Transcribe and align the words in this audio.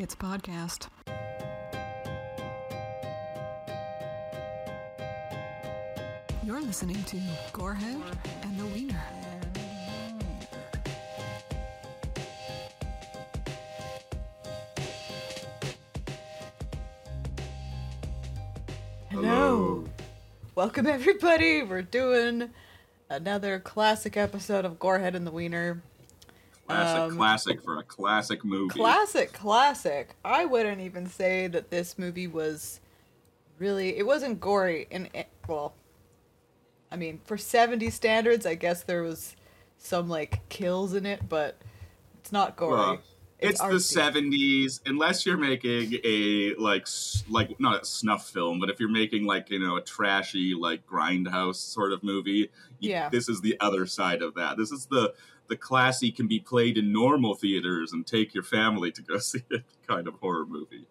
It's 0.00 0.14
podcast. 0.14 0.88
You're 6.42 6.62
listening 6.62 7.04
to 7.04 7.18
Gorehead 7.52 8.00
and 8.40 8.58
the 8.58 8.64
Wiener. 8.64 9.02
Hello. 19.10 19.84
Welcome, 20.54 20.86
everybody. 20.86 21.62
We're 21.62 21.82
doing 21.82 22.48
another 23.10 23.60
classic 23.60 24.16
episode 24.16 24.64
of 24.64 24.78
Gorehead 24.78 25.14
and 25.14 25.26
the 25.26 25.30
Wiener. 25.30 25.82
Classic, 26.70 27.00
Um, 27.12 27.16
classic 27.16 27.62
for 27.62 27.78
a 27.78 27.82
classic 27.82 28.44
movie. 28.44 28.70
Classic, 28.78 29.32
classic. 29.32 30.14
I 30.24 30.44
wouldn't 30.44 30.80
even 30.80 31.06
say 31.06 31.46
that 31.48 31.70
this 31.70 31.98
movie 31.98 32.26
was 32.26 32.80
really. 33.58 33.96
It 33.98 34.06
wasn't 34.06 34.40
gory. 34.40 34.86
And, 34.90 35.08
well, 35.48 35.74
I 36.92 36.96
mean, 36.96 37.20
for 37.24 37.36
70 37.36 37.90
standards, 37.90 38.46
I 38.46 38.54
guess 38.54 38.82
there 38.82 39.02
was 39.02 39.36
some, 39.78 40.08
like, 40.08 40.40
kills 40.48 40.94
in 40.94 41.06
it, 41.06 41.28
but 41.28 41.56
it's 42.20 42.32
not 42.32 42.56
gory. 42.56 42.72
Well, 42.74 42.98
it's 43.42 43.60
the 43.62 43.80
seventies. 43.80 44.80
Unless 44.84 45.24
you're 45.24 45.38
making 45.38 45.94
a 46.04 46.54
like 46.58 46.86
like 47.30 47.58
not 47.58 47.80
a 47.80 47.84
snuff 47.86 48.28
film, 48.28 48.60
but 48.60 48.68
if 48.68 48.78
you're 48.78 48.90
making 48.90 49.24
like 49.24 49.48
you 49.48 49.58
know 49.58 49.76
a 49.76 49.80
trashy 49.80 50.52
like 50.54 50.86
grindhouse 50.86 51.54
sort 51.54 51.92
of 51.94 52.02
movie, 52.02 52.50
you- 52.80 52.90
Yeah. 52.90 53.08
this 53.08 53.30
is 53.30 53.40
the 53.40 53.56
other 53.58 53.86
side 53.86 54.20
of 54.20 54.34
that. 54.34 54.58
This 54.58 54.70
is 54.70 54.84
the 54.84 55.14
the 55.50 55.56
classy 55.56 56.10
can 56.10 56.26
be 56.28 56.38
played 56.38 56.78
in 56.78 56.92
normal 56.92 57.34
theaters 57.34 57.92
and 57.92 58.06
take 58.06 58.32
your 58.32 58.44
family 58.44 58.90
to 58.92 59.02
go 59.02 59.18
see 59.18 59.42
it 59.50 59.64
kind 59.86 60.08
of 60.08 60.14
horror 60.14 60.46
movie. 60.46 60.86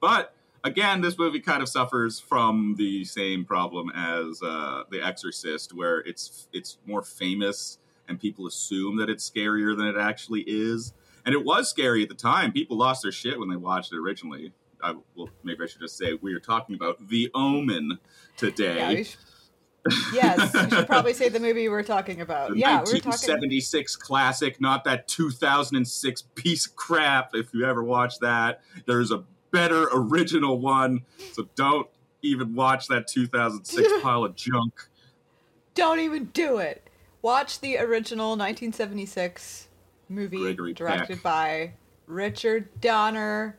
But 0.00 0.34
again, 0.62 1.00
this 1.00 1.18
movie 1.18 1.40
kind 1.40 1.62
of 1.62 1.68
suffers 1.68 2.20
from 2.20 2.76
the 2.76 3.04
same 3.04 3.44
problem 3.44 3.90
as 3.94 4.42
uh, 4.42 4.84
The 4.90 5.04
Exorcist, 5.04 5.72
where 5.74 5.98
it's 6.00 6.46
it's 6.52 6.78
more 6.86 7.02
famous 7.02 7.78
and 8.06 8.20
people 8.20 8.46
assume 8.46 8.98
that 8.98 9.08
it's 9.08 9.28
scarier 9.28 9.76
than 9.76 9.86
it 9.86 9.96
actually 9.96 10.44
is. 10.46 10.92
And 11.24 11.34
it 11.34 11.42
was 11.42 11.70
scary 11.70 12.02
at 12.02 12.10
the 12.10 12.14
time. 12.14 12.52
People 12.52 12.76
lost 12.76 13.02
their 13.02 13.12
shit 13.12 13.38
when 13.40 13.48
they 13.48 13.56
watched 13.56 13.94
it 13.94 13.96
originally. 13.96 14.52
I, 14.82 14.94
well, 15.14 15.30
maybe 15.42 15.64
I 15.64 15.66
should 15.66 15.80
just 15.80 15.96
say 15.96 16.12
we 16.20 16.34
are 16.34 16.40
talking 16.40 16.74
about 16.74 17.08
The 17.08 17.30
Omen 17.34 17.98
today. 18.36 18.94
we 18.94 19.04
sh- 19.04 19.16
yes, 20.12 20.52
you 20.54 20.70
should 20.70 20.86
probably 20.88 21.12
say 21.12 21.28
the 21.28 21.40
movie 21.40 21.68
we're 21.68 21.82
talking 21.82 22.20
about. 22.20 22.50
The 22.50 22.58
Yeah, 22.58 22.78
we're 22.78 23.00
talking. 23.00 23.10
1976 23.10 23.96
classic, 23.96 24.60
not 24.60 24.84
that 24.84 25.08
2006 25.08 26.22
piece 26.34 26.66
of 26.66 26.76
crap. 26.76 27.30
If 27.34 27.52
you 27.52 27.64
ever 27.66 27.82
watch 27.82 28.18
that, 28.20 28.62
there's 28.86 29.10
a 29.10 29.24
better 29.50 29.88
original 29.92 30.58
one. 30.58 31.02
So 31.32 31.48
don't 31.54 31.88
even 32.22 32.54
watch 32.54 32.88
that 32.88 33.06
2006 33.06 33.88
pile 34.02 34.24
of 34.24 34.34
junk. 34.34 34.88
Don't 35.74 36.00
even 36.00 36.26
do 36.26 36.58
it. 36.58 36.88
Watch 37.22 37.60
the 37.60 37.78
original 37.78 38.30
1976 38.30 39.68
movie 40.08 40.38
Gregory 40.38 40.72
directed 40.74 41.16
Peck. 41.16 41.22
by 41.22 41.72
Richard 42.06 42.68
Donner, 42.80 43.56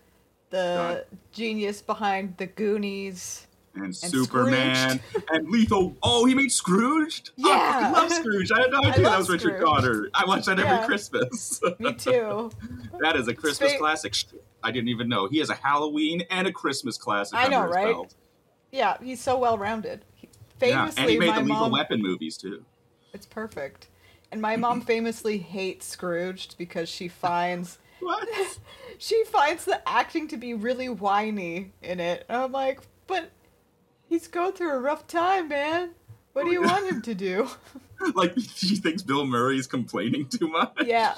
the 0.50 1.06
genius 1.32 1.82
behind 1.82 2.38
The 2.38 2.46
Goonies. 2.46 3.45
And, 3.76 3.86
And 3.86 3.96
Superman 3.96 5.00
and 5.32 5.50
Lethal. 5.50 5.96
Oh, 6.02 6.26
he 6.26 6.34
made 6.34 6.52
Scrooged. 6.52 7.32
Oh, 7.44 7.52
I 7.52 7.90
love 7.92 8.12
Scrooge. 8.12 8.52
I 8.52 8.62
had 8.62 8.72
no 8.72 8.80
idea 8.84 9.04
that 9.04 9.18
was 9.18 9.30
Richard 9.30 9.58
Scrooge. 9.58 9.62
Donner. 9.62 10.10
I 10.14 10.26
watch 10.26 10.46
that 10.46 10.58
Yeah. 10.58 10.76
every 10.76 10.88
Christmas. 10.88 11.60
Me 11.80 11.94
too. 11.94 12.52
that 13.02 13.16
is 13.16 13.28
a 13.28 13.34
Christmas 13.34 13.74
fa- 13.74 13.80
classic. 13.80 14.16
I 14.64 14.72
didn't 14.72 14.90
even 14.90 15.10
know 15.10 15.28
he 15.28 15.40
has 15.40 15.50
a 15.50 15.56
Halloween 15.56 16.24
and 16.32 16.48
a 16.48 16.52
Christmas 16.52 16.98
classic. 16.98 17.38
I 17.38 17.48
know, 17.48 17.66
right? 17.66 17.94
belt. 17.94 18.16
yeah, 18.72 18.98
he's 19.04 19.22
so 19.22 19.38
well 19.38 19.58
rounded. 19.58 20.06
Yeah, 20.22 20.30
Famously, 20.58 21.02
and 21.02 21.12
he 21.12 21.20
made 21.20 21.36
the 21.36 21.42
Lethal 21.42 21.56
mom. 21.56 21.72
Weapon 21.72 22.02
movies 22.02 22.38
too. 22.38 22.64
It's 23.14 23.26
perfect. 23.26 23.90
And 24.32 24.42
my 24.42 24.56
mom 24.56 24.82
famously 24.82 25.38
hates 25.38 25.86
Scrooged 25.86 26.58
because 26.58 26.88
she 26.90 27.08
finds 27.10 27.78
What? 28.00 28.28
she 28.98 29.24
finds 29.26 29.66
the 29.66 29.88
acting 29.88 30.28
to 30.30 30.38
be 30.38 30.54
really 30.54 30.88
whiny 30.90 31.74
in 31.82 32.00
it. 32.00 32.26
And 32.30 32.42
I'm 32.42 32.52
like, 32.54 32.80
but 33.08 33.30
he's 34.08 34.28
going 34.28 34.54
through 34.54 34.72
a 34.74 34.80
rough 34.80 35.08
time, 35.08 35.50
man. 35.50 35.92
What 36.34 36.46
do 36.46 36.52
you 36.52 36.62
want 36.62 36.86
him 36.92 37.02
to 37.04 37.16
do? 37.16 37.50
like 38.16 38.34
she 38.38 38.76
thinks 38.76 39.02
Bill 39.02 39.26
Murray's 39.26 39.68
complaining 39.68 40.28
too 40.28 40.48
much. 40.50 40.74
yeah, 40.86 41.16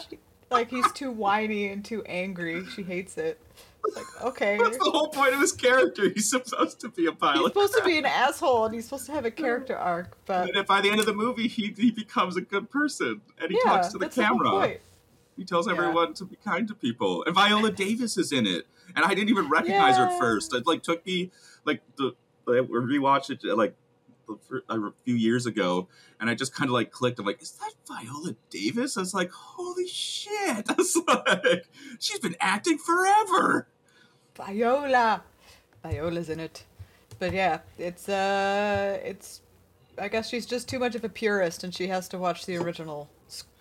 like 0.52 0.70
he's 0.70 0.92
too 0.92 1.12
whiny 1.12 1.68
and 1.70 1.84
too 1.84 2.04
angry. 2.06 2.66
She 2.68 2.84
hates 2.84 3.18
it. 3.18 3.40
It's 3.86 3.96
like, 3.96 4.22
okay. 4.26 4.58
That's 4.62 4.78
the 4.78 4.92
whole 4.92 5.08
point 5.08 5.34
of 5.34 5.40
his 5.40 5.54
character. 5.54 6.10
He's 6.10 6.30
supposed 6.30 6.80
to 6.82 6.90
be 6.90 7.06
a 7.08 7.12
pilot. 7.14 7.40
He's 7.40 7.48
supposed 7.54 7.74
to 7.78 7.84
be 7.84 7.98
an 7.98 8.06
asshole 8.06 8.66
and 8.66 8.76
he's 8.76 8.84
supposed 8.86 9.06
to 9.08 9.12
have 9.14 9.26
a 9.26 9.32
character 9.32 9.76
arc, 9.78 10.18
but 10.26 10.54
and 10.56 10.68
by 10.68 10.82
the 10.82 10.90
end 10.92 11.00
of 11.00 11.06
the 11.06 11.14
movie, 11.14 11.48
he, 11.48 11.74
he 11.78 11.90
becomes 11.92 12.36
a 12.38 12.42
good 12.42 12.70
person 12.70 13.22
and 13.42 13.50
he 13.50 13.58
yeah, 13.64 13.72
talks 13.72 13.88
to 13.90 13.98
the 13.98 14.08
the 14.10 14.22
camera. 14.22 14.50
point. 14.52 14.80
he 15.36 15.46
tells 15.46 15.66
Yeah. 15.68 15.74
everyone 15.74 16.14
to 16.16 16.26
be 16.26 16.36
kind 16.44 16.68
to 16.68 16.76
people. 16.76 17.24
And 17.26 17.34
Viola 17.34 17.72
Davis 17.72 18.18
is 18.18 18.32
in 18.32 18.46
it, 18.46 18.68
and 18.96 19.04
I 19.06 19.14
didn't 19.16 19.30
even 19.30 19.50
recognize 19.50 19.98
her 19.98 20.08
at 20.08 20.20
first. 20.20 20.54
It 20.54 20.68
like 20.68 20.84
took 20.84 21.06
me 21.06 21.32
like 21.66 21.82
the 21.98 22.14
I 22.48 22.62
rewatched 22.62 23.30
it 23.32 23.44
like 23.58 23.76
a 24.70 24.92
few 25.06 25.16
years 25.16 25.46
ago, 25.46 25.88
and 26.20 26.30
I 26.30 26.36
just 26.36 26.54
kind 26.54 26.70
of 26.70 26.74
like 26.74 26.92
clicked. 26.92 27.20
I'm 27.20 27.26
like, 27.26 27.42
is 27.42 27.52
that 27.52 27.74
Viola 27.88 28.36
Davis? 28.50 28.98
I 28.98 29.02
was 29.02 29.14
like, 29.14 29.32
holy 29.32 29.88
shit! 29.88 30.66
I 30.70 30.74
was 30.78 30.98
like, 31.08 31.68
she's 32.00 32.20
been 32.20 32.36
acting 32.40 32.78
forever. 32.78 33.68
Viola. 34.36 35.24
Viola's 35.84 36.30
in 36.30 36.40
it. 36.40 36.66
But 37.20 37.34
yeah, 37.34 37.60
it's 37.78 38.08
uh 38.08 39.00
it's 39.04 39.42
I 39.98 40.08
guess 40.08 40.30
she's 40.30 40.46
just 40.46 40.70
too 40.70 40.80
much 40.80 40.96
of 40.96 41.04
a 41.04 41.10
purist 41.10 41.64
and 41.64 41.74
she 41.74 41.88
has 41.88 42.08
to 42.10 42.18
watch 42.18 42.46
the 42.46 42.58
original 42.58 43.10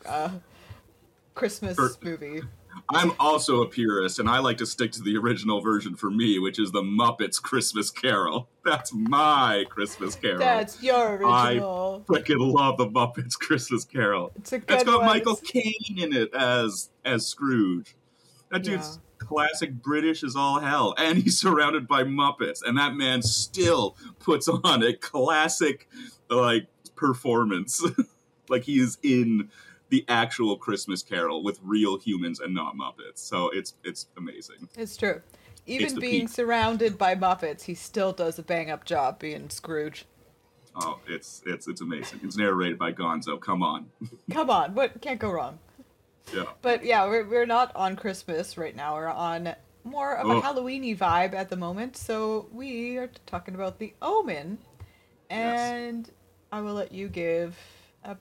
uh 0.04 0.30
Christmas 1.34 1.78
movie. 2.02 2.42
I'm 2.88 3.12
also 3.18 3.62
a 3.62 3.68
purist, 3.68 4.18
and 4.18 4.28
I 4.28 4.38
like 4.38 4.58
to 4.58 4.66
stick 4.66 4.92
to 4.92 5.02
the 5.02 5.16
original 5.16 5.60
version 5.60 5.96
for 5.96 6.10
me, 6.10 6.38
which 6.38 6.58
is 6.58 6.72
the 6.72 6.82
Muppets 6.82 7.40
Christmas 7.40 7.90
Carol. 7.90 8.48
That's 8.64 8.92
my 8.92 9.64
Christmas 9.68 10.14
Carol. 10.14 10.38
That's 10.38 10.82
your 10.82 11.16
original. 11.16 11.32
I 11.32 11.54
freaking 12.10 12.52
love 12.52 12.78
the 12.78 12.88
Muppets 12.88 13.38
Christmas 13.38 13.84
Carol. 13.84 14.32
It's 14.36 14.52
a 14.52 14.58
good 14.58 14.74
It's 14.74 14.84
got 14.84 14.98
one. 14.98 15.06
Michael 15.06 15.36
Caine 15.36 15.96
in 15.96 16.12
it 16.12 16.34
as 16.34 16.90
as 17.04 17.26
Scrooge. 17.26 17.96
That 18.50 18.62
dude's 18.62 18.98
classic 19.18 19.72
British 19.82 20.22
as 20.22 20.36
all 20.36 20.60
hell, 20.60 20.94
and 20.98 21.18
he's 21.18 21.38
surrounded 21.38 21.88
by 21.88 22.04
Muppets, 22.04 22.60
and 22.64 22.78
that 22.78 22.94
man 22.94 23.22
still 23.22 23.96
puts 24.18 24.48
on 24.48 24.82
a 24.82 24.92
classic 24.94 25.88
like 26.30 26.66
performance, 26.94 27.84
like 28.48 28.62
he 28.64 28.80
is 28.80 28.98
in 29.02 29.50
the 29.88 30.04
actual 30.08 30.56
Christmas 30.56 31.02
Carol 31.02 31.42
with 31.44 31.58
real 31.62 31.98
humans 31.98 32.40
and 32.40 32.54
not 32.54 32.74
Muppets. 32.76 33.18
So 33.18 33.50
it's 33.50 33.74
it's 33.84 34.06
amazing. 34.16 34.68
It's 34.76 34.96
true. 34.96 35.20
Even 35.66 35.94
the 35.94 36.00
being 36.00 36.20
peak. 36.22 36.28
surrounded 36.28 36.96
by 36.98 37.14
Muppets, 37.16 37.62
he 37.62 37.74
still 37.74 38.12
does 38.12 38.38
a 38.38 38.42
bang 38.42 38.70
up 38.70 38.84
job 38.84 39.18
being 39.18 39.48
Scrooge. 39.50 40.04
Oh, 40.76 40.98
it's 41.08 41.42
it's 41.46 41.66
it's 41.68 41.80
amazing. 41.80 42.20
It's 42.22 42.36
narrated 42.36 42.78
by 42.78 42.92
Gonzo. 42.92 43.40
Come 43.40 43.62
on, 43.62 43.86
Come 44.30 44.50
on, 44.50 44.74
what 44.74 45.00
can't 45.00 45.18
go 45.18 45.30
wrong? 45.30 45.58
yeah. 46.34 46.44
But 46.62 46.84
yeah, 46.84 47.06
we're, 47.06 47.24
we're 47.24 47.46
not 47.46 47.74
on 47.74 47.96
Christmas 47.96 48.58
right 48.58 48.74
now. 48.76 48.94
We're 48.94 49.08
on 49.08 49.54
more 49.84 50.16
of 50.16 50.28
a 50.28 50.32
Oh. 50.34 50.40
Halloweeny 50.42 50.96
vibe 50.98 51.32
at 51.34 51.48
the 51.48 51.56
moment. 51.56 51.96
So 51.96 52.48
we 52.52 52.96
are 52.98 53.08
talking 53.26 53.54
about 53.54 53.78
the 53.78 53.94
Omen, 54.02 54.58
and 55.30 56.10
I 56.52 56.60
will 56.60 56.74
let 56.74 56.92
you 56.92 57.08
give 57.08 57.56
a 58.04 58.16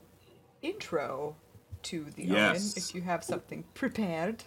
intro 0.62 1.36
to 1.86 2.06
the 2.16 2.26
Yes. 2.26 2.76
if 2.76 2.96
you 2.96 3.02
have 3.02 3.24
something 3.24 3.64
prepared. 3.74 4.44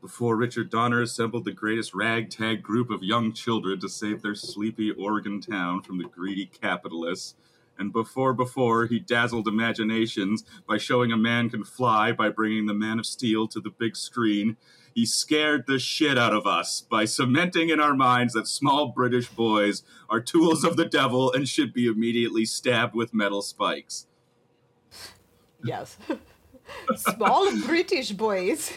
Before 0.00 0.36
Richard 0.36 0.70
Donner 0.70 1.02
assembled 1.02 1.44
the 1.44 1.52
greatest 1.52 1.92
ragtag 1.92 2.62
group 2.62 2.90
of 2.90 3.02
young 3.02 3.32
children 3.32 3.80
to 3.80 3.88
save 3.88 4.22
their 4.22 4.34
sleepy 4.34 4.92
Oregon 4.92 5.40
town 5.40 5.82
from 5.82 5.98
the 5.98 6.04
greedy 6.04 6.46
capitalists, 6.46 7.34
and 7.76 7.92
before 7.92 8.32
before 8.32 8.86
he 8.86 8.98
dazzled 8.98 9.48
imaginations 9.48 10.44
by 10.66 10.78
showing 10.78 11.12
a 11.12 11.16
man 11.16 11.50
can 11.50 11.64
fly 11.64 12.12
by 12.12 12.28
bringing 12.30 12.66
the 12.66 12.74
Man 12.74 12.98
of 12.98 13.04
Steel 13.06 13.48
to 13.48 13.60
the 13.60 13.70
big 13.70 13.96
screen, 13.96 14.56
he 14.94 15.04
scared 15.04 15.66
the 15.66 15.78
shit 15.78 16.16
out 16.16 16.32
of 16.32 16.46
us 16.46 16.80
by 16.80 17.04
cementing 17.04 17.68
in 17.68 17.80
our 17.80 17.94
minds 17.94 18.32
that 18.32 18.46
small 18.46 18.88
British 18.88 19.28
boys 19.28 19.82
are 20.08 20.20
tools 20.20 20.64
of 20.64 20.76
the 20.76 20.86
devil 20.86 21.32
and 21.32 21.48
should 21.48 21.74
be 21.74 21.86
immediately 21.86 22.44
stabbed 22.46 22.94
with 22.94 23.12
metal 23.12 23.42
spikes. 23.42 24.06
Yes. 25.66 25.96
Small 26.96 27.56
British 27.62 28.12
boys. 28.12 28.72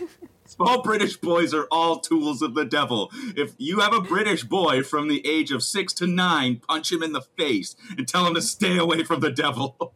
Small 0.45 0.81
British 0.81 1.18
boys 1.18 1.53
are 1.53 1.68
all 1.71 2.00
tools 2.00 2.41
of 2.41 2.53
the 2.56 2.65
devil. 2.65 3.12
If 3.36 3.53
you 3.57 3.80
have 3.80 3.94
a 3.94 4.01
British 4.01 4.44
boy 4.44 4.83
from 4.83 5.07
the 5.07 5.25
age 5.27 5.51
of 5.51 5.63
six 5.63 5.94
to 5.94 6.07
nine, 6.07 6.57
punch 6.68 6.91
him 6.91 7.03
in 7.03 7.13
the 7.13 7.21
face 7.21 7.75
and 7.97 8.07
tell 8.07 8.25
him 8.27 8.33
to 8.36 8.41
stay 8.41 8.77
away 8.77 9.03
from 9.03 9.19
the 9.21 9.31
devil. 9.31 9.94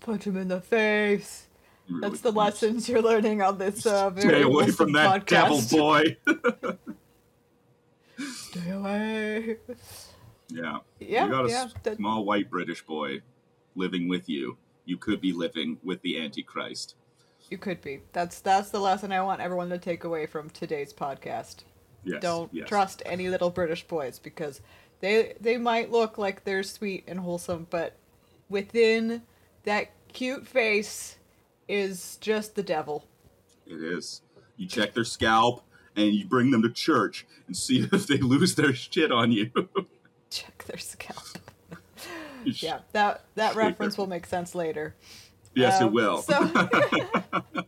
Punch 0.00 0.24
him 0.24 0.36
in 0.36 0.48
the 0.48 0.60
face. 0.60 1.46
Really 1.88 2.00
That's 2.00 2.20
the 2.20 2.30
creeps. 2.32 2.36
lessons 2.36 2.88
you're 2.88 3.02
learning 3.02 3.42
on 3.42 3.58
this 3.58 3.86
uh, 3.86 4.10
very 4.10 4.28
Stay 4.28 4.42
away 4.42 4.70
from 4.72 4.92
that 4.92 5.26
devil 5.26 5.58
podcast. 5.58 5.70
boy. 5.76 6.16
Stay 8.32 8.70
away. 8.70 9.56
yeah. 10.48 10.78
Yeah, 10.98 11.24
you 11.26 11.30
got 11.30 11.46
a 11.46 11.48
yeah. 11.48 11.66
that- 11.84 11.96
small 11.96 12.24
white 12.24 12.50
British 12.50 12.84
boy 12.84 13.20
living 13.74 14.08
with 14.08 14.28
you. 14.28 14.56
You 14.86 14.96
could 14.96 15.20
be 15.20 15.32
living 15.32 15.78
with 15.84 16.00
the 16.02 16.18
Antichrist. 16.18 16.94
you 17.50 17.58
could 17.58 17.82
be. 17.82 18.00
That's 18.12 18.40
that's 18.40 18.70
the 18.70 18.80
lesson 18.80 19.12
I 19.12 19.20
want 19.20 19.40
everyone 19.40 19.68
to 19.70 19.78
take 19.78 20.04
away 20.04 20.26
from 20.26 20.48
today's 20.50 20.92
podcast. 20.92 21.64
Yes. 22.04 22.22
Don't 22.22 22.52
yes. 22.54 22.68
trust 22.68 23.02
any 23.04 23.28
little 23.28 23.50
British 23.50 23.86
boys 23.86 24.18
because 24.18 24.60
they 25.00 25.34
they 25.40 25.58
might 25.58 25.90
look 25.90 26.18
like 26.18 26.44
they're 26.44 26.62
sweet 26.62 27.04
and 27.06 27.20
wholesome, 27.20 27.66
but 27.68 27.96
within 28.48 29.22
that 29.64 29.90
cute 30.12 30.46
face 30.46 31.16
is 31.68 32.16
just 32.20 32.54
the 32.54 32.62
devil. 32.62 33.04
It 33.66 33.82
is. 33.82 34.22
You 34.56 34.68
check 34.68 34.94
their 34.94 35.04
scalp 35.04 35.64
and 35.96 36.12
you 36.14 36.26
bring 36.26 36.50
them 36.50 36.62
to 36.62 36.70
church 36.70 37.26
and 37.46 37.56
see 37.56 37.88
if 37.92 38.06
they 38.06 38.18
lose 38.18 38.54
their 38.54 38.72
shit 38.72 39.10
on 39.10 39.32
you. 39.32 39.50
Check 40.30 40.64
their 40.64 40.78
scalp. 40.78 41.38
Yeah, 42.46 42.80
that 42.92 43.24
that 43.34 43.54
reference 43.56 43.98
will 43.98 44.06
make 44.06 44.26
sense 44.26 44.54
later. 44.54 44.94
Yes, 45.54 45.80
Um, 45.80 45.88
it 45.88 45.92
will. 45.92 46.18
So 46.22 46.50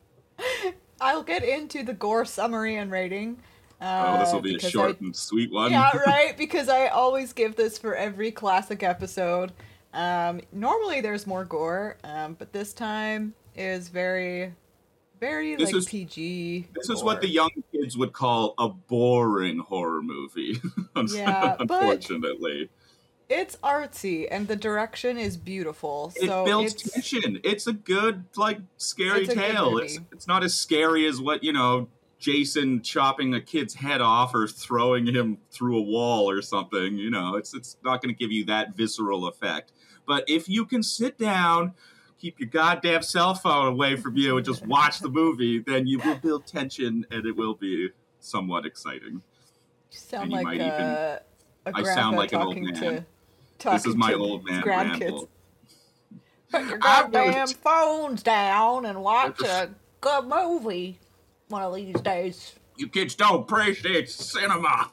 I'll 1.00 1.22
get 1.22 1.44
into 1.44 1.82
the 1.84 1.92
gore 1.94 2.24
summary 2.24 2.76
and 2.76 2.90
rating. 2.90 3.38
Uh, 3.80 4.16
oh, 4.16 4.18
this 4.24 4.32
will 4.32 4.40
be 4.40 4.56
a 4.56 4.60
short 4.60 4.96
I- 5.00 5.04
and 5.04 5.14
sweet 5.16 5.52
one. 5.52 5.70
yeah, 5.70 5.96
right. 6.06 6.36
Because 6.36 6.68
I 6.68 6.88
always 6.88 7.32
give 7.32 7.54
this 7.56 7.78
for 7.78 7.94
every 7.94 8.30
classic 8.32 8.82
episode. 8.82 9.52
Um, 9.94 10.40
normally 10.52 11.00
there's 11.00 11.26
more 11.26 11.44
gore, 11.44 11.96
um, 12.04 12.34
but 12.38 12.52
this 12.52 12.72
time 12.72 13.34
is 13.56 13.88
very, 13.88 14.52
very 15.20 15.54
This 15.56 15.68
like 15.72 15.76
is- 15.76 15.86
PG. 15.86 16.68
This 16.74 16.90
is 16.90 17.02
what 17.04 17.20
the 17.20 17.28
young 17.28 17.50
kids 17.72 17.96
would 17.96 18.12
call 18.12 18.54
a 18.58 18.68
boring 18.68 19.58
horror 19.60 20.02
movie. 20.02 20.60
Yeah, 21.06 21.54
but- 21.58 21.70
unfortunately. 21.80 22.68
It's 23.28 23.56
artsy 23.56 24.26
and 24.30 24.48
the 24.48 24.56
direction 24.56 25.18
is 25.18 25.36
beautiful. 25.36 26.12
It 26.16 26.28
so 26.28 26.44
builds 26.44 26.74
it's, 26.74 26.90
tension. 26.90 27.40
It's 27.44 27.66
a 27.66 27.74
good, 27.74 28.24
like, 28.36 28.58
scary 28.78 29.24
It's 29.24 29.34
tale. 29.34 29.78
It's, 29.78 29.98
it's 30.12 30.26
not 30.26 30.42
as 30.42 30.54
scary 30.54 31.06
as 31.06 31.20
what, 31.20 31.44
you 31.44 31.52
know, 31.52 31.88
Jason 32.18 32.82
chopping 32.82 33.34
a 33.34 33.40
kid's 33.40 33.74
head 33.74 34.00
off 34.00 34.34
or 34.34 34.48
throwing 34.48 35.06
him 35.06 35.38
through 35.50 35.78
a 35.78 35.82
wall 35.82 36.28
or 36.28 36.42
something. 36.42 36.96
You 36.96 37.10
know, 37.10 37.36
it's 37.36 37.54
it's 37.54 37.76
not 37.84 38.02
going 38.02 38.14
to 38.14 38.18
give 38.18 38.32
you 38.32 38.44
that 38.46 38.76
visceral 38.76 39.26
effect. 39.26 39.72
But 40.06 40.24
if 40.28 40.48
you 40.48 40.64
can 40.66 40.82
sit 40.82 41.16
down, 41.18 41.74
keep 42.18 42.40
your 42.40 42.48
goddamn 42.48 43.02
cell 43.02 43.34
phone 43.34 43.68
away 43.68 43.96
from 43.96 44.16
you, 44.16 44.36
and 44.36 44.44
just 44.44 44.66
watch 44.66 44.98
the 44.98 45.08
movie, 45.08 45.60
then 45.60 45.86
you 45.86 46.00
will 46.00 46.16
build 46.16 46.46
tension, 46.46 47.06
and 47.10 47.24
it 47.24 47.36
will 47.36 47.54
be 47.54 47.90
somewhat 48.20 48.66
exciting. 48.66 49.22
You 49.92 49.98
sound 49.98 50.24
and 50.24 50.32
you 50.32 50.38
like 50.38 50.44
might 50.44 50.60
a, 50.60 51.22
a 51.66 51.72
I 51.74 51.82
sound 51.84 52.16
like 52.16 52.32
an 52.32 52.42
old 52.42 52.56
man. 52.56 52.74
to 52.74 53.04
talking 53.58 53.76
This 53.76 53.86
is 53.86 53.96
my 53.96 54.14
old 54.14 54.44
man 54.44 54.62
grandkids. 54.62 55.00
ramble. 55.00 55.28
Put 56.50 56.66
your 56.66 56.78
goddamn 56.78 57.48
phones 57.48 58.22
down 58.22 58.86
and 58.86 59.02
watch 59.02 59.40
a 59.42 59.70
good 60.00 60.24
movie 60.26 60.98
one 61.48 61.62
of 61.62 61.74
these 61.74 62.00
days. 62.00 62.54
You 62.76 62.88
kids 62.88 63.14
don't 63.14 63.40
appreciate 63.42 64.08
cinema 64.08 64.90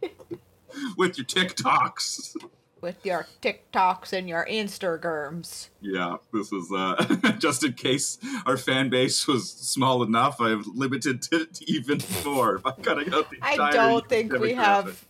with 0.96 1.18
your 1.18 1.26
TikToks. 1.26 2.36
With 2.80 3.04
your 3.06 3.28
TikToks 3.40 4.12
and 4.12 4.28
your 4.28 4.44
Instagrams. 4.46 5.68
Yeah, 5.80 6.16
this 6.32 6.50
is 6.52 6.72
uh, 6.74 7.16
just 7.38 7.62
in 7.62 7.74
case 7.74 8.18
our 8.44 8.56
fan 8.56 8.88
base 8.90 9.28
was 9.28 9.48
small 9.48 10.02
enough. 10.02 10.40
I've 10.40 10.66
limited 10.66 11.28
it 11.30 11.54
to 11.54 11.70
even 11.70 12.00
four 12.00 12.58
by 12.58 12.72
cutting 12.82 13.14
out 13.14 13.30
the 13.30 13.36
I 13.40 13.70
don't 13.70 14.08
think 14.08 14.32
we 14.36 14.54
have. 14.54 15.06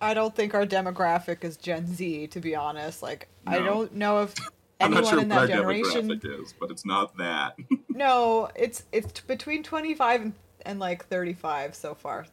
I 0.00 0.14
don't 0.14 0.34
think 0.34 0.54
our 0.54 0.66
demographic 0.66 1.42
is 1.44 1.56
Gen 1.56 1.86
Z, 1.86 2.26
to 2.28 2.40
be 2.40 2.54
honest. 2.54 3.02
Like, 3.02 3.28
I 3.46 3.58
don't 3.58 3.94
know 3.94 4.22
if 4.22 4.34
I'm 4.80 4.92
anyone 4.92 5.04
not 5.04 5.10
sure 5.10 5.20
in 5.20 5.28
that 5.28 5.38
our 5.38 5.46
generation. 5.46 6.08
demographic 6.08 6.42
is, 6.42 6.54
but 6.58 6.70
it's 6.70 6.84
not 6.84 7.16
that. 7.18 7.56
No, 7.88 8.50
it's 8.54 8.84
it's 8.92 9.10
t- 9.10 9.22
between 9.26 9.62
twenty 9.62 9.94
five 9.94 10.20
and, 10.20 10.34
and 10.66 10.78
like 10.78 11.06
thirty 11.06 11.32
five 11.32 11.74
so 11.74 11.94
far, 11.94 12.26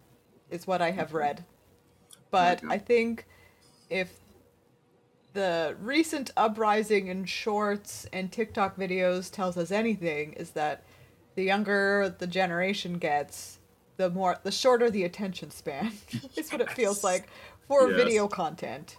is 0.50 0.68
what 0.68 0.81
I 0.81 0.92
have 0.92 1.13
read. 1.13 1.45
But 2.31 2.62
I 2.68 2.80
think 2.80 3.25
if 3.89 4.19
the 5.31 5.77
recent 5.80 6.31
uprising 6.36 7.07
in 7.07 7.24
shorts 7.24 8.06
and 8.12 8.30
TikTok 8.30 8.75
videos 8.75 9.31
tells 9.31 9.56
us 9.56 9.71
anything, 9.71 10.33
is 10.33 10.50
that 10.51 10.83
the 11.36 11.44
younger 11.44 12.13
the 12.19 12.27
generation 12.27 12.98
gets, 12.98 13.60
the 13.95 14.10
more 14.10 14.38
the 14.44 14.51
shorter 14.51 14.92
the 14.92 15.06
attention 15.06 15.50
span. 15.50 15.94
is 16.36 16.51
what 16.51 16.60
it 16.60 16.71
feels 16.71 17.06
like 17.06 17.30
for 17.68 17.89
Yes. 17.89 17.98
video 17.98 18.27
content. 18.27 18.98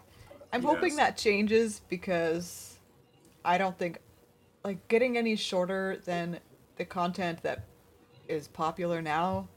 I'm 0.53 0.63
hoping 0.63 0.97
that 0.97 1.17
changes 1.17 1.81
because 1.89 2.79
I 3.45 3.59
don't 3.59 3.77
think 3.79 3.99
like 4.65 4.87
getting 4.89 5.19
any 5.19 5.37
shorter 5.37 6.01
than 6.05 6.39
the 6.77 6.85
content 6.85 7.43
that 7.43 7.65
is 8.29 8.49
popular 8.49 9.03
now 9.03 9.49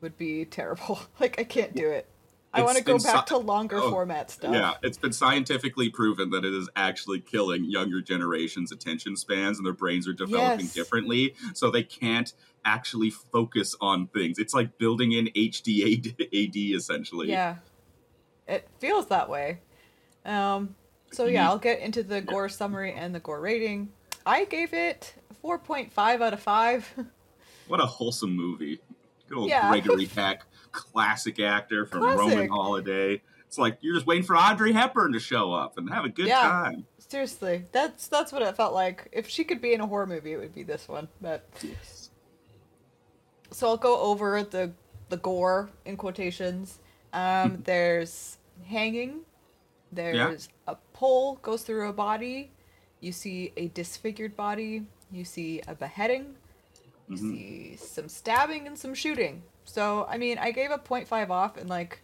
would 0.00 0.16
be 0.16 0.44
terrible. 0.44 1.00
Like 1.20 1.38
I 1.38 1.44
can't 1.44 1.74
do 1.74 1.88
it. 1.90 2.08
I 2.52 2.62
want 2.62 2.78
to 2.78 2.84
go 2.84 2.94
back 2.94 3.28
sci- 3.28 3.34
to 3.34 3.38
longer 3.38 3.76
Oh, 3.82 3.90
format 3.90 4.30
stuff. 4.30 4.54
Yeah, 4.54 4.74
it's 4.82 4.96
been 4.96 5.12
scientifically 5.12 5.90
proven 5.90 6.30
that 6.30 6.42
it 6.44 6.54
is 6.54 6.70
actually 6.74 7.20
killing 7.20 7.64
younger 7.64 8.00
generations' 8.00 8.72
attention 8.72 9.14
spans 9.16 9.58
and 9.58 9.66
their 9.66 9.74
brains 9.74 10.08
are 10.08 10.14
developing 10.14 10.64
Yes. 10.66 10.72
differently, 10.74 11.34
so 11.52 11.70
they 11.70 11.82
can't 11.82 12.32
actually 12.64 13.10
focus 13.10 13.76
on 13.82 14.06
things. 14.06 14.38
It's 14.38 14.54
like 14.54 14.78
building 14.78 15.12
in 15.12 15.26
HD 15.36 15.82
AD 16.32 16.56
essentially. 16.74 17.28
Yeah. 17.28 17.56
It 18.48 18.68
feels 18.78 19.06
that 19.08 19.28
way. 19.28 19.60
Um 20.24 20.74
so 21.12 21.26
yeah. 21.26 21.48
I'll 21.48 21.58
get 21.58 21.80
into 21.80 22.02
the 22.02 22.20
gore 22.20 22.48
summary 22.48 22.92
and 22.92 23.14
the 23.14 23.20
gore 23.20 23.40
rating. 23.40 23.90
I 24.24 24.44
gave 24.44 24.72
it 24.74 25.14
4.5 25.44 26.20
out 26.20 26.32
of 26.32 26.40
5. 26.40 26.94
What 27.68 27.80
a 27.80 27.86
wholesome 27.86 28.30
movie. 28.36 28.78
Good 29.28 29.38
old 29.38 29.48
Yeah. 29.48 29.68
Gregory 29.68 30.06
Peck, 30.14 30.44
classic 30.70 31.40
actor 31.40 31.84
from 31.84 32.04
Roman 32.04 32.48
Holiday. 32.48 33.20
It's 33.48 33.58
like 33.58 33.78
you're 33.80 33.94
just 33.94 34.06
waiting 34.06 34.22
for 34.24 34.36
Audrey 34.36 34.72
Hepburn 34.72 35.12
to 35.14 35.18
show 35.18 35.52
up 35.52 35.76
and 35.76 35.90
have 35.90 36.04
a 36.04 36.08
good 36.08 36.28
Yeah. 36.28 36.42
time. 36.42 36.86
Seriously, 37.08 37.64
that's 37.72 38.06
that's 38.06 38.30
what 38.32 38.42
it 38.42 38.56
felt 38.56 38.72
like. 38.72 39.08
If 39.10 39.28
she 39.28 39.42
could 39.42 39.60
be 39.60 39.72
in 39.72 39.80
a 39.80 39.86
horror 39.86 40.06
movie, 40.06 40.32
it 40.32 40.36
would 40.38 40.54
be 40.54 40.62
this 40.62 40.86
one. 40.86 41.08
But 41.20 41.48
Yes. 41.62 42.10
so 43.50 43.66
I'll 43.68 43.76
go 43.76 44.00
over 44.00 44.42
the 44.44 44.72
the 45.08 45.16
gore 45.16 45.70
in 45.84 45.96
quotations. 45.96 46.78
Um, 47.12 47.62
there's 47.64 48.35
hanging. 48.64 49.20
There's 49.92 50.48
a 50.66 50.76
pole 50.92 51.36
goes 51.42 51.62
through 51.62 51.88
a 51.88 51.92
body. 51.92 52.50
You 53.00 53.12
see 53.12 53.52
a 53.56 53.68
disfigured 53.68 54.36
body. 54.36 54.86
You 55.10 55.24
see 55.24 55.62
a 55.68 55.74
beheading. 55.74 56.36
You 57.08 57.16
Mhm. 57.16 57.30
see 57.30 57.76
some 57.76 58.08
stabbing 58.08 58.66
and 58.66 58.78
some 58.78 58.94
shooting. 58.94 59.42
So 59.64 60.06
I 60.08 60.18
mean, 60.18 60.38
I 60.38 60.50
gave 60.50 60.70
a 60.70 60.78
0.5 60.78 61.30
off, 61.30 61.56
and 61.56 61.68
like, 61.70 62.00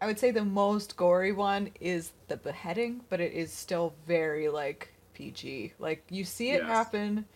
I 0.00 0.06
would 0.06 0.18
say 0.18 0.30
the 0.30 0.44
most 0.44 0.96
gory 0.96 1.32
one 1.32 1.70
is 1.80 2.12
the 2.28 2.36
beheading, 2.36 3.02
but 3.08 3.20
it 3.20 3.32
is 3.32 3.52
still 3.52 3.94
very 4.06 4.48
like 4.48 4.94
PG. 5.14 5.74
Like 5.78 6.04
you 6.10 6.24
see 6.24 6.50
it 6.52 6.62
Yes. 6.62 6.66
happen, 6.66 7.26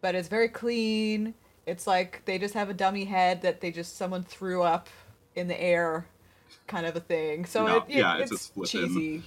but 0.00 0.14
it's 0.14 0.28
very 0.28 0.48
clean. 0.48 1.34
It's 1.66 1.86
like 1.86 2.22
they 2.24 2.38
just 2.38 2.54
have 2.54 2.68
a 2.70 2.74
dummy 2.74 3.04
head 3.04 3.42
that 3.42 3.60
they 3.60 3.70
just 3.70 3.96
someone 3.96 4.24
threw 4.24 4.62
up 4.62 4.88
in 5.34 5.48
the 5.48 5.60
air, 5.60 6.06
kind 6.68 6.86
of 6.86 6.94
a 6.96 7.00
thing. 7.00 7.44
So 7.46 7.66
No, 7.66 7.76
it, 7.78 7.84
it- 7.88 7.96
yeah, 7.96 8.18
it's 8.18 8.32
it's, 8.32 8.46
flipping. 8.48 8.88
cheesy. 8.88 9.22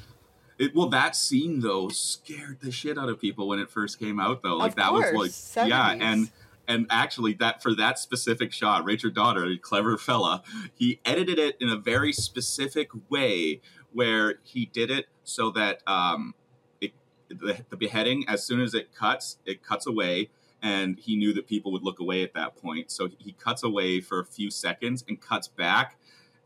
It, 0.59 0.75
well, 0.75 0.89
that 0.89 1.15
scene 1.15 1.59
though 1.59 1.89
scared 1.89 2.59
the 2.61 2.71
shit 2.71 2.97
out 2.97 3.09
of 3.09 3.19
people 3.19 3.47
when 3.47 3.59
it 3.59 3.69
first 3.69 3.99
came 3.99 4.19
out. 4.19 4.43
Though, 4.43 4.55
like 4.57 4.71
Of 4.71 4.75
that 4.77 4.93
was 4.93 5.11
course, 5.11 5.55
like, 5.57 5.69
yeah, 5.69 5.91
and 5.99 6.29
and 6.67 6.85
actually 6.91 7.33
that 7.35 7.63
for 7.63 7.73
that 7.75 7.97
specific 7.97 8.53
shot, 8.53 8.85
Richard 8.85 9.15
Donner, 9.15 9.45
a 9.45 9.57
clever 9.57 9.97
fella, 9.97 10.43
he 10.75 10.99
edited 11.03 11.39
it 11.39 11.57
in 11.59 11.67
a 11.69 11.77
very 11.77 12.13
specific 12.13 12.89
way 13.09 13.59
where 13.91 14.35
he 14.43 14.67
did 14.67 14.91
it 14.91 15.07
so 15.23 15.49
that 15.51 15.81
um, 15.87 16.35
it 16.79 16.91
the, 17.29 17.57
the 17.71 17.75
beheading 17.77 18.23
as 18.27 18.45
soon 18.45 18.61
as 18.61 18.73
it 18.75 18.93
cuts, 18.93 19.37
it 19.45 19.63
cuts 19.63 19.87
away. 19.87 20.29
And 20.63 20.99
he 20.99 21.15
knew 21.15 21.33
that 21.33 21.47
people 21.47 21.71
would 21.71 21.81
look 21.81 21.99
away 21.99 22.21
at 22.21 22.35
that 22.35 22.55
point. 22.55 22.91
So 22.91 23.09
he 23.17 23.31
cuts 23.31 23.63
away 23.63 23.99
for 23.99 24.19
a 24.19 24.25
few 24.25 24.51
seconds 24.51 25.03
and 25.07 25.19
cuts 25.19 25.47
back 25.47 25.97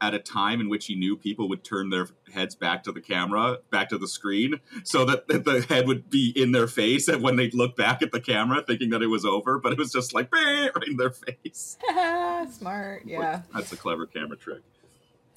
at 0.01 0.13
a 0.13 0.19
time 0.19 0.59
in 0.59 0.67
which 0.69 0.85
he 0.87 0.95
knew 0.95 1.15
people 1.15 1.47
would 1.49 1.63
turn 1.63 1.89
their 1.89 2.07
heads 2.33 2.53
back 2.53 2.83
to 2.83 2.91
the 2.91 2.99
camera, 3.01 3.59
back 3.71 3.89
to 3.89 3.97
the 3.97 4.07
screen, 4.07 4.59
so 4.83 5.05
that 5.05 5.27
that 5.29 5.45
the 5.45 5.61
head 5.61 5.87
would 5.87 6.09
be 6.09 6.33
in 6.35 6.51
their 6.51 6.67
face 6.67 7.07
and 7.07 7.23
when 7.23 7.35
they'd 7.37 7.53
look 7.53 7.75
back 7.77 8.01
at 8.01 8.11
the 8.11 8.19
camera 8.19 8.61
thinking 8.65 8.89
that 8.89 9.01
it 9.01 9.07
was 9.07 9.23
over, 9.25 9.57
but 9.59 9.71
it 9.71 9.77
was 9.79 9.91
just 9.91 10.13
like 10.13 10.29
"Bah," 10.29 10.37
right 10.75 10.87
in 10.87 10.97
their 10.97 11.11
face. 11.11 11.77
Smart, 12.51 13.03
yeah. 13.05 13.41
That's 13.53 13.71
a 13.71 13.77
clever 13.77 14.05
camera 14.05 14.37
trick. 14.37 14.61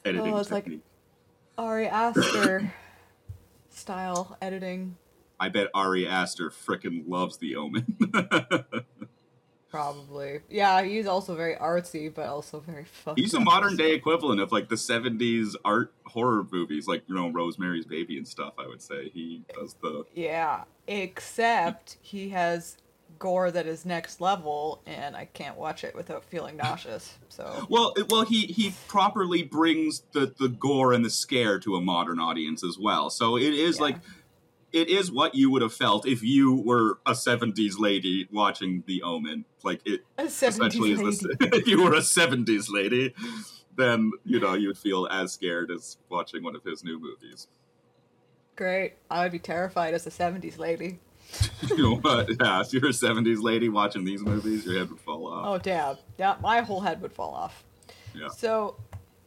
Editing 0.04 0.34
Oh, 0.34 0.38
it's 0.38 0.50
like- 0.50 0.64
technique. 0.64 0.82
Ari 1.56 1.88
Aster 1.88 2.72
style 3.70 4.36
editing. 4.42 4.96
I 5.40 5.48
bet 5.50 5.68
Ari 5.74 6.06
Aster 6.06 6.50
frickin' 6.50 7.04
loves 7.08 7.36
the 7.38 7.54
omen. 7.56 7.96
Probably. 9.70 10.40
Yeah, 10.48 10.82
he's 10.82 11.06
also 11.06 11.34
very 11.34 11.54
artsy, 11.54 12.12
but 12.12 12.26
also 12.26 12.60
very 12.60 12.86
He's 13.16 13.34
a 13.34 13.40
modern 13.40 13.76
day 13.76 13.92
equivalent 13.92 14.40
of 14.40 14.50
like 14.50 14.70
the 14.70 14.76
'70s 14.76 15.54
art 15.62 15.92
horror 16.06 16.46
movies, 16.50 16.86
like 16.86 17.02
you 17.06 17.14
know 17.14 17.28
Rosemary's 17.28 17.84
Baby 17.84 18.16
and 18.16 18.26
stuff. 18.26 18.54
I 18.58 18.66
would 18.66 18.80
say 18.80 19.10
he 19.10 19.42
does 19.54 19.74
the 19.82 20.06
Yeah, 20.14 20.64
except 20.86 21.98
he 22.00 22.30
has 22.30 22.78
gore 23.18 23.50
that 23.50 23.66
is 23.66 23.84
next 23.84 24.20
level, 24.22 24.80
and 24.86 25.14
I 25.14 25.26
can't 25.26 25.56
watch 25.56 25.84
it 25.84 25.94
without 25.94 26.24
feeling 26.24 26.56
nauseous. 26.62 27.18
So 27.28 27.66
well, 27.68 27.94
well 28.08 28.24
he 28.24 28.46
he 28.46 28.72
properly 28.86 29.42
brings 29.42 30.02
the 30.12 30.34
the 30.38 30.48
gore 30.48 30.94
and 30.94 31.04
the 31.04 31.10
scare 31.10 31.58
to 31.60 31.76
a 31.76 31.80
modern 31.82 32.18
audience 32.18 32.64
as 32.64 32.78
well. 32.80 33.10
So 33.10 33.36
it 33.36 33.52
is 33.52 33.76
Yeah. 33.76 33.82
like 33.82 33.96
it 34.72 34.88
is 34.88 35.10
what 35.10 35.34
you 35.34 35.50
would 35.50 35.62
have 35.62 35.72
felt 35.72 36.06
if 36.06 36.22
you 36.22 36.54
were 36.54 36.98
a 37.06 37.12
'70s 37.12 37.78
lady 37.78 38.28
watching 38.32 38.84
The 38.86 39.02
Omen. 39.02 39.44
Like 39.62 39.80
it 39.86 40.04
a 40.18 40.24
essentially 40.24 40.96
seventies 40.96 41.00
is 41.00 41.20
the, 41.20 41.36
if 41.52 41.66
you 41.66 41.82
were 41.82 41.94
a 41.94 42.00
'70s 42.00 42.66
lady, 42.70 43.14
then 43.76 44.12
you 44.24 44.40
know 44.40 44.54
you'd 44.54 44.78
feel 44.78 45.08
as 45.10 45.32
scared 45.32 45.70
as 45.70 45.96
watching 46.08 46.42
one 46.42 46.54
of 46.54 46.62
his 46.64 46.84
new 46.84 47.00
movies. 47.00 47.48
Great. 48.56 48.94
I 49.10 49.22
would 49.22 49.32
be 49.32 49.38
terrified 49.38 49.94
as 49.94 50.06
a 50.06 50.10
seventies 50.10 50.58
lady. 50.58 50.98
you 51.68 51.82
know 51.82 51.96
what? 51.96 52.28
Yeah, 52.40 52.60
if 52.60 52.72
you're 52.72 52.86
a 52.86 52.88
'70s 52.88 53.42
lady 53.42 53.68
watching 53.68 54.04
these 54.04 54.22
movies, 54.22 54.64
your 54.64 54.78
head 54.78 54.90
would 54.90 55.00
fall 55.00 55.26
off. 55.26 55.44
Oh 55.46 55.58
damn. 55.58 55.96
Yeah, 56.18 56.36
my 56.40 56.60
whole 56.60 56.80
head 56.80 57.00
would 57.02 57.12
fall 57.12 57.34
off. 57.34 57.64
Yeah. 58.14 58.28
So, 58.28 58.76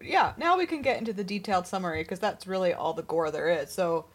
yeah, 0.01 0.33
now 0.37 0.57
we 0.57 0.65
can 0.65 0.81
get 0.81 0.97
into 0.97 1.13
the 1.13 1.23
detailed 1.23 1.67
summary 1.67 2.03
because 2.03 2.19
that's 2.19 2.47
really 2.47 2.73
all 2.73 2.93
the 2.93 3.03
gore 3.03 3.31
there 3.31 3.49
is. 3.49 3.71
So, 3.71 4.05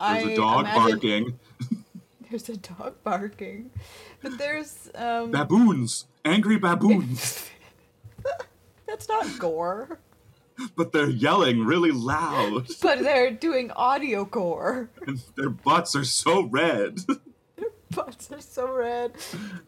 There's 0.00 0.24
I 0.24 0.30
a 0.30 0.36
dog 0.36 0.64
barking. 0.64 1.38
There's 2.30 2.48
a 2.48 2.56
dog 2.56 2.94
barking, 3.02 3.70
but 4.22 4.38
there's 4.38 4.88
um. 4.94 5.32
Baboons, 5.32 6.06
angry 6.24 6.58
baboons, 6.58 7.50
that's 8.86 9.08
not 9.08 9.26
gore, 9.40 9.98
but 10.76 10.92
they're 10.92 11.10
yelling 11.10 11.64
really 11.64 11.90
loud, 11.90 12.68
but 12.82 13.00
they're 13.00 13.32
doing 13.32 13.72
audio 13.72 14.24
gore. 14.24 14.90
and 15.06 15.20
their 15.36 15.50
butts 15.50 15.96
are 15.96 16.04
so 16.04 16.42
red. 16.42 17.00
Their 17.56 17.70
butts 17.90 18.30
are 18.30 18.40
so 18.40 18.72
red. 18.72 19.12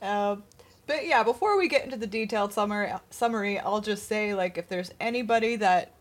Um, 0.00 0.44
but 0.86 1.04
yeah, 1.04 1.24
before 1.24 1.58
we 1.58 1.66
get 1.66 1.84
into 1.84 1.96
the 1.96 2.06
detailed 2.06 2.52
summary, 2.52 2.92
summary, 3.10 3.58
I'll 3.58 3.80
just 3.80 4.06
say 4.06 4.34
like 4.34 4.56
if 4.56 4.68
there's 4.68 4.92
anybody 5.00 5.56
that 5.56 5.94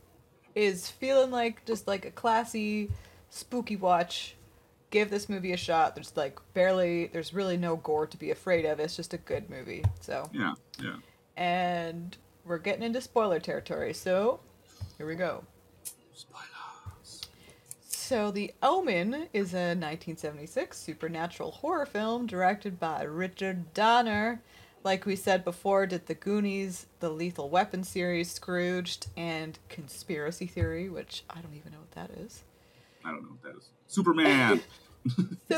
is 0.53 0.87
feeling 0.89 1.31
like 1.31 1.65
just 1.65 1.87
like 1.87 2.05
a 2.05 2.11
classy, 2.11 2.91
spooky 3.31 3.75
watch, 3.75 4.35
give 4.91 5.09
this 5.09 5.27
movie 5.27 5.53
a 5.53 5.57
shot. 5.57 5.95
There's 5.95 6.15
like 6.15 6.37
barely, 6.53 7.07
there's 7.07 7.33
really 7.33 7.57
no 7.57 7.77
gore 7.77 8.05
to 8.05 8.17
be 8.17 8.29
afraid 8.29 8.65
of. 8.65 8.79
It's 8.79 8.95
just 8.95 9.15
a 9.15 9.17
good 9.17 9.49
movie. 9.49 9.83
So, 10.01 10.29
yeah, 10.31 10.53
yeah. 10.79 10.97
and 11.35 12.15
we're 12.45 12.59
getting 12.59 12.83
into 12.83 13.01
spoiler 13.01 13.39
territory. 13.39 13.93
So, 13.93 14.39
here 14.97 15.07
we 15.07 15.15
go. 15.15 15.43
Spoilers. 16.13 17.21
So, 17.87 18.29
The 18.29 18.53
Omen 18.61 19.27
is 19.33 19.53
a 19.53 19.73
1976 19.73 20.77
supernatural 20.77 21.51
horror 21.51 21.85
film 21.85 22.27
directed 22.27 22.79
by 22.79 23.03
Richard 23.03 23.73
Donner. 23.73 24.41
Like 24.83 25.05
we 25.05 25.15
said 25.15 25.45
before, 25.45 25.85
did 25.85 26.07
The 26.07 26.15
Goonies, 26.15 26.87
the 26.99 27.09
Lethal 27.09 27.49
Weapon 27.49 27.83
series, 27.83 28.31
Scrooged, 28.31 29.07
and 29.15 29.57
Conspiracy 29.69 30.47
Theory, 30.47 30.89
which 30.89 31.23
I 31.29 31.35
don't 31.39 31.53
even 31.55 31.71
know 31.71 31.77
what 31.79 31.91
that 31.91 32.09
is. 32.19 32.43
I 33.05 33.11
don't 33.11 33.23
know 33.23 33.29
what 33.29 33.43
that 33.43 33.57
is. 33.57 33.69
Superman. 33.87 34.61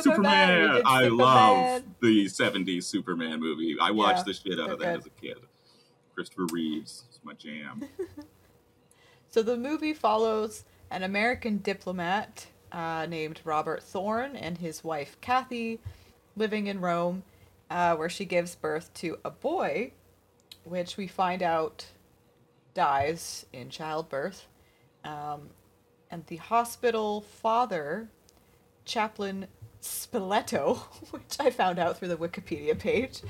Superman, 0.01 0.75
did 0.75 0.83
I 0.85 1.03
Superman. 1.03 1.17
love 1.17 1.83
the 2.01 2.25
'70s 2.25 2.83
Superman 2.83 3.39
movie. 3.39 3.75
I 3.81 3.91
watched 3.91 4.19
Yeah, 4.19 4.23
the 4.27 4.33
shit 4.33 4.59
out 4.59 4.69
of 4.71 4.79
that 4.79 4.97
as 4.99 5.05
a 5.05 5.09
kid. 5.09 5.37
Christopher 6.15 6.45
Reeves 6.51 7.03
is 7.11 7.19
my 7.23 7.33
jam. 7.33 7.83
So 9.29 9.41
the 9.41 9.57
movie 9.57 9.93
follows 9.95 10.63
an 10.91 11.01
American 11.01 11.57
diplomat 11.57 12.45
uh, 12.71 13.07
named 13.07 13.41
Robert 13.43 13.81
Thorne 13.81 14.35
and 14.35 14.59
his 14.59 14.83
wife 14.83 15.17
Kathy 15.21 15.79
living 16.35 16.67
in 16.67 16.79
Rome, 16.79 17.23
uh, 17.71 17.95
where 17.95 18.09
she 18.09 18.25
gives 18.25 18.53
birth 18.53 18.93
to 18.93 19.17
a 19.25 19.31
boy, 19.31 19.91
which 20.65 20.97
we 20.97 21.07
find 21.07 21.41
out 21.41 21.87
dies 22.75 23.47
in 23.51 23.71
childbirth. 23.71 24.45
Um, 25.03 25.49
and 26.13 26.23
the 26.27 26.35
hospital 26.37 27.21
father, 27.21 28.07
Chaplain 28.85 29.47
Spiletto, 29.81 30.77
which 31.11 31.37
I 31.39 31.49
found 31.49 31.79
out 31.79 31.97
through 31.97 32.09
the 32.09 32.17
Wikipedia 32.17 32.77
page. 32.77 33.21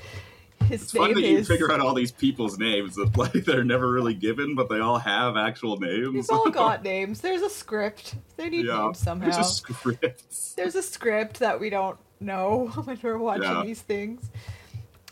His 0.65 0.83
It's 0.83 0.91
funny 0.91 1.13
that 1.13 1.21
you 1.21 1.37
is. 1.39 1.47
figure 1.47 1.71
out 1.71 1.79
all 1.79 1.93
these 1.93 2.11
people's 2.11 2.57
names 2.59 2.95
that 2.95 3.15
like 3.17 3.31
they're 3.45 3.63
never 3.63 3.89
really 3.89 4.13
given, 4.13 4.53
but 4.55 4.67
they 4.69 4.79
all 4.81 4.97
have 4.99 5.37
actual 5.37 5.77
names. 5.79 6.27
They've 6.27 6.37
all 6.37 6.49
got 6.49 6.83
names. 6.93 7.21
There's 7.21 7.41
a 7.41 7.49
script. 7.49 8.15
They 8.35 8.49
need 8.49 8.65
yeah, 8.65 8.77
names 8.83 8.99
somehow. 8.99 9.25
There's 9.31 9.37
a 9.37 9.49
script. 9.49 10.55
There's 10.57 10.75
a 10.75 10.83
script 10.83 11.39
that 11.39 11.59
we 11.59 11.69
don't 11.69 11.97
know 12.19 12.67
when 12.83 12.99
we're 13.01 13.17
watching 13.17 13.43
Yeah. 13.43 13.63
these 13.63 13.81
things. 13.81 14.29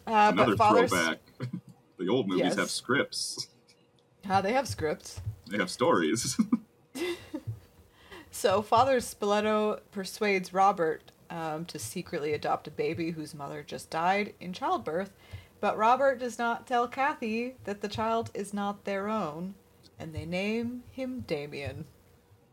Uh, 0.05 0.31
Another 0.33 0.55
but 0.57 0.87
throwback. 0.89 1.19
the 1.97 2.09
old 2.09 2.27
movies 2.27 2.43
Yes. 2.47 2.55
have 2.57 2.69
scripts. 2.69 3.47
Ah, 4.29 4.41
they 4.41 4.51
have 4.53 4.67
scripts. 4.67 5.21
They 5.49 5.57
have 5.57 5.69
stories. 5.69 6.37
So 8.31 8.61
Father 8.61 8.97
Spiletto 8.99 9.81
persuades 9.91 10.53
Robert 10.53 11.11
um, 11.29 11.65
to 11.65 11.77
secretly 11.79 12.33
adopt 12.33 12.67
a 12.67 12.71
baby 12.71 13.11
whose 13.11 13.33
mother 13.35 13.63
just 13.63 13.89
died 13.89 14.33
in 14.39 14.53
childbirth, 14.53 15.11
but 15.59 15.77
Robert 15.77 16.19
does 16.19 16.39
not 16.39 16.65
tell 16.65 16.87
Kathy 16.87 17.55
that 17.65 17.81
the 17.81 17.87
child 17.87 18.31
is 18.33 18.53
not 18.53 18.83
their 18.85 19.07
own, 19.07 19.55
and 19.99 20.13
they 20.13 20.25
name 20.25 20.83
him 20.91 21.21
Damien. 21.27 21.85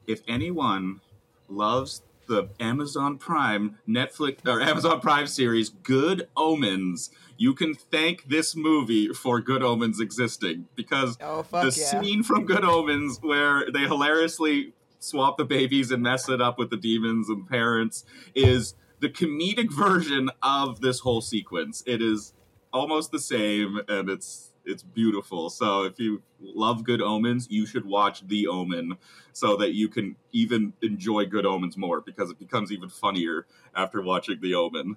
if 0.07 0.23
anyone 0.29 1.01
loves 1.49 2.03
the 2.29 2.49
Amazon 2.61 3.17
Prime 3.17 3.79
Netflix 3.89 4.47
or 4.47 4.61
Amazon 4.61 5.01
Prime 5.01 5.27
series 5.27 5.71
Good 5.71 6.29
Omens, 6.37 7.11
you 7.39 7.55
can 7.55 7.75
thank 7.75 8.29
this 8.29 8.55
movie 8.55 9.09
for 9.15 9.41
Good 9.41 9.63
Omens 9.63 9.99
existing 10.01 10.67
because 10.75 11.17
Oh 11.23 11.43
the 11.51 11.75
yeah! 11.77 12.01
scene 12.03 12.23
from 12.23 12.45
Good 12.45 12.65
Omens 12.65 13.19
where 13.23 13.71
they 13.73 13.81
hilariously 13.81 14.75
swap 14.99 15.37
the 15.37 15.45
babies 15.45 15.91
and 15.91 16.03
mess 16.03 16.29
it 16.29 16.41
up 16.41 16.59
with 16.59 16.71
the 16.71 16.77
demons 16.77 17.29
and 17.29 17.49
parents 17.49 18.05
is 18.35 18.75
the 19.01 19.09
comedic 19.09 19.73
version 19.73 20.31
of 20.43 20.81
this 20.81 21.01
whole 21.01 21.21
sequence. 21.21 21.83
It 21.87 22.03
is 22.03 22.33
almost 22.73 23.13
the 23.13 23.19
same 23.19 23.81
and 23.89 24.09
it's 24.11 24.53
it's 24.65 24.83
beautiful. 24.83 25.49
So 25.49 25.85
if 25.85 25.99
you 25.99 26.23
love 26.41 26.85
Good 26.85 27.01
Omens, 27.01 27.47
you 27.51 27.65
should 27.65 27.87
watch 27.87 28.27
The 28.29 28.49
Omen 28.49 28.99
so 29.33 29.57
that 29.57 29.73
you 29.73 29.89
can 29.89 30.17
even 30.33 30.75
enjoy 30.83 31.25
Good 31.25 31.47
Omens 31.47 31.79
more 31.79 32.03
because 32.03 32.31
it 32.31 32.39
becomes 32.39 32.71
even 32.71 32.91
funnier 32.91 33.47
after 33.75 34.03
watching 34.03 34.39
The 34.43 34.55
Omen. 34.55 34.97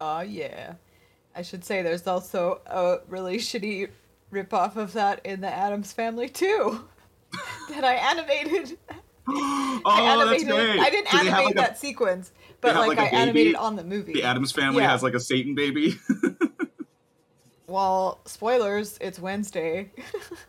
Oh 0.00 0.20
yeah. 0.20 0.74
I 1.36 1.42
should 1.42 1.64
say 1.64 1.82
there's 1.82 2.06
also 2.06 2.60
a 2.66 2.98
really 3.08 3.36
shitty 3.36 3.90
ripoff 4.32 4.76
of 4.76 4.92
that 4.94 5.24
in 5.24 5.40
the 5.40 5.52
Addams 5.52 5.92
Family 5.92 6.28
too. 6.28 6.88
that 7.70 7.84
I 7.84 7.94
animated. 7.94 8.78
oh, 9.28 9.80
I 9.86 10.16
that's 10.24 10.42
animated. 10.42 10.48
great! 10.48 10.80
I 10.80 10.90
didn't 10.90 11.14
animate 11.14 11.44
like, 11.46 11.54
that 11.56 11.72
a- 11.72 11.76
sequence, 11.76 12.32
but 12.60 12.74
like, 12.76 12.96
like, 12.96 12.98
I 12.98 13.16
animated 13.16 13.54
on 13.56 13.76
the 13.76 13.84
movie. 13.84 14.12
the 14.12 14.22
Addams 14.22 14.52
family 14.52 14.82
Yeah. 14.82 14.90
has 14.90 15.02
like 15.02 15.14
a 15.14 15.20
Satan 15.20 15.54
baby. 15.54 15.98
Well, 17.66 18.20
spoilers. 18.26 18.98
It's 19.00 19.18
Wednesday. 19.18 19.90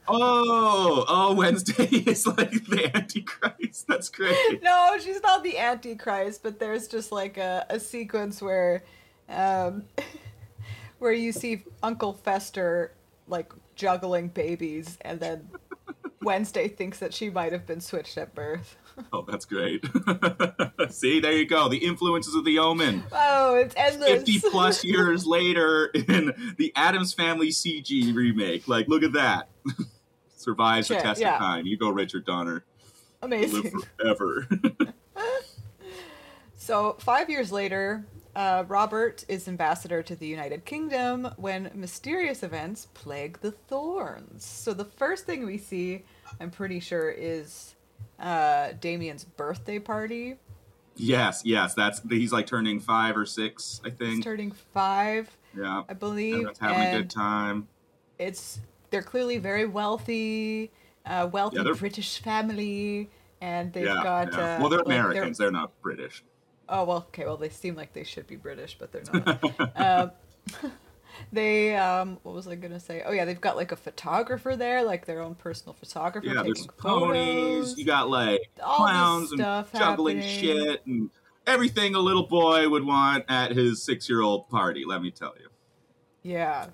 Oh, 0.08 1.04
oh, 1.08 1.34
Wednesday 1.34 1.86
is 1.86 2.28
like 2.28 2.52
the 2.68 2.92
Antichrist. 2.96 3.88
That's 3.88 4.10
great. 4.10 4.62
no, 4.62 4.98
she's 5.04 5.20
not 5.24 5.44
the 5.44 5.58
Antichrist, 5.58 6.44
but 6.44 6.60
there's 6.60 6.88
just 6.88 7.12
like 7.12 7.38
a, 7.38 7.66
a 7.72 7.80
sequence 7.80 8.40
where, 8.40 8.84
um, 9.30 9.86
where 11.00 11.12
you 11.12 11.32
see 11.32 11.64
Uncle 11.82 12.14
Fester 12.14 12.92
like 13.28 13.52
juggling 13.76 14.28
babies, 14.28 15.00
and 15.02 15.20
then 15.20 15.48
Wednesday 16.26 16.68
thinks 16.68 17.00
that 17.00 17.14
she 17.14 17.30
might 17.30 17.52
have 17.52 17.66
been 17.66 17.82
switched 17.82 18.18
at 18.18 18.36
birth. 18.36 18.76
Oh, 19.12 19.26
that's 19.28 19.44
great. 19.44 19.84
See, 20.90 21.20
there 21.20 21.34
you 21.34 21.46
go. 21.46 21.68
The 21.68 21.80
influences 21.80 22.34
of 22.34 22.46
the 22.46 22.60
Omen. 22.60 23.04
Oh, 23.12 23.56
it's 23.56 23.76
endless. 23.76 24.10
50 24.10 24.40
plus 24.50 24.86
years 24.86 25.26
later 25.26 25.88
in 25.88 26.56
the 26.58 26.72
Addams 26.78 27.14
Family 27.14 27.50
CG 27.50 28.16
remake. 28.16 28.70
Like, 28.70 28.88
look 28.88 29.04
at 29.04 29.12
that. 29.12 29.50
Survives 30.38 30.88
the 30.88 30.96
test 30.96 31.20
yeah. 31.20 31.34
of 31.34 31.40
time. 31.40 31.66
You 31.66 31.76
go, 31.76 31.90
Richard 31.90 32.26
Donner. 32.26 32.64
Live 33.22 33.34
Amazing. 33.34 33.82
forever. 33.98 34.48
So, 36.66 36.96
five 37.00 37.30
years 37.30 37.52
later, 37.52 38.08
uh, 38.36 38.64
Robert 38.68 39.24
is 39.28 39.48
ambassador 39.48 40.02
to 40.02 40.16
the 40.16 40.26
United 40.26 40.66
Kingdom 40.66 41.30
when 41.38 41.70
mysterious 41.76 42.42
events 42.42 42.88
plague 42.96 43.40
the 43.42 43.52
Thornes. 43.52 44.44
So, 44.44 44.74
the 44.74 44.86
first 44.86 45.28
thing 45.28 45.46
we 45.46 45.60
see, 45.60 46.06
I'm 46.40 46.52
pretty 46.52 46.80
sure, 46.80 47.10
is 47.10 47.76
uh, 48.20 48.74
Damien's 48.80 49.24
birthday 49.24 49.80
party. 49.80 50.36
Yes, 50.98 51.42
yes, 51.46 51.74
that's 51.74 52.02
he's 52.10 52.32
like 52.32 52.48
turning 52.48 52.80
five 52.80 53.18
or 53.18 53.26
six, 53.26 53.82
I 53.84 53.90
He's 53.90 53.98
think. 53.98 54.24
turning 54.24 54.52
five, 54.52 55.30
yeah, 55.58 55.84
I 55.90 55.94
believe. 55.94 56.36
everyone's 56.36 56.60
having 56.60 56.88
a 56.88 56.92
good 57.02 57.10
time. 57.10 57.68
it's 58.18 58.60
they're 58.92 59.02
clearly 59.04 59.38
very 59.38 59.66
wealthy, 59.66 60.72
uh, 61.06 61.28
wealthy 61.32 61.58
Yeah, 61.58 61.74
British 61.78 62.20
family, 62.22 63.10
and 63.42 63.74
they've 63.74 63.86
yeah, 63.88 64.04
got. 64.04 64.32
yeah. 64.32 64.56
Uh, 64.56 64.60
well, 64.62 64.70
they're 64.70 64.80
like, 64.80 64.86
Americans. 64.86 65.38
They're 65.38 65.52
not 65.52 65.72
British. 65.82 66.24
Oh 66.70 66.86
well, 66.86 66.98
okay. 67.10 67.26
Well, 67.26 67.36
they 67.38 67.50
seem 67.50 67.76
like 67.76 67.92
they 67.92 68.06
should 68.06 68.26
be 68.28 68.38
British, 68.38 68.78
but 68.80 68.94
they're 68.94 69.04
not. 69.14 69.72
um, 69.76 70.12
they 71.32 71.76
um, 71.76 72.20
what 72.24 72.34
was 72.36 72.48
I 72.48 72.56
gonna 72.56 72.80
say? 72.80 73.04
Oh 73.06 73.12
yeah, 73.12 73.26
they've 73.26 73.40
got 73.40 73.56
like 73.56 73.72
a 73.72 73.76
photographer 73.76 74.56
there, 74.56 74.84
like 74.84 75.06
their 75.06 75.22
own 75.22 75.36
personal 75.36 75.74
photographer 75.74 76.28
Yeah, 76.28 76.44
there's 76.44 76.60
taking 76.60 76.72
ponies. 76.78 77.10
photos. 77.16 77.78
You 77.78 77.86
got 77.86 78.10
like 78.10 78.42
All 78.64 78.78
clowns 78.78 79.32
and 79.32 79.40
juggling 79.74 80.18
happening. 80.18 80.22
shit 80.22 80.86
and 80.86 81.10
everything 81.48 81.96
a 81.96 82.00
little 82.00 82.28
boy 82.28 82.68
would 82.70 82.84
want 82.86 83.26
at 83.30 83.52
his 83.52 83.84
six-year-old 83.84 84.50
party. 84.50 84.84
Let 84.88 85.02
me 85.02 85.12
tell 85.12 85.34
you, 85.40 85.50
Yeah, 86.24 86.68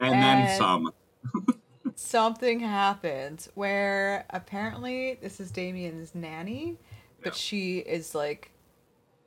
and 0.00 0.22
then 0.22 0.48
some. 0.58 0.92
something 1.94 2.60
happens 2.60 3.48
where 3.54 4.24
apparently 4.30 5.18
this 5.20 5.40
is 5.40 5.50
Damien's 5.50 6.14
nanny, 6.14 6.78
but 7.22 7.34
Yeah. 7.34 7.38
she 7.38 7.78
is 7.78 8.14
like 8.14 8.50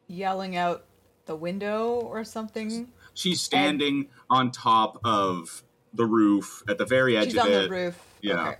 yelling 0.08 0.56
out 0.56 0.86
the 1.26 1.36
window 1.36 1.94
or 2.02 2.24
something. 2.24 2.92
She's 3.16 3.42
standing 3.42 4.10
on 4.30 4.52
top 4.52 5.00
of 5.04 5.64
the 5.94 6.06
roof 6.06 6.62
at 6.70 6.78
the 6.78 6.86
very 6.86 7.18
edge 7.18 7.30
She's 7.30 7.38
of 7.38 7.46
on 7.46 7.52
it. 7.52 7.64
the 7.64 7.70
roof. 7.70 8.02
Yeah. 8.22 8.50
Okay. 8.50 8.58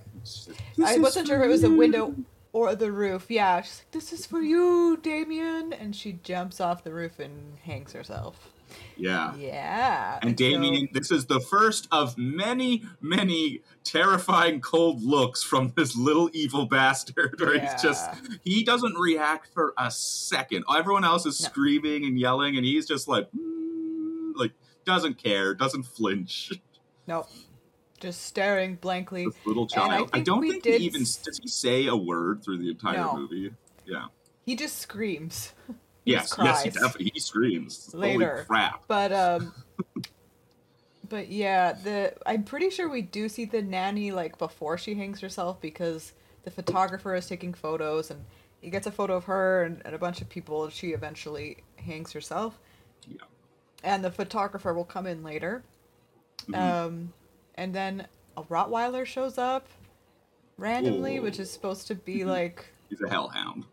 I 0.84 0.98
wasn't 0.98 1.28
sure 1.28 1.38
if 1.40 1.46
it 1.46 1.50
was 1.50 1.64
a 1.64 1.70
window 1.70 2.16
or 2.54 2.74
the 2.76 2.92
roof. 2.92 3.26
Yeah, 3.30 3.62
she's 3.62 3.80
like, 3.80 3.92
"This 3.92 4.14
is 4.14 4.26
for 4.26 4.42
you, 4.42 4.98
Damien," 5.04 5.74
and 5.74 5.96
she 5.96 6.14
jumps 6.24 6.60
off 6.62 6.84
the 6.84 6.94
roof 6.94 7.20
and 7.20 7.58
hangs 7.64 7.94
herself. 7.94 8.50
Yeah. 8.98 9.36
Yeah, 9.36 10.20
And 10.24 10.32
so- 10.32 10.36
Damien, 10.36 10.88
this 10.92 11.12
is 11.12 11.26
the 11.28 11.40
first 11.40 11.88
of 11.92 12.18
many, 12.18 12.84
many 13.02 13.62
terrifying 13.84 14.60
cold 14.62 15.04
looks 15.04 15.44
from 15.44 15.72
this 15.78 15.96
little 15.96 16.30
evil 16.34 16.66
bastard 16.78 17.36
where 17.40 17.60
he's 17.60 17.82
just 17.82 18.10
Yeah. 18.12 18.38
he 18.44 18.64
doesn't 18.64 18.96
react 18.98 19.54
for 19.54 19.74
a 19.78 19.92
second. 19.92 20.64
Everyone 20.76 21.04
else 21.06 21.26
is 21.28 21.40
No. 21.42 21.50
screaming 21.50 22.06
and 22.06 22.18
yelling 22.20 22.58
and 22.58 22.66
he's 22.66 22.88
just 22.88 23.08
like 23.08 23.30
"Mm," 23.32 23.52
like 23.52 23.55
doesn't 24.86 25.22
care, 25.22 25.54
doesn't 25.54 25.84
flinch. 25.84 26.52
nope, 27.08 27.28
just 28.00 28.24
staring 28.24 28.76
blankly. 28.76 29.26
This 29.26 29.36
little 29.46 29.68
And 29.74 29.82
I 29.84 29.88
child. 29.98 30.10
I, 30.14 30.20
don't 30.22 30.42
think 30.42 30.64
did 30.64 30.80
he 30.82 30.86
even 30.88 31.02
does 31.02 31.40
he 31.42 31.48
say 31.48 31.88
a 31.88 31.96
word 31.96 32.44
through 32.44 32.60
the 32.60 32.70
entire 32.70 32.98
No. 32.98 33.18
movie. 33.18 33.52
Yeah. 33.86 34.06
He 34.46 34.56
just 34.56 34.80
screams. 34.80 35.54
He 36.06 36.12
Yes, 36.12 36.30
just 36.36 36.40
yes, 36.44 36.62
he 36.64 36.70
definitely 36.70 37.12
he 37.16 37.20
screams. 37.20 37.92
Later. 37.96 38.34
Holy 38.36 38.46
crap. 38.46 38.84
But 38.88 39.12
um 39.12 39.54
but 41.10 41.30
yeah, 41.30 41.74
the 41.74 42.14
I'm 42.28 42.44
pretty 42.44 42.70
sure 42.70 42.88
we 42.90 43.02
do 43.02 43.28
see 43.28 43.46
the 43.46 43.64
nanny 43.64 44.12
like 44.12 44.38
before 44.38 44.78
she 44.78 44.94
hangs 44.94 45.20
herself 45.20 45.60
because 45.62 46.14
the 46.44 46.52
photographer 46.52 47.16
is 47.16 47.26
taking 47.28 47.56
photos 47.56 48.12
and 48.12 48.24
he 48.62 48.70
gets 48.70 48.86
a 48.86 48.92
photo 48.92 49.16
of 49.16 49.24
her 49.24 49.64
and, 49.64 49.82
and 49.84 49.96
a 49.96 49.98
bunch 49.98 50.22
of 50.22 50.30
people 50.30 50.64
and 50.66 50.72
she 50.74 50.90
eventually 50.90 51.64
hangs 51.78 52.12
herself. 52.12 52.60
And 53.86 54.04
the 54.04 54.12
photographer 54.12 54.74
will 54.74 54.84
come 54.84 55.08
in 55.08 55.24
later. 55.24 55.64
Mhm. 56.48 56.58
Um 56.58 57.14
and 57.56 57.74
then 57.74 58.08
a 58.36 58.44
Rottweiler 58.44 59.06
shows 59.06 59.38
up 59.38 59.68
randomly, 60.58 61.18
Ooh. 61.18 61.22
which 61.22 61.40
is 61.40 61.50
supposed 61.50 61.88
to 61.88 61.96
be 61.96 62.26
like 62.26 62.74
He's 62.90 63.02
a 63.02 63.10
hellhound. 63.10 63.64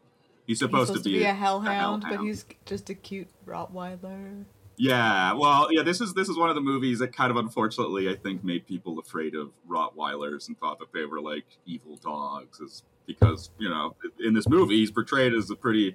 He's 0.47 0.59
he's 0.59 0.59
supposed, 0.61 0.89
supposed 0.89 1.05
to 1.05 1.11
be, 1.11 1.25
a 1.25 1.33
hellhound, 1.33 2.03
but 2.03 2.09
hellhound. 2.11 2.29
he's 2.29 2.45
just 2.67 2.91
a 2.91 2.95
cute 2.95 3.29
Rottweiler. 3.47 4.45
Yeah, 4.77 5.35
well, 5.35 5.69
yeah, 5.71 5.83
this 5.83 6.01
is 6.01 6.15
this 6.15 6.29
is 6.29 6.37
one 6.37 6.49
of 6.49 6.55
the 6.57 6.61
movies 6.63 6.99
that 7.01 7.15
kind 7.15 7.31
of 7.31 7.37
unfortunately 7.37 8.09
I 8.09 8.17
think 8.17 8.43
made 8.43 8.67
people 8.67 8.99
afraid 8.99 9.35
of 9.35 9.51
Rottweilers 9.69 10.49
and 10.49 10.59
thought 10.59 10.79
that 10.81 10.93
they 10.93 11.05
were 11.05 11.21
like 11.21 11.45
evil 11.67 11.97
dogs, 11.97 12.59
is 12.61 12.83
because 13.07 13.51
you 13.59 13.69
know 13.69 13.95
in 14.19 14.35
this 14.35 14.49
movie 14.49 14.77
he's 14.77 14.91
portrayed 14.91 15.35
as 15.35 15.51
a 15.51 15.57
pretty 15.57 15.95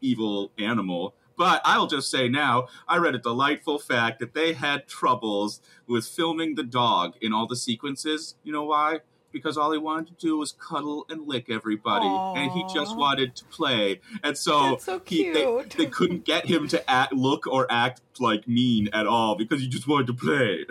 evil 0.00 0.52
animal. 0.58 1.14
But 1.38 1.62
I'll 1.64 1.86
just 1.86 2.10
say 2.10 2.28
now, 2.28 2.66
I 2.88 2.98
read 2.98 3.14
a 3.14 3.18
delightful 3.18 3.78
fact 3.78 4.18
that 4.18 4.34
they 4.34 4.54
had 4.54 4.88
troubles 4.88 5.60
with 5.86 6.04
filming 6.04 6.56
the 6.56 6.64
dog 6.64 7.14
in 7.20 7.32
all 7.32 7.46
the 7.46 7.54
sequences. 7.54 8.34
You 8.42 8.52
know 8.52 8.64
why? 8.64 9.00
Because 9.30 9.56
all 9.56 9.70
he 9.70 9.78
wanted 9.78 10.08
to 10.08 10.26
do 10.26 10.36
was 10.36 10.50
cuddle 10.50 11.06
and 11.08 11.28
lick 11.28 11.48
everybody, 11.48 12.08
and 12.08 12.50
he 12.50 12.64
just 12.74 12.96
wanted 12.96 13.36
to 13.36 13.44
play. 13.44 14.00
And 14.24 14.36
so, 14.36 14.78
so 14.78 15.00
he, 15.04 15.30
they, 15.30 15.64
they 15.76 15.86
couldn't 15.86 16.24
get 16.24 16.46
him 16.46 16.66
to 16.68 16.90
act, 16.90 17.12
look 17.12 17.46
or 17.46 17.66
act 17.70 18.00
like 18.18 18.48
mean 18.48 18.88
at 18.92 19.06
all 19.06 19.36
because 19.36 19.60
he 19.60 19.68
just 19.68 19.86
wanted 19.86 20.08
to 20.08 20.14
play. 20.14 20.64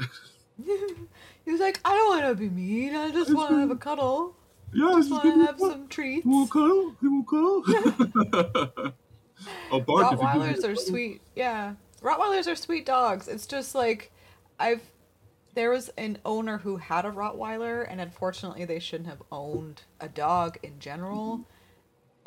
he 1.45 1.51
was 1.51 1.61
like, 1.61 1.79
I 1.85 1.95
don't 1.95 2.09
want 2.09 2.25
to 2.25 2.35
be 2.35 2.49
mean. 2.49 2.93
I 2.93 3.11
just 3.11 3.33
want 3.33 3.51
to 3.51 3.57
have 3.59 3.71
a 3.71 3.75
cuddle. 3.77 4.35
Yeah, 4.73 4.91
Just 4.95 5.11
want 5.11 5.23
to 5.23 5.45
have 5.45 5.59
some 5.59 5.87
treats. 5.87 6.25
You 6.25 6.31
will 6.31 6.47
cuddle? 6.47 6.95
You 7.01 7.23
will 7.31 7.61
cuddle? 7.61 8.93
oh, 9.71 9.79
Bart, 9.79 10.05
if 10.05 10.11
you 10.11 10.17
do 10.17 10.23
Rottweilers 10.23 10.63
are 10.67 10.75
sweet. 10.75 11.21
Yeah, 11.35 11.73
Rottweilers 12.01 12.51
are 12.51 12.55
sweet 12.55 12.85
dogs. 12.85 13.27
It's 13.27 13.47
just 13.47 13.75
like 13.75 14.11
I've. 14.59 14.81
There 15.55 15.71
was 15.71 15.89
an 15.97 16.19
owner 16.23 16.59
who 16.59 16.77
had 16.77 17.03
a 17.05 17.09
Rottweiler, 17.11 17.85
and 17.89 17.99
unfortunately, 17.99 18.65
they 18.65 18.77
shouldn't 18.79 19.09
have 19.09 19.23
owned 19.31 19.81
a 19.99 20.07
dog 20.07 20.57
in 20.61 20.79
general. 20.79 21.41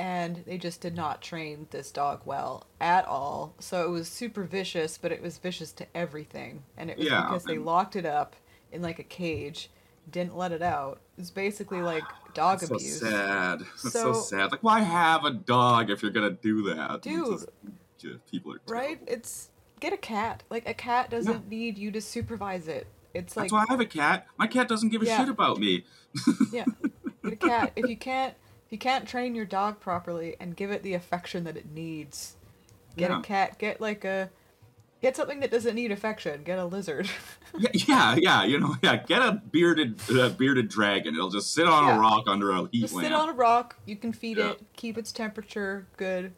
And 0.00 0.42
they 0.46 0.56
just 0.56 0.80
did 0.80 0.96
not 0.96 1.20
train 1.20 1.66
this 1.70 1.90
dog 1.90 2.22
well 2.24 2.66
at 2.80 3.04
all. 3.06 3.54
So 3.60 3.86
it 3.86 3.90
was 3.90 4.08
super 4.08 4.44
vicious, 4.44 4.96
but 4.96 5.12
it 5.12 5.20
was 5.22 5.36
vicious 5.36 5.72
to 5.72 5.86
everything. 5.94 6.62
And 6.78 6.90
it 6.90 6.96
was 6.96 7.06
Yeah, 7.06 7.20
because 7.22 7.44
they 7.44 7.56
and- 7.56 7.66
locked 7.66 7.96
it 7.96 8.06
up 8.06 8.34
in 8.72 8.80
like 8.80 8.98
a 8.98 9.04
cage, 9.04 9.70
didn't 10.10 10.36
let 10.38 10.52
it 10.52 10.62
out. 10.62 11.00
It's 11.20 11.30
basically 11.30 11.82
like 11.82 12.02
dog 12.34 12.58
That's 12.60 12.68
so 12.70 12.74
abuse. 12.76 13.00
sad. 13.00 13.60
That's 13.60 13.82
so, 13.92 14.12
So- 14.12 14.20
sad. 14.20 14.50
Like, 14.50 14.62
why 14.62 14.80
have 14.80 15.24
a 15.24 15.30
dog 15.32 15.90
if 15.90 16.02
you're 16.02 16.10
gonna 16.12 16.30
do 16.30 16.62
that? 16.74 17.02
Dude. 17.02 17.26
just- 17.26 17.46
people 18.30 18.54
are 18.54 18.60
right? 18.66 18.98
It's 19.06 19.50
get 19.78 19.92
a 19.92 19.96
cat. 19.98 20.42
Like 20.50 20.66
a 20.68 20.72
cat 20.74 21.10
doesn't 21.10 21.48
need 21.48 21.76
you 21.76 21.90
to 21.92 22.00
supervise 22.00 22.66
it. 22.66 22.86
It's 23.12 23.36
like 23.36 23.44
That's 23.44 23.52
why 23.52 23.64
I 23.68 23.72
have 23.72 23.80
a 23.80 23.84
cat. 23.86 24.26
My 24.38 24.46
cat 24.46 24.68
doesn't 24.68 24.88
give 24.88 25.02
a 25.02 25.06
Yeah. 25.06 25.18
shit 25.18 25.28
about 25.28 25.58
me. 25.58 25.84
yeah, 26.52 26.64
get 27.22 27.32
a 27.34 27.36
cat. 27.36 27.72
If 27.76 27.88
you 27.90 27.96
can't 27.96 28.34
if 28.66 28.72
you 28.72 28.78
can't 28.78 29.06
train 29.06 29.34
your 29.34 29.44
dog 29.44 29.80
properly 29.80 30.34
and 30.40 30.56
give 30.56 30.70
it 30.70 30.82
the 30.82 30.94
affection 30.94 31.44
that 31.44 31.56
it 31.58 31.66
needs, 31.72 32.36
get 32.96 33.10
Yeah. 33.10 33.18
a 33.18 33.22
cat. 33.22 33.58
Get 33.58 33.80
like 33.82 34.04
a 34.04 34.30
get 35.02 35.16
something 35.16 35.40
that 35.40 35.50
doesn't 35.50 35.74
need 35.74 35.90
affection. 35.92 36.42
Get 36.44 36.58
a 36.58 36.64
lizard. 36.64 37.08
Yeah, 37.58 37.68
yeah, 37.74 38.14
yeah, 38.16 38.44
you 38.44 38.60
know, 38.60 38.76
yeah. 38.80 38.96
Get 38.98 39.20
a 39.22 39.42
bearded, 39.50 40.00
uh, 40.08 40.28
bearded 40.28 40.68
dragon. 40.68 41.14
It'll 41.16 41.30
just 41.30 41.52
sit 41.52 41.66
on 41.66 41.84
Yeah. 41.88 41.96
a 41.96 42.00
rock 42.00 42.24
under 42.28 42.52
a 42.52 42.68
heat 42.70 42.82
Just 42.82 42.94
lamp. 42.94 43.06
sit 43.06 43.12
on 43.12 43.28
a 43.28 43.32
rock. 43.32 43.76
You 43.86 43.96
can 43.96 44.12
feed 44.12 44.36
Yeah. 44.38 44.50
it. 44.50 44.62
Keep 44.76 44.96
its 44.98 45.10
temperature 45.10 45.88
good. 45.96 46.32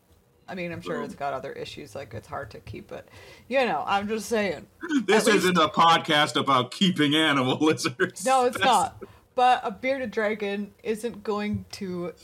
I 0.48 0.55
mean, 0.55 0.72
I'm 0.72 0.81
sure 0.81 0.96
Boom. 0.96 1.05
it's 1.05 1.14
got 1.14 1.35
other 1.35 1.53
issues, 1.53 1.94
like 1.94 2.14
it's 2.14 2.27
hard 2.29 2.51
to 2.53 2.61
keep 2.61 2.90
it. 2.92 3.07
You 3.46 3.64
know, 3.66 3.85
I'm 3.87 4.09
just 4.09 4.27
saying. 4.27 4.66
this 5.07 5.29
at 5.29 5.35
isn't 5.35 5.59
a 5.59 5.68
podcast 5.68 6.35
about 6.40 6.70
keeping 6.70 7.14
animal 7.14 7.57
lizards. 7.61 8.25
No, 8.25 8.46
it's 8.46 8.57
That's- 8.57 8.64
not. 8.72 9.05
But 9.35 9.61
a 9.64 9.70
bearded 9.70 10.11
dragon 10.12 10.72
isn't 10.83 11.22
going 11.22 11.66
to 11.72 12.14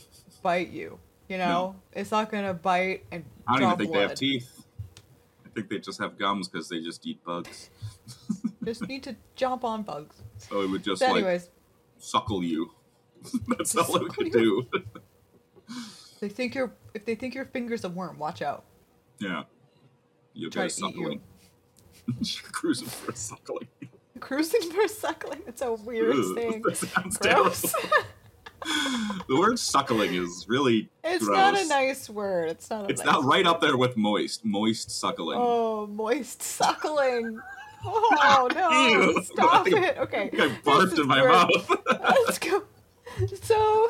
bite 0.41 0.69
you. 0.71 0.97
You 1.27 1.37
know, 1.37 1.75
it's 1.93 2.09
not 2.09 2.31
going 2.31 2.45
to 2.45 2.55
bite 2.55 3.05
and 3.11 3.23
I 3.47 3.59
don't 3.59 3.67
even 3.67 3.77
think 3.77 3.93
they 3.93 4.01
have 4.01 4.15
teeth. 4.15 4.58
Think 5.59 5.69
they 5.69 5.79
just 5.79 5.99
have 5.99 6.17
gums 6.17 6.47
because 6.47 6.69
they 6.69 6.79
just 6.79 7.05
eat 7.05 7.21
bugs. 7.25 7.69
Just 8.63 8.87
need 8.87 9.03
to 9.03 9.15
jump 9.35 9.63
on 9.63 9.83
bugs. 9.83 10.21
So 10.37 10.61
it 10.61 10.69
would 10.69 10.83
just 10.83 10.99
So 10.99 11.07
like 11.07 11.15
anyways, 11.17 11.49
suckle 11.97 12.43
you. 12.43 12.71
That's 13.57 13.75
all 13.75 13.95
it 14.05 14.09
could 14.13 14.27
you. 14.27 14.67
do. 14.71 14.83
they 16.19 16.29
think 16.29 16.53
your 16.55 16.73
if 16.93 17.05
they 17.05 17.15
think 17.15 17.33
your 17.35 17.45
finger's 17.45 17.83
a 17.85 17.89
worm, 17.89 18.17
watch 18.19 18.41
out. 18.41 18.65
yeah. 19.19 19.43
You'll 20.33 20.51
Try 20.51 20.67
get 20.67 20.73
a 20.73 20.75
to 20.81 20.85
eat 20.87 20.95
you. 20.95 21.01
suckling. 21.01 21.21
You're 22.21 22.51
cruising 22.51 22.87
for 22.89 23.11
a 23.11 23.15
suckling. 23.15 23.67
Cruising 24.19 24.61
for 24.71 24.81
a 24.81 24.89
suckling. 24.89 25.41
It's 25.47 25.61
a 25.61 25.73
weird 25.73 26.15
Ugh, 26.15 26.35
thing. 26.35 26.61
That 26.65 26.77
sounds 26.77 27.17
Gross. 27.17 27.61
terrible. 27.73 27.97
The 29.27 29.37
word 29.37 29.57
suckling 29.59 30.13
is 30.13 30.45
really 30.49 30.89
it's 31.03 31.25
gross. 31.25 31.37
not 31.37 31.59
a 31.59 31.67
nice 31.67 32.09
word. 32.09 32.49
It's 32.49 32.69
not 32.69 32.85
a 32.85 32.89
It's 32.89 33.03
nice 33.03 33.13
not 33.13 33.23
right 33.23 33.45
word. 33.45 33.49
up 33.51 33.61
there 33.61 33.77
with 33.77 33.95
moist. 33.97 34.43
Moist 34.45 34.91
suckling. 34.91 35.39
Oh, 35.39 35.87
moist 35.87 36.41
suckling. 36.43 37.39
Oh 37.85 38.49
no! 38.53 38.69
Ew. 39.13 39.23
Stop 39.23 39.67
I 39.67 39.69
it. 39.69 39.97
Okay. 39.99 40.29
I 40.33 40.45
I 40.45 40.47
barfed 40.65 40.99
in 40.99 41.07
my 41.07 41.21
mouth. 41.25 41.69
Let's 42.25 42.39
go. 42.39 42.63
So, 43.41 43.89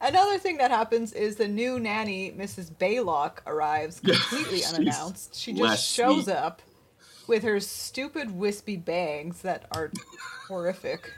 another 0.00 0.38
thing 0.38 0.58
that 0.58 0.70
happens 0.70 1.12
is 1.12 1.36
the 1.36 1.48
new 1.48 1.80
nanny, 1.80 2.30
Mrs. 2.32 2.70
Baylock, 2.70 3.38
arrives 3.46 4.00
completely 4.00 4.64
unannounced. 4.64 5.34
She 5.34 5.52
just 5.52 5.84
shows 5.86 6.24
sweet. 6.24 6.34
up 6.36 6.62
with 7.26 7.42
her 7.42 7.60
stupid 7.60 8.30
wispy 8.30 8.76
bangs 8.76 9.42
that 9.42 9.66
are 9.72 9.90
horrific. 10.48 11.12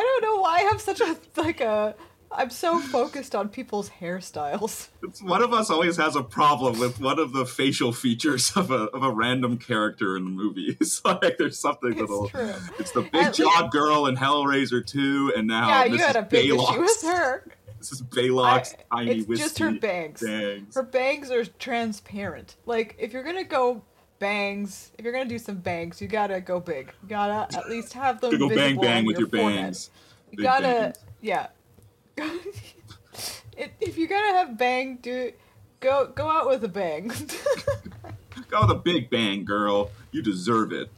I 0.00 0.18
don't 0.20 0.22
know 0.36 0.40
why 0.40 0.56
I 0.58 0.60
have 0.70 0.80
such 0.80 1.00
a 1.00 1.16
like 1.36 1.60
a 1.60 1.94
I'm 2.32 2.50
so 2.50 2.78
focused 2.78 3.34
on 3.34 3.48
people's 3.48 3.90
hairstyles. 3.90 4.88
It's, 5.02 5.20
one 5.20 5.42
of 5.42 5.52
us 5.52 5.68
always 5.68 5.96
has 5.96 6.14
a 6.14 6.22
problem 6.22 6.78
with 6.78 7.00
one 7.00 7.18
of 7.18 7.32
the 7.32 7.44
facial 7.44 7.92
features 7.92 8.52
of 8.56 8.70
a 8.70 8.84
of 8.90 9.02
a 9.02 9.10
random 9.10 9.58
character 9.58 10.16
in 10.16 10.24
the 10.24 10.30
movie. 10.30 10.76
It's 10.80 11.04
like 11.04 11.38
there's 11.38 11.58
something 11.58 11.90
It's 11.90 12.00
that'll. 12.00 12.28
true. 12.28 12.54
It's 12.78 12.92
the 12.92 13.02
big 13.02 13.14
At 13.16 13.34
jaw 13.34 13.44
least- 13.62 13.72
girl 13.72 14.06
in 14.06 14.16
Hellraiser 14.16 14.86
2, 14.86 15.32
and 15.36 15.48
now 15.48 15.68
yeah, 15.68 15.88
this 15.88 15.98
you 15.98 16.06
had 16.06 16.16
a 16.16 16.22
big 16.22 16.50
Baylock's. 16.50 16.70
issue 16.70 16.80
with 16.80 17.02
her. 17.02 17.44
This 17.80 17.92
is 17.92 18.02
Baylock's 18.02 18.74
I- 18.92 18.96
tiny 19.04 19.20
it's 19.20 19.40
just 19.40 19.58
her 19.58 19.72
bangs. 19.72 20.20
bangs. 20.20 20.74
Her 20.74 20.82
bangs 20.82 21.30
are 21.30 21.46
transparent. 21.46 22.56
Like 22.66 22.94
if 22.98 23.12
you're 23.12 23.22
gonna 23.24 23.42
go 23.42 23.82
bangs, 24.20 24.92
if 24.96 25.04
you're 25.04 25.12
gonna 25.12 25.24
do 25.24 25.38
some 25.38 25.56
bangs, 25.56 26.00
you 26.00 26.06
gotta 26.06 26.40
go 26.40 26.60
big. 26.60 26.92
You 27.02 27.08
gotta 27.08 27.56
at 27.58 27.68
least 27.68 27.92
have 27.94 28.20
them 28.20 28.38
go 28.38 28.48
bang 28.48 28.80
bang 28.80 29.04
with 29.04 29.18
your 29.18 29.28
forehead. 29.28 29.62
bangs. 29.62 29.90
You 30.30 30.36
Big 30.36 30.44
gotta, 30.44 30.66
bangs. 30.66 30.98
yeah. 31.20 31.48
if, 33.56 33.70
if 33.80 33.98
you're 33.98 34.06
gonna 34.08 34.38
have 34.38 34.56
bang, 34.56 34.98
do 35.02 35.32
go 35.80 36.12
go 36.14 36.28
out 36.30 36.46
with 36.48 36.62
a 36.62 36.68
bang. 36.68 37.10
Go 38.48 38.62
with 38.62 38.70
a 38.70 38.74
big 38.74 39.10
bang, 39.10 39.44
girl. 39.44 39.92
You 40.10 40.22
deserve 40.22 40.72
it. 40.72 40.90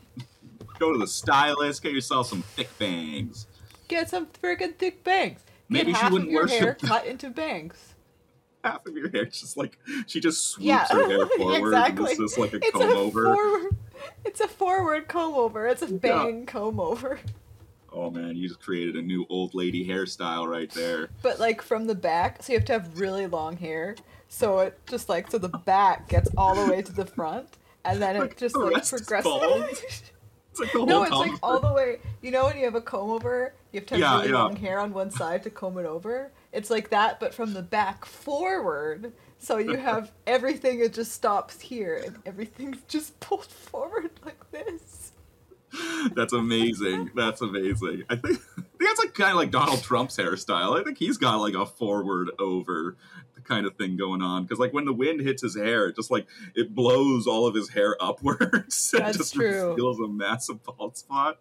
Go 0.79 0.91
to 0.91 0.99
the 0.99 1.07
stylist. 1.07 1.83
Get 1.83 1.93
yourself 1.93 2.27
some 2.29 2.41
thick 2.41 2.71
bangs. 2.79 3.47
Get 3.89 4.09
some 4.09 4.27
friggin' 4.27 4.77
thick 4.77 5.05
bangs. 5.05 5.41
Get 5.71 5.87
Maybe 5.87 5.93
she 5.93 6.07
wouldn't 6.09 6.31
your 6.31 6.47
hair 6.47 6.75
cut 6.81 7.05
into 7.05 7.29
bangs. 7.29 7.92
Half 8.65 8.87
of 8.87 8.97
your 8.97 9.11
hair, 9.11 9.23
it's 9.25 9.41
just 9.41 9.57
like 9.57 9.79
she 10.07 10.21
just 10.21 10.45
swoops 10.51 10.65
Yeah, 10.67 10.87
her 10.89 11.09
hair 11.09 11.27
forward. 11.37 11.59
exactly. 11.59 12.17
Just 12.17 12.39
like 12.39 12.53
a 12.55 12.61
comb 12.61 12.83
over. 12.83 13.25
forward. 13.35 13.77
It's 14.25 14.41
a 14.41 14.49
forward 14.49 15.09
comb 15.09 15.35
over. 15.35 15.67
It's 15.67 15.83
a 15.83 15.87
bang 15.93 16.47
comb 16.47 16.79
over. 16.81 17.19
Oh 17.93 18.11
man, 18.11 18.37
you 18.37 18.49
just 18.49 18.61
created 18.61 18.97
a 18.97 19.03
new 19.03 19.27
old 19.29 19.55
lady 19.55 19.87
hairstyle 19.87 20.49
right 20.49 20.71
there. 20.71 21.09
But 21.23 21.39
like 21.41 21.61
from 21.61 21.87
the 21.87 21.95
back, 21.95 22.43
so 22.43 22.53
you 22.53 22.59
have 22.59 22.67
to 22.67 22.73
have 22.75 22.99
really 23.01 23.27
long 23.27 23.57
hair. 23.57 23.97
So 24.29 24.61
it 24.61 24.79
just 24.87 25.09
like 25.09 25.31
so 25.31 25.39
the 25.39 25.49
back 25.49 26.09
gets 26.09 26.31
all 26.37 26.55
the 26.55 26.71
way 26.73 26.81
to 26.83 26.93
the 26.93 27.05
front, 27.05 27.49
and 27.85 28.01
then 28.01 28.19
Like, 28.19 28.33
it 28.33 28.39
just 28.39 28.55
the 28.55 28.61
like 28.61 28.87
progresses. 28.89 29.83
It's 30.53 30.61
like 30.61 30.71
the 30.73 30.79
whole 30.79 30.87
no, 30.87 31.03
it's 31.03 31.13
like 31.13 31.33
all 31.43 31.61
the 31.61 31.73
way. 31.73 31.99
You 32.23 32.31
know 32.31 32.45
when 32.47 32.57
you 32.59 32.65
have 32.65 32.75
a 32.75 32.81
comb 32.83 33.11
over, 33.11 33.55
you 33.73 33.81
have 33.81 33.87
to 33.87 33.95
have 33.95 34.01
Yeah, 34.01 34.17
really 34.19 34.29
yeah. 34.33 34.43
long 34.43 34.57
hair 34.57 34.79
on 34.79 34.93
one 34.93 35.11
side 35.11 35.43
to 35.45 35.51
comb 35.51 35.79
it 35.79 35.87
over. 35.87 36.33
It's 36.53 36.71
like 36.71 36.91
that, 36.91 37.19
but 37.21 37.35
from 37.35 37.55
the 37.55 37.63
back 37.63 38.05
forward. 38.05 39.13
So 39.39 39.59
you 39.59 39.77
have 39.79 40.13
everything. 40.27 40.81
It 40.81 40.93
just 40.93 41.13
stops 41.13 41.61
here, 41.61 42.03
and 42.05 42.17
everything's 42.27 42.83
just 42.89 43.19
pulled 43.21 43.45
forward 43.71 44.11
like 44.25 44.51
this. 44.51 45.13
That's 46.15 46.35
amazing. 46.35 47.11
That's 47.17 47.41
amazing. 47.41 48.05
I 48.11 48.17
think, 48.17 48.39
I 48.59 48.61
think 48.61 48.79
that's 48.81 48.99
like 48.99 49.15
kind 49.15 49.31
of 49.31 49.37
like 49.37 49.51
Donald 49.51 49.83
Trump's 49.83 50.17
hairstyle. 50.19 50.79
I 50.79 50.85
think 50.85 50.99
he's 50.99 51.17
got 51.17 51.37
like 51.37 51.55
a 51.55 51.65
forward 51.65 52.31
over 52.39 52.97
kind 53.45 53.67
of 53.67 53.75
thing 53.77 53.97
going 53.97 54.23
on 54.23 54.43
because 54.45 54.59
like 54.59 54.73
when 54.73 54.85
the 54.85 54.93
wind 54.93 55.21
hits 55.21 55.43
his 55.43 55.57
hair, 55.57 55.87
it 55.89 55.97
just 55.97 56.11
like 56.11 56.27
it 56.55 56.75
blows 56.75 57.27
all 57.27 57.47
of 57.47 57.55
his 57.55 57.71
hair 57.71 57.97
upwards. 58.01 58.91
That's 58.91 59.17
just 59.17 59.35
true. 59.35 59.71
reveals 59.71 59.99
a 60.01 60.09
massive 60.09 60.63
bald 60.63 60.97
spot. 60.97 61.39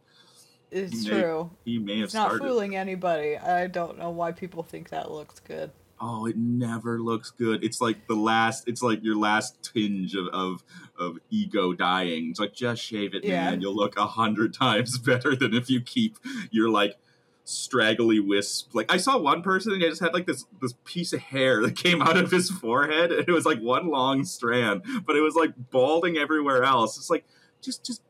It's 0.71 1.03
May- 1.05 1.21
true. 1.21 1.51
He 1.65 1.79
may 1.79 1.97
have 1.97 2.05
It's 2.05 2.13
not 2.13 2.29
started. 2.29 2.45
fooling 2.47 2.75
anybody. 2.75 3.37
I 3.37 3.67
don't 3.67 3.97
know 3.99 4.09
why 4.09 4.31
people 4.31 4.63
think 4.63 4.89
that 4.89 5.11
looks 5.11 5.39
good. 5.39 5.71
Oh, 6.03 6.25
it 6.25 6.35
never 6.37 6.99
looks 6.99 7.29
good. 7.29 7.63
It's 7.63 7.79
like 7.79 8.07
the 8.07 8.15
last. 8.15 8.67
It's 8.67 8.81
like 8.81 9.03
your 9.03 9.15
last 9.17 9.61
tinge 9.73 10.15
of 10.15 10.27
of, 10.29 10.63
of 10.97 11.17
ego 11.29 11.73
dying. 11.73 12.29
It's 12.31 12.39
like 12.39 12.53
just 12.53 12.81
shave 12.81 13.13
it, 13.13 13.23
Yeah. 13.23 13.51
man. 13.51 13.61
You'll 13.61 13.75
look 13.75 13.97
a 13.97 14.07
hundred 14.07 14.53
times 14.59 14.97
better 14.97 15.35
than 15.35 15.53
if 15.53 15.69
you 15.69 15.79
keep 15.81 16.17
your 16.49 16.69
like 16.69 16.95
straggly 17.43 18.19
wisp. 18.19 18.73
Like 18.73 18.91
I 18.91 18.97
saw 18.97 19.17
one 19.17 19.41
person 19.43 19.73
and 19.73 19.81
he 19.81 19.87
just 19.89 20.01
had 20.01 20.13
like 20.13 20.25
this 20.25 20.45
this 20.61 20.73
piece 20.85 21.13
of 21.13 21.19
hair 21.19 21.61
that 21.61 21.75
came 21.75 22.01
out 22.01 22.17
of 22.17 22.31
his 22.31 22.49
forehead, 22.49 23.11
and 23.11 23.27
it 23.27 23.31
was 23.31 23.45
like 23.45 23.59
one 23.59 23.87
long 23.89 24.23
strand, 24.23 24.83
but 25.05 25.15
it 25.15 25.21
was 25.21 25.35
like 25.35 25.53
balding 25.69 26.17
everywhere 26.17 26.63
else. 26.63 26.97
It's 26.97 27.09
like 27.09 27.25
just 27.61 27.85
just 27.85 28.01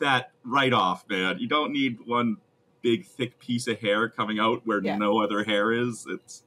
that 0.00 0.32
right 0.44 0.72
off, 0.72 1.04
man. 1.08 1.38
You 1.38 1.48
don't 1.48 1.72
need 1.72 1.98
one 2.06 2.38
big 2.82 3.06
thick 3.06 3.38
piece 3.38 3.66
of 3.68 3.78
hair 3.80 4.08
coming 4.08 4.38
out 4.38 4.62
where 4.66 4.82
Yeah. 4.82 4.96
no 4.96 5.22
other 5.22 5.44
hair 5.44 5.72
is. 5.72 6.06
It's 6.08 6.42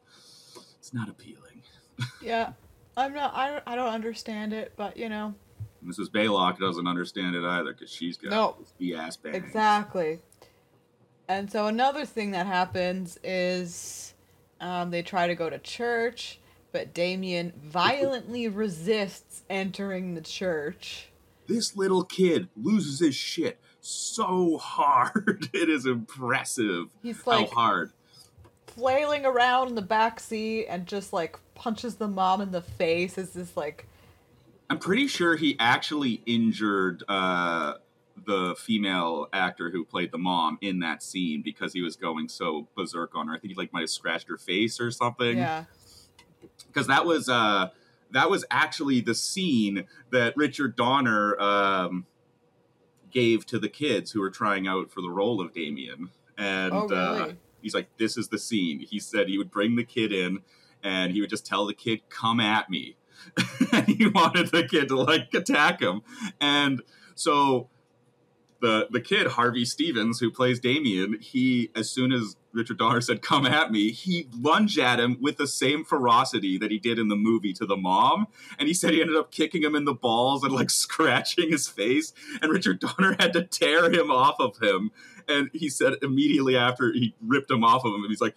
it's 0.80 0.94
not 0.94 1.10
appealing. 1.10 1.62
Yeah, 2.22 2.54
I'm 2.98 3.14
not. 3.14 3.34
I 3.36 3.50
don't, 3.52 3.64
I 3.68 3.76
don't 3.76 3.94
understand 3.94 4.52
it, 4.54 4.74
but 4.76 4.98
you 4.98 5.08
know, 5.10 5.34
Mrs. 5.86 6.10
Baylock 6.10 6.60
doesn't 6.60 6.88
understand 6.88 7.36
it 7.36 7.44
either 7.46 7.74
because 7.74 7.90
she's 7.90 8.18
got 8.18 8.32
No. 8.32 8.58
the 8.80 8.96
ass 8.96 9.16
bangs. 9.18 9.36
exactly. 9.38 10.20
And 11.28 11.52
so 11.52 11.66
another 11.68 12.06
thing 12.06 12.32
that 12.32 12.46
happens 12.46 13.18
is 13.24 14.14
um, 14.62 14.92
they 14.92 15.02
try 15.02 15.26
to 15.28 15.34
go 15.36 15.50
to 15.50 15.58
church, 15.58 16.40
but 16.72 16.94
Damien 16.94 17.52
violently 17.64 18.48
resists 18.48 19.44
entering 19.50 20.14
the 20.14 20.22
church. 20.22 21.10
This 21.48 21.76
little 21.76 22.04
kid 22.04 22.50
loses 22.56 23.00
his 23.00 23.16
shit 23.16 23.60
so 23.82 24.58
hard. 24.58 25.50
It 25.54 25.70
is 25.70 25.86
impressive 25.86 26.88
He's 27.04 27.26
like 27.26 27.50
how 27.50 27.56
hard. 27.56 27.92
flailing 28.68 29.26
around 29.26 29.70
in 29.70 29.76
the 29.76 29.82
back 29.82 30.20
seat 30.20 30.66
and 30.68 30.86
just 30.86 31.14
like 31.14 31.38
punches 31.54 31.96
the 31.96 32.08
mom 32.08 32.42
in 32.42 32.52
the 32.52 32.62
face. 32.62 33.18
Is 33.18 33.32
this 33.32 33.56
like 33.56 33.88
I'm 34.70 34.80
pretty 34.80 35.08
sure 35.08 35.36
he 35.36 35.56
actually 35.60 36.24
injured 36.26 37.04
uh, 37.08 37.74
the 38.26 38.56
female 38.58 39.28
actor 39.32 39.70
who 39.70 39.86
played 39.86 40.12
the 40.12 40.18
mom 40.18 40.58
in 40.62 40.80
that 40.80 41.04
scene 41.04 41.44
because 41.44 41.72
he 41.74 41.82
was 41.82 41.96
going 41.96 42.28
so 42.28 42.68
berserk 42.76 43.12
on 43.16 43.28
her. 43.28 43.36
I 43.36 43.40
think 43.40 43.54
he 43.54 43.56
like 43.56 43.72
might 43.72 43.82
have 43.82 43.90
scratched 43.92 44.28
her 44.30 44.38
face 44.38 44.80
or 44.80 44.90
something. 44.90 45.38
yeah 45.38 45.66
because 46.68 46.88
that 46.88 47.06
was 47.06 47.30
uh 47.30 47.70
that 48.12 48.30
was 48.30 48.46
actually 48.52 49.02
the 49.02 49.16
scene 49.16 49.86
that 50.12 50.36
Richard 50.38 50.76
Donner 50.76 51.38
um, 51.40 52.06
gave 53.12 53.46
to 53.48 53.60
the 53.60 53.70
kids 53.70 54.12
who 54.12 54.20
were 54.22 54.30
trying 54.30 54.68
out 54.68 54.92
for 54.92 55.02
the 55.02 55.10
role 55.10 55.42
of 55.42 55.54
Damien, 55.54 56.10
and 56.38 56.74
Oh, 56.74 56.88
uh, 56.88 57.34
he's 57.62 57.74
like, 57.74 57.88
"This 57.98 58.18
is 58.18 58.28
the 58.30 58.38
scene." 58.40 58.80
He 58.80 59.00
said 59.00 59.28
he 59.28 59.38
would 59.38 59.52
bring 59.52 59.76
the 59.76 59.84
kid 59.84 60.12
in, 60.12 60.40
and 60.84 61.12
he 61.12 61.22
would 61.22 61.30
just 61.30 61.46
tell 61.46 61.66
the 61.66 61.74
kid, 61.74 62.02
"Come 62.10 62.40
at 62.40 62.70
me," 62.70 62.98
and 63.72 63.88
he 63.88 64.08
wanted 64.08 64.52
the 64.52 64.68
kid 64.68 64.90
to 64.90 64.98
like 64.98 65.34
attack 65.34 65.82
him, 65.82 66.02
and 66.40 66.82
so 67.16 67.70
the 68.66 68.88
the 68.90 69.00
kid 69.00 69.28
Harvey 69.28 69.64
Stevens 69.64 70.20
who 70.20 70.32
plays 70.32 70.60
Damien, 70.60 71.20
he 71.22 71.70
as 71.76 71.88
soon 71.88 72.12
as 72.12 72.36
Richard 72.52 72.80
Donner 72.80 73.00
said 73.00 73.22
"Come 73.22 73.46
at 73.46 73.72
me," 73.72 73.92
he 73.92 74.28
lunged 74.36 74.80
at 74.80 75.00
him 75.00 75.18
with 75.22 75.38
the 75.38 75.46
same 75.46 75.86
ferocity 75.86 76.58
that 76.58 76.72
he 76.72 76.80
did 76.80 76.98
in 76.98 77.08
the 77.08 77.16
movie 77.16 77.54
to 77.54 77.66
the 77.68 77.78
mom, 77.78 78.26
and 78.58 78.68
he 78.68 78.74
said 78.74 78.94
he 78.94 79.02
ended 79.02 79.18
up 79.18 79.32
kicking 79.32 79.62
him 79.62 79.76
in 79.76 79.86
the 79.86 79.94
balls 79.94 80.44
and 80.44 80.52
like 80.52 80.70
scratching 80.86 81.52
his 81.52 81.68
face, 81.68 82.12
and 82.42 82.52
Richard 82.52 82.80
Donner 82.80 83.16
had 83.20 83.34
to 83.34 83.44
tear 83.44 83.92
him 83.92 84.10
off 84.10 84.38
of 84.40 84.58
him, 84.58 84.90
and 85.28 85.52
he 85.54 85.70
said 85.70 85.94
immediately 86.02 86.58
after 86.58 86.92
he 86.92 87.14
ripped 87.24 87.52
him 87.52 87.64
off 87.64 87.86
of 87.86 87.94
him, 87.94 88.02
and 88.02 88.10
he's 88.10 88.22
like. 88.22 88.36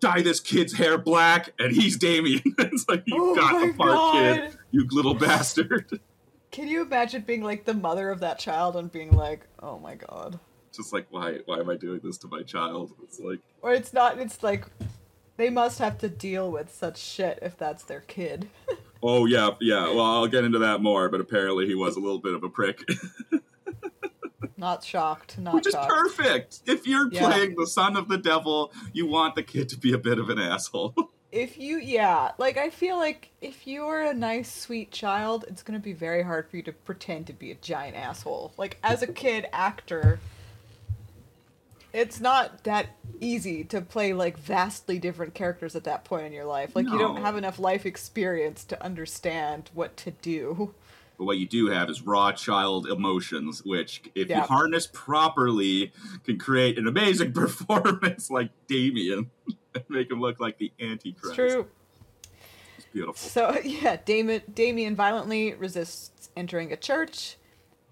Dye 0.00 0.22
this 0.22 0.38
kid's 0.38 0.74
hair 0.74 0.96
black, 0.96 1.54
and 1.58 1.72
he's 1.74 1.96
Damien. 1.96 2.40
it's 2.60 2.88
like 2.88 3.02
you 3.04 3.16
Oh 3.18 3.34
got 3.34 3.66
the 3.66 3.72
part, 3.72 4.12
kid. 4.12 4.56
You 4.70 4.86
little 4.92 5.14
bastard. 5.14 5.98
Can 6.50 6.68
you 6.68 6.82
imagine 6.82 7.22
being 7.22 7.42
like 7.42 7.64
the 7.64 7.74
mother 7.74 8.10
of 8.10 8.20
that 8.20 8.38
child 8.38 8.76
and 8.76 8.90
being 8.90 9.12
like, 9.12 9.46
oh 9.62 9.78
my 9.78 9.94
god? 9.94 10.38
Just 10.74 10.92
like 10.92 11.06
why? 11.10 11.38
Why 11.46 11.58
am 11.58 11.68
I 11.70 11.76
doing 11.76 12.00
this 12.02 12.18
to 12.18 12.28
my 12.28 12.42
child? 12.42 12.92
It's 13.02 13.20
like 13.20 13.40
Or 13.62 13.72
it's 13.72 13.92
not, 13.92 14.18
it's 14.18 14.42
like, 14.42 14.64
they 15.36 15.50
must 15.50 15.78
have 15.78 15.98
to 15.98 16.08
deal 16.08 16.50
with 16.50 16.74
such 16.74 16.98
shit 16.98 17.38
if 17.42 17.56
that's 17.56 17.84
their 17.84 18.00
kid. 18.00 18.48
Oh 19.00 19.26
yeah, 19.26 19.50
yeah. 19.60 19.84
Well, 19.94 20.00
I'll 20.00 20.26
get 20.26 20.42
into 20.42 20.58
that 20.58 20.80
more, 20.82 21.08
but 21.08 21.20
apparently 21.20 21.66
he 21.66 21.76
was 21.76 21.94
a 21.94 22.00
little 22.00 22.18
bit 22.18 22.34
of 22.34 22.42
a 22.42 22.48
prick, 22.48 22.80
Not 24.56 24.82
shocked, 24.82 25.38
not 25.38 25.54
which 25.54 25.68
is 25.68 25.72
shocked. 25.74 25.88
perfect. 25.88 26.60
If 26.66 26.84
you're 26.84 27.08
Yeah. 27.12 27.28
playing 27.28 27.54
the 27.56 27.68
son 27.68 27.96
of 27.96 28.08
the 28.08 28.18
devil, 28.18 28.72
you 28.92 29.06
want 29.06 29.36
the 29.36 29.44
kid 29.44 29.68
to 29.68 29.78
be 29.78 29.92
a 29.92 29.98
bit 29.98 30.18
of 30.18 30.30
an 30.30 30.40
asshole. 30.40 30.94
If 31.30 31.58
you, 31.58 31.78
yeah, 31.78 32.32
like 32.38 32.56
I 32.56 32.70
feel 32.70 32.96
like 32.96 33.30
if 33.42 33.66
you're 33.66 34.00
a 34.00 34.14
nice, 34.14 34.50
sweet 34.52 34.90
child, 34.90 35.44
it's 35.48 35.62
gonna 35.62 35.78
be 35.78 35.92
very 35.92 36.22
hard 36.22 36.48
for 36.48 36.56
you 36.56 36.62
to 36.64 36.72
pretend 36.72 37.26
to 37.26 37.32
be 37.34 37.50
a 37.50 37.54
giant 37.56 37.96
asshole. 37.96 38.52
Like 38.56 38.78
as 38.82 39.02
a 39.02 39.06
kid 39.06 39.46
actor, 39.52 40.20
it's 41.92 42.18
not 42.20 42.64
that 42.64 42.86
easy 43.20 43.64
to 43.64 43.80
play 43.82 44.12
like 44.14 44.38
vastly 44.38 44.98
different 44.98 45.34
characters 45.34 45.76
at 45.76 45.84
that 45.84 46.04
point 46.04 46.24
in 46.26 46.32
your 46.32 46.44
life. 46.46 46.74
Like 46.74 46.86
you 46.86 46.98
don't 46.98 47.16
have 47.20 47.36
enough 47.36 47.58
life 47.58 47.84
experience 47.84 48.64
to 48.64 48.82
understand 48.82 49.70
what 49.74 49.96
to 49.98 50.12
do. 50.12 50.74
but 51.18 51.24
what 51.24 51.36
you 51.36 51.46
do 51.48 51.66
have 51.68 51.90
is 51.90 52.00
raw 52.02 52.30
child 52.32 52.86
emotions, 52.86 53.62
which, 53.64 54.02
if 54.14 54.28
Yeah. 54.30 54.38
you 54.38 54.42
harness 54.44 54.88
properly, 54.92 55.92
can 56.24 56.38
create 56.38 56.78
an 56.78 56.86
amazing 56.86 57.32
performance 57.34 58.30
like 58.30 58.50
Damien 58.66 59.30
and 59.86 59.90
make 59.96 60.10
him 60.10 60.20
look 60.20 60.40
like 60.40 60.58
the 60.58 60.72
Antichrist. 60.80 61.38
It's 61.38 61.52
true. 61.52 61.66
It's 62.76 62.86
beautiful. 62.92 63.14
So 63.14 63.58
yeah, 63.64 63.96
Damien 64.04 64.42
Damien 64.52 64.96
violently 64.96 65.54
resists 65.54 66.30
entering 66.36 66.72
a 66.72 66.76
church, 66.76 67.36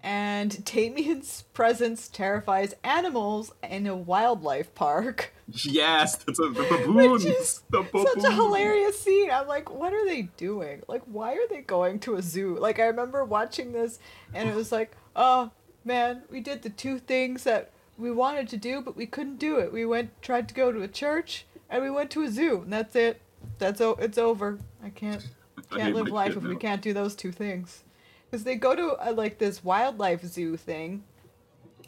and 0.03 0.63
Damien's 0.63 1.43
presence 1.53 2.07
terrifies 2.07 2.73
animals 2.83 3.53
in 3.63 3.87
a 3.87 3.95
wildlife 3.95 4.73
park. 4.75 5.33
Yes, 5.63 6.17
that's 6.17 6.39
a, 6.39 6.49
the 6.49 6.61
baboons. 6.69 7.23
is 7.23 7.61
the 7.69 7.81
baboons. 7.81 8.09
Such 8.15 8.23
a 8.25 8.35
hilarious 8.35 8.99
scene. 8.99 9.31
I'm 9.31 9.47
like, 9.47 9.71
what 9.71 9.93
are 9.93 10.05
they 10.05 10.23
doing? 10.35 10.83
Like, 10.89 11.03
why 11.05 11.35
are 11.35 11.47
they 11.49 11.61
going 11.61 11.99
to 11.99 12.15
a 12.15 12.21
zoo? 12.21 12.57
Like, 12.59 12.79
I 12.79 12.87
remember 12.87 13.23
watching 13.23 13.71
this, 13.71 13.97
and 14.33 14.49
it 14.49 14.55
was 14.55 14.73
like, 14.73 14.91
oh 15.15 15.51
man, 15.87 16.23
we 16.29 16.41
did 16.41 16.61
the 16.61 16.69
two 16.69 16.99
things 16.99 17.43
that 17.45 17.71
we 17.97 18.11
wanted 18.11 18.47
to 18.49 18.57
do, 18.57 18.81
but 18.81 18.95
we 18.95 19.07
couldn't 19.07 19.39
do 19.39 19.57
it. 19.57 19.73
We 19.73 19.85
went, 19.85 20.21
tried 20.21 20.47
to 20.49 20.53
go 20.53 20.71
to 20.71 20.83
a 20.83 20.87
church, 20.87 21.46
and 21.69 21.83
we 21.83 21.89
went 21.89 22.11
to 22.11 22.23
a 22.23 22.29
zoo, 22.29 22.61
and 22.61 22.71
that's 22.73 22.95
it. 22.95 23.21
That's 23.59 23.81
o- 23.81 23.97
it's 23.99 24.17
over. 24.17 24.59
I 24.83 24.89
can't 24.89 25.27
can't 25.71 25.95
live 25.95 26.07
life 26.09 26.35
if 26.37 26.43
we 26.43 26.55
can't 26.55 26.81
do 26.81 26.93
those 26.93 27.15
two 27.15 27.31
things. 27.31 27.83
Because 28.29 28.43
they 28.43 28.55
go 28.55 28.75
to 28.75 28.89
uh 28.95 29.13
like 29.13 29.37
this 29.37 29.63
wildlife 29.63 30.23
zoo 30.23 30.57
thing, 30.57 31.03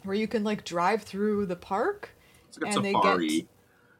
where 0.04 0.14
you 0.16 0.26
can 0.28 0.44
like 0.44 0.64
drive 0.64 1.02
through 1.02 1.46
the 1.46 1.56
park, 1.56 2.10
It's 2.48 2.58
like 2.58 2.72
a 2.72 2.76
and 2.76 2.84
they 2.84 2.92
get 2.92 3.46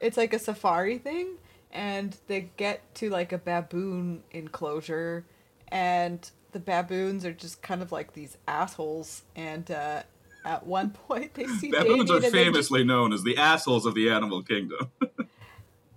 it's 0.01 0.17
like 0.17 0.33
a 0.33 0.39
safari 0.39 0.97
thing 0.99 1.37
and 1.73 2.17
they 2.27 2.49
get 2.57 2.95
to 2.97 3.11
like 3.11 3.33
a 3.33 3.39
baboon 3.39 4.23
enclosure 4.33 5.25
and 5.69 6.31
the 6.53 6.59
baboons 6.59 7.25
are 7.27 7.33
just 7.35 7.61
kind 7.63 7.81
of 7.83 7.93
like 7.93 8.15
these 8.15 8.37
assholes 8.49 9.23
and 9.37 9.71
uh 9.71 10.03
at 10.45 10.67
one 10.67 10.91
point 11.07 11.35
they 11.35 11.47
see 11.47 11.71
Baboons 11.71 11.87
Damien 11.89 12.11
are 12.11 12.15
they 12.15 12.21
just- 12.23 12.33
famously 12.35 12.83
known 12.83 13.13
as 13.13 13.23
the 13.23 13.37
assholes 13.37 13.85
of 13.87 13.95
the 13.95 14.09
animal 14.11 14.43
kingdom. 14.43 14.91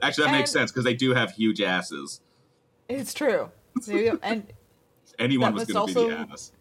Actually, 0.03 0.25
that 0.25 0.31
makes 0.33 0.51
sense 0.51 0.71
because 0.71 0.83
they 0.83 0.93
do 0.93 1.13
have 1.13 1.31
huge 1.31 1.61
asses. 1.61 2.21
it's 2.89 3.13
true 3.13 3.49
and 4.21 4.45
Anyone 5.19 5.53
was 5.53 5.67
was 5.67 5.73
going 5.73 5.93
to 5.93 5.93
be 5.93 6.09
the 6.09 6.19
ass. 6.31 6.51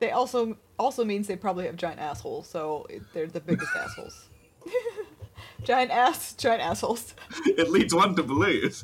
they 0.00 0.10
also 0.10 0.56
also 0.78 1.04
means 1.04 1.26
they 1.26 1.36
probably 1.36 1.66
have 1.66 1.76
giant 1.76 2.00
assholes 2.00 2.48
so 2.48 2.86
they're 3.12 3.26
the 3.26 3.40
biggest 3.40 3.70
assholes 3.76 4.28
giant 5.64 5.90
ass 5.90 6.34
giant 6.34 6.62
assholes 6.62 7.14
It 7.46 7.70
leads 7.70 7.94
one 7.94 8.14
to 8.16 8.22
believe. 8.22 8.82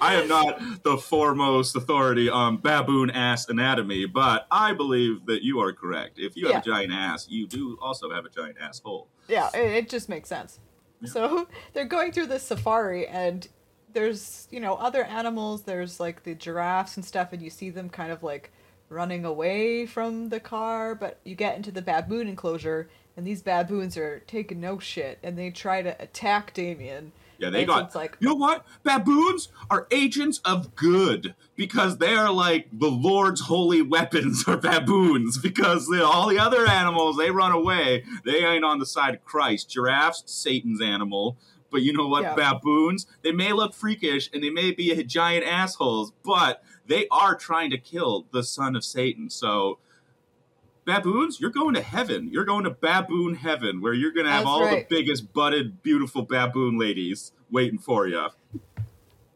I 0.00 0.14
am 0.16 0.26
not 0.28 0.82
the 0.82 0.98
foremost 0.98 1.76
authority 1.76 2.28
on 2.28 2.56
baboon 2.56 3.08
ass 3.10 3.48
anatomy, 3.48 4.04
but 4.06 4.46
I 4.50 4.74
believe 4.74 5.26
that 5.26 5.42
you 5.44 5.60
are 5.60 5.72
correct. 5.72 6.18
If 6.18 6.36
you 6.36 6.48
have 6.48 6.62
a 6.62 6.64
giant 6.64 6.92
ass, 6.92 7.28
you 7.30 7.46
do 7.46 7.78
also 7.80 8.10
have 8.10 8.24
a 8.24 8.28
giant 8.28 8.56
asshole. 8.60 9.08
Yeah, 9.28 9.48
it, 9.54 9.70
it 9.70 9.88
just 9.88 10.08
makes 10.08 10.28
sense. 10.28 10.58
So 11.04 11.48
they're 11.72 11.84
going 11.84 12.12
through 12.12 12.26
this 12.26 12.44
safari, 12.44 13.06
and 13.06 13.46
there's 13.92 14.48
you 14.50 14.60
know 14.60 14.74
other 14.74 15.04
animals. 15.04 15.62
There's 15.62 16.00
like 16.00 16.22
the 16.22 16.34
giraffes 16.34 16.96
and 16.96 17.04
stuff, 17.04 17.32
and 17.32 17.42
you 17.42 17.50
see 17.50 17.70
them 17.70 17.88
kind 17.88 18.12
of 18.12 18.22
like 18.22 18.52
running 18.88 19.24
away 19.24 19.86
from 19.86 20.28
the 20.28 20.40
car. 20.40 20.94
But 20.94 21.20
you 21.24 21.34
get 21.34 21.56
into 21.56 21.70
the 21.70 21.82
baboon 21.82 22.28
enclosure, 22.28 22.88
and 23.16 23.26
these 23.26 23.42
baboons 23.42 23.96
are 23.96 24.20
taking 24.26 24.60
no 24.60 24.78
shit, 24.78 25.18
and 25.22 25.38
they 25.38 25.50
try 25.50 25.82
to 25.82 26.00
attack 26.02 26.54
Damien. 26.54 27.12
Yeah, 27.40 27.50
they 27.50 27.62
so 27.62 27.68
got. 27.68 27.94
like 27.94 28.16
you 28.20 28.28
know 28.28 28.34
what? 28.34 28.66
Baboons 28.82 29.48
are 29.70 29.86
agents 29.90 30.40
of 30.44 30.76
good 30.76 31.34
because 31.56 31.98
they 31.98 32.14
are 32.14 32.30
like 32.30 32.68
the 32.72 32.90
Lord's 32.90 33.40
holy 33.42 33.82
weapons 33.82 34.44
are 34.46 34.58
baboons 34.58 35.38
because 35.38 35.88
you 35.88 35.96
know, 35.96 36.10
all 36.10 36.28
the 36.28 36.38
other 36.38 36.66
animals 36.66 37.16
they 37.16 37.30
run 37.30 37.52
away. 37.52 38.04
They 38.24 38.44
ain't 38.44 38.64
on 38.64 38.78
the 38.78 38.86
side 38.86 39.14
of 39.14 39.24
Christ. 39.24 39.70
Giraffes, 39.70 40.22
Satan's 40.26 40.82
animal. 40.82 41.38
But 41.70 41.82
you 41.82 41.92
know 41.92 42.08
what? 42.08 42.22
Yeah. 42.22 42.34
Baboons, 42.34 43.06
they 43.22 43.32
may 43.32 43.52
look 43.52 43.74
freakish 43.74 44.28
and 44.32 44.42
they 44.42 44.50
may 44.50 44.72
be 44.72 45.02
giant 45.04 45.46
assholes, 45.46 46.12
but 46.24 46.62
they 46.86 47.06
are 47.10 47.34
trying 47.34 47.70
to 47.70 47.78
kill 47.78 48.26
the 48.32 48.42
son 48.42 48.74
of 48.76 48.84
Satan. 48.84 49.30
So, 49.30 49.78
baboons, 50.94 51.40
you're 51.40 51.50
going 51.50 51.74
to 51.74 51.82
heaven. 51.82 52.28
You're 52.32 52.44
going 52.44 52.64
to 52.64 52.70
baboon 52.70 53.34
heaven 53.36 53.80
where 53.80 53.94
you're 53.94 54.12
going 54.12 54.26
to 54.26 54.32
have 54.32 54.40
That's 54.44 54.50
all 54.50 54.62
right. 54.64 54.88
the 54.88 54.94
biggest, 54.96 55.32
butted, 55.32 55.82
beautiful 55.82 56.22
baboon 56.22 56.78
ladies 56.78 57.32
waiting 57.50 57.78
for 57.78 58.06
you. 58.08 58.28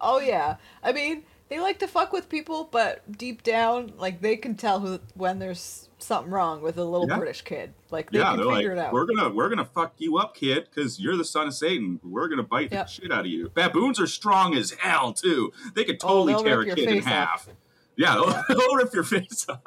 Oh 0.00 0.18
yeah, 0.20 0.56
I 0.82 0.92
mean 0.92 1.22
they 1.48 1.60
like 1.60 1.78
to 1.78 1.86
fuck 1.88 2.12
with 2.12 2.28
people, 2.28 2.68
but 2.70 3.00
deep 3.16 3.42
down, 3.42 3.92
like 3.96 4.20
they 4.20 4.36
can 4.36 4.54
tell 4.54 4.80
who 4.80 4.98
when 5.14 5.38
there's 5.38 5.88
something 5.98 6.30
wrong 6.32 6.60
with 6.60 6.76
a 6.76 6.84
little 6.84 7.08
Yeah. 7.08 7.16
British 7.18 7.42
kid. 7.42 7.72
Like 7.90 8.10
they 8.10 8.18
yeah, 8.18 8.30
can 8.30 8.36
they're 8.38 8.46
like, 8.46 8.66
it 8.66 8.76
out. 8.78 8.92
we're 8.92 9.06
gonna 9.06 9.30
we're 9.30 9.48
gonna 9.48 9.64
fuck 9.64 9.94
you 9.98 10.18
up, 10.18 10.34
kid, 10.34 10.66
because 10.68 10.98
you're 11.00 11.16
the 11.16 11.24
son 11.24 11.46
of 11.46 11.54
Satan. 11.54 12.00
We're 12.02 12.28
gonna 12.28 12.42
bite 12.42 12.72
Yep. 12.72 12.86
the 12.86 12.90
shit 12.92 13.12
out 13.12 13.20
of 13.20 13.26
you. 13.26 13.50
Baboons 13.54 13.98
are 14.00 14.06
strong 14.06 14.54
as 14.54 14.72
hell 14.72 15.12
too. 15.14 15.52
They 15.74 15.84
could 15.84 15.96
Oh, 16.02 16.08
totally 16.26 16.32
they'll 16.34 16.42
tear 16.42 16.60
a 16.62 16.64
kid 16.74 16.78
in 16.80 16.94
face 16.96 17.06
off. 17.06 17.12
half. 17.12 17.48
Yeah, 17.96 18.14
they'll, 18.14 18.44
they'll 18.58 18.74
rip 18.74 18.92
your 18.92 19.04
face 19.04 19.46
off. 19.48 19.60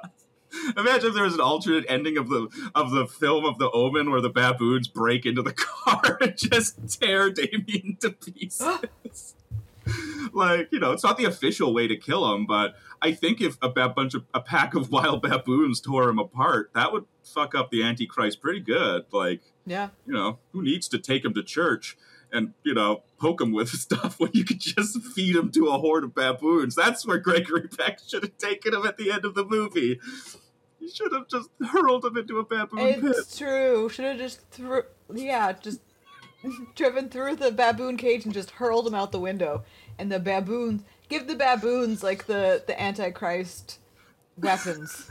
Imagine 0.78 1.10
if 1.10 1.16
there 1.16 1.24
was 1.24 1.34
an 1.34 1.42
alternate 1.42 1.86
ending 1.88 2.18
of 2.18 2.30
the 2.30 2.48
of 2.76 2.92
the 2.92 3.06
film 3.06 3.46
of 3.46 3.58
the 3.58 3.70
Omen 3.72 4.12
where 4.12 4.22
the 4.22 4.30
baboons 4.30 4.88
break 4.88 5.26
into 5.26 5.42
the 5.42 5.54
car 5.54 6.18
and 6.22 6.38
just 6.38 7.00
tear 7.00 7.30
Damien 7.30 7.98
to 8.02 8.12
pieces. 8.12 9.36
like 10.34 10.70
you 10.72 10.80
know, 10.80 10.92
it's 10.92 11.04
not 11.04 11.18
the 11.18 11.26
official 11.26 11.74
way 11.74 11.88
to 11.88 11.96
kill 11.96 12.34
him, 12.34 12.46
but 12.46 12.76
I 13.02 13.12
think 13.12 13.42
if 13.42 13.58
a 13.62 13.70
bunch 13.70 14.14
of 14.14 14.26
a 14.34 14.42
pack 14.42 14.74
of 14.74 14.92
wild 14.92 15.22
baboons 15.22 15.80
tore 15.80 16.10
him 16.10 16.20
apart, 16.20 16.72
that 16.74 16.92
would 16.92 17.06
fuck 17.24 17.56
up 17.56 17.72
the 17.72 17.84
Antichrist 17.84 18.42
pretty 18.42 18.60
good. 18.60 19.06
Like 19.12 19.42
yeah. 19.66 19.90
you 20.06 20.14
know, 20.14 20.40
who 20.54 20.64
needs 20.64 20.88
to 20.90 20.98
take 20.98 21.24
him 21.24 21.34
to 21.34 21.44
church 21.44 21.98
and, 22.32 22.54
you 22.64 22.74
know, 22.74 23.04
poke 23.20 23.42
him 23.42 23.52
with 23.52 23.70
stuff 23.70 24.20
when 24.20 24.32
you 24.34 24.44
could 24.44 24.60
just 24.60 25.02
feed 25.02 25.36
him 25.36 25.52
to 25.52 25.68
a 25.68 25.78
horde 25.78 26.06
of 26.06 26.16
baboons? 26.16 26.76
That's 26.76 27.06
where 27.06 27.20
Gregory 27.20 27.68
Peck 27.68 28.00
should 28.00 28.24
have 28.24 28.38
taken 28.38 28.74
him 28.74 28.86
at 28.86 28.98
the 28.98 29.12
end 29.12 29.26
of 29.26 29.36
the 29.36 29.46
movie. 29.46 30.00
Should 30.94 31.14
have 31.14 31.28
just 31.28 31.50
hurled 31.72 32.06
him 32.06 32.18
into 32.18 32.40
a 32.40 32.44
baboon 32.46 33.02
pit. 33.02 33.04
It's 33.04 33.38
true. 33.38 33.90
Should 33.90 34.06
have 34.06 34.18
just 34.18 34.42
threw. 34.52 34.84
Yeah, 35.14 35.54
just 35.54 35.82
driven 36.76 37.10
through 37.10 37.36
the 37.38 37.52
baboon 37.52 37.98
cage 37.98 38.26
and 38.26 38.34
just 38.34 38.52
hurled 38.52 38.88
him 38.88 38.94
out 38.94 39.12
the 39.12 39.20
window. 39.20 39.64
And 40.00 40.12
the 40.12 40.20
baboons 40.20 40.84
give 41.10 41.28
the 41.28 41.36
baboons 41.36 42.04
like 42.04 42.26
the 42.26 42.64
the 42.66 42.80
antichrist 42.82 43.80
weapons, 44.38 45.10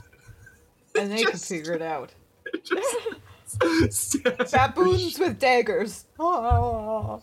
and 0.98 1.10
they 1.10 1.22
can 1.24 1.38
figure 1.38 1.72
it 1.72 1.82
out. 1.82 2.14
Just- 2.62 2.96
Baboons 4.52 5.18
with 5.18 5.38
daggers. 5.38 6.04
Oh. 6.18 7.22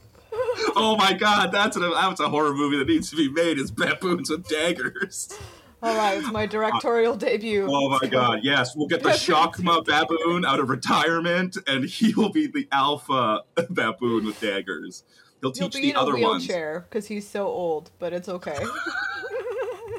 oh 0.76 0.96
my 0.98 1.14
god, 1.14 1.52
that's, 1.52 1.76
an, 1.76 1.90
that's 1.92 2.20
a 2.20 2.30
horror 2.30 2.54
movie 2.54 2.78
that 2.78 2.88
needs 2.88 3.10
to 3.10 3.16
be 3.16 3.30
made 3.30 3.58
is 3.58 3.72
baboons 3.72 4.30
with 4.30 4.48
daggers. 4.48 5.38
All 5.84 5.98
right, 5.98 6.18
it's 6.18 6.32
my 6.32 6.46
directorial 6.46 7.18
debut. 7.18 7.68
Oh, 7.70 7.88
oh 7.88 7.90
my 8.02 8.08
god, 8.08 8.40
yes. 8.42 8.74
We'll 8.76 8.88
get 8.88 9.04
the 9.04 9.10
Shakma 9.10 9.84
baboon 9.86 10.46
out 10.46 10.62
of 10.62 10.70
retirement 10.70 11.58
and 11.68 11.84
he 11.84 12.14
will 12.14 12.30
be 12.32 12.48
the 12.48 12.68
alpha 12.72 13.42
baboon 13.70 14.26
with 14.26 14.40
daggers. 14.40 15.04
He'll 15.42 15.52
He'll 15.52 15.70
teach 15.70 15.82
be 15.82 15.88
the 15.88 15.90
in 15.92 15.96
a 15.98 16.00
other 16.00 16.14
ones. 16.18 16.48
wheelchair 16.48 16.86
because 16.90 17.08
he's 17.08 17.28
so 17.28 17.48
old, 17.48 17.92
but 18.00 18.14
it's 18.14 18.30
okay. 18.30 18.58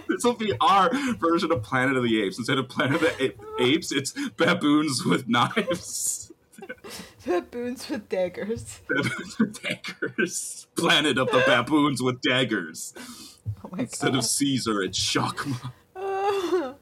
This 0.06 0.22
will 0.22 0.34
be 0.34 0.52
our 0.60 0.90
version 1.16 1.50
of 1.50 1.62
Planet 1.62 1.96
of 1.96 2.04
the 2.04 2.22
Apes. 2.22 2.38
Instead 2.38 2.58
of 2.58 2.68
Planet 2.68 3.02
of 3.02 3.18
the 3.18 3.34
Apes, 3.58 3.90
it's 3.90 4.12
baboons 4.36 5.04
with 5.04 5.26
knives. 5.28 6.30
baboons 7.26 7.88
with 7.88 8.08
daggers. 8.08 8.80
baboons 8.86 9.38
with 9.40 9.60
daggers. 9.62 10.66
Planet 10.76 11.18
of 11.18 11.30
the 11.32 11.42
baboons 11.46 12.00
with 12.02 12.20
daggers. 12.20 12.94
Oh 13.64 13.68
my 13.70 13.78
Instead 13.80 14.12
god. 14.12 14.18
of 14.18 14.24
Caesar, 14.24 14.82
it's 14.82 14.98
Shakma. 14.98 15.72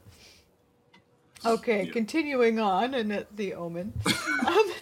okay, 1.45 1.83
Yeah. 1.85 1.91
continuing 1.91 2.59
on 2.59 2.93
and 2.93 3.11
at 3.13 3.35
the 3.35 3.53
Omen. 3.53 3.93
Um, 4.47 4.71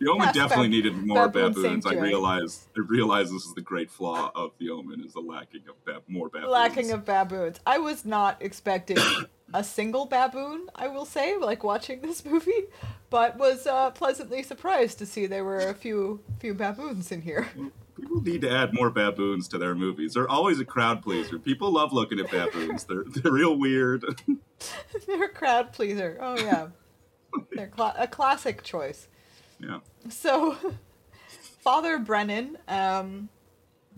The 0.00 0.10
Omen 0.10 0.26
Yes, 0.26 0.34
definitely 0.34 0.68
needed 0.68 0.96
more 1.06 1.28
baboon 1.28 1.52
baboons. 1.80 1.86
I 1.86 1.94
realize. 1.94 2.66
I 2.76 2.80
realize 2.88 3.30
this 3.30 3.44
is 3.44 3.54
the 3.54 3.60
great 3.62 3.90
flaw 3.90 4.30
of 4.34 4.50
the 4.58 4.70
Omen: 4.70 5.00
is 5.04 5.12
the 5.14 5.20
lacking 5.20 5.62
of 5.68 5.82
bab- 5.84 6.02
more 6.08 6.28
baboons. 6.28 6.50
lacking 6.50 6.90
of 6.90 7.04
baboons. 7.04 7.60
I 7.64 7.78
was 7.78 8.04
not 8.04 8.36
expecting 8.42 8.98
a 9.54 9.62
single 9.62 10.04
baboon, 10.06 10.68
I 10.74 10.88
will 10.88 11.06
say, 11.06 11.36
like 11.36 11.62
watching 11.62 12.00
this 12.02 12.24
movie, 12.24 12.64
but 13.08 13.38
was 13.38 13.66
uh, 13.68 13.92
pleasantly 13.92 14.42
surprised 14.42 14.98
to 14.98 15.06
see 15.06 15.26
there 15.26 15.44
were 15.44 15.68
a 15.68 15.74
few 15.74 16.20
few 16.40 16.54
baboons 16.54 17.10
in 17.12 17.22
here. 17.22 17.48
People 17.96 18.22
need 18.22 18.40
to 18.40 18.50
add 18.50 18.74
more 18.74 18.90
baboons 18.90 19.46
to 19.48 19.58
their 19.58 19.74
movies. 19.74 20.14
They're 20.14 20.28
always 20.28 20.58
a 20.60 20.64
crowd 20.64 21.02
pleaser. 21.02 21.38
People 21.38 21.70
love 21.72 21.92
looking 21.92 22.18
at 22.20 22.30
baboons. 22.30 22.84
They're 22.84 23.04
they're 23.06 23.32
real 23.32 23.56
weird. 23.56 24.04
They're 25.06 25.24
a 25.24 25.28
crowd 25.28 25.72
pleaser. 25.72 26.18
Oh 26.20 26.36
yeah, 26.38 26.68
they're 27.52 27.68
cla- 27.68 27.94
a 27.98 28.06
classic 28.08 28.62
choice. 28.62 29.08
yeah. 29.60 29.80
So, 30.08 30.56
Father 31.60 31.98
Brennan, 31.98 32.58
um, 32.68 33.28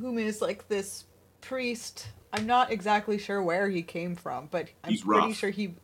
whom 0.01 0.19
is 0.19 0.41
like 0.43 0.69
this 0.69 1.05
priest, 1.41 2.09
I'm 2.33 2.47
not 2.47 2.71
exactly 2.71 3.19
sure 3.19 3.43
where 3.43 3.69
he 3.69 3.83
came 3.83 4.15
from, 4.17 4.49
but 4.51 4.69
I'm 4.85 4.91
He's 4.91 5.03
pretty 5.03 5.29
rough. 5.29 5.37
sure 5.37 5.51
he, 5.51 5.75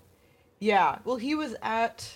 yeah. 0.58 0.98
Well, 1.04 1.16
he 1.16 1.34
was 1.34 1.54
at, 1.62 2.08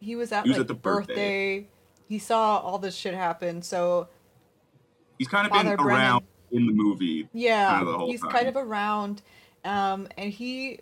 he 0.00 0.16
was 0.16 0.32
at 0.32 0.44
He 0.44 0.50
was 0.50 0.58
like 0.58 0.62
at 0.62 0.68
the 0.68 0.74
birthday. 0.74 1.14
birthday. 1.60 1.68
He 2.08 2.18
saw 2.18 2.58
all 2.58 2.78
this 2.78 2.94
shit 2.96 3.14
happen. 3.14 3.62
So 3.62 4.08
He's 5.20 5.28
kind 5.28 5.46
of 5.46 5.52
Father 5.52 5.76
been 5.76 5.84
Brennan. 5.84 6.00
around 6.02 6.24
in 6.50 6.66
the 6.66 6.72
movie. 6.72 7.28
yeah, 7.34 7.68
Kind 7.76 7.88
of 7.88 8.00
the 8.00 8.06
he's 8.06 8.22
time. 8.22 8.30
kind 8.30 8.48
of 8.48 8.56
around, 8.56 9.20
um, 9.66 10.08
and 10.16 10.32
he 10.32 10.80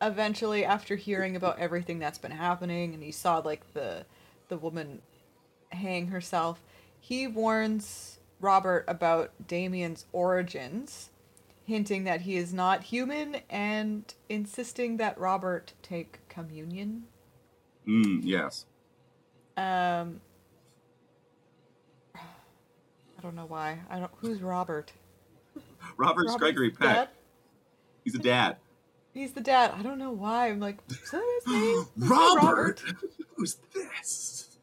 eventually 0.00 0.64
after 0.64 0.94
hearing 0.94 1.34
about 1.34 1.58
everything 1.58 1.98
that's 1.98 2.16
been 2.18 2.30
happening 2.30 2.94
and 2.94 3.02
he 3.02 3.10
saw 3.10 3.38
like 3.38 3.74
the 3.74 4.06
the 4.48 4.56
woman 4.56 5.02
hang 5.72 6.06
herself, 6.06 6.62
he 7.00 7.26
warns 7.26 8.20
Robert 8.40 8.84
about 8.86 9.32
Damien's 9.48 10.06
origins, 10.12 11.10
hinting 11.66 12.04
that 12.04 12.20
he 12.20 12.36
is 12.36 12.54
not 12.54 12.84
human 12.84 13.38
and 13.50 14.14
insisting 14.28 14.98
that 14.98 15.18
Robert 15.18 15.72
take 15.82 16.20
communion. 16.28 17.02
Mm, 17.88 18.20
yes. 18.22 18.66
Um 19.56 20.20
I 23.20 23.22
don't 23.22 23.34
know 23.36 23.44
why. 23.44 23.78
I 23.90 23.98
don't 23.98 24.10
who's 24.16 24.40
Robert? 24.40 24.92
Robert's 25.98 26.32
Robert's 26.32 26.36
Gregory 26.36 26.70
Peck. 26.70 26.94
dad? 26.94 27.08
He's 28.02 28.14
a 28.14 28.18
dad. 28.18 28.56
He's 29.12 29.32
the 29.32 29.42
dad. 29.42 29.72
I 29.76 29.82
don't 29.82 29.98
know 29.98 30.10
why. 30.10 30.48
I'm 30.48 30.58
like, 30.58 30.78
is 30.88 31.10
that 31.10 31.40
his 31.44 31.52
name? 31.52 31.84
That 31.98 32.08
Robert. 32.08 32.82
Who's 33.36 33.58
this? 33.74 34.56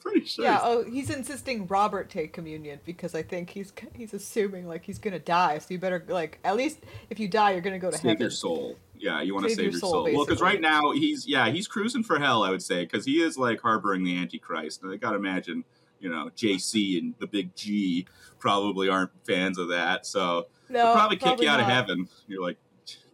Pretty 0.00 0.24
sure. 0.24 0.42
Yeah. 0.46 0.60
Oh, 0.62 0.84
he's 0.84 1.10
insisting 1.10 1.66
Robert 1.66 2.08
take 2.08 2.32
communion 2.32 2.80
because 2.86 3.14
I 3.14 3.22
think 3.22 3.50
he's 3.50 3.74
he's 3.94 4.14
assuming 4.14 4.66
like 4.66 4.84
he's 4.84 4.98
gonna 4.98 5.18
die. 5.18 5.58
So 5.58 5.66
you 5.74 5.78
better 5.78 6.02
like 6.08 6.38
at 6.44 6.56
least 6.56 6.78
if 7.10 7.20
you 7.20 7.28
die, 7.28 7.50
you're 7.50 7.60
gonna 7.60 7.78
go 7.78 7.90
to 7.90 7.96
save 7.98 8.04
heaven. 8.04 8.20
your 8.22 8.30
soul. 8.30 8.78
Yeah, 8.96 9.20
you 9.20 9.34
want 9.34 9.44
to 9.44 9.50
Save 9.50 9.56
save, 9.56 9.64
your 9.64 9.72
your 9.72 9.80
soul, 9.80 9.90
soul. 9.90 10.14
Well, 10.14 10.24
because 10.24 10.40
right 10.40 10.62
now 10.62 10.92
he's 10.92 11.28
yeah 11.28 11.50
he's 11.50 11.68
cruising 11.68 12.04
for 12.04 12.18
hell. 12.18 12.42
I 12.42 12.48
would 12.50 12.62
say 12.62 12.84
because 12.84 13.04
he 13.04 13.20
is 13.20 13.36
like 13.36 13.60
harboring 13.60 14.02
the 14.02 14.16
Antichrist. 14.16 14.82
And 14.82 14.90
I 14.92 14.96
gotta 14.96 15.16
imagine 15.16 15.64
you 16.00 16.08
know 16.10 16.30
JC 16.36 16.98
and 16.98 17.14
the 17.18 17.26
big 17.26 17.54
G 17.56 18.06
probably 18.38 18.88
aren't 18.88 19.10
fans 19.26 19.58
of 19.58 19.68
that. 19.68 20.06
So 20.06 20.46
No, 20.68 20.84
they'll 20.84 20.92
probably 20.94 21.16
kick 21.16 21.40
you 21.40 21.48
out 21.48 21.60
of 21.60 21.66
heaven. 21.66 22.08
You're 22.26 22.42
like, 22.42 22.58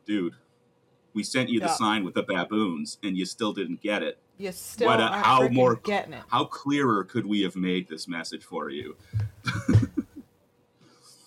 dude, 0.07 0.35
we 1.15 1.23
sent 1.23 1.49
you 1.49 1.61
the 1.61 1.69
sign 1.69 2.05
with 2.05 2.15
the 2.15 2.23
baboons 2.23 2.99
and 3.03 3.17
you 3.17 3.25
still 3.27 3.53
didn't 3.53 3.81
get 3.81 4.03
it. 4.03 4.19
You 4.37 4.51
still 4.53 4.89
What 4.89 5.01
aren't 5.01 5.25
how 5.25 5.49
more- 5.49 5.77
getting 5.77 6.13
it. 6.15 6.23
How 6.29 6.45
clearer 6.45 7.05
could 7.05 7.25
we 7.25 7.43
have 7.43 7.55
made 7.57 7.89
this 7.89 8.09
message 8.09 8.43
for 8.45 8.69
you? 8.69 8.97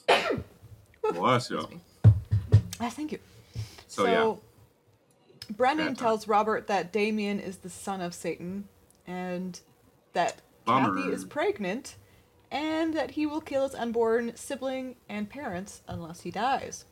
Bless 1.13 1.49
you. 1.49 1.67
Ah, 2.79 2.89
thank 2.89 3.11
you. 3.13 3.19
So, 3.87 4.05
yeah. 4.05 5.55
Brennan 5.55 5.77
Bad 5.87 5.87
time. 5.87 5.95
tells 5.95 6.27
Robert 6.27 6.67
that 6.67 6.91
Damien 6.91 7.39
is 7.39 7.57
the 7.57 7.69
son 7.69 8.01
of 8.01 8.13
Satan, 8.13 8.67
and 9.07 9.59
that 10.13 10.41
Bummer. 10.67 10.95
Kathy 10.95 11.12
is 11.12 11.25
pregnant, 11.25 11.95
and 12.51 12.93
that 12.93 13.12
he 13.12 13.25
will 13.25 13.41
kill 13.41 13.63
his 13.63 13.73
unborn 13.75 14.36
sibling 14.36 14.95
and 15.10 15.30
parents 15.30 15.82
unless 15.88 16.21
he 16.21 16.32
dies. 16.32 16.86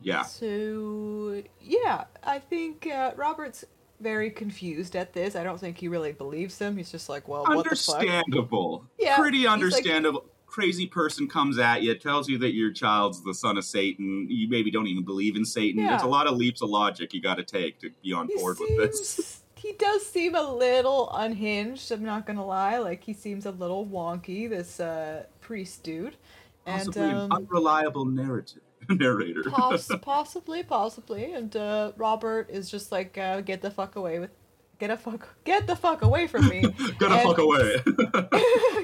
Yeah. 0.00 0.22
So 0.22 1.42
yeah, 1.60 2.04
I 2.24 2.38
think 2.38 2.86
uh, 2.86 3.12
Robert's 3.16 3.64
very 4.00 4.30
confused 4.30 4.96
at 4.96 5.12
this. 5.12 5.36
I 5.36 5.44
don't 5.44 5.60
think 5.60 5.78
he 5.78 5.86
really 5.88 6.12
believes 6.12 6.58
him. 6.58 6.76
He's 6.76 6.90
just 6.90 7.08
like, 7.08 7.28
well, 7.28 7.42
what 7.42 7.68
the 7.68 7.76
fuck? 7.76 7.96
understandable. 8.00 8.84
Yeah, 8.98 9.16
Pretty 9.16 9.38
he's 9.38 9.46
like- 9.46 9.52
understandable. 9.54 10.24
Crazy 10.46 10.86
person 10.86 11.28
comes 11.28 11.58
at 11.58 11.80
you, 11.82 11.94
tells 11.94 12.28
you 12.28 12.36
that 12.38 12.52
your 12.52 12.72
child's 12.72 13.22
the 13.24 13.32
son 13.32 13.56
of 13.56 13.64
Satan. 13.64 14.26
You 14.28 14.48
maybe 14.50 14.70
don't 14.70 14.86
even 14.86 15.02
believe 15.02 15.34
in 15.34 15.46
Satan. 15.46 15.80
Yeah. 15.80 15.90
There's 15.90 16.02
a 16.02 16.06
lot 16.06 16.26
of 16.26 16.36
leaps 16.36 16.60
of 16.60 16.68
logic 16.68 17.14
you 17.14 17.22
got 17.22 17.36
to 17.36 17.42
take 17.42 17.78
to 17.80 17.90
be 18.02 18.12
on 18.12 18.28
He 18.28 18.36
board 18.36 18.58
with 18.60 18.76
this. 18.76 19.41
He 19.62 19.72
does 19.74 20.04
seem 20.04 20.34
a 20.34 20.42
little 20.42 21.08
unhinged. 21.14 21.92
I'm 21.92 22.02
not 22.04 22.26
gonna 22.26 22.44
lie. 22.44 22.78
Like 22.78 23.04
he 23.04 23.12
seems 23.12 23.46
a 23.46 23.52
little 23.52 23.86
wonky. 23.86 24.50
This 24.50 24.80
uh, 24.80 25.24
priest 25.40 25.84
dude, 25.84 26.16
and 26.66 26.78
Possibly 26.86 27.08
an 27.08 27.16
um, 27.16 27.32
unreliable 27.32 28.04
narrative 28.04 28.62
narrator. 28.88 29.42
poss- 29.48 29.88
possibly, 30.02 30.64
possibly, 30.64 31.32
and 31.32 31.54
uh, 31.56 31.92
Robert 31.96 32.50
is 32.50 32.68
just 32.70 32.90
like, 32.90 33.16
uh, 33.16 33.40
get 33.40 33.62
the 33.62 33.70
fuck 33.70 33.94
away 33.94 34.18
with, 34.18 34.30
get 34.80 34.90
a 34.90 34.96
fuck, 34.96 35.28
get 35.44 35.68
the 35.68 35.76
fuck 35.76 36.02
away 36.02 36.26
from 36.26 36.48
me. 36.48 36.62
Gotta 36.98 37.14
And- 37.14 37.22
fuck 37.28 37.38
away. 37.38 37.76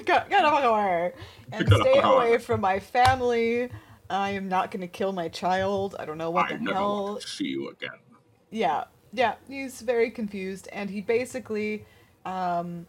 Get, 0.05 0.31
get 0.31 0.43
the 0.43 0.49
fuck 0.51 0.63
away, 0.65 1.13
and 1.51 1.69
Gotta 1.69 1.83
stay 1.83 1.99
away. 1.99 2.29
away 2.29 2.39
from 2.39 2.61
my 2.61 2.79
family. 2.79 3.69
I 4.09 4.31
am 4.31 4.49
not 4.49 4.71
gonna 4.71 4.87
kill 4.87 5.13
my 5.13 5.29
child. 5.29 5.97
I 5.99 6.05
don't 6.05 6.19
know 6.19 6.31
what 6.31 6.53
I 6.53 6.57
the 6.57 6.73
hell 6.73 7.17
to 7.21 7.27
see 7.27 7.47
you 7.49 7.69
again. 7.69 7.99
yeah 8.51 8.85
yeah 9.13 9.35
he's 9.49 9.81
very 9.81 10.11
confused 10.11 10.69
and 10.73 10.91
he 10.91 11.01
basically 11.01 11.85
um, 12.25 12.87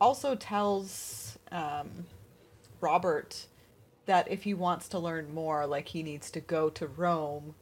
also 0.00 0.34
tells 0.34 1.38
um, 1.50 2.06
robert 2.80 3.46
that 4.06 4.30
if 4.30 4.42
he 4.42 4.54
wants 4.54 4.88
to 4.88 4.98
learn 4.98 5.32
more 5.32 5.66
like 5.66 5.88
he 5.88 6.02
needs 6.02 6.30
to 6.30 6.40
go 6.40 6.68
to 6.70 6.86
rome 6.86 7.54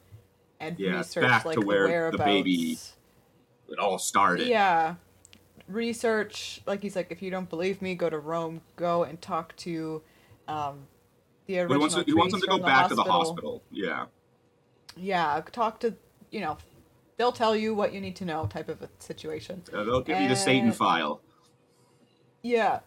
and 0.59 0.79
Yeah, 0.79 0.97
research 0.97 1.23
back 1.23 1.45
like 1.45 1.55
the 1.55 1.61
where 1.65 1.87
the 1.87 1.87
whereabouts 1.87 2.25
baby 2.25 2.77
It 3.69 3.79
all 3.79 3.97
started. 3.99 4.47
yeah 4.47 4.95
research 5.67 6.61
like 6.65 6.81
he's 6.81 6.95
like 6.95 7.11
if 7.11 7.21
you 7.21 7.31
don't 7.31 7.49
believe 7.49 7.81
me 7.81 7.95
go 7.95 8.09
to 8.09 8.19
rome 8.19 8.61
go 8.75 9.03
and 9.03 9.21
talk 9.21 9.55
to 9.57 10.01
um, 10.47 10.87
the 11.47 11.59
But 11.59 11.63
original 11.69 11.73
he 11.73 11.77
wants, 11.79 11.95
to, 11.95 12.03
he 12.05 12.13
wants 12.13 12.33
him 12.33 12.41
to 12.41 12.47
go 12.47 12.57
back 12.59 12.89
to 12.89 12.95
the 12.95 13.03
hospital. 13.03 13.63
Yeah. 13.71 14.05
yeah 14.97 15.41
talk 15.51 15.79
to 15.79 15.93
you 16.31 16.41
know 16.41 16.57
they'll 17.21 17.31
tell 17.31 17.55
you 17.55 17.75
what 17.75 17.93
you 17.93 18.01
need 18.01 18.15
to 18.15 18.25
know 18.25 18.47
type 18.47 18.67
of 18.67 18.81
a 18.81 18.89
situation 18.97 19.61
Uh, 19.71 19.83
they'll 19.83 20.01
give 20.01 20.19
you 20.19 20.27
the 20.27 20.35
Satan 20.35 20.71
file. 20.71 21.21
Yeah. 22.41 22.79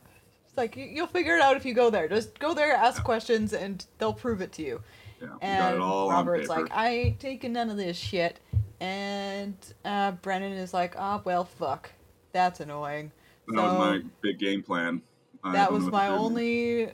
It's 0.45 0.57
like 0.57 0.75
you- 0.77 0.87
you'll 0.87 1.07
figure 1.07 1.37
it 1.37 1.41
out 1.41 1.57
if 1.57 1.65
you 1.65 1.73
go 1.73 1.89
there. 1.89 2.09
Just 2.09 2.41
go 2.41 2.53
there, 2.53 2.75
ask 2.75 3.05
questions, 3.05 3.53
and 3.53 3.87
they'll 3.99 4.13
prove 4.13 4.41
it 4.41 4.51
to 4.55 4.63
you. 4.63 4.83
Yeah, 5.23 5.29
And 5.41 5.77
it 5.77 5.81
all 5.81 6.11
Robert's 6.11 6.49
on 6.51 6.57
paper. 6.57 6.69
like, 6.69 6.77
I 6.77 6.89
ain't 6.91 7.21
taking 7.21 7.53
none 7.53 7.71
of 7.71 7.77
this 7.77 7.97
shit. 7.97 8.41
And 8.81 9.55
uh, 9.85 10.11
Brennan 10.11 10.53
is 10.55 10.75
like, 10.75 10.97
ah, 10.99 11.23
well, 11.25 11.45
fuck. 11.45 11.93
That's 12.33 12.59
annoying. 12.59 13.13
that 13.47 13.63
was 13.63 13.79
my 13.79 14.03
big 14.21 14.41
game 14.41 14.65
plan. 14.65 15.01
I 15.45 15.53
That 15.53 15.71
was 15.73 15.85
my 15.85 16.09
only 16.09 16.93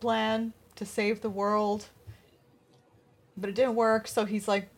plan 0.00 0.54
to 0.76 0.86
save 0.86 1.20
the 1.20 1.28
world. 1.28 1.84
But 3.36 3.50
it 3.50 3.54
didn't 3.56 3.74
work, 3.74 4.08
so 4.08 4.24
he's 4.24 4.48
like 4.48 4.70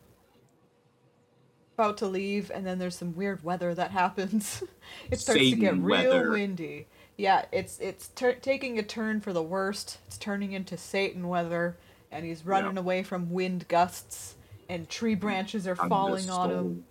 about 1.75 1.97
to 1.97 2.07
leave, 2.07 2.51
and 2.51 2.65
then 2.65 2.79
there's 2.79 2.97
some 2.97 3.15
weird 3.15 3.43
weather 3.43 3.73
that 3.75 3.91
happens. 4.01 4.63
it 5.09 5.19
starts 5.19 5.39
to 5.39 5.55
get 5.55 5.71
Satan 5.71 5.83
real 5.83 6.09
weather. 6.11 6.31
windy. 6.31 6.87
Yeah, 7.17 7.45
it's 7.51 7.77
it's 7.79 8.07
tur 8.09 8.33
taking 8.33 8.79
a 8.79 8.83
turn 8.83 9.21
for 9.21 9.33
the 9.33 9.43
worst. 9.43 9.99
It's 10.07 10.17
turning 10.17 10.53
into 10.53 10.77
Satan 10.77 11.27
weather, 11.27 11.77
and 12.11 12.25
he's 12.25 12.45
running 12.45 12.77
away 12.77 13.03
from 13.03 13.31
wind 13.31 13.67
gusts, 13.67 14.35
and 14.69 14.89
tree 14.89 15.15
branches 15.15 15.67
are 15.67 15.75
falling 15.75 16.29
on 16.29 16.49
him. 16.49 16.85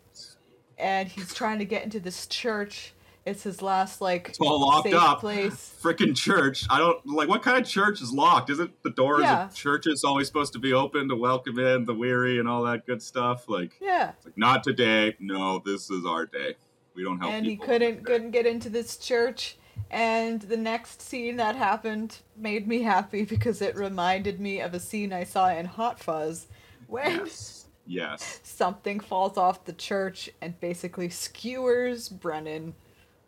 And 0.78 1.08
he's 1.08 1.34
trying 1.34 1.58
to 1.58 1.64
get 1.64 1.84
into 1.84 2.00
this 2.00 2.26
church. 2.26 2.94
It's 3.26 3.42
his 3.42 3.60
last 3.60 4.00
like 4.00 4.30
It's 4.30 4.40
all 4.40 4.60
locked 4.60 4.92
up. 4.94 5.20
place. 5.20 5.74
Freaking 5.82 6.16
church. 6.16 6.64
I 6.70 6.78
don't 6.78 7.04
like 7.06 7.28
what 7.28 7.42
kind 7.42 7.58
of 7.58 7.66
church 7.68 8.00
is 8.00 8.12
locked? 8.12 8.48
Isn't 8.50 8.82
the 8.82 8.90
doors 8.90 9.20
Yeah. 9.22 9.44
of 9.46 9.54
churches 9.54 10.04
always 10.04 10.26
supposed 10.26 10.52
to 10.54 10.58
be 10.58 10.72
open 10.72 11.08
to 11.10 11.16
welcome 11.16 11.58
in 11.58 11.84
the 11.84 11.94
weary 11.94 12.38
and 12.38 12.48
all 12.48 12.62
that 12.64 12.86
good 12.86 13.02
stuff? 13.02 13.48
Like, 13.48 13.76
Yeah. 13.80 14.12
it's 14.16 14.24
like 14.26 14.38
not 14.38 14.64
today. 14.64 15.16
No, 15.20 15.58
this 15.64 15.90
is 15.90 16.06
our 16.06 16.24
day. 16.26 16.56
We 16.94 17.04
don't 17.04 17.18
help 17.20 17.32
and 17.32 17.46
he 17.46 17.56
couldn't 17.56 18.04
couldn't 18.04 18.30
get 18.32 18.46
into 18.46 18.68
this 18.68 18.96
church 18.96 19.56
and 19.90 20.40
the 20.42 20.56
next 20.56 21.00
scene 21.02 21.36
that 21.36 21.56
happened 21.56 22.18
made 22.36 22.66
me 22.66 22.82
happy 22.82 23.24
because 23.24 23.60
it 23.62 23.76
reminded 23.76 24.40
me 24.40 24.60
of 24.60 24.74
a 24.74 24.80
scene 24.80 25.12
I 25.12 25.24
saw 25.24 25.48
in 25.50 25.66
Hot 25.66 26.00
Fuzz 26.00 26.48
when 26.88 27.18
Yes. 27.18 27.66
Yes. 27.86 28.40
something 28.44 28.98
falls 28.98 29.36
off 29.38 29.64
the 29.66 29.72
church 29.72 30.30
and 30.40 30.58
basically 30.58 31.08
skewers 31.10 32.08
Brennan 32.08 32.74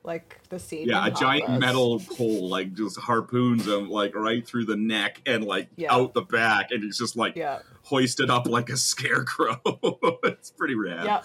like 0.05 0.41
the 0.49 0.59
scene 0.59 0.89
Yeah, 0.89 1.07
a 1.07 1.11
giant 1.11 1.61
metal 1.61 2.01
pole 2.17 2.49
like 2.49 2.75
just 2.75 2.99
harpoons 2.99 3.67
him 3.69 3.89
like 3.89 4.15
right 4.17 4.47
through 4.47 4.65
the 4.67 4.77
neck 4.77 5.21
and 5.27 5.45
like 5.45 5.69
Yeah. 5.77 5.95
out 5.95 6.13
the 6.15 6.23
back, 6.23 6.71
and 6.73 6.83
he's 6.83 6.99
just 6.99 7.17
like 7.17 7.37
yeah 7.37 7.61
hoisted 7.85 8.31
up 8.31 8.47
like 8.47 8.69
a 8.71 8.77
scarecrow. 8.91 9.61
it's 10.25 10.51
pretty 10.51 10.75
rad. 10.75 11.05
yeah 11.05 11.23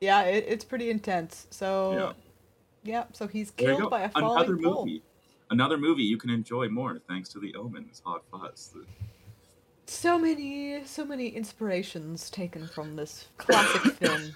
yeah 0.00 0.22
it, 0.22 0.44
it's 0.48 0.64
pretty 0.64 0.90
intense 0.90 1.46
so 1.50 2.14
yeah, 2.84 3.04
so 3.12 3.28
he's 3.28 3.52
killed 3.52 3.88
by 3.90 4.00
a 4.02 4.08
falling 4.08 4.36
Another 4.42 4.56
pole 4.60 4.84
movie. 4.86 5.02
Another 5.50 5.78
movie 5.78 6.02
you 6.02 6.16
can 6.16 6.30
enjoy 6.30 6.68
more 6.68 6.98
thanks 7.08 7.28
to 7.28 7.38
the 7.38 7.54
Omen. 7.54 7.86
Is 7.92 8.02
Hot 8.04 8.24
Fuzz. 8.32 8.74
so 9.86 10.18
many 10.18 10.84
so 10.84 11.04
many 11.04 11.28
inspirations 11.28 12.28
taken 12.30 12.66
from 12.66 12.96
this 12.96 13.26
classic 13.36 13.92
film 14.00 14.32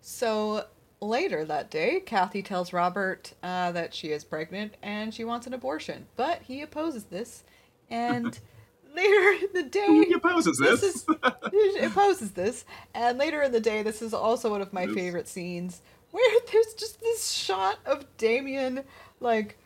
so 0.00 0.64
later 1.00 1.44
that 1.44 1.70
day 1.70 2.00
kathy 2.00 2.42
tells 2.42 2.72
robert 2.72 3.32
uh, 3.42 3.72
that 3.72 3.94
she 3.94 4.08
is 4.08 4.22
pregnant 4.24 4.74
and 4.82 5.14
she 5.14 5.24
wants 5.24 5.46
an 5.46 5.54
abortion 5.54 6.06
but 6.16 6.42
he 6.42 6.60
opposes 6.60 7.04
this 7.04 7.42
and 7.90 8.38
later 8.94 9.44
in 9.44 9.48
the 9.54 9.62
day 9.62 9.86
Who 9.86 10.14
opposes 10.14 10.58
this? 10.58 10.80
this 10.80 10.96
is 10.96 11.06
he 11.52 11.78
opposes 11.84 12.32
this 12.32 12.64
and 12.94 13.16
later 13.18 13.42
in 13.42 13.52
the 13.52 13.60
day 13.60 13.82
this 13.82 14.02
is 14.02 14.12
also 14.12 14.50
one 14.50 14.60
of 14.60 14.72
my 14.72 14.86
favorite 14.88 15.28
scenes 15.28 15.80
where 16.10 16.40
there's 16.52 16.74
just 16.74 17.00
this 17.00 17.30
shot 17.30 17.78
of 17.86 18.04
damien 18.18 18.82
like 19.20 19.56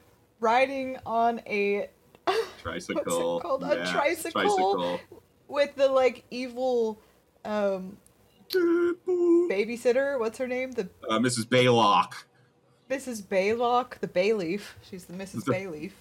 riding 0.41 0.99
on 1.07 1.41
a 1.47 1.89
tricycle. 2.63 3.41
called? 3.41 3.63
A 3.65 3.77
Yeah, 3.77 3.93
tricycle? 3.93 4.43
tricycle. 4.43 5.01
with 5.49 5.75
the 5.75 5.89
like 5.89 6.25
evil 6.31 7.01
um 7.45 7.97
babysitter. 8.53 10.19
What's 10.19 10.39
her 10.39 10.47
name? 10.47 10.73
The 10.73 10.89
Uh, 11.09 11.19
Mrs. 11.19 11.45
Baylock. 11.47 12.13
Mrs. 12.91 13.23
Baylock, 13.23 13.99
the 14.01 14.09
Bayleaf. 14.09 14.61
She's 14.89 15.05
the 15.07 15.15
Mrs. 15.15 15.45
The- 15.45 15.53
Bayleaf. 15.55 15.93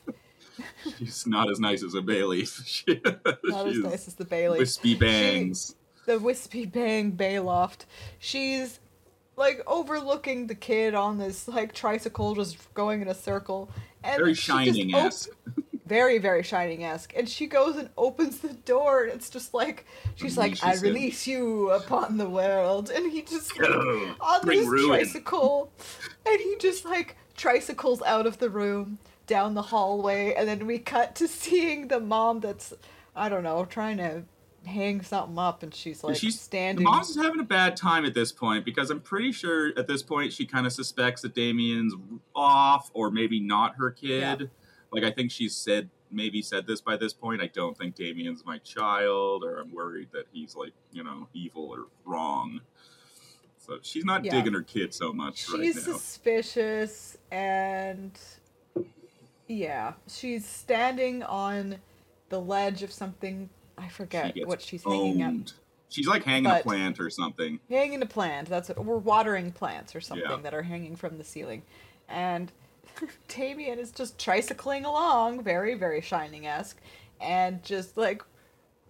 She's 1.00 1.26
not 1.26 1.50
as 1.50 1.60
nice 1.60 1.84
as 1.84 1.96
a 1.96 2.02
Bailey. 2.02 2.46
She- 2.66 3.02
Not 3.46 3.68
as 3.68 3.78
nice 3.78 4.08
as 4.08 4.16
the 4.16 4.26
Bayleaf. 4.26 4.60
Wispy 4.60 4.96
bangs. 4.96 5.76
the 6.06 6.20
Wispy 6.20 6.66
Bang 6.66 7.14
Bayloft. 7.14 7.86
She's 8.20 8.80
like 9.36 9.64
overlooking 9.66 10.46
the 10.48 10.54
kid 10.56 10.94
on 10.94 11.18
this 11.18 11.48
like 11.48 11.74
tricycle 11.74 12.36
just 12.36 12.72
going 12.76 13.02
in 13.02 13.08
a 13.08 13.16
circle. 13.16 13.70
And 14.04 14.18
Very 14.20 14.34
she 14.36 14.42
shining 14.44 14.94
op- 14.94 15.06
esque. 15.06 15.30
very, 15.86 16.18
very 16.18 16.44
shining 16.44 16.84
esque. 16.84 17.14
And 17.16 17.28
she 17.28 17.48
goes 17.48 17.76
and 17.78 17.90
opens 17.98 18.40
the 18.40 18.54
door 18.54 19.04
and 19.04 19.14
it's 19.14 19.30
just 19.30 19.54
like 19.54 19.86
she's 20.16 20.38
like, 20.38 20.64
I 20.64 20.76
release 20.78 21.28
you 21.28 21.72
upon 21.72 22.18
the 22.18 22.30
world 22.30 22.90
and 22.90 23.12
he 23.12 23.22
just 23.22 23.58
like, 23.60 23.68
Go, 23.70 24.16
on 24.22 24.48
this 24.48 24.68
ruin. 24.68 24.88
tricycle 24.88 25.72
and 26.26 26.40
he 26.40 26.56
just 26.60 26.86
like 26.86 27.18
tricycles 27.36 28.02
out 28.04 28.26
of 28.28 28.38
the 28.40 28.50
room 28.50 28.98
down 29.28 29.54
the 29.54 29.62
hallway 29.62 30.34
and 30.36 30.48
then 30.48 30.66
we 30.68 30.78
cut 30.80 31.16
to 31.16 31.28
seeing 31.28 31.88
the 31.88 32.00
mom 32.00 32.40
that's 32.40 32.74
I 33.16 33.30
don't 33.30 33.44
know, 33.44 33.66
trying 33.66 33.98
to 33.98 34.24
hang 34.66 35.02
something 35.02 35.38
up 35.38 35.62
and 35.62 35.76
she's 35.76 36.04
like 36.06 36.16
she's 36.16 36.40
standing 36.40 36.86
The 36.86 36.90
mom's 36.90 37.16
having 37.18 37.42
a 37.42 37.44
bad 37.46 37.76
time 37.76 38.06
at 38.06 38.14
this 38.14 38.32
point 38.32 38.64
because 38.64 38.90
I'm 38.90 39.02
pretty 39.02 39.34
sure 39.34 39.78
at 39.78 39.88
this 39.88 40.02
point 40.02 40.32
she 40.32 40.46
kind 40.46 40.66
of 40.66 40.72
suspects 40.72 41.22
that 41.24 41.36
Damien's 41.36 41.94
off 42.34 42.90
or 42.94 43.12
maybe 43.12 43.42
not 43.42 43.76
her 43.76 43.92
kid. 43.92 44.40
Yeah. 44.42 44.48
Like 44.94 45.04
I 45.04 45.12
think 45.12 45.32
she's 45.32 45.56
said 45.56 45.90
maybe 46.12 46.42
said 46.44 46.68
this 46.68 46.80
by 46.82 46.96
this 46.96 47.12
point. 47.14 47.42
I 47.42 47.48
don't 47.48 47.76
think 47.78 47.96
Damien's 47.96 48.46
my 48.46 48.60
child, 48.60 49.44
or 49.44 49.58
I'm 49.60 49.74
worried 49.74 50.10
that 50.14 50.26
he's 50.32 50.56
like 50.56 50.74
you 50.92 51.04
know 51.04 51.28
evil 51.34 51.70
or 51.74 51.88
wrong. 52.06 52.62
So 53.58 53.80
she's 53.82 54.06
not 54.06 54.24
Yeah. 54.24 54.32
digging 54.34 54.54
her 54.54 54.62
kid 54.62 54.94
so 54.94 55.12
much 55.14 55.46
she's 55.46 55.54
right 55.54 55.76
now. 55.76 55.82
suspicious 55.94 57.18
and 57.32 58.12
yeah 59.48 59.94
she's 60.08 60.46
standing 60.48 61.24
on 61.24 61.78
the 62.30 62.40
ledge 62.40 62.82
of 62.84 62.92
something 62.92 63.50
i 63.78 63.88
forget 63.88 64.34
gets 64.36 64.48
what 64.48 64.62
she's 64.62 64.84
hanging 64.84 65.22
up. 65.22 65.34
She's 65.90 66.08
like 66.08 66.24
hanging 66.24 66.46
But- 66.46 66.62
a 66.62 66.64
plant 66.64 67.00
or 67.00 67.10
something. 67.10 67.60
hanging 67.70 68.02
a 68.02 68.06
plant 68.06 68.50
that's 68.50 68.70
what 68.70 68.84
we're 68.84 68.98
watering 68.98 69.52
plants 69.52 69.96
or 69.96 70.02
something 70.02 70.28
Yeah. 70.30 70.38
that 70.38 70.54
are 70.54 70.64
hanging 70.64 70.96
from 70.96 71.18
the 71.18 71.24
ceiling 71.24 71.64
and 72.10 72.52
Damien 73.28 73.80
is 73.80 73.92
just 73.92 74.18
tricycling 74.18 74.86
along 74.86 75.44
very 75.44 75.76
very 75.76 76.02
shining-esque 76.02 76.80
and 77.22 77.64
just 77.64 77.98
like 77.98 78.24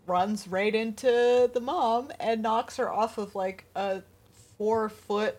runs 0.05 0.47
right 0.47 0.73
into 0.75 1.49
the 1.53 1.61
mom 1.61 2.11
and 2.19 2.41
knocks 2.41 2.77
her 2.77 2.91
off 2.91 3.17
of 3.17 3.35
like 3.35 3.65
a 3.75 4.01
four 4.57 4.89
foot 4.89 5.37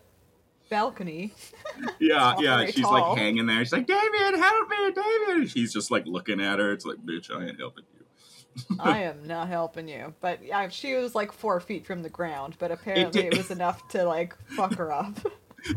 balcony 0.71 1.33
Yeah, 2.01 2.35
yeah. 2.39 2.67
She's 2.67 2.81
tall. 2.83 2.93
like 3.11 3.19
hanging 3.19 3.47
there. 3.47 3.59
She's 3.65 3.73
like, 3.73 3.87
Damien, 3.87 4.39
help 4.41 4.69
me, 4.69 4.93
Damien. 4.93 5.47
She's 5.47 5.73
just 5.73 5.91
like 5.91 6.07
looking 6.07 6.41
at 6.41 6.59
her. 6.59 6.73
It's 6.73 6.85
like, 6.85 6.99
bitch, 6.99 7.31
I 7.31 7.47
ain't 7.47 7.59
helping 7.59 7.85
you. 7.95 8.77
I 8.81 9.01
am 9.03 9.27
not 9.27 9.49
helping 9.49 9.89
you. 9.89 10.15
But 10.21 10.45
yeah, 10.45 10.69
she 10.69 10.95
was 10.95 11.15
like 11.15 11.33
four 11.33 11.59
feet 11.61 11.87
from 11.87 12.03
the 12.03 12.09
ground, 12.09 12.57
but 12.59 12.71
apparently 12.71 13.21
it, 13.27 13.31
did- 13.31 13.37
was 13.37 13.51
enough 13.51 13.87
to 13.89 14.05
like 14.05 14.37
fuck 14.51 14.75
her 14.75 14.93
up. 14.93 15.19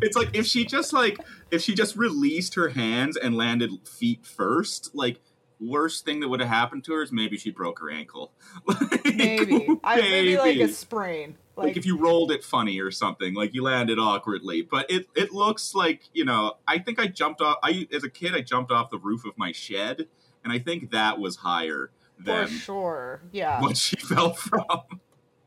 It's 0.02 0.16
like 0.16 0.36
if 0.36 0.46
she 0.46 0.66
just 0.66 0.94
like 0.94 1.18
if 1.52 1.62
she 1.62 1.74
just 1.76 1.96
released 1.96 2.56
her 2.56 2.70
hands 2.70 3.18
and 3.18 3.36
landed 3.36 3.72
feet 3.88 4.26
first, 4.26 4.92
like 4.94 5.20
worst 5.60 6.06
thing 6.06 6.20
that 6.20 6.30
would 6.30 6.40
have 6.40 6.50
happened 6.50 6.84
to 6.86 6.94
her 6.94 7.02
is 7.02 7.12
maybe 7.12 7.38
she 7.38 7.52
broke 7.52 7.80
her 7.80 7.90
ankle. 7.90 8.34
Like, 8.68 9.16
maybe. 9.16 9.68
I 9.84 10.02
maybe 10.02 10.38
like 10.38 10.58
a 10.58 10.68
sprain. 10.68 11.38
like, 11.56 11.68
Like, 11.68 11.78
if 11.78 11.86
you 11.86 11.98
rolled 11.98 12.32
it 12.32 12.44
funny 12.44 12.80
or 12.80 12.92
something, 12.92 13.34
like 13.34 13.54
you 13.54 13.64
landed 13.64 13.98
awkwardly. 14.00 14.62
But 14.62 14.90
it 14.92 15.08
it 15.16 15.32
looks 15.32 15.74
like 15.74 16.04
you 16.14 16.26
know. 16.26 16.58
I 16.68 16.80
think 16.80 17.00
I 17.00 17.08
jumped 17.08 17.42
off. 17.42 17.58
I 17.64 17.88
as 17.92 18.04
a 18.04 18.10
kid, 18.10 18.36
I 18.36 18.42
jumped 18.42 18.72
off 18.72 18.90
the 18.90 19.00
roof 19.00 19.26
of 19.26 19.38
my 19.38 19.52
shed, 19.52 20.08
and 20.44 20.54
I 20.54 20.60
think 20.60 20.92
that 20.92 21.20
was 21.20 21.38
higher 21.38 21.92
than 22.20 22.48
for 22.48 22.54
sure. 22.54 23.22
Yeah. 23.32 23.62
what 23.62 23.78
she 23.78 23.96
fell 24.00 24.34
from. 24.34 24.64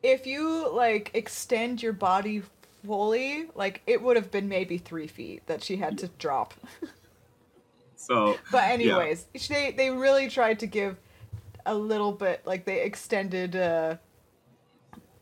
If 0.03 0.27
you 0.27 0.73
like 0.73 1.11
extend 1.15 1.83
your 1.83 1.93
body 1.93 2.43
fully, 2.85 3.47
like 3.55 3.83
it 3.87 4.03
would 4.03 4.17
have 4.17 4.31
been 4.31 4.49
maybe 4.49 4.79
three 4.79 5.07
feet 5.07 5.47
that 5.47 5.63
she 5.63 5.77
had 5.77 5.99
to 5.99 6.09
drop. 6.19 6.55
So 7.97 8.39
But 8.53 8.65
anyways, 8.65 9.27
they 9.49 9.73
they 9.73 9.91
really 9.91 10.29
tried 10.29 10.59
to 10.61 10.67
give 10.67 10.97
a 11.67 11.75
little 11.75 12.13
bit 12.13 12.43
like 12.47 12.65
they 12.65 12.83
extended 12.83 13.55
uh 13.55 13.97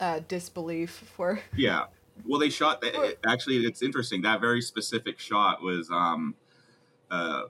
uh 0.01 0.21
disbelief 0.29 0.91
for 1.17 1.41
Yeah. 1.57 1.85
Well, 2.27 2.41
they 2.41 2.51
shot. 2.51 2.83
It- 2.83 3.19
actually, 3.27 3.59
it's 3.59 3.83
interesting. 3.83 4.23
That 4.23 4.41
very 4.41 4.61
specific 4.61 5.19
shot 5.21 5.63
was 5.63 5.89
um, 5.91 6.35
uh, 7.11 7.43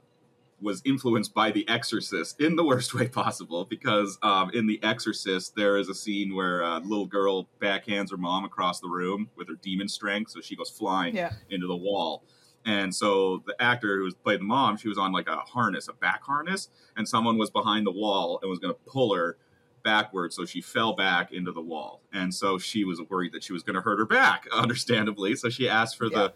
was 0.61 0.81
influenced 0.85 1.33
by 1.33 1.51
The 1.51 1.67
Exorcist 1.69 2.39
in 2.41 2.55
the 2.55 2.63
worst 2.63 2.93
way 2.95 3.07
possible. 3.07 3.65
Because 3.65 4.17
um, 4.21 4.51
in 4.53 4.67
The 4.67 4.81
Exorcist, 4.83 5.55
there 5.55 5.77
is 5.77 5.89
a 5.89 5.95
scene 5.95 6.35
where 6.35 6.61
a 6.61 6.79
little 6.79 7.05
girl 7.07 7.47
backhands 7.61 8.11
her 8.11 8.17
mom 8.17 8.45
across 8.45 8.79
the 8.79 8.89
room 8.89 9.29
with 9.35 9.47
her 9.47 9.55
demon 9.61 9.87
strength, 9.87 10.31
so 10.31 10.41
she 10.41 10.55
goes 10.55 10.69
flying 10.69 11.15
yeah. 11.15 11.33
into 11.49 11.67
the 11.67 11.75
wall. 11.75 12.23
And 12.65 12.93
so 12.93 13.41
the 13.47 13.55
actor 13.61 13.97
who 13.97 14.03
was 14.03 14.15
played 14.15 14.41
the 14.41 14.45
mom, 14.45 14.77
she 14.77 14.89
was 14.89 14.97
on 14.97 15.11
like 15.11 15.29
a 15.29 15.37
harness, 15.37 15.87
a 15.87 15.93
back 15.93 16.23
harness, 16.23 16.69
and 16.97 17.07
someone 17.07 17.37
was 17.37 17.49
behind 17.49 17.87
the 17.87 17.91
wall 17.91 18.39
and 18.41 18.49
was 18.49 18.59
going 18.59 18.73
to 18.73 18.79
pull 18.85 19.15
her 19.15 19.37
backwards, 19.83 20.35
so 20.35 20.45
she 20.45 20.59
fell 20.59 20.93
back 20.93 21.31
into 21.31 21.53
the 21.53 21.61
wall. 21.61 22.01
And 22.11 22.33
so 22.35 22.57
she 22.57 22.83
was 22.83 23.01
worried 23.09 23.31
that 23.31 23.43
she 23.45 23.53
was 23.53 23.63
going 23.63 23.75
to 23.75 23.81
hurt 23.81 23.97
her 23.97 24.05
back, 24.05 24.45
understandably. 24.53 25.35
So 25.35 25.49
she 25.49 25.69
asked 25.69 25.97
for 25.97 26.07
Yeah. 26.07 26.17
the 26.17 26.33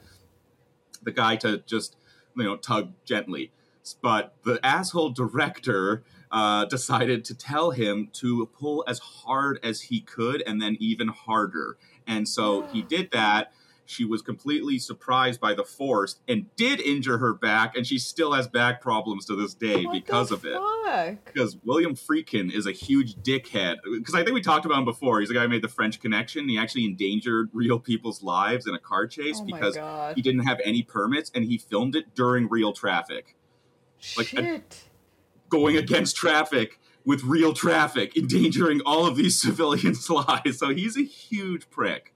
the 1.04 1.12
guy 1.12 1.36
to 1.36 1.58
just 1.68 1.98
you 2.36 2.44
know 2.44 2.56
tug 2.56 2.94
gently. 3.06 3.52
But 4.02 4.36
the 4.44 4.60
asshole 4.66 5.10
director 5.12 6.04
uh, 6.32 6.66
decided 6.66 7.26
to 7.26 7.36
tell 7.36 7.72
him 7.72 8.10
to 8.14 8.46
pull 8.58 8.84
as 8.88 9.00
hard 9.00 9.60
as 9.64 9.82
he 9.82 10.02
could 10.02 10.42
and 10.48 10.62
then 10.62 10.78
even 10.80 11.10
harder. 11.10 11.78
And 12.08 12.28
so 12.28 12.64
he 12.68 12.82
did 12.96 13.12
that. 13.12 13.52
She 13.86 14.06
was 14.06 14.22
completely 14.22 14.80
surprised 14.80 15.42
by 15.42 15.54
the 15.54 15.66
force 15.66 16.16
and 16.26 16.46
did 16.56 16.80
injure 16.80 17.18
her 17.18 17.34
back, 17.34 17.76
and 17.76 17.86
she 17.86 18.00
still 18.00 18.32
has 18.32 18.48
back 18.48 18.80
problems 18.82 19.26
to 19.26 19.36
this 19.36 19.54
day 19.54 19.84
What 19.86 19.92
because 19.94 20.32
of 20.32 20.46
it 20.46 20.54
fuck? 20.56 21.26
because 21.26 21.58
William 21.66 21.94
Friedkin 21.94 22.50
is 22.52 22.66
a 22.66 22.72
huge 22.72 23.16
dickhead. 23.18 23.76
Because 23.84 24.16
I 24.16 24.24
think 24.24 24.36
we 24.36 24.42
talked 24.42 24.66
about 24.66 24.78
him 24.78 24.86
before. 24.86 25.20
He's 25.20 25.28
the 25.28 25.36
guy 25.36 25.42
who 25.42 25.50
made 25.50 25.62
the 25.64 25.68
French 25.68 26.00
Connection. 26.00 26.48
He 26.48 26.58
actually 26.58 26.86
endangered 26.86 27.50
real 27.52 27.78
people's 27.78 28.24
lives 28.24 28.68
in 28.68 28.74
a 28.74 28.80
car 28.80 29.06
chase 29.06 29.40
Oh 29.42 29.46
because 29.46 29.76
god. 29.76 30.16
he 30.16 30.22
didn't 30.22 30.46
have 30.48 30.62
any 30.64 30.82
permits 30.82 31.30
and 31.36 31.44
he 31.44 31.58
filmed 31.58 31.98
it 31.98 32.16
during 32.16 32.48
real 32.50 32.72
traffic, 32.72 33.36
like, 34.18 34.34
a- 34.34 34.36
Shit. 34.38 34.84
going 35.50 35.78
against 35.78 36.16
traffic 36.16 36.80
with 37.06 37.24
real 37.24 37.54
traffic, 37.54 38.16
endangering 38.16 38.82
all 38.86 39.06
of 39.06 39.16
these 39.16 39.40
civilians' 39.42 40.10
lives. 40.10 40.58
So 40.60 40.70
he's 40.70 40.98
a 40.98 41.04
huge 41.04 41.70
prick. 41.70 42.14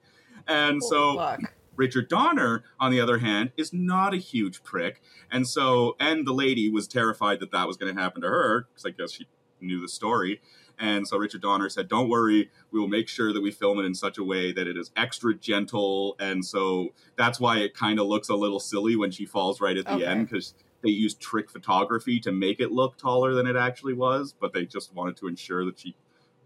And 0.48 0.80
Holy 0.82 0.90
so 0.90 1.18
fuck. 1.18 1.54
Richard 1.76 2.08
Donner, 2.10 2.64
on 2.80 2.90
the 2.92 3.00
other 3.02 3.20
hand, 3.20 3.52
is 3.58 3.72
not 3.74 4.14
a 4.14 4.18
huge 4.18 4.64
prick. 4.64 5.02
And 5.30 5.48
so, 5.48 5.96
and 6.00 6.26
the 6.26 6.34
lady 6.34 6.70
was 6.70 6.88
terrified 6.88 7.40
that 7.42 7.52
that 7.52 7.68
was 7.68 7.78
going 7.78 7.94
to 7.94 8.02
happen 8.02 8.22
to 8.22 8.28
her, 8.30 8.68
because 8.70 8.86
I 8.86 8.90
guess 8.92 9.12
she 9.12 9.28
knew 9.62 9.82
the 9.82 9.88
story. 9.90 10.42
And 10.80 11.08
so 11.08 11.18
Richard 11.18 11.42
Donner 11.42 11.70
said, 11.70 11.88
Don't 11.88 12.08
worry, 12.10 12.50
we 12.72 12.80
will 12.80 12.88
make 12.88 13.08
sure 13.10 13.34
that 13.34 13.42
we 13.42 13.52
film 13.52 13.80
it 13.80 13.84
in 13.84 13.94
such 13.96 14.18
a 14.18 14.24
way 14.24 14.52
that 14.54 14.68
it 14.68 14.78
is 14.78 14.92
extra 14.96 15.34
gentle. 15.36 16.16
And 16.20 16.46
so 16.46 16.90
that's 17.18 17.40
why 17.40 17.58
it 17.60 17.74
kind 17.76 18.00
of 18.00 18.08
looks 18.08 18.30
a 18.30 18.36
little 18.36 18.60
silly 18.60 18.96
when 18.96 19.12
she 19.12 19.26
falls 19.26 19.60
right 19.60 19.76
at 19.78 19.86
the 19.86 19.94
Okay. 19.94 20.06
end, 20.06 20.30
because 20.30 20.54
they 20.82 20.90
used 20.90 21.20
trick 21.20 21.50
photography 21.50 22.20
to 22.22 22.32
make 22.32 22.60
it 22.60 22.72
look 22.72 22.98
taller 22.98 23.34
than 23.34 23.48
it 23.48 23.56
actually 23.56 23.94
was, 23.94 24.34
but 24.40 24.54
they 24.54 24.66
just 24.66 24.94
wanted 24.94 25.18
to 25.18 25.28
ensure 25.28 25.66
that 25.66 25.80
she 25.80 25.96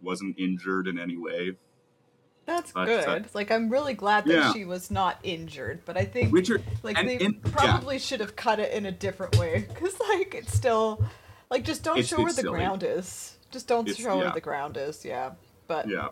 wasn't 0.02 0.40
injured 0.40 0.88
in 0.88 0.98
any 0.98 1.18
way. 1.18 1.54
That's 2.46 2.72
But, 2.72 2.86
good. 2.86 3.08
uh, 3.08 3.20
like 3.34 3.52
I'm 3.52 3.70
really 3.70 3.94
glad 3.94 4.26
that 4.26 4.34
yeah. 4.34 4.54
she 4.54 4.66
was 4.66 4.90
not 4.90 5.20
injured, 5.24 5.82
but 5.86 5.96
I 5.96 6.06
think 6.06 6.34
Richard, 6.34 6.64
like 6.84 6.98
and 6.98 7.08
they 7.08 7.20
yeah. 7.20 7.30
probably 7.44 8.00
should 8.00 8.20
have 8.20 8.36
cut 8.36 8.60
it 8.60 8.72
in 8.74 8.86
a 8.86 8.92
different 8.92 9.38
way 9.38 9.68
cuz 9.76 10.00
like 10.00 10.34
it's 10.34 10.54
still 10.54 11.04
like 11.50 11.64
just 11.64 11.84
don't 11.84 11.98
It's- 12.00 12.10
show 12.10 12.18
where 12.18 12.34
the 12.34 12.42
silly. 12.42 12.58
ground 12.60 12.84
is. 12.84 13.38
Just 13.52 13.68
don't 13.68 13.88
It's- 13.88 14.04
show 14.04 14.18
where 14.18 14.32
the 14.32 14.42
ground 14.42 14.76
is, 14.78 15.06
yeah. 15.06 15.32
But 15.68 15.88
yeah. 15.88 16.10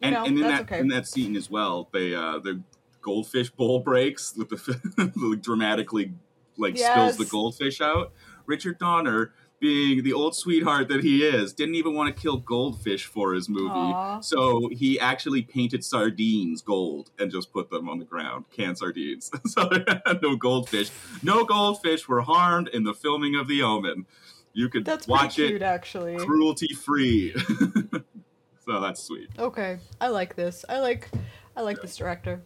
and, 0.00 0.14
know, 0.14 0.24
and 0.24 0.36
in 0.38 0.42
that 0.44 0.62
okay. 0.62 0.78
in 0.78 0.88
that 0.88 1.08
scene 1.08 1.34
as 1.36 1.50
well, 1.50 1.88
they 1.92 2.14
uh, 2.14 2.38
the 2.38 2.62
goldfish 3.02 3.50
bowl 3.50 3.80
breaks 3.80 4.34
with 4.36 4.50
the, 4.50 4.56
the 5.16 5.36
dramatically 5.36 6.12
like 6.58 6.76
spills 6.78 7.16
the 7.16 7.24
goldfish 7.24 7.80
out. 7.80 8.12
Richard 8.46 8.78
Donner, 8.78 9.32
being 9.58 10.04
the 10.04 10.12
old 10.12 10.36
sweetheart 10.36 10.88
that 10.88 11.02
he 11.02 11.24
is, 11.24 11.52
didn't 11.52 11.74
even 11.74 11.94
want 11.94 12.14
to 12.14 12.22
kill 12.22 12.36
goldfish 12.36 13.06
for 13.06 13.32
his 13.34 13.48
movie, 13.48 13.70
Aw. 13.70 14.20
so 14.20 14.68
he 14.68 15.00
actually 15.00 15.42
painted 15.42 15.84
sardines 15.84 16.60
gold 16.62 17.10
and 17.18 17.30
just 17.30 17.52
put 17.52 17.70
them 17.70 17.88
on 17.88 17.98
the 17.98 18.04
ground, 18.04 18.44
canned 18.52 18.78
sardines. 18.78 19.30
so 19.46 19.68
no 20.22 20.36
goldfish, 20.36 20.90
no 21.22 21.44
goldfish 21.44 22.06
were 22.08 22.20
harmed 22.20 22.68
in 22.68 22.84
the 22.84 22.94
filming 22.94 23.34
of 23.34 23.48
The 23.48 23.62
Omen. 23.62 24.06
You 24.52 24.68
could 24.68 24.84
that's 24.84 25.06
watch 25.08 25.34
cute 25.34 25.50
it 25.52 25.62
actually. 25.62 26.16
cruelty 26.16 26.72
free. 26.74 27.34
so 28.64 28.80
that's 28.80 29.02
sweet. 29.02 29.28
Okay, 29.38 29.78
I 30.00 30.08
like 30.08 30.36
this. 30.36 30.64
I 30.68 30.78
like 30.78 31.10
I 31.56 31.62
like 31.62 31.80
this 31.82 31.96
director. 31.96 32.42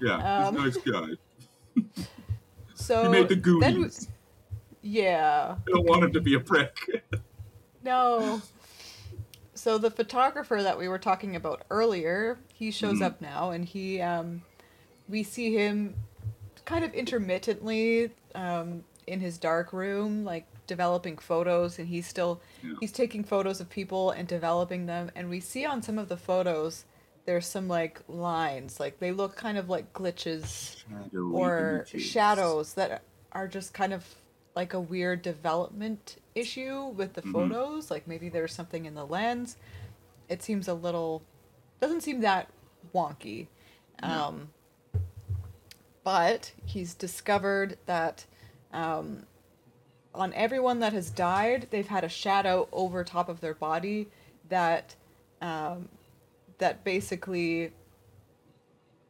Yeah, 0.00 0.46
Um, 0.46 0.56
he's 0.64 0.76
a 0.76 0.90
nice 0.90 1.16
guy. 1.76 2.04
So 2.82 3.04
He 3.04 3.08
made 3.08 3.28
the 3.28 3.58
then 3.60 3.82
we- 3.82 3.90
yeah. 4.82 5.54
I 5.66 5.70
don't 5.70 5.84
want 5.88 6.02
him 6.04 6.12
to 6.12 6.20
be 6.20 6.34
a 6.34 6.40
prick. 6.40 6.76
No. 7.84 8.40
So 9.54 9.76
the 9.76 9.90
photographer 9.90 10.62
that 10.62 10.78
we 10.78 10.86
were 10.86 11.00
talking 11.00 11.34
about 11.34 11.62
earlier, 11.68 12.38
he 12.54 12.70
shows 12.70 12.98
Mhm. 13.00 13.02
up 13.06 13.20
now, 13.20 13.50
and 13.50 13.64
he, 13.64 14.00
um, 14.00 14.42
we 15.08 15.24
see 15.24 15.52
him 15.52 15.96
kind 16.64 16.84
of 16.84 16.94
intermittently 16.94 18.10
um, 18.36 18.84
in 19.08 19.18
his 19.18 19.36
dark 19.36 19.72
room, 19.72 20.24
like 20.24 20.46
developing 20.68 21.18
photos, 21.18 21.78
and 21.80 21.88
he's 21.88 22.06
still 22.06 22.40
Yeah. 22.62 22.74
he's 22.80 22.92
taking 22.92 23.24
photos 23.24 23.60
of 23.60 23.68
people 23.68 24.10
and 24.12 24.28
developing 24.28 24.86
them, 24.86 25.10
and 25.16 25.28
we 25.28 25.40
see 25.40 25.64
on 25.66 25.82
some 25.82 25.98
of 25.98 26.08
the 26.08 26.16
photos 26.16 26.84
there's 27.24 27.46
some 27.46 27.68
like 27.68 28.00
lines, 28.08 28.80
like 28.80 28.98
they 28.98 29.12
look 29.12 29.36
kind 29.36 29.56
of 29.58 29.68
like 29.68 29.92
glitches 29.92 30.76
Shadowy 30.88 31.32
or 31.32 31.86
images. 31.88 32.02
shadows 32.10 32.74
that 32.74 33.02
are 33.32 33.48
just 33.48 33.72
kind 33.74 33.92
of 33.92 34.04
like 34.54 34.74
a 34.74 34.80
weird 34.80 35.22
development 35.22 36.16
issue 36.34 36.86
with 36.88 37.14
the 37.14 37.22
Mhm. 37.22 37.32
photos 37.32 37.90
like 37.90 38.06
maybe 38.06 38.28
there's 38.28 38.52
something 38.54 38.84
in 38.84 38.94
the 38.94 39.06
lens 39.06 39.56
it 40.28 40.42
seems 40.42 40.68
a 40.68 40.74
little 40.74 41.22
doesn't 41.80 42.02
seem 42.02 42.20
that 42.20 42.48
wonky 42.94 43.46
No. 44.02 44.08
um 44.08 44.48
but 46.04 46.52
he's 46.66 46.94
discovered 46.94 47.78
that 47.86 48.26
um 48.72 49.24
on 50.14 50.32
everyone 50.34 50.80
that 50.80 50.92
has 50.92 51.10
died 51.10 51.68
they've 51.70 51.88
had 51.88 52.04
a 52.04 52.08
shadow 52.08 52.68
over 52.72 53.04
top 53.04 53.28
of 53.30 53.40
their 53.40 53.54
body 53.54 54.08
that 54.50 54.94
um 55.40 55.88
that 56.62 56.84
basically 56.84 57.62
It 57.64 57.72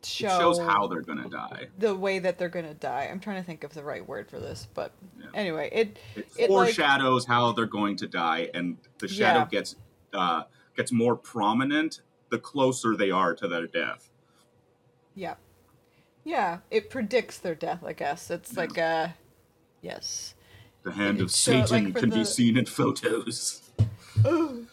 shows 0.04 0.58
how 0.58 0.86
they're 0.86 1.02
gonna 1.02 1.28
die. 1.28 1.68
the 1.78 1.94
way 1.94 2.18
that 2.18 2.38
they're 2.38 2.48
gonna 2.48 2.72
die. 2.72 3.08
I'm 3.10 3.20
trying 3.20 3.42
to 3.42 3.46
think 3.46 3.62
of 3.62 3.74
the 3.74 3.84
right 3.84 4.06
word 4.08 4.30
for 4.30 4.40
this, 4.40 4.66
but 4.72 4.92
Yeah. 5.20 5.26
anyway, 5.34 5.68
it 5.70 5.98
It 6.16 6.26
It, 6.38 6.50
like- 6.50 6.74
foreshadows 6.74 7.26
how 7.26 7.52
they're 7.52 7.66
going 7.66 7.96
to 7.96 8.06
die, 8.08 8.50
and 8.54 8.78
the 8.98 9.06
shadow 9.08 9.40
Yeah. 9.40 9.48
gets 9.50 9.76
uh, 10.14 10.44
gets 10.76 10.92
more 10.92 11.14
prominent 11.16 12.00
the 12.30 12.38
closer 12.38 12.96
they 12.96 13.10
are 13.10 13.34
to 13.34 13.46
their 13.48 13.66
death. 13.66 14.08
yeah, 15.14 15.34
yeah, 16.24 16.58
it 16.70 16.88
predicts 16.90 17.36
their 17.38 17.54
death. 17.54 17.82
I 17.84 17.92
guess 17.92 18.30
it's 18.30 18.52
Yeah. 18.54 18.60
like 18.60 18.78
a 18.78 19.14
yes. 19.82 20.34
The 20.84 20.92
hand 20.92 21.18
It 21.20 21.22
of 21.24 21.30
show- 21.30 21.52
like, 21.52 21.68
Satan 21.68 21.92
can 21.92 22.08
the- 22.10 22.16
be 22.16 22.24
seen 22.24 22.56
in 22.56 22.64
photos. 22.66 23.60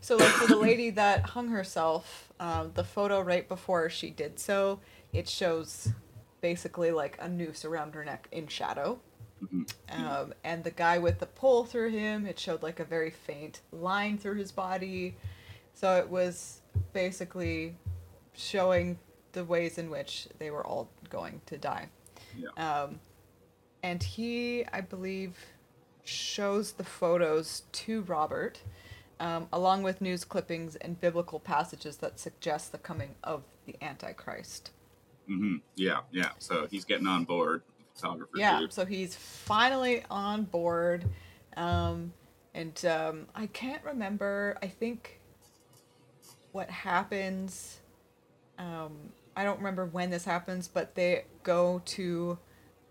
So 0.00 0.16
like 0.16 0.28
for 0.28 0.46
the 0.46 0.56
lady 0.56 0.90
that 0.90 1.22
hung 1.22 1.48
herself, 1.48 2.32
um, 2.40 2.72
the 2.74 2.84
photo 2.84 3.20
right 3.20 3.48
before 3.48 3.88
she 3.90 4.10
did 4.10 4.38
so, 4.38 4.80
it 5.12 5.28
shows 5.28 5.88
basically 6.40 6.90
like 6.90 7.16
a 7.20 7.28
noose 7.28 7.64
around 7.64 7.94
her 7.94 8.04
neck 8.04 8.28
in 8.32 8.46
shadow. 8.46 9.00
Mhm. 9.42 9.70
Um, 9.90 10.34
and 10.44 10.64
the 10.64 10.70
guy 10.70 10.98
with 10.98 11.18
the 11.18 11.26
pole 11.26 11.64
through 11.64 11.90
him, 11.90 12.26
it 12.26 12.38
showed 12.38 12.62
like 12.62 12.80
a 12.80 12.84
very 12.84 13.10
faint 13.10 13.60
line 13.72 14.18
through 14.18 14.36
his 14.36 14.52
body. 14.52 15.16
So 15.74 15.96
it 15.96 16.08
was 16.08 16.62
basically 16.92 17.76
showing 18.34 18.98
the 19.32 19.44
ways 19.44 19.78
in 19.78 19.90
which 19.90 20.28
they 20.38 20.50
were 20.50 20.66
all 20.66 20.88
going 21.10 21.40
to 21.46 21.58
die. 21.58 21.88
Yeah. 22.36 22.48
Um, 22.56 23.00
and 23.82 24.02
he, 24.02 24.64
I 24.72 24.80
believe, 24.80 25.36
shows 26.04 26.72
the 26.72 26.84
photos 26.84 27.62
to 27.72 28.02
Robert, 28.02 28.60
um, 29.20 29.48
along 29.52 29.82
with 29.82 30.00
news 30.00 30.24
clippings 30.24 30.76
and 30.76 31.00
biblical 31.00 31.40
passages 31.40 31.96
that 31.98 32.18
suggest 32.18 32.72
the 32.72 32.78
coming 32.78 33.14
of 33.24 33.44
the 33.66 33.76
Antichrist. 33.82 34.70
hmm 35.26 35.56
Yeah, 35.74 36.00
yeah. 36.12 36.30
So 36.38 36.66
he's 36.70 36.84
getting 36.84 37.06
on 37.06 37.24
board. 37.24 37.62
Photographer 37.94 38.32
Yeah, 38.36 38.60
dude. 38.60 38.72
so 38.72 38.84
he's 38.84 39.14
finally 39.16 40.04
on 40.10 40.44
board. 40.44 41.06
Um, 41.56 42.12
and 42.54 42.84
um, 42.84 43.26
I 43.34 43.46
can't 43.46 43.82
remember, 43.84 44.58
I 44.62 44.68
think 44.68 45.20
what 46.52 46.70
happens. 46.70 47.80
Um, 48.58 49.12
I 49.36 49.44
don't 49.44 49.58
remember 49.58 49.86
when 49.86 50.10
this 50.10 50.24
happens, 50.24 50.68
but 50.68 50.94
they 50.94 51.24
go 51.42 51.82
to 51.86 52.38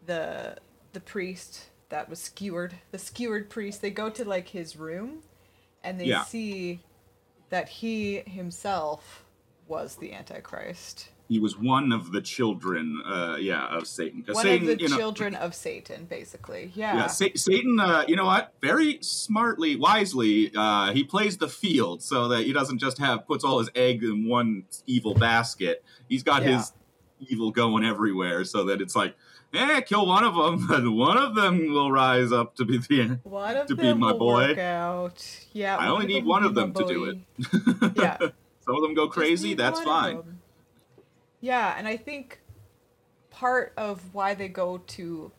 the 0.05 0.57
the 0.93 0.99
priest 0.99 1.65
that 1.89 2.09
was 2.09 2.19
skewered, 2.19 2.75
the 2.91 2.97
skewered 2.99 3.49
priest. 3.49 3.81
They 3.81 3.89
go 3.89 4.09
to 4.09 4.23
like 4.23 4.49
his 4.49 4.75
room, 4.75 5.23
and 5.85 5.99
they 5.99 6.05
Yeah. 6.05 6.23
see 6.23 6.79
that 7.49 7.69
he 7.69 8.19
himself 8.25 9.23
was 9.67 9.95
the 9.95 10.11
Antichrist. 10.13 11.09
He 11.27 11.39
was 11.39 11.57
one 11.57 11.91
of 11.91 12.11
the 12.11 12.21
children, 12.21 13.01
uh, 13.03 13.37
yeah, 13.39 13.65
of 13.75 13.87
Satan. 13.87 14.23
One 14.27 14.43
Satan, 14.43 14.69
of 14.69 14.77
the 14.77 14.83
you 14.83 14.89
know, 14.89 14.97
children 14.97 15.33
of 15.33 15.55
Satan, 15.55 16.05
basically. 16.05 16.71
Yeah, 16.75 17.07
Sa- 17.07 17.25
Satan. 17.35 17.79
Uh, 17.79 18.03
you 18.07 18.15
know 18.15 18.25
what? 18.25 18.53
Very 18.61 18.99
smartly, 19.01 19.75
wisely, 19.75 20.51
uh, 20.55 20.91
he 20.93 21.03
plays 21.03 21.37
the 21.37 21.47
field 21.47 22.03
so 22.03 22.27
that 22.27 22.45
he 22.45 22.53
doesn't 22.53 22.77
just 22.77 22.99
have 22.99 23.25
puts 23.25 23.43
all 23.43 23.57
his 23.57 23.69
egg 23.73 24.03
in 24.03 24.27
one 24.27 24.65
evil 24.85 25.15
basket. 25.15 25.83
He's 26.07 26.21
got 26.21 26.43
Yeah. 26.43 26.57
his 26.57 26.73
evil 27.27 27.49
going 27.49 27.83
everywhere, 27.83 28.43
so 28.43 28.63
that 28.65 28.79
it's 28.81 28.95
like, 28.95 29.15
eh, 29.53 29.81
kill 29.81 30.05
one 30.05 30.23
of 30.23 30.35
them, 30.35 30.69
and 30.71 30.95
one 30.97 31.17
of 31.17 31.35
them 31.35 31.71
will 31.71 31.91
rise 31.91 32.31
up 32.31 32.55
to 32.55 32.65
be 32.65 32.77
the. 32.77 33.19
One 33.23 33.55
of 33.57 33.67
to 33.67 33.75
be 33.75 33.93
my 33.93 34.11
will 34.11 34.19
boy. 34.19 34.47
work 34.49 34.57
out. 34.57 35.45
Yeah, 35.53 35.77
I 35.77 35.87
only 35.87 36.07
need 36.07 36.25
one 36.25 36.43
of 36.43 36.55
them 36.55 36.73
to 36.73 36.85
do 36.85 37.05
it. 37.05 37.17
Yeah. 37.95 38.17
Some 38.61 38.75
of 38.75 38.81
them 38.81 38.95
go 38.95 39.07
crazy. 39.07 39.53
That's 39.53 39.79
fine. 39.81 40.39
Yeah, 41.39 41.75
and 41.77 41.87
I 41.87 41.97
think 41.97 42.41
part 43.29 43.73
of 43.77 44.13
why 44.13 44.33
they 44.33 44.47
go 44.47 44.79
to 44.79 45.31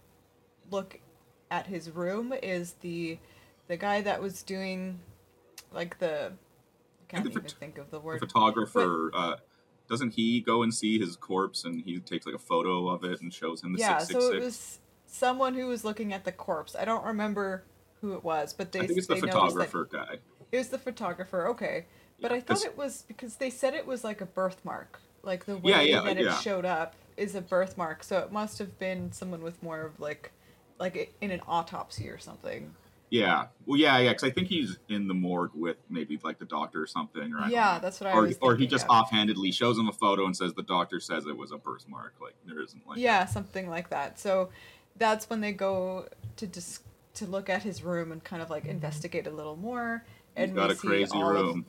look 0.71 1.01
at 1.51 1.67
his 1.67 1.91
room 1.91 2.33
is 2.43 2.75
the 2.83 3.19
the 3.69 3.77
guy 3.77 4.01
that 4.03 4.21
was 4.23 4.43
doing 4.45 5.01
like 5.73 5.99
the 5.99 6.33
I 6.33 7.05
can't 7.09 7.25
the 7.25 7.31
even 7.31 7.43
think 7.45 7.79
of 7.79 7.91
the 7.91 7.99
The 7.99 8.01
word. 8.01 8.21
photographer. 8.21 9.11
Uh, 9.13 9.37
doesn't 9.89 10.14
he 10.14 10.41
go 10.41 10.62
and 10.62 10.74
see 10.74 10.99
his 10.99 11.16
corpse 11.16 11.64
and 11.64 11.82
he 11.84 11.99
takes 12.01 12.26
like 12.26 12.34
a 12.34 12.39
photo 12.39 12.89
of 12.89 13.05
it 13.05 13.20
and 13.20 13.32
shows 13.32 13.62
him 13.62 13.72
the 13.72 13.78
yeah, 13.78 13.99
six 13.99 14.12
so 14.12 14.32
it 14.32 14.43
was 14.43 14.80
someone 15.07 15.55
who 15.55 15.66
was 15.66 15.84
looking 15.84 16.12
at 16.12 16.24
the 16.24 16.32
corpse. 16.32 16.76
I 16.78 16.84
don't 16.84 17.05
remember 17.05 17.64
who 18.01 18.14
it 18.14 18.24
was, 18.24 18.53
but 18.53 18.72
they 18.72 18.80
I 18.80 18.87
think 18.87 18.99
it's 18.99 19.07
the 19.07 19.14
they 19.14 19.20
noticed 19.22 19.57
that 19.57 19.70
photographer 19.70 19.89
guy. 19.91 20.18
It 20.53 20.59
was 20.59 20.68
the 20.68 20.78
photographer, 20.78 21.49
okay. 21.49 21.87
But 22.20 22.30
Yeah, 22.30 22.37
I 22.39 22.41
thought 22.41 22.64
it 22.64 22.76
was 22.76 23.05
because 23.07 23.37
they 23.37 23.51
said 23.51 23.74
it 23.74 23.87
was 23.87 24.05
like 24.05 24.20
a 24.20 24.26
birthmark. 24.26 25.01
Like 25.22 25.45
the 25.45 25.57
way 25.57 25.72
Yeah, 25.72 25.80
yeah, 25.80 26.01
that 26.03 26.18
it 26.18 26.32
showed 26.43 26.64
up 26.64 26.95
is 27.16 27.34
a 27.34 27.41
birthmark, 27.41 28.05
so 28.05 28.18
it 28.18 28.32
must 28.32 28.59
have 28.59 28.78
been 28.78 29.12
someone 29.12 29.43
with 29.43 29.62
more 29.62 29.82
of 29.82 29.99
like 30.01 30.32
like 30.78 31.14
in 31.20 31.30
an 31.30 31.41
autopsy 31.47 32.09
or 32.09 32.18
something. 32.18 32.74
Yeah. 33.11 33.47
Well, 33.67 33.79
yeah, 33.79 33.99
yeah. 33.99 34.11
Because 34.11 34.25
I 34.25 34.31
think 34.31 34.49
he's 34.49 34.79
in 34.89 35.07
the 35.09 35.15
morgue 35.15 35.53
with 35.55 35.77
maybe 35.89 36.19
like 36.25 36.39
the 36.39 36.45
doctor 36.45 36.83
or 36.83 36.87
something. 36.87 37.33
Or 37.33 37.47
Yeah, 37.49 37.79
that's 37.79 38.01
what 38.01 38.09
I 38.11 38.13
or, 38.13 38.31
Or 38.41 38.57
he 38.57 38.67
just 38.67 38.85
of. 38.87 38.91
offhandedly 38.91 39.53
shows 39.53 39.79
him 39.79 39.89
a 39.89 39.93
photo 39.93 40.25
and 40.27 40.37
says 40.37 40.55
the 40.55 40.63
doctor 40.63 40.99
says 41.01 41.27
it 41.27 41.37
was 41.37 41.53
a 41.53 41.57
birthmark. 41.59 42.15
Like 42.21 42.35
there 42.47 42.61
isn't 42.61 42.87
like. 42.87 42.99
Yeah, 42.99 43.25
something 43.27 43.69
like 43.69 43.91
that. 43.91 44.19
So 44.19 44.51
that's 44.97 45.31
when 45.31 45.41
they 45.41 45.53
go 45.53 46.09
to 46.37 46.47
dis- 46.47 46.81
to 47.15 47.27
look 47.27 47.49
at 47.49 47.63
his 47.63 47.83
room 47.83 48.13
and 48.13 48.23
kind 48.25 48.43
of 48.43 48.51
like 48.51 48.65
investigate 48.65 49.27
a 49.27 49.31
little 49.31 49.57
more. 49.57 50.05
He's 50.37 50.45
And 50.45 50.55
got 50.55 50.69
we 50.69 50.75
a 50.75 50.77
crazy 50.77 51.19
room. 51.19 51.65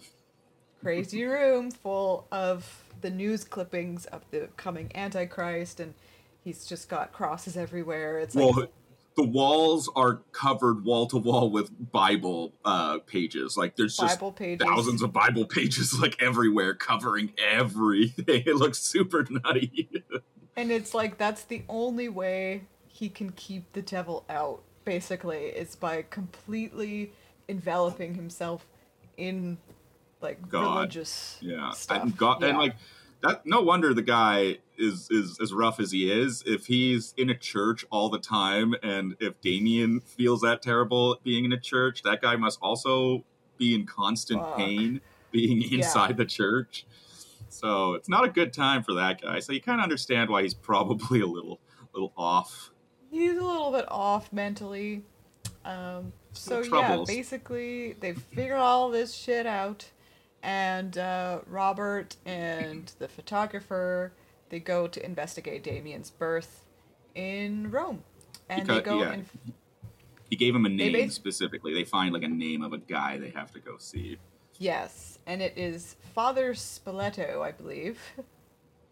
crazy 0.81 1.23
room 1.23 1.71
full 1.71 2.27
of 2.31 2.83
the 3.01 3.09
news 3.09 3.43
clippings 3.43 4.05
of 4.07 4.23
the 4.31 4.49
coming 4.57 4.91
Antichrist, 4.95 5.79
and 5.79 5.93
he's 6.43 6.65
just 6.65 6.89
got 6.89 7.13
crosses 7.13 7.55
everywhere. 7.55 8.19
It's 8.19 8.35
like 8.35 8.55
Well, 8.55 8.67
the 9.17 9.23
walls 9.23 9.89
are 9.95 10.21
covered 10.31 10.85
wall 10.85 11.07
to 11.07 11.17
wall 11.17 11.49
with 11.49 11.91
Bible 11.91 12.53
uh, 12.63 12.99
pages. 12.99 13.57
Like 13.57 13.75
there's 13.75 13.97
just 13.97 14.19
thousands 14.59 15.01
of 15.01 15.11
Bible 15.11 15.45
pages 15.49 15.99
like 15.99 16.21
everywhere, 16.21 16.75
covering 16.75 17.33
everything. 17.37 18.43
It 18.45 18.55
looks 18.55 18.77
super 18.77 19.25
nutty. 19.29 19.89
And 20.55 20.71
it's 20.71 20.93
like 20.93 21.17
that's 21.17 21.43
the 21.43 21.63
only 21.67 22.07
way 22.07 22.63
he 22.87 23.09
can 23.09 23.31
keep 23.31 23.73
the 23.73 23.81
devil 23.81 24.23
out, 24.29 24.61
basically, 24.85 25.45
is 25.47 25.75
by 25.75 26.03
completely 26.03 27.11
enveloping 27.47 28.13
himself 28.13 28.67
in 29.17 29.57
like 30.21 30.47
God. 30.47 30.75
religious 30.75 31.37
Yeah, 31.41 31.71
stuff. 31.71 32.03
and 32.03 32.15
God, 32.15 32.43
and 32.43 32.57
like 32.57 32.75
that. 33.23 33.45
No 33.47 33.61
wonder 33.61 33.95
the 33.95 34.03
guy 34.03 34.59
is 34.77 35.09
is 35.09 35.39
as 35.41 35.53
rough 35.53 35.79
as 35.79 35.91
he 35.91 36.11
is. 36.11 36.43
If 36.45 36.67
he's 36.67 37.13
in 37.17 37.29
a 37.29 37.35
church 37.35 37.85
all 37.89 38.09
the 38.09 38.19
time, 38.19 38.75
and 38.83 39.15
if 39.19 39.39
Damien 39.41 40.01
feels 40.01 40.41
that 40.41 40.61
terrible 40.61 41.19
being 41.23 41.45
in 41.45 41.53
a 41.53 41.59
church, 41.59 42.03
that 42.03 42.21
guy 42.21 42.35
must 42.35 42.59
also 42.61 43.23
be 43.57 43.73
in 43.73 43.85
constant 43.85 44.41
Fuck. 44.41 44.57
pain 44.57 45.01
being 45.31 45.71
inside 45.73 46.17
the 46.17 46.25
church. 46.25 46.85
So 47.49 47.93
it's 47.93 48.09
not 48.09 48.25
a 48.25 48.29
good 48.29 48.53
time 48.53 48.83
for 48.83 48.93
that 48.93 49.21
guy. 49.21 49.39
So 49.39 49.53
you 49.53 49.61
kind 49.61 49.79
of 49.79 49.83
understand 49.83 50.29
why 50.29 50.43
he's 50.43 50.53
probably 50.71 51.21
a 51.21 51.27
little 51.27 51.59
little 51.93 52.13
off. 52.17 52.71
he's 53.09 53.37
a 53.37 53.43
little 53.43 53.71
bit 53.71 53.85
off 53.89 54.31
mentally. 54.31 55.03
Um, 55.65 56.13
so 56.33 56.61
yeah, 56.61 57.03
basically 57.05 57.93
they 57.93 58.13
figure 58.13 58.55
all 58.55 58.89
this 58.89 59.13
shit 59.13 59.45
out, 59.45 59.89
and 60.43 60.97
uh, 60.97 61.39
Robert 61.47 62.15
and 62.25 62.91
the 62.99 63.07
photographer 63.07 64.13
they 64.49 64.59
go 64.59 64.87
to 64.87 65.03
investigate 65.05 65.63
Damien's 65.63 66.09
birth 66.11 66.63
in 67.15 67.71
Rome, 67.71 68.03
and 68.49 68.67
they 68.67 68.81
go 68.81 68.99
yeah. 69.01 69.11
and 69.11 69.25
He 70.29 70.35
gave 70.35 70.55
him 70.55 70.65
a 70.65 70.69
They 70.69 70.75
name 70.91 71.07
bas- 71.07 71.15
specifically. 71.15 71.73
They 71.73 71.83
find 71.83 72.13
like 72.13 72.23
a 72.23 72.27
name 72.27 72.61
of 72.61 72.73
a 72.73 72.77
guy 72.77 73.17
they 73.17 73.29
have 73.31 73.51
to 73.53 73.59
go 73.59 73.77
see. 73.77 74.17
yes, 74.59 75.19
and 75.25 75.41
it 75.41 75.53
is 75.57 75.95
Father 76.15 76.53
Spoleto, 76.53 77.41
I 77.41 77.51
believe. 77.51 77.99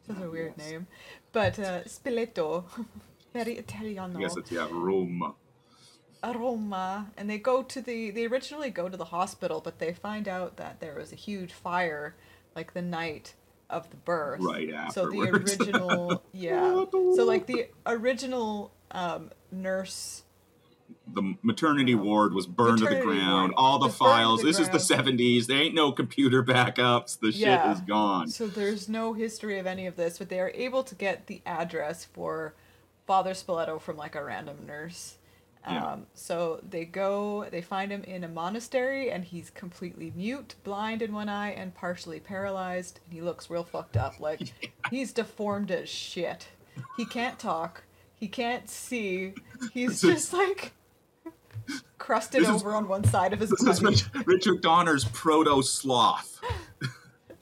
That's 0.07 0.19
a 0.21 0.25
Oh, 0.25 0.29
weird 0.29 0.53
yes. 0.57 0.69
name, 0.71 0.87
but 1.31 1.57
uh, 1.59 1.83
Spoleto, 1.85 2.65
very 3.33 3.53
Italiano. 3.53 4.19
Yes, 4.19 4.37
it's 4.37 4.51
yeah, 4.51 4.67
Rome. 4.71 5.33
Roma, 6.23 7.11
and 7.17 7.29
they 7.29 7.37
go 7.37 7.61
to 7.63 7.81
the. 7.81 8.09
They 8.11 8.25
originally 8.25 8.69
go 8.71 8.89
to 8.89 8.97
the 8.97 9.05
hospital, 9.05 9.61
but 9.61 9.77
they 9.79 9.93
find 9.93 10.27
out 10.27 10.57
that 10.57 10.79
there 10.79 10.95
was 10.95 11.11
a 11.11 11.15
huge 11.15 11.53
fire, 11.53 12.15
like 12.55 12.73
the 12.73 12.81
night 12.81 13.35
of 13.69 13.89
the 13.89 13.97
birth. 13.97 14.41
Right 14.41 14.69
So 14.93 15.09
the 15.09 15.21
original, 15.29 16.23
yeah. 16.31 16.85
So 17.15 17.25
like 17.25 17.45
the 17.47 17.67
original 17.85 18.73
um, 18.91 19.31
nurse. 19.51 20.23
The 21.13 21.35
maternity 21.41 21.95
ward 21.95 22.33
was 22.33 22.45
burned 22.47 22.79
to 22.79 22.85
the 22.85 22.99
ground. 23.01 23.53
ward 23.53 23.53
All 23.57 23.79
the 23.79 23.89
files. 23.89 24.41
the 24.41 24.47
This 24.47 24.59
is 24.59 24.69
the 24.69 24.79
seventies. 24.79 25.47
There 25.47 25.57
ain't 25.57 25.75
no 25.75 25.91
computer 25.91 26.43
backups. 26.43 27.19
The 27.19 27.31
Yeah. 27.31 27.63
shit 27.63 27.71
is 27.77 27.81
gone. 27.81 28.27
So 28.29 28.47
there's 28.47 28.87
no 28.87 29.13
history 29.13 29.57
of 29.59 29.65
any 29.65 29.87
of 29.87 29.95
this, 29.95 30.17
but 30.19 30.29
they 30.29 30.39
are 30.39 30.51
able 30.53 30.83
to 30.83 30.95
get 30.95 31.27
the 31.27 31.41
address 31.45 32.05
for 32.05 32.53
Father 33.07 33.31
Spoleto 33.31 33.79
from 33.81 33.97
like 33.97 34.15
a 34.15 34.23
random 34.23 34.65
nurse. 34.65 35.17
Yeah. 35.67 35.85
Um, 35.93 36.05
so 36.13 36.59
they 36.69 36.85
go, 36.85 37.45
they 37.51 37.61
find 37.61 37.91
him 37.91 38.03
in 38.03 38.23
a 38.23 38.27
monastery, 38.27 39.09
and 39.11 39.23
he's 39.23 39.49
completely 39.49 40.11
mute, 40.15 40.55
blind 40.63 41.01
in 41.01 41.11
one 41.13 41.27
eye, 41.29 41.51
and 41.51 41.73
partially 41.73 42.19
paralyzed. 42.19 42.99
And 43.05 43.13
he 43.13 43.21
looks 43.21 43.49
real 43.49 43.63
fucked 43.63 43.97
up. 43.97 44.19
Like 44.19 44.53
he's 44.91 45.11
deformed 45.13 45.71
as 45.71 45.89
shit. 45.89 46.47
He 46.97 47.05
can't 47.05 47.39
talk. 47.39 47.83
He 48.15 48.27
can't 48.27 48.69
see. 48.69 49.33
He's 49.73 50.01
just 50.01 50.33
like 50.33 50.73
crusted 51.97 52.41
This 52.41 52.49
is- 52.49 52.55
over 52.55 52.73
on 52.75 52.87
one 52.87 53.03
side 53.03 53.33
of 53.33 53.39
his 53.39 53.49
This 53.49 53.81
is. 53.81 54.09
Richard 54.25 54.61
Donner's 54.61 55.05
proto 55.05 55.61
sloth. 55.61 56.39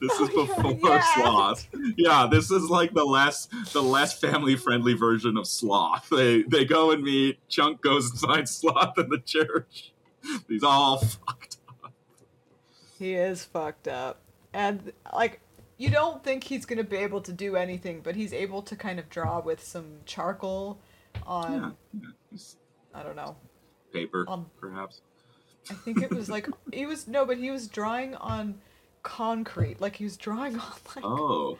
This 0.01 0.11
is 0.19 0.29
Oh, 0.33 0.45
yeah, 0.47 0.61
before 0.61 0.89
yeah. 0.95 1.13
sloth. 1.15 1.67
Yeah, 1.97 2.27
this 2.29 2.51
is 2.51 2.63
like 2.69 2.93
the 2.93 3.03
less 3.05 3.47
the 3.71 3.81
less 3.81 4.19
family 4.19 4.55
friendly 4.55 4.93
version 4.93 5.37
of 5.37 5.47
sloth. 5.47 6.07
They 6.09 6.43
they 6.43 6.65
go 6.65 6.91
and 6.91 7.03
meet. 7.03 7.39
Chunk 7.49 7.81
goes 7.81 8.09
and 8.11 8.19
finds 8.31 8.51
sloth 8.51 8.97
in 8.97 9.09
the 9.09 9.19
church. 9.19 9.91
He's 10.47 10.63
all 10.63 10.97
fucked. 10.99 11.57
up. 11.83 11.91
He 12.99 13.13
is 13.15 13.43
fucked 13.45 13.87
up. 13.87 14.21
And 14.53 14.91
like 15.13 15.39
you 15.77 15.89
don't 15.89 16.23
think 16.23 16.43
he's 16.43 16.65
going 16.65 16.77
to 16.77 16.83
be 16.83 16.97
able 16.97 17.19
to 17.21 17.33
do 17.33 17.55
anything, 17.55 18.01
but 18.01 18.15
he's 18.15 18.31
able 18.31 18.61
to 18.61 18.75
kind 18.75 18.99
of 18.99 19.09
draw 19.09 19.39
with 19.41 19.61
some 19.63 19.85
charcoal 20.05 20.79
on 21.25 21.75
Yeah, 21.93 22.09
yeah. 22.31 22.37
I 22.93 23.03
don't 23.03 23.15
know. 23.15 23.35
paper, 23.91 24.25
Um, 24.27 24.45
perhaps. 24.59 25.01
I 25.69 25.73
think 25.73 26.01
it 26.03 26.11
was 26.11 26.29
like 26.29 26.47
he 26.71 26.85
was 26.85 27.07
no, 27.07 27.25
but 27.25 27.37
he 27.37 27.49
was 27.49 27.67
drawing 27.67 28.15
on 28.15 28.59
concrete. 29.03 29.79
Like 29.79 29.97
he 29.97 30.03
was 30.05 30.17
drawing 30.17 30.55
on 30.59 30.71
like 30.95 31.03
Oh, 31.05 31.51
some, 31.53 31.59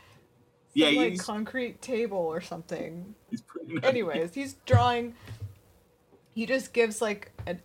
yeah, 0.74 0.88
like 0.90 1.20
concrete 1.20 1.82
table 1.82 2.18
or 2.18 2.42
something. 2.42 3.14
he's 3.30 3.42
pretty. 3.42 3.76
Nice. 3.76 3.84
Anyways, 3.84 4.34
he's 4.34 4.54
drawing 4.66 5.14
he 6.34 6.46
just 6.46 6.74
gives 6.74 7.02
like 7.02 7.32
an 7.46 7.62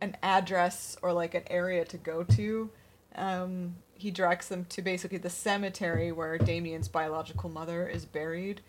an 0.00 0.16
address 0.22 0.96
or 1.02 1.12
like 1.12 1.34
an 1.34 1.42
area 1.48 1.84
to 1.84 1.98
go 1.98 2.22
to. 2.24 2.70
Um, 3.16 3.76
he 3.94 4.10
directs 4.10 4.48
them 4.48 4.64
to 4.70 4.80
basically 4.80 5.18
the 5.18 5.28
cemetery 5.28 6.10
where 6.12 6.38
Damien's 6.38 6.88
biological 6.88 7.50
mother 7.50 7.86
is 7.86 8.06
buried. 8.06 8.62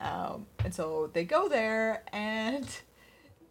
Um, 0.00 0.46
and 0.62 0.72
so 0.72 1.10
they 1.12 1.24
go 1.24 1.48
there, 1.48 2.04
and 2.12 2.68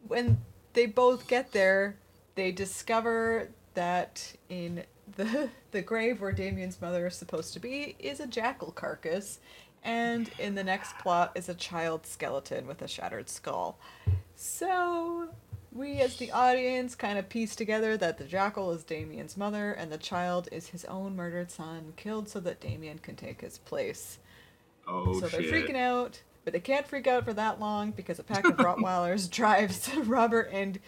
when 0.08 0.40
they 0.74 0.86
both 0.86 1.28
get 1.28 1.52
there, 1.52 1.98
they 2.36 2.52
discover 2.52 3.50
that 3.74 4.34
in 4.48 4.84
the 5.16 5.50
the 5.72 5.82
grave 5.82 6.22
where 6.22 6.32
Damien's 6.32 6.82
mother 6.82 7.08
is 7.08 7.16
supposed 7.16 7.54
to 7.54 7.60
be 7.60 7.96
is 8.00 8.20
a 8.20 8.28
jackal 8.28 8.72
carcass, 8.72 9.40
and 9.84 10.30
in 10.40 10.56
the 10.56 10.64
next 10.64 10.98
plot 11.00 11.32
is 11.36 11.50
a 11.50 11.54
child 11.54 12.06
skeleton 12.06 12.68
with 12.68 12.82
a 12.82 12.88
shattered 12.88 13.30
skull. 13.30 13.78
So 14.36 15.30
we 15.72 16.00
as 16.00 16.16
the 16.18 16.32
audience 16.32 16.96
kind 16.96 17.20
of 17.20 17.30
piece 17.30 17.56
together 17.56 17.98
that 17.98 18.18
the 18.18 18.24
jackal 18.24 18.72
is 18.72 18.84
Damien's 18.84 19.36
mother 19.36 19.74
and 19.74 19.92
the 19.92 19.98
child 19.98 20.48
is 20.52 20.68
his 20.68 20.86
own 20.86 21.16
murdered 21.16 21.52
son, 21.52 21.94
killed 21.98 22.30
so 22.30 22.40
that 22.40 22.62
Damien 22.62 23.00
can 23.00 23.16
take 23.16 23.42
his 23.42 23.58
place. 23.58 24.20
Oh 24.88 25.20
so 25.20 25.28
they're 25.28 25.42
freaking 25.42 25.76
out, 25.76 26.22
but 26.44 26.54
they 26.54 26.60
can't 26.60 26.88
freak 26.88 27.08
out 27.08 27.26
for 27.26 27.34
that 27.34 27.60
long 27.60 27.92
because 27.92 28.20
a 28.20 28.24
pack 28.24 28.46
of 28.46 28.56
Rottweilers 28.58 29.30
drives 29.30 29.94
Robert 29.98 30.50
and 30.52 30.80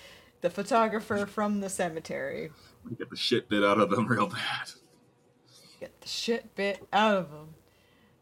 the 0.41 0.49
photographer 0.49 1.25
from 1.25 1.59
the 1.59 1.69
cemetery. 1.69 2.51
We 2.83 2.95
get 2.95 3.09
the 3.09 3.15
shit 3.15 3.49
bit 3.49 3.63
out 3.63 3.79
of 3.79 3.89
them 3.89 4.07
real 4.09 4.27
bad. 4.27 4.71
Get 5.79 5.99
the 6.01 6.07
shit 6.07 6.55
bit 6.55 6.87
out 6.91 7.17
of 7.17 7.31
them. 7.31 7.47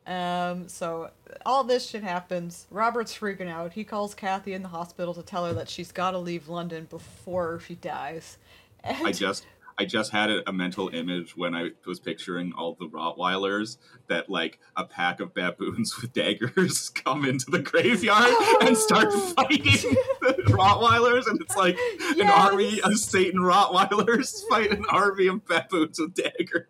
Um, 0.08 0.68
so 0.68 1.10
all 1.46 1.64
this 1.64 1.90
shit 1.90 2.04
happens. 2.04 2.68
Robert's 2.70 3.18
freaking 3.18 3.50
out. 3.50 3.74
He 3.74 3.84
calls 3.84 4.14
Kathy 4.14 4.54
in 4.54 4.62
the 4.62 4.70
hospital 4.70 5.14
to 5.16 5.24
tell 5.24 5.46
her 5.46 5.54
that 5.54 5.70
she's 5.70 5.92
got 5.92 6.12
to 6.12 6.20
leave 6.20 6.48
London 6.48 6.86
before 6.90 7.60
she 7.60 7.76
dies. 7.76 8.38
And 8.84 9.08
I 9.08 9.12
just 9.12 9.48
I 9.78 9.86
just 9.86 10.12
had 10.12 10.30
a, 10.30 10.50
a 10.50 10.54
mental 10.54 10.90
image 10.90 11.36
when 11.36 11.54
I 11.54 11.72
was 11.86 12.00
picturing 12.00 12.54
all 12.58 12.76
the 12.80 12.88
Rottweilers 12.88 13.78
that 14.08 14.30
like 14.30 14.60
a 14.76 14.86
pack 14.86 15.20
of 15.20 15.34
baboons 15.34 15.96
with 16.02 16.14
daggers 16.14 16.90
come 16.96 17.26
into 17.26 17.52
the 17.52 17.60
graveyard 17.60 18.34
and 18.62 18.78
start 18.78 19.12
fighting 19.36 19.96
the 20.22 20.44
Rottweilers, 20.48 21.28
and 21.28 21.40
it's 21.42 21.56
like 21.56 21.78
an 22.00 22.28
army 22.28 22.80
of 22.82 22.98
Satan 22.98 23.42
Rottweilers 23.42 24.48
fight 24.50 24.72
an 24.72 24.86
army 24.90 25.28
of 25.28 25.46
baboons 25.46 26.00
with 26.00 26.16
daggers. 26.16 26.68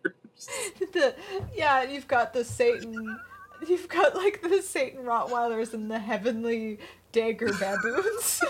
the 0.92 1.14
yeah, 1.54 1.82
you've 1.82 2.08
got 2.08 2.32
the 2.32 2.44
Satan. 2.44 3.18
You've 3.66 3.88
got 3.88 4.14
like 4.14 4.42
the 4.42 4.62
Satan 4.62 5.04
Rottweilers 5.04 5.74
and 5.74 5.90
the 5.90 5.98
heavenly 6.00 6.78
dagger 7.12 7.52
baboons. 7.58 8.42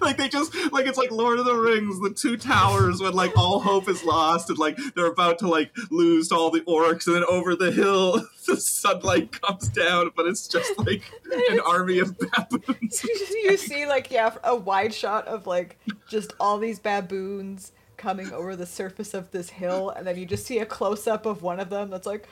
like 0.00 0.16
they 0.16 0.28
just 0.28 0.54
like 0.72 0.86
it's 0.86 0.98
like 0.98 1.10
Lord 1.10 1.38
of 1.38 1.44
the 1.44 1.54
Rings, 1.54 2.00
the 2.00 2.10
two 2.10 2.36
towers 2.36 3.00
when 3.00 3.12
like 3.12 3.36
all 3.36 3.60
hope 3.60 3.88
is 3.88 4.02
lost 4.04 4.50
and 4.50 4.58
like 4.58 4.76
they're 4.94 5.06
about 5.06 5.38
to 5.40 5.48
like 5.48 5.70
lose 5.90 6.28
to 6.28 6.36
all 6.36 6.50
the 6.50 6.60
orcs 6.62 7.06
and 7.06 7.16
then 7.16 7.24
over 7.28 7.54
the 7.54 7.70
hill 7.70 8.24
the 8.46 8.56
sunlight 8.56 9.40
comes 9.40 9.68
down, 9.68 10.10
but 10.16 10.26
it's 10.26 10.48
just 10.48 10.76
like 10.78 11.02
an 11.50 11.60
army 11.60 12.00
of 12.00 12.16
baboons. 12.18 13.04
you 13.44 13.56
see 13.56 13.86
like 13.86 14.10
yeah 14.10 14.34
a 14.44 14.56
wide 14.56 14.92
shot 14.92 15.26
of 15.28 15.46
like 15.46 15.78
just 16.08 16.32
all 16.40 16.58
these 16.58 16.78
baboons 16.78 17.72
coming 17.96 18.32
over 18.32 18.56
the 18.56 18.66
surface 18.66 19.14
of 19.14 19.30
this 19.30 19.48
hill 19.48 19.90
and 19.90 20.04
then 20.06 20.18
you 20.18 20.26
just 20.26 20.44
see 20.44 20.58
a 20.58 20.66
close 20.66 21.06
up 21.06 21.24
of 21.24 21.42
one 21.42 21.60
of 21.60 21.70
them 21.70 21.88
that's 21.88 22.06
like 22.06 22.26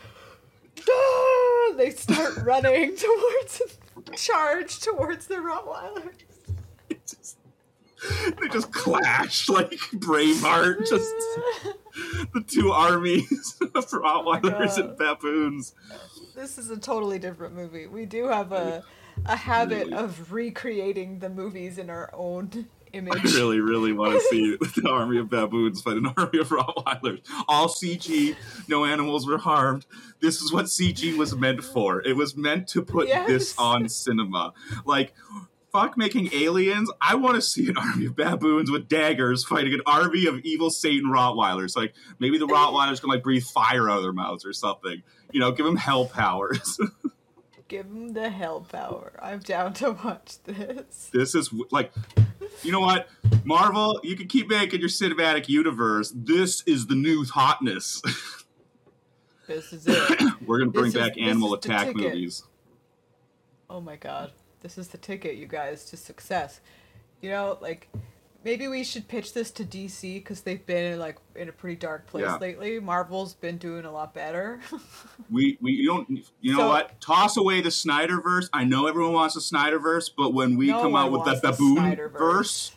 "Ah!" 0.89 1.73
they 1.77 1.91
start 1.91 2.37
running 2.39 2.97
towards 2.97 3.63
charge 4.17 4.81
towards 4.81 5.27
the 5.27 5.37
rottweiler 5.37 6.11
just- 7.07 7.37
they 8.41 8.49
just 8.49 8.73
clash 8.73 9.49
like 9.51 9.73
Braveheart, 9.95 10.79
just 10.89 11.15
the 12.33 12.43
two 12.47 12.73
armies 12.73 13.57
of 13.75 13.87
Rottweilers 13.91 14.79
and 14.79 14.97
baboons. 14.97 15.75
this 16.35 16.57
is 16.57 16.71
a 16.71 16.79
totally 16.79 17.19
different 17.19 17.55
movie 17.55 17.87
we 17.87 18.07
do 18.07 18.29
have 18.29 18.53
a 18.53 18.83
a 19.27 19.37
habit 19.37 19.89
Really? 19.89 19.93
of 19.93 20.33
recreating 20.33 21.19
the 21.19 21.29
movies 21.29 21.77
in 21.77 21.91
our 21.91 22.09
own 22.15 22.67
image 22.93 23.15
I 23.17 23.23
really, 23.37 23.61
really 23.61 23.93
want 23.93 24.15
to 24.15 24.21
see 24.21 24.57
the 24.81 24.89
army 24.89 25.19
of 25.19 25.31
baboons 25.31 25.83
fight 25.83 25.97
an 25.97 26.07
army 26.17 26.39
of 26.39 26.49
Rottweilers. 26.49 27.21
All 27.49 27.69
CG, 27.69 28.37
no 28.69 28.85
animals 28.85 29.27
were 29.27 29.39
harmed. 29.39 29.87
This 30.21 30.41
is 30.41 30.53
what 30.53 30.67
CG 30.67 31.17
was 31.17 31.35
meant 31.35 31.65
for. 31.65 32.03
It 32.03 32.17
was 32.17 32.37
meant 32.37 32.69
to 32.69 32.83
put 32.83 33.09
this 33.09 33.55
on 33.59 33.89
cinema. 33.89 34.53
Like, 34.85 35.15
fuck 35.73 35.97
making 35.97 36.31
aliens. 36.33 36.91
I 37.01 37.15
want 37.15 37.37
to 37.37 37.43
see 37.43 37.69
an 37.69 37.77
army 37.77 38.07
of 38.07 38.17
baboons 38.17 38.71
with 38.71 38.89
daggers 38.89 39.45
fighting 39.45 39.73
an 39.73 39.83
army 39.87 40.27
of 40.27 40.39
evil 40.41 40.71
Satan 40.71 41.09
Rottweilers. 41.11 41.77
Like, 41.77 41.95
maybe 42.19 42.39
the 42.39 42.47
Rottweilers 42.49 43.01
can, 43.01 43.09
like, 43.09 43.23
breathe 43.23 43.45
fire 43.45 43.89
out 43.89 43.99
of 43.99 44.03
their 44.03 44.13
mouths 44.13 44.45
or 44.45 44.53
something. 44.53 45.03
You 45.33 45.41
know, 45.41 45.53
give 45.53 45.67
them 45.67 45.77
hell 45.77 46.07
powers. 46.07 46.79
Give 47.71 47.89
them 47.89 48.13
the 48.13 48.29
hell 48.29 48.61
power. 48.61 49.13
I'm 49.23 49.39
down 49.39 49.73
to 49.75 49.93
watch 49.93 50.43
this. 50.45 51.09
This 51.13 51.35
is 51.35 51.51
like 51.71 51.93
you 52.63 52.73
know 52.73 52.81
what? 52.81 53.09
Marvel 53.45 53.99
you 54.03 54.17
can 54.17 54.27
keep 54.27 54.49
making 54.49 54.81
your 54.81 54.89
cinematic 54.91 55.49
universe. 55.49 56.13
This 56.15 56.63
is 56.67 56.87
the 56.89 56.95
new 56.97 57.25
hotness. 57.25 58.03
This 59.47 59.73
is 59.73 59.85
it. 59.89 60.21
We're 60.47 60.61
gonna 60.61 60.71
bring 60.71 60.85
This 60.93 60.95
is- 60.95 61.01
back 61.01 61.15
this 61.17 61.25
animal 61.25 61.55
is 61.57 61.61
the 61.63 61.69
attack 61.71 61.87
ticket. 61.89 62.03
movies. 62.03 62.45
Oh 63.69 63.81
my 63.81 63.97
god. 63.97 64.31
This 64.61 64.79
is 64.79 64.87
the 64.89 64.99
ticket, 64.99 65.35
you 65.37 65.47
guys, 65.49 65.85
to 65.87 65.97
success. 65.97 66.61
You 67.21 67.31
know, 67.31 67.59
like 67.61 67.89
maybe 68.45 68.69
we 68.69 68.85
should 68.85 69.07
pitch 69.09 69.33
this 69.35 69.51
to 69.53 69.65
DC 69.65 70.15
because 70.17 70.41
they've 70.43 70.65
been 70.65 70.99
like 70.99 71.17
in 71.37 71.49
a 71.49 71.53
pretty 71.53 71.77
dark 71.77 72.07
place 72.07 72.25
Yeah. 72.25 72.37
lately. 72.37 72.81
Marvel's 72.81 73.35
been 73.35 73.59
doing 73.59 73.85
a 73.85 73.93
lot 73.93 74.15
better. 74.15 74.61
We 75.31 75.59
we 75.61 75.73
you 75.73 75.87
don't 75.87 76.09
you 76.41 76.53
know 76.53 76.59
So- 76.61 76.69
what? 76.69 77.01
Toss 77.01 77.37
away 77.37 77.61
the 77.61 77.69
Snyderverse. 77.69 78.49
I 78.53 78.65
know 78.65 78.87
everyone 78.87 79.13
wants 79.13 79.35
the 79.35 79.41
Snyderverse, 79.41 80.11
but 80.17 80.35
when 80.35 80.57
we 80.57 80.69
No 80.69 80.83
come 80.83 80.97
out 80.97 81.13
with 81.13 81.25
the 81.25 81.31
wants 81.31 81.41
the 81.43 81.51
baboon 81.53 81.97
verse, 82.11 82.73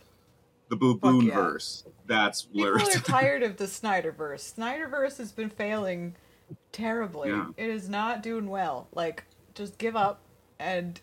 the 0.69 0.75
baboon 0.75 1.25
yeah. 1.27 1.33
verse, 1.33 1.83
that's 2.05 2.47
where 2.51 2.77
People 2.77 2.93
are 2.97 2.99
tired 3.01 3.41
of 3.43 3.57
the 3.57 3.65
Snyderverse. 3.79 4.53
Snyderverse 4.55 5.17
has 5.17 5.31
been 5.31 5.49
failing 5.49 6.15
terribly. 6.71 7.29
Yeah. 7.29 7.47
It 7.57 7.69
is 7.69 7.89
not 7.89 8.21
doing 8.21 8.47
well. 8.47 8.87
Like, 8.93 9.23
just 9.55 9.77
give 9.79 9.95
up 9.95 10.19
and 10.59 10.99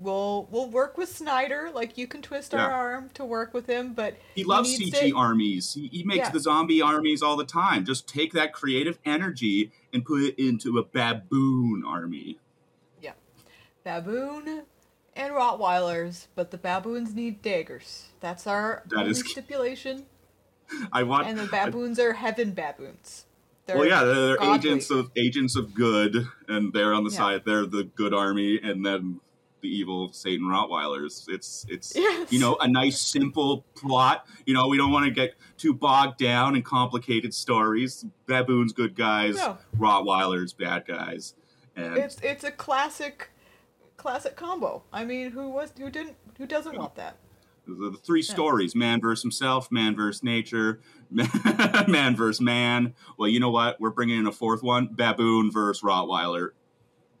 we'll 0.00 0.48
we'll 0.50 0.68
work 0.70 0.96
with 0.98 1.08
Snyder. 1.08 1.70
Like, 1.74 1.96
you 1.98 2.06
can 2.06 2.22
twist 2.22 2.54
our 2.54 2.70
arm 2.70 3.10
to 3.14 3.24
work 3.24 3.54
with 3.54 3.66
him, 3.66 3.92
but 3.94 4.16
He 4.34 4.44
loves 4.44 4.76
CG 4.78 5.10
to- 5.10 5.16
armies. 5.16 5.74
He, 5.74 5.88
he 5.88 6.02
makes 6.04 6.26
Yeah. 6.26 6.30
the 6.30 6.40
zombie 6.40 6.82
armies 6.82 7.22
all 7.22 7.36
the 7.36 7.44
time. 7.44 7.84
Just 7.84 8.08
take 8.08 8.32
that 8.32 8.52
creative 8.52 8.98
energy 9.04 9.72
and 9.92 10.04
put 10.04 10.22
it 10.22 10.38
into 10.38 10.78
a 10.78 10.84
baboon 10.84 11.82
army. 11.86 12.38
Yeah. 13.00 13.12
Baboon 13.84 14.62
and 15.14 15.32
Rottweilers, 15.32 16.26
but 16.34 16.50
the 16.50 16.58
baboons 16.58 17.14
need 17.14 17.40
daggers. 17.42 18.06
That's 18.20 18.46
our 18.46 18.82
That 18.88 19.06
is- 19.06 19.20
stipulation. 19.28 20.06
I 20.92 21.04
want. 21.04 21.28
And 21.28 21.38
the 21.38 21.46
baboons 21.46 21.98
are 22.00 22.14
heaven 22.14 22.50
baboons. 22.50 23.24
They're 23.66 23.76
well, 23.78 23.86
yeah, 23.88 24.04
they're, 24.04 24.14
they're 24.14 24.36
godly. 24.36 24.54
agents 24.70 24.90
of 24.90 25.10
agents 25.16 25.56
of 25.56 25.74
good, 25.74 26.28
and 26.48 26.72
they're 26.72 26.92
on 26.92 27.04
the 27.04 27.10
Yeah. 27.10 27.16
side. 27.16 27.42
They're 27.44 27.66
the 27.66 27.84
good 27.84 28.12
army, 28.14 28.60
and 28.62 28.84
then 28.86 29.20
the 29.60 29.68
evil 29.68 30.12
Satan 30.12 30.46
Rottweilers. 30.46 31.28
It's 31.28 31.66
it's 31.68 31.94
Yes. 31.96 32.32
you 32.32 32.38
know 32.38 32.56
a 32.60 32.68
nice 32.68 33.00
simple 33.00 33.64
plot. 33.74 34.26
You 34.44 34.54
know 34.54 34.68
we 34.68 34.76
don't 34.76 34.92
want 34.92 35.06
to 35.06 35.10
get 35.10 35.34
too 35.56 35.74
bogged 35.74 36.18
down 36.18 36.56
in 36.56 36.62
complicated 36.62 37.32
stories. 37.34 38.04
Baboons, 38.26 38.72
good 38.72 38.94
guys. 38.94 39.36
No. 39.36 39.58
Rottweilers, 39.78 40.56
bad 40.56 40.86
guys. 40.86 41.34
And 41.74 41.96
It's 41.96 42.20
it's 42.22 42.44
a 42.44 42.50
classic 42.50 43.30
classic 43.96 44.36
combo. 44.36 44.82
I 44.92 45.04
mean, 45.04 45.30
who 45.30 45.48
was 45.50 45.72
who 45.78 45.90
didn't 45.90 46.16
who 46.38 46.46
doesn't 46.46 46.76
want 46.76 46.94
that? 46.96 47.16
the, 47.66 47.90
the 47.90 47.96
three 47.98 48.22
stories: 48.22 48.74
man 48.74 49.00
versus 49.00 49.22
himself, 49.22 49.70
man 49.70 49.96
versus 49.96 50.22
nature, 50.22 50.80
man 51.10 52.16
versus 52.16 52.40
man. 52.40 52.94
Well, 53.18 53.28
you 53.28 53.40
know 53.40 53.50
what? 53.50 53.80
We're 53.80 53.90
bringing 53.90 54.18
in 54.18 54.26
a 54.26 54.32
fourth 54.32 54.62
one: 54.62 54.88
baboon 54.92 55.50
versus 55.50 55.82
Rottweiler. 55.82 56.50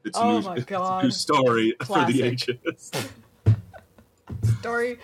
It's 0.06 0.16
a 0.16 0.22
Oh 0.22 0.38
new, 0.38 0.44
my 0.46 0.58
God. 0.60 1.04
new 1.04 1.10
story 1.10 1.74
for 1.80 1.84
Classic. 1.86 2.14
the 2.16 2.22
ages. 2.22 2.90
Story 4.60 4.98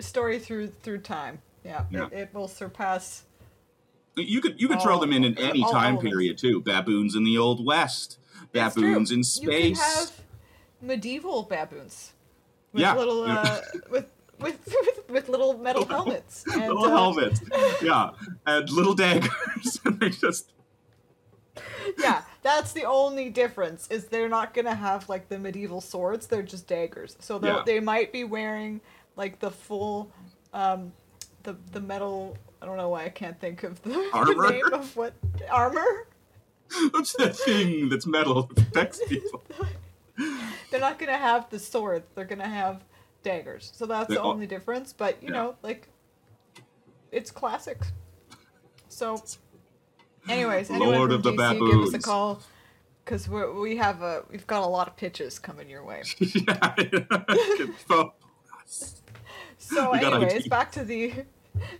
story 0.00 0.38
through 0.38 0.68
through 0.82 0.98
time. 0.98 1.40
Yeah, 1.64 1.84
Yeah. 1.90 2.06
It, 2.06 2.12
it 2.12 2.34
will 2.34 2.48
surpass. 2.48 3.24
You 4.16 4.40
could 4.40 4.60
you 4.60 4.68
could 4.68 4.80
throw 4.82 4.98
them 5.00 5.12
in 5.12 5.24
in 5.24 5.38
any 5.38 5.62
all 5.62 5.70
time 5.70 5.94
elements. 5.94 6.10
period 6.10 6.38
too. 6.38 6.60
Baboons 6.60 7.14
in 7.14 7.24
the 7.24 7.38
old 7.38 7.64
west, 7.64 8.18
baboons 8.52 9.10
in 9.10 9.18
You 9.18 9.24
space. 9.24 9.80
have 9.80 10.12
medieval 10.82 11.42
baboons 11.44 12.12
with 12.72 12.82
Yeah. 12.82 12.94
little 12.96 13.22
uh, 13.24 13.60
with, 13.90 14.06
with 14.40 14.58
with 14.66 15.08
with 15.08 15.28
little 15.28 15.56
metal 15.58 15.86
helmets 15.86 16.44
and 16.52 16.62
little 16.68 16.84
uh, 16.84 16.90
helmets, 16.90 17.40
yeah, 17.82 18.10
and 18.46 18.68
little 18.70 18.94
daggers. 18.94 19.80
and 19.84 19.98
they 20.00 20.10
just 20.10 20.52
yeah, 21.98 22.22
that's 22.48 22.72
the 22.72 22.84
only 22.84 23.28
difference 23.30 23.86
is 23.88 24.06
they're 24.06 24.28
not 24.28 24.54
gonna 24.54 24.74
have 24.74 25.08
like 25.08 25.28
the 25.28 25.38
medieval 25.38 25.80
swords. 25.80 26.26
They're 26.26 26.42
just 26.42 26.66
daggers. 26.66 27.16
So 27.20 27.38
they'll 27.38 27.56
Yeah. 27.58 27.62
they 27.66 27.80
might 27.80 28.10
be 28.12 28.24
wearing 28.24 28.80
like 29.16 29.38
the 29.40 29.50
full, 29.50 30.10
um, 30.54 30.92
the 31.42 31.56
the 31.72 31.80
metal. 31.80 32.36
I 32.62 32.66
don't 32.66 32.76
know 32.76 32.88
why 32.88 33.04
I 33.04 33.08
can't 33.10 33.38
think 33.40 33.62
of 33.62 33.80
the, 33.82 33.90
the 34.12 34.50
name 34.50 34.72
of 34.72 34.96
what 34.96 35.12
armor. 35.50 36.08
what's 36.90 37.14
that 37.16 37.36
thing 37.36 37.88
that's 37.88 38.06
metal 38.06 38.42
that 38.42 38.54
protects 38.56 39.00
people? 39.06 39.42
They're 40.70 40.80
not 40.80 40.98
gonna 40.98 41.16
have 41.16 41.48
the 41.50 41.58
sword. 41.58 42.02
They're 42.14 42.24
gonna 42.24 42.48
have 42.48 42.82
daggers. 43.22 43.70
So 43.74 43.86
that's 43.86 44.08
They 44.08 44.14
the 44.16 44.22
all- 44.22 44.32
only 44.32 44.46
difference. 44.46 44.92
But 44.92 45.22
you 45.22 45.28
Yeah. 45.28 45.34
know, 45.34 45.56
like, 45.62 45.88
it's 47.12 47.30
classic. 47.30 47.78
So, 48.88 49.22
anyways, 50.28 50.70
Lord 50.70 51.12
of 51.12 51.22
the 51.22 51.32
DC, 51.32 51.70
give 51.70 51.80
us 51.80 51.94
a 51.94 51.98
call 51.98 52.40
because 53.04 53.28
we 53.28 53.44
we 53.52 53.76
have 53.76 54.02
a 54.02 54.24
we've 54.30 54.46
got 54.46 54.62
a 54.62 54.66
lot 54.66 54.86
of 54.88 54.96
pitches 54.96 55.38
coming 55.38 55.68
your 55.68 55.84
way. 55.84 56.02
yeah, 56.18 56.74
so- 57.88 58.12
So, 59.56 59.90
We 59.92 60.00
got 60.00 60.14
anyways, 60.22 60.48
back 60.48 60.70
to 60.72 60.84
the 60.84 61.12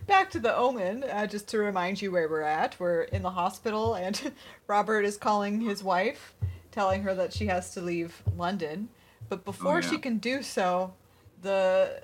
back 0.07 0.29
to 0.31 0.39
the 0.39 0.55
Omen. 0.55 1.03
Uh, 1.03 1.27
just 1.27 1.47
to 1.49 1.59
remind 1.59 2.01
you 2.01 2.11
where 2.11 2.27
we're 2.27 2.41
at, 2.41 2.75
we're 2.79 3.03
in 3.03 3.21
the 3.21 3.29
hospital, 3.29 3.93
and 3.95 4.31
Robert 4.67 5.05
is 5.05 5.17
calling 5.17 5.61
his 5.61 5.83
wife, 5.83 6.35
telling 6.71 7.03
her 7.03 7.13
that 7.15 7.31
she 7.33 7.47
has 7.47 7.73
to 7.75 7.81
leave 7.81 8.21
London. 8.35 8.89
But 9.29 9.45
before 9.45 9.77
Oh, 9.77 9.81
she 9.81 9.97
can 9.97 10.17
do 10.17 10.41
so, 10.43 10.93
the 11.41 12.01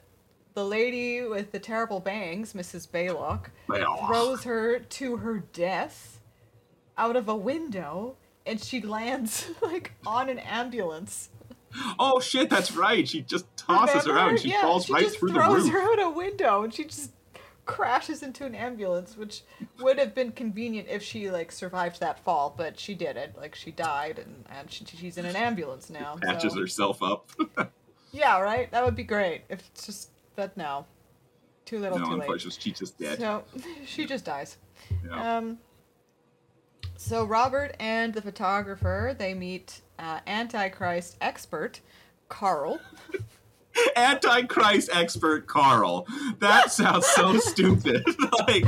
the 0.53 0.63
lady 0.63 1.21
with 1.23 1.51
the 1.51 1.59
terrible 1.59 1.99
bangs, 1.99 2.53
Mrs. 2.53 2.87
Baylock, 2.87 3.47
Baylock. 3.67 4.07
throws 4.07 4.43
her 4.45 4.79
to 4.79 5.17
her 5.17 5.39
death 5.51 6.14
out 6.97 7.15
of 7.15 7.27
a 7.27 7.35
window, 7.35 8.15
and 8.45 8.59
she 8.61 8.81
lands 8.81 9.49
like 9.61 9.93
on 10.05 10.29
an 10.29 10.39
ambulance. 10.39 11.29
Oh 11.99 12.19
shit, 12.19 12.49
that's 12.49 12.71
right. 12.73 13.07
She 13.07 13.21
just 13.21 13.45
tosses 13.57 14.05
her 14.05 14.17
out 14.17 14.29
and 14.29 14.39
she 14.39 14.49
Yeah, 14.49 14.61
falls 14.61 14.85
she 14.85 14.93
right 14.93 15.03
just 15.03 15.19
through 15.19 15.31
the 15.31 15.39
throws 15.39 15.67
her 15.69 15.81
out 15.81 16.01
a 16.01 16.09
window, 16.09 16.63
and 16.63 16.73
she 16.73 16.85
just 16.85 17.11
crashes 17.65 18.21
into 18.23 18.45
an 18.45 18.53
ambulance, 18.55 19.17
which 19.17 19.41
would 19.79 19.97
have 19.97 20.13
been 20.13 20.31
convenient 20.31 20.87
if 20.89 21.01
she 21.03 21.29
like 21.29 21.51
survived 21.51 21.99
that 21.99 22.19
fall, 22.23 22.53
but 22.55 22.79
she 22.79 22.93
didn't. 22.95 23.37
Like 23.37 23.55
she 23.55 23.71
died, 23.71 24.19
and 24.19 24.45
and 24.49 24.71
she, 24.71 24.85
she's 24.85 25.17
in 25.17 25.25
an 25.25 25.35
ambulance 25.35 25.89
now. 25.89 26.17
Patches 26.21 26.53
so- 26.53 26.59
herself 26.59 27.03
up. 27.03 27.29
Yeah, 28.15 28.39
right. 28.39 28.71
That 28.71 28.85
would 28.85 28.95
be 28.95 29.03
great. 29.03 29.41
If 29.49 29.59
it's 29.73 29.85
just 29.85 30.09
that 30.37 30.55
no, 30.55 30.85
too 31.65 31.79
little, 31.79 31.99
no, 31.99 32.05
too 32.05 32.31
late. 32.31 32.41
she's 32.41 32.55
just 32.79 32.97
dead. 32.97 33.19
So 33.19 33.43
she 33.85 34.05
just 34.05 34.23
dies. 34.23 34.55
Yeah. 35.05 35.37
Um, 35.37 35.57
so 36.97 37.25
Robert 37.25 37.75
and 37.79 38.13
the 38.13 38.21
photographer 38.21 39.15
they 39.17 39.33
meet 39.33 39.81
uh, 39.99 40.19
Antichrist 40.27 41.17
expert 41.21 41.81
Carl. 42.29 42.79
Antichrist 43.95 44.89
expert 44.93 45.47
Carl. 45.47 46.07
That 46.39 46.71
sounds 46.71 47.05
so 47.07 47.37
stupid. 47.37 48.05
like, 48.47 48.63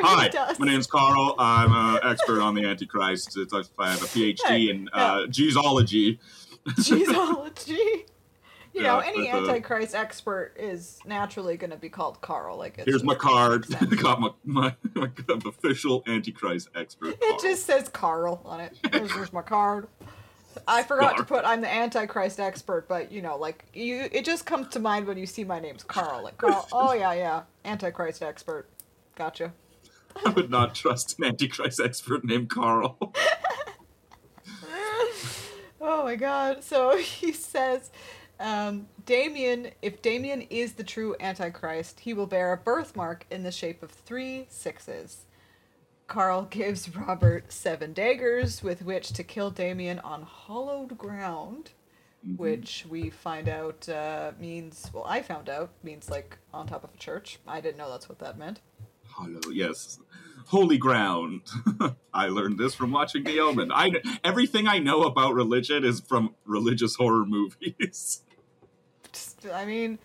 hi, 0.00 0.28
does. 0.28 0.58
my 0.58 0.66
name's 0.66 0.86
Carl. 0.86 1.34
I'm 1.38 1.72
an 1.72 2.00
expert 2.10 2.40
on 2.40 2.54
the 2.54 2.64
Antichrist. 2.64 3.36
It's, 3.36 3.52
I 3.52 3.58
have 3.90 4.02
a 4.02 4.06
PhD 4.06 4.70
in 4.70 4.88
uh, 4.92 5.26
Jesusology. 5.28 6.18
Genealogy. 6.82 8.06
You 8.76 8.82
know, 8.82 9.00
Yeah, 9.00 9.06
any 9.08 9.22
the- 9.22 9.30
uh, 9.32 9.38
Antichrist 9.38 9.94
expert 9.94 10.52
is 10.58 10.98
naturally 11.06 11.56
going 11.56 11.70
to 11.70 11.78
be 11.78 11.88
called 11.88 12.20
Carl. 12.20 12.58
Like, 12.58 12.74
it's 12.76 12.84
Here's 12.84 13.02
my 13.02 13.14
card. 13.14 13.66
Got 14.02 14.20
my, 14.20 14.28
my, 14.44 14.74
my 14.94 15.10
official 15.46 16.02
Antichrist 16.06 16.68
expert. 16.74 17.14
It 17.14 17.20
Carl. 17.20 17.38
just 17.40 17.64
says 17.64 17.88
Carl 17.88 18.42
on 18.44 18.60
it. 18.60 18.76
Here's, 18.92 19.10
here's 19.12 19.32
my 19.32 19.40
card. 19.40 19.88
I 20.68 20.82
forgot 20.82 21.16
to 21.16 21.24
put 21.24 21.46
I'm 21.46 21.62
the 21.62 21.72
Antichrist 21.72 22.38
expert, 22.38 22.86
but 22.86 23.10
you 23.10 23.22
know, 23.22 23.36
like 23.38 23.64
you, 23.72 24.08
it 24.12 24.26
just 24.26 24.44
comes 24.44 24.68
to 24.68 24.78
mind 24.78 25.06
when 25.06 25.16
you 25.16 25.26
see 25.26 25.42
my 25.44 25.58
name's 25.58 25.82
Carl. 25.82 26.22
Like 26.22 26.36
Carl. 26.36 26.68
Oh 26.72 26.92
yeah, 26.92 27.12
yeah, 27.14 27.42
Antichrist 27.64 28.22
expert. 28.22 28.68
Gotcha. 29.16 29.52
I 30.24 30.30
would 30.30 30.50
not 30.50 30.74
trust 30.74 31.18
an 31.18 31.26
Antichrist 31.26 31.80
expert 31.80 32.24
named 32.24 32.50
Carl. 32.50 33.12
Oh 35.78 36.04
my 36.04 36.16
god. 36.16 36.64
So 36.64 36.96
he 36.96 37.32
says, 37.32 37.90
um, 38.38 38.88
Damien, 39.04 39.70
if 39.82 40.02
Damien 40.02 40.42
is 40.42 40.74
the 40.74 40.84
true 40.84 41.16
Antichrist, 41.20 42.00
he 42.00 42.12
will 42.12 42.26
bear 42.26 42.52
a 42.52 42.56
birthmark 42.56 43.26
in 43.30 43.42
the 43.42 43.52
shape 43.52 43.82
of 43.82 43.90
three 43.90 44.46
sixes. 44.48 45.26
Carl 46.06 46.42
gives 46.50 46.94
Robert 46.94 47.52
seven 47.52 47.92
daggers 47.92 48.62
with 48.62 48.82
which 48.82 49.08
to 49.10 49.24
kill 49.24 49.50
Damien 49.50 49.98
on 50.00 50.22
hollowed 50.22 50.98
ground, 50.98 51.70
which 52.36 52.84
we 52.88 53.08
find 53.08 53.48
out 53.48 53.88
uh, 53.88 54.32
means, 54.40 54.90
well, 54.92 55.04
I 55.06 55.22
found 55.22 55.48
out 55.48 55.70
means 55.82 56.10
like 56.10 56.38
on 56.52 56.66
top 56.66 56.82
of 56.84 56.92
a 56.92 56.98
church. 56.98 57.38
I 57.46 57.60
didn't 57.60 57.78
know 57.78 57.90
that's 57.90 58.08
what 58.08 58.18
that 58.18 58.36
meant. 58.36 58.60
Hollow, 59.08 59.40
yes. 59.52 59.98
Holy 60.46 60.78
ground. 60.78 61.42
I 62.14 62.28
learned 62.28 62.58
this 62.58 62.74
from 62.74 62.92
watching 62.92 63.24
The 63.24 63.40
Omen. 63.40 63.72
I 63.72 63.90
everything 64.22 64.68
I 64.68 64.78
know 64.78 65.02
about 65.02 65.34
religion 65.34 65.84
is 65.84 66.00
from 66.00 66.34
religious 66.44 66.96
horror 66.96 67.24
movies. 67.24 68.22
I 69.52 69.64
mean, 69.64 69.98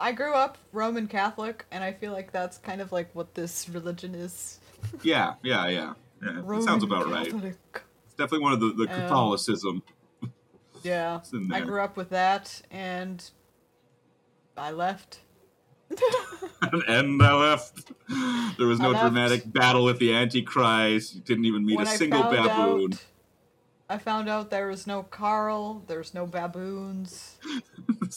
I 0.00 0.12
grew 0.12 0.34
up 0.34 0.58
Roman 0.72 1.06
Catholic, 1.06 1.64
and 1.70 1.82
I 1.82 1.92
feel 1.92 2.12
like 2.12 2.32
that's 2.32 2.58
kind 2.58 2.80
of 2.80 2.92
like 2.92 3.14
what 3.14 3.34
this 3.34 3.68
religion 3.68 4.14
is. 4.14 4.60
yeah, 5.02 5.34
yeah, 5.42 5.68
yeah. 5.68 5.94
yeah 6.22 6.40
Roman 6.42 6.62
sounds 6.62 6.84
about 6.84 7.08
right. 7.08 7.28
It's 7.28 8.14
definitely 8.16 8.40
one 8.40 8.52
of 8.52 8.60
the, 8.60 8.72
the 8.72 8.92
Um, 8.92 9.00
Catholicism. 9.00 9.82
Yeah, 10.82 11.20
I 11.50 11.60
grew 11.60 11.80
up 11.80 11.96
with 11.96 12.10
that, 12.10 12.60
and 12.70 13.30
I 14.56 14.70
left. 14.70 15.20
and 16.88 17.22
I 17.22 17.34
left. 17.34 17.90
There 18.58 18.66
was 18.66 18.80
no 18.80 18.92
dramatic 18.92 19.50
battle 19.50 19.84
with 19.84 19.98
the 19.98 20.12
Antichrist. 20.12 21.14
You 21.14 21.20
didn't 21.22 21.46
even 21.46 21.64
meet 21.64 21.78
when 21.78 21.86
a 21.86 21.90
single 21.90 22.24
baboon. 22.24 22.92
out, 22.92 23.04
I 23.94 23.98
found 23.98 24.28
out 24.28 24.50
there 24.50 24.66
was 24.66 24.88
no 24.88 25.04
Carl. 25.04 25.84
There's 25.86 26.14
no 26.14 26.26
baboons. 26.26 27.36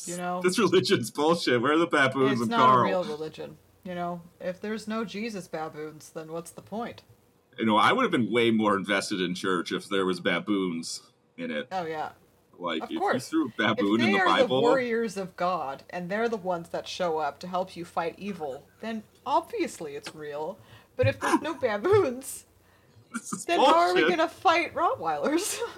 you 0.07 0.17
know, 0.17 0.41
this 0.41 0.57
religion's 0.57 1.11
bullshit. 1.11 1.61
Where 1.61 1.73
are 1.73 1.78
the 1.78 1.86
baboons 1.86 2.34
it's 2.34 2.41
and 2.41 2.49
not 2.49 2.65
Carl? 2.65 2.82
a 2.82 2.86
real 2.86 3.03
religion. 3.03 3.57
You 3.84 3.93
know, 3.93 4.21
if 4.41 4.59
there's 4.59 4.88
no 4.88 5.05
Jesus 5.05 5.47
baboons, 5.47 6.09
then 6.09 6.32
what's 6.32 6.49
the 6.49 6.63
point? 6.63 7.03
You 7.59 7.65
know, 7.65 7.78
I 7.78 7.93
would 7.93 8.01
have 8.01 8.11
been 8.11 8.32
way 8.32 8.49
more 8.49 8.75
invested 8.75 9.21
in 9.21 9.36
church 9.36 9.71
if 9.71 9.88
there 9.88 10.03
was 10.03 10.19
baboons 10.19 11.03
in 11.38 11.51
it. 11.51 11.67
Oh 11.71 11.86
yeah. 11.86 12.09
Like 12.57 12.82
Of 12.84 12.91
if 12.91 12.97
course. 12.97 13.32
you 13.32 13.51
threw 13.55 13.67
baboon 13.67 13.99
they 13.99 14.07
in 14.07 14.13
the 14.13 14.19
are 14.19 14.25
Bible, 14.25 14.57
the 14.57 14.61
warriors 14.63 15.15
of 15.15 15.36
God 15.36 15.84
and 15.91 16.09
they're 16.09 16.28
the 16.28 16.38
ones 16.38 16.69
that 16.69 16.88
show 16.88 17.19
up 17.19 17.38
to 17.41 17.47
help 17.47 17.75
you 17.78 17.86
fight 17.86 18.15
evil, 18.17 18.63
then 18.82 19.03
obviously 19.28 19.95
it's 19.95 20.15
real. 20.15 20.57
But 20.95 21.05
if 21.07 21.19
there's 21.19 21.41
no 21.41 21.53
baboons, 21.61 22.45
then 23.47 23.58
bullshit. 23.58 23.74
how 23.76 23.80
are 23.80 23.93
we 23.95 24.08
gonna 24.10 24.28
fight 24.28 24.74
Rottweilers? 24.74 25.60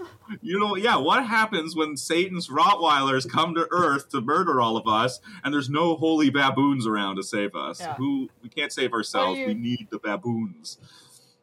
You 0.41 0.59
know, 0.59 0.75
yeah. 0.75 0.95
What 0.95 1.25
happens 1.25 1.75
when 1.75 1.97
Satan's 1.97 2.49
Rottweilers 2.49 3.27
come 3.27 3.55
to 3.55 3.67
Earth 3.71 4.09
to 4.09 4.21
murder 4.21 4.61
all 4.61 4.77
of 4.77 4.87
us, 4.87 5.19
and 5.43 5.51
there's 5.51 5.71
no 5.71 5.95
holy 5.95 6.29
baboons 6.29 6.85
around 6.85 7.15
to 7.15 7.23
save 7.23 7.55
us? 7.55 7.79
Yeah. 7.79 7.95
Who 7.95 8.29
we 8.43 8.49
can't 8.49 8.71
save 8.71 8.93
ourselves. 8.93 9.39
you- 9.39 9.47
We 9.47 9.53
need 9.55 9.87
the 9.89 9.97
baboons. 9.97 10.77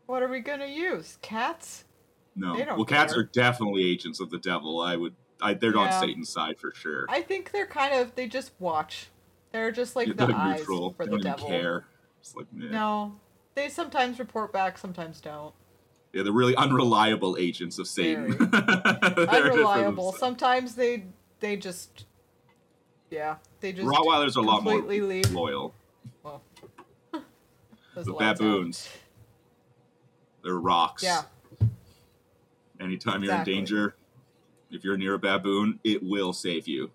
what 0.07 0.22
are 0.22 0.28
we 0.28 0.39
gonna 0.39 0.66
use? 0.68 1.18
Cats? 1.20 1.84
No. 2.37 2.55
Well, 2.76 2.84
cats 2.84 3.12
are 3.16 3.24
definitely 3.24 3.84
agents 3.91 4.20
of 4.20 4.30
the 4.30 4.39
devil. 4.39 4.80
I 4.80 4.95
would. 4.95 5.14
I, 5.43 5.55
they're 5.55 5.76
on 5.76 5.91
Satan's 5.91 6.28
side 6.28 6.59
for 6.61 6.72
sure. 6.72 7.07
I 7.09 7.22
think 7.22 7.51
they're 7.51 7.66
kind 7.66 7.93
of 7.93 8.14
they 8.14 8.28
just 8.28 8.53
watch. 8.61 9.09
They're 9.51 9.72
just 9.72 9.97
like 9.97 10.14
they're 10.14 10.28
the 10.28 10.37
eyes 10.37 10.61
neutral. 10.61 10.93
for 10.93 11.07
they 11.07 11.11
the 11.16 11.18
devil. 11.18 11.49
care. 11.49 11.87
It's 12.20 12.37
like. 12.37 12.47
No, 12.53 13.16
they 13.57 13.68
sometimes 13.68 14.20
report 14.20 14.53
back, 14.53 14.78
sometimes 14.78 15.20
don't. 15.20 15.53
Yeah, 16.17 16.23
they're 16.23 16.33
really 16.33 16.57
unreliable 16.57 17.37
agents 17.39 17.79
of 17.79 17.87
Satan. 17.87 18.33
Very. 18.33 18.47
They're 18.51 18.57
in 18.57 19.19
it 19.19 19.27
for 19.27 19.37
Unreliable. 19.37 20.12
Sometimes 20.12 20.75
they 20.75 21.05
they 21.41 21.57
just 21.57 22.07
yeah 23.11 23.37
they 23.61 23.75
just 23.75 23.87
Rottweilers 23.87 24.35
are 24.35 24.41
a 24.41 24.43
lot 24.43 24.64
more 24.64 24.81
leave. 24.81 25.31
loyal. 25.31 25.75
Well, 26.23 26.43
The 27.12 27.21
lights 28.01 28.09
out. 28.09 28.19
baboons. 28.39 28.89
They're 30.43 30.55
rocks. 30.59 31.03
Yeah, 31.03 31.25
Anytime 32.81 33.23
you're 33.23 33.35
in 33.35 33.45
danger, 33.45 33.97
if 34.71 34.85
you're 34.85 34.97
near 34.97 35.14
a 35.14 35.19
baboon, 35.19 35.81
it 35.85 36.03
will 36.03 36.33
save 36.33 36.67
you. 36.67 36.93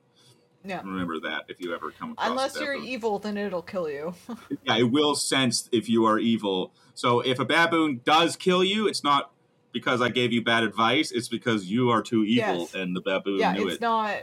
Yeah. 0.64 0.82
Remember 0.82 1.20
that 1.22 1.46
if 1.48 1.60
you 1.60 1.74
ever 1.74 1.92
come 1.92 2.12
across 2.12 2.30
Unless 2.30 2.60
you're 2.60 2.76
evil, 2.76 3.20
then 3.20 3.38
it'll 3.38 3.62
kill 3.62 3.90
you. 3.90 4.14
Yeah, 4.64 4.78
it 4.78 4.92
will 4.92 5.16
sense 5.16 5.68
if 5.72 5.90
you 5.90 6.06
are 6.06 6.20
evil. 6.20 6.72
So 6.94 7.22
if 7.22 7.40
a 7.40 7.46
baboon 7.46 8.02
does 8.06 8.36
kill 8.36 8.64
you, 8.64 8.88
it's 8.88 9.04
not 9.04 9.32
because 9.72 10.02
I 10.02 10.10
gave 10.10 10.32
you 10.32 10.44
bad 10.44 10.64
advice. 10.64 11.12
It's 11.12 11.28
because 11.28 11.66
you 11.66 11.90
are 11.90 12.02
too 12.02 12.24
evil, 12.24 12.60
Yes. 12.60 12.76
and 12.76 12.96
the 12.96 13.02
baboon 13.02 13.40
yeah, 13.40 13.54
knew 13.54 13.62
it's 13.62 13.72
it. 13.72 13.74
It's 13.74 13.82
not. 13.82 14.18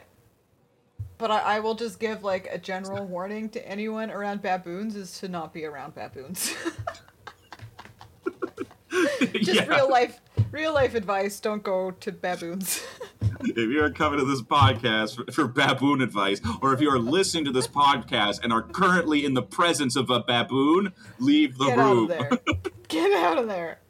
But 1.16 1.32
I, 1.32 1.38
I 1.38 1.60
will 1.60 1.74
just 1.74 1.98
give 1.98 2.22
like 2.22 2.48
a 2.50 2.58
general 2.58 3.04
warning 3.14 3.48
to 3.50 3.68
anyone 3.68 4.10
around 4.10 4.42
baboons 4.42 4.94
is 4.94 5.18
to 5.20 5.28
not 5.28 5.52
be 5.52 5.64
around 5.64 5.94
baboons. 5.94 6.54
just 9.32 9.54
yeah. 9.54 9.66
real 9.66 9.90
life, 9.90 10.20
real 10.52 10.72
life 10.72 10.94
advice. 10.94 11.40
Don't 11.40 11.62
go 11.62 11.90
to 11.90 12.12
baboons. 12.12 12.84
If 13.40 13.56
you 13.56 13.82
are 13.82 13.90
coming 13.90 14.18
to 14.18 14.24
this 14.24 14.42
podcast 14.42 15.16
for, 15.16 15.32
for 15.32 15.46
baboon 15.48 16.00
advice, 16.02 16.40
or 16.62 16.72
if 16.72 16.80
you 16.80 16.90
are 16.90 16.98
listening 16.98 17.44
to 17.46 17.52
this 17.52 17.66
podcast 17.68 18.40
and 18.42 18.52
are 18.52 18.62
currently 18.62 19.24
in 19.24 19.34
the 19.34 19.42
presence 19.42 19.96
of 19.96 20.10
a 20.10 20.20
baboon, 20.22 20.92
leave 21.18 21.56
the 21.58 21.66
Get 21.66 21.78
out 21.78 21.86
room. 21.94 22.02
of 22.02 22.08
there. 22.08 22.30
Get 22.88 23.12
out 23.12 23.38
of 23.38 23.48
there. 23.48 23.80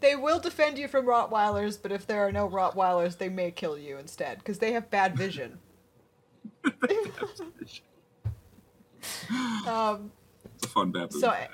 They 0.00 0.16
will 0.16 0.38
defend 0.40 0.78
you 0.78 0.88
from 0.88 1.04
Rottweilers, 1.06 1.80
but 1.80 1.92
if 1.92 2.06
there 2.06 2.26
are 2.26 2.32
no 2.32 2.48
Rottweilers, 2.48 3.18
they 3.18 3.28
may 3.28 3.50
kill 3.50 3.76
you 3.76 3.98
instead 3.98 4.38
because 4.38 4.58
they 4.60 4.72
have 4.72 4.90
bad 4.90 5.16
vision. 5.16 5.58
um, 9.66 10.10
It's 10.56 10.64
a 10.64 10.68
fun 10.68 10.90
baboon. 10.92 11.20
so. 11.20 11.34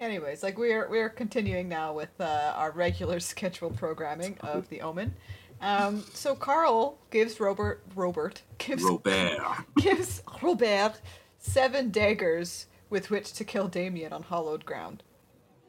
anyways, 0.00 0.42
like 0.42 0.58
we 0.58 0.72
are 0.72 0.88
we 0.88 1.00
are 1.00 1.08
continuing 1.08 1.68
now 1.68 1.92
with 1.92 2.20
uh, 2.20 2.52
our 2.56 2.70
regular 2.70 3.20
scheduled 3.32 3.76
programming 3.76 4.38
of 4.40 4.68
The 4.68 4.80
Omen. 4.80 5.14
Um, 5.60 6.04
so 6.12 6.34
Carl 6.34 6.98
gives 7.10 7.40
Robert 7.40 7.82
Robert 7.94 8.42
gives 8.58 8.82
Robert. 8.82 9.40
gives 9.76 10.22
Robert 10.42 10.94
seven 11.38 11.90
daggers 11.90 12.66
with 12.90 13.10
which 13.10 13.32
to 13.34 13.44
kill 13.44 13.68
Damien 13.68 14.12
on 14.12 14.24
hallowed 14.24 14.64
ground. 14.64 15.02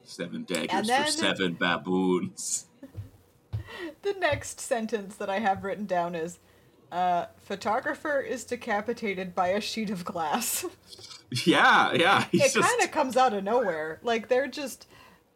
Seven 0.04 0.44
daggers 0.44 0.70
And 0.72 0.88
then- 0.88 1.06
for 1.06 1.12
seven 1.12 1.54
baboons. 1.54 2.66
The 4.04 4.14
next 4.14 4.60
sentence 4.62 5.16
that 5.16 5.30
I 5.30 5.40
have 5.40 5.64
written 5.64 5.86
down 5.86 6.16
is 6.16 6.40
uh, 6.92 7.26
photographer 7.38 8.20
is 8.22 8.46
decapitated 8.46 9.36
by 9.36 9.50
a 9.50 9.60
sheet 9.60 9.90
of 9.90 10.06
glass. 10.06 10.66
Yeah, 11.46 11.94
yeah. 11.94 12.26
It 12.34 12.54
kind 12.54 12.82
of 12.82 12.92
comes 12.92 13.18
out 13.18 13.34
of 13.34 13.44
nowhere. 13.44 14.00
Like 14.04 14.28
they're 14.28 14.48
just 14.48 14.88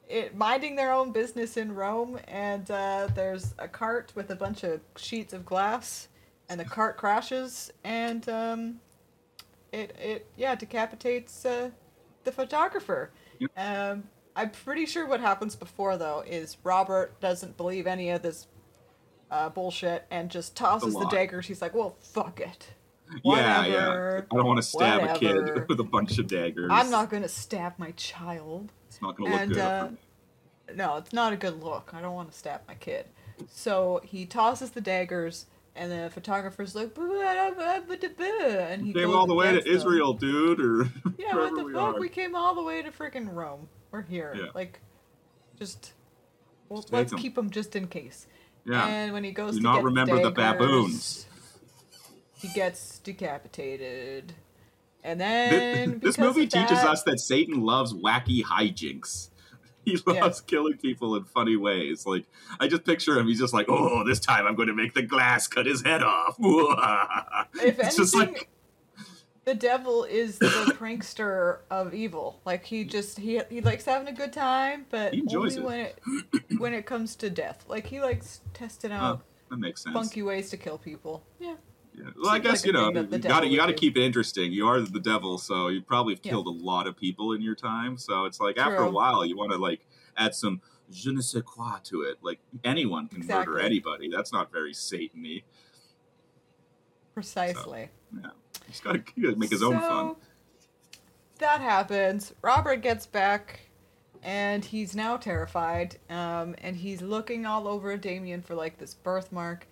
it, 0.07 0.35
minding 0.35 0.75
their 0.75 0.91
own 0.91 1.11
business 1.11 1.57
in 1.57 1.75
Rome, 1.75 2.19
and 2.27 2.69
uh, 2.69 3.09
there's 3.13 3.53
a 3.59 3.67
cart 3.67 4.11
with 4.15 4.29
a 4.31 4.35
bunch 4.35 4.63
of 4.63 4.81
sheets 4.97 5.33
of 5.33 5.45
glass, 5.45 6.07
and 6.49 6.59
the 6.59 6.65
cart 6.65 6.97
crashes, 6.97 7.71
and 7.83 8.27
um, 8.27 8.79
it 9.71 9.95
it 9.99 10.27
yeah 10.35 10.55
decapitates 10.55 11.45
uh, 11.45 11.69
the 12.23 12.31
photographer. 12.31 13.11
Yep. 13.39 13.51
Um, 13.55 14.03
I'm 14.35 14.51
pretty 14.51 14.85
sure 14.85 15.05
what 15.05 15.19
happens 15.19 15.55
before 15.55 15.97
though 15.97 16.23
is 16.25 16.57
Robert 16.63 17.19
doesn't 17.19 17.57
believe 17.57 17.87
any 17.87 18.09
of 18.09 18.21
this 18.21 18.47
uh, 19.31 19.49
bullshit 19.49 20.05
and 20.09 20.29
just 20.29 20.55
tosses 20.55 20.93
the 20.93 20.99
lie. 20.99 21.11
daggers. 21.11 21.47
He's 21.47 21.61
like, 21.61 21.73
"Well, 21.75 21.95
fuck 21.99 22.39
it." 22.39 22.73
Yeah, 23.23 23.65
yeah. 23.65 24.21
I 24.31 24.35
don't 24.35 24.45
want 24.45 24.57
to 24.57 24.63
stab 24.63 25.01
a 25.03 25.17
kid 25.17 25.65
with 25.69 25.79
a 25.79 25.83
bunch 25.83 26.17
of 26.19 26.27
daggers. 26.27 26.69
I'm 26.71 26.89
not 26.89 27.09
gonna 27.09 27.27
stab 27.29 27.73
my 27.77 27.91
child. 27.91 28.71
It's 28.87 29.01
not 29.01 29.15
going 29.17 29.29
to 29.31 29.35
look 29.37 29.41
and 29.43 29.53
good. 29.53 29.61
uh, 29.61 29.89
no, 30.75 30.97
it's 30.97 31.13
not 31.13 31.31
a 31.33 31.37
good 31.37 31.61
look. 31.63 31.91
I 31.93 32.01
don't 32.01 32.15
want 32.15 32.31
to 32.31 32.37
stab 32.37 32.61
my 32.67 32.73
kid. 32.75 33.05
So 33.49 34.01
he 34.03 34.25
tosses 34.25 34.71
the 34.71 34.81
daggers, 34.81 35.45
and 35.75 35.91
the 35.91 36.09
photographer's 36.09 36.75
like, 36.75 36.97
and 36.97 38.81
he 38.85 38.93
Came 38.93 39.11
all 39.15 39.27
the 39.27 39.35
way 39.35 39.53
to 39.53 39.59
them. 39.61 39.67
Israel, 39.67 40.13
dude, 40.13 40.59
or 40.59 40.83
Yeah, 41.17 41.35
what 41.35 41.55
the 41.55 41.63
we 41.63 41.73
fuck? 41.73 41.95
are. 41.95 41.99
We 41.99 42.09
came 42.09 42.35
all 42.35 42.55
the 42.55 42.63
way 42.63 42.81
to 42.81 42.89
freaking 42.91 43.33
Rome. 43.33 43.67
We're 43.91 44.01
here. 44.03 44.33
Yeah. 44.35 44.47
Like, 44.53 44.79
just 45.57 45.93
well, 46.67 46.81
Just 46.81 46.93
let's 46.93 47.13
'em. 47.13 47.19
keep 47.19 47.35
them 47.35 47.49
just 47.49 47.75
in 47.75 47.87
case. 47.87 48.27
Yeah. 48.65 48.85
And 48.85 49.13
when 49.13 49.23
he 49.23 49.31
goes 49.31 49.53
Do 49.53 49.57
to 49.59 49.63
not 49.63 49.83
remember 49.83 50.21
the 50.21 50.31
daggers, 50.31 50.59
baboons. 50.67 51.25
He 52.39 52.47
gets 52.49 52.99
decapitated. 52.99 54.33
And 55.03 55.19
then 55.19 55.99
this 55.99 56.17
because 56.17 56.17
movie 56.17 56.47
teaches 56.47 56.81
that- 56.81 56.87
us 56.89 57.03
that 57.03 57.19
Satan 57.19 57.61
loves 57.61 57.93
wacky 57.93 58.43
hijinks. 58.43 59.29
He 59.85 59.97
Yeah. 60.05 60.25
loves 60.25 60.41
killing 60.41 60.77
people 60.77 61.15
in 61.15 61.23
funny 61.23 61.55
ways. 61.55 62.05
Like 62.05 62.25
I 62.59 62.67
just 62.67 62.83
picture 62.83 63.17
him. 63.17 63.27
He's 63.27 63.39
just 63.39 63.53
like, 63.53 63.67
"Oh, 63.69 64.03
this 64.03 64.19
time 64.19 64.45
I'm 64.45 64.53
going 64.55 64.67
to 64.67 64.73
make 64.73 64.93
the 64.93 65.01
glass 65.01 65.47
cut 65.47 65.65
his 65.65 65.81
head 65.81 66.03
off." 66.03 66.35
If 67.63 67.79
it's 67.79 67.95
just 67.95 68.13
like 68.13 68.49
the 69.45 69.55
devil 69.55 70.03
is 70.03 70.37
the 70.37 70.75
prankster 70.77 71.59
of 71.71 71.93
evil. 71.95 72.39
Like 72.45 72.65
he 72.65 72.83
just 72.83 73.17
he 73.17 73.41
he 73.49 73.61
likes 73.61 73.85
having 73.85 74.07
a 74.09 74.15
good 74.15 74.33
time, 74.33 74.85
but 74.91 75.13
He 75.13 75.21
enjoys 75.21 75.57
only 75.57 75.67
when 75.67 75.79
it 75.79 75.99
when 76.59 76.73
it 76.73 76.85
comes 76.85 77.15
to 77.15 77.29
death. 77.29 77.65
Like 77.67 77.87
he 77.87 77.99
likes 78.01 78.41
testing 78.53 78.91
oh, 78.91 78.95
out 78.95 79.21
that 79.49 79.57
makes 79.57 79.83
sense. 79.83 79.93
funky 79.93 80.21
ways 80.21 80.49
to 80.51 80.57
kill 80.57 80.77
people. 80.77 81.23
Yeah. 81.39 81.55
Yeah. 81.99 82.11
Well, 82.21 82.31
I 82.31 82.39
guess 82.39 82.61
like 82.61 82.65
you 82.65 82.71
know 82.73 82.85
thing 82.85 82.93
that 82.93 83.09
the 83.11 83.17
you 83.17 83.23
got 83.23 83.39
to 83.41 83.47
you 83.47 83.57
got 83.57 83.65
to 83.65 83.73
keep 83.73 83.97
it 83.97 84.03
interesting. 84.03 84.51
You 84.53 84.67
are 84.67 84.79
the 84.79 84.99
devil, 85.01 85.37
so 85.37 85.67
you 85.67 85.81
probably 85.81 86.13
have 86.15 86.21
Yeah. 86.23 86.31
killed 86.31 86.47
a 86.47 86.51
lot 86.51 86.87
of 86.87 86.95
people 86.95 87.33
in 87.33 87.41
your 87.41 87.55
time. 87.55 87.97
So 87.97 88.25
it's 88.25 88.39
like 88.39 88.57
after 88.57 88.77
a 88.77 88.89
while, 88.89 89.25
you 89.25 89.35
want 89.37 89.51
to 89.51 89.57
like 89.57 89.85
add 90.17 90.33
some 90.33 90.61
je 90.91 91.11
ne 91.11 91.21
sais 91.21 91.43
quoi 91.45 91.77
to 91.83 92.03
it. 92.03 92.17
Like 92.21 92.39
anyone 92.63 93.07
can 93.09 93.25
murder 93.27 93.59
anybody. 93.59 94.09
That's 94.09 94.31
not 94.31 94.51
very 94.51 94.73
Satan-y. 94.73 95.43
Precisely. 97.13 97.89
Yeah. 98.15 98.29
He's 98.67 98.79
got 98.79 99.05
to 99.05 99.35
make 99.35 99.49
his 99.49 99.63
own 99.63 99.79
fun. 99.79 100.15
That 101.39 101.61
happens. 101.61 102.33
Robert 102.41 102.77
gets 102.77 103.05
back, 103.05 103.61
and 104.23 104.63
he's 104.63 104.95
now 104.95 105.17
terrified. 105.17 105.97
Um, 106.09 106.55
and 106.59 106.75
he's 106.75 107.01
looking 107.01 107.45
all 107.45 107.67
over 107.67 107.95
Damien 107.97 108.41
for 108.41 108.55
like 108.55 108.77
this 108.77 108.93
birthmark, 108.93 109.65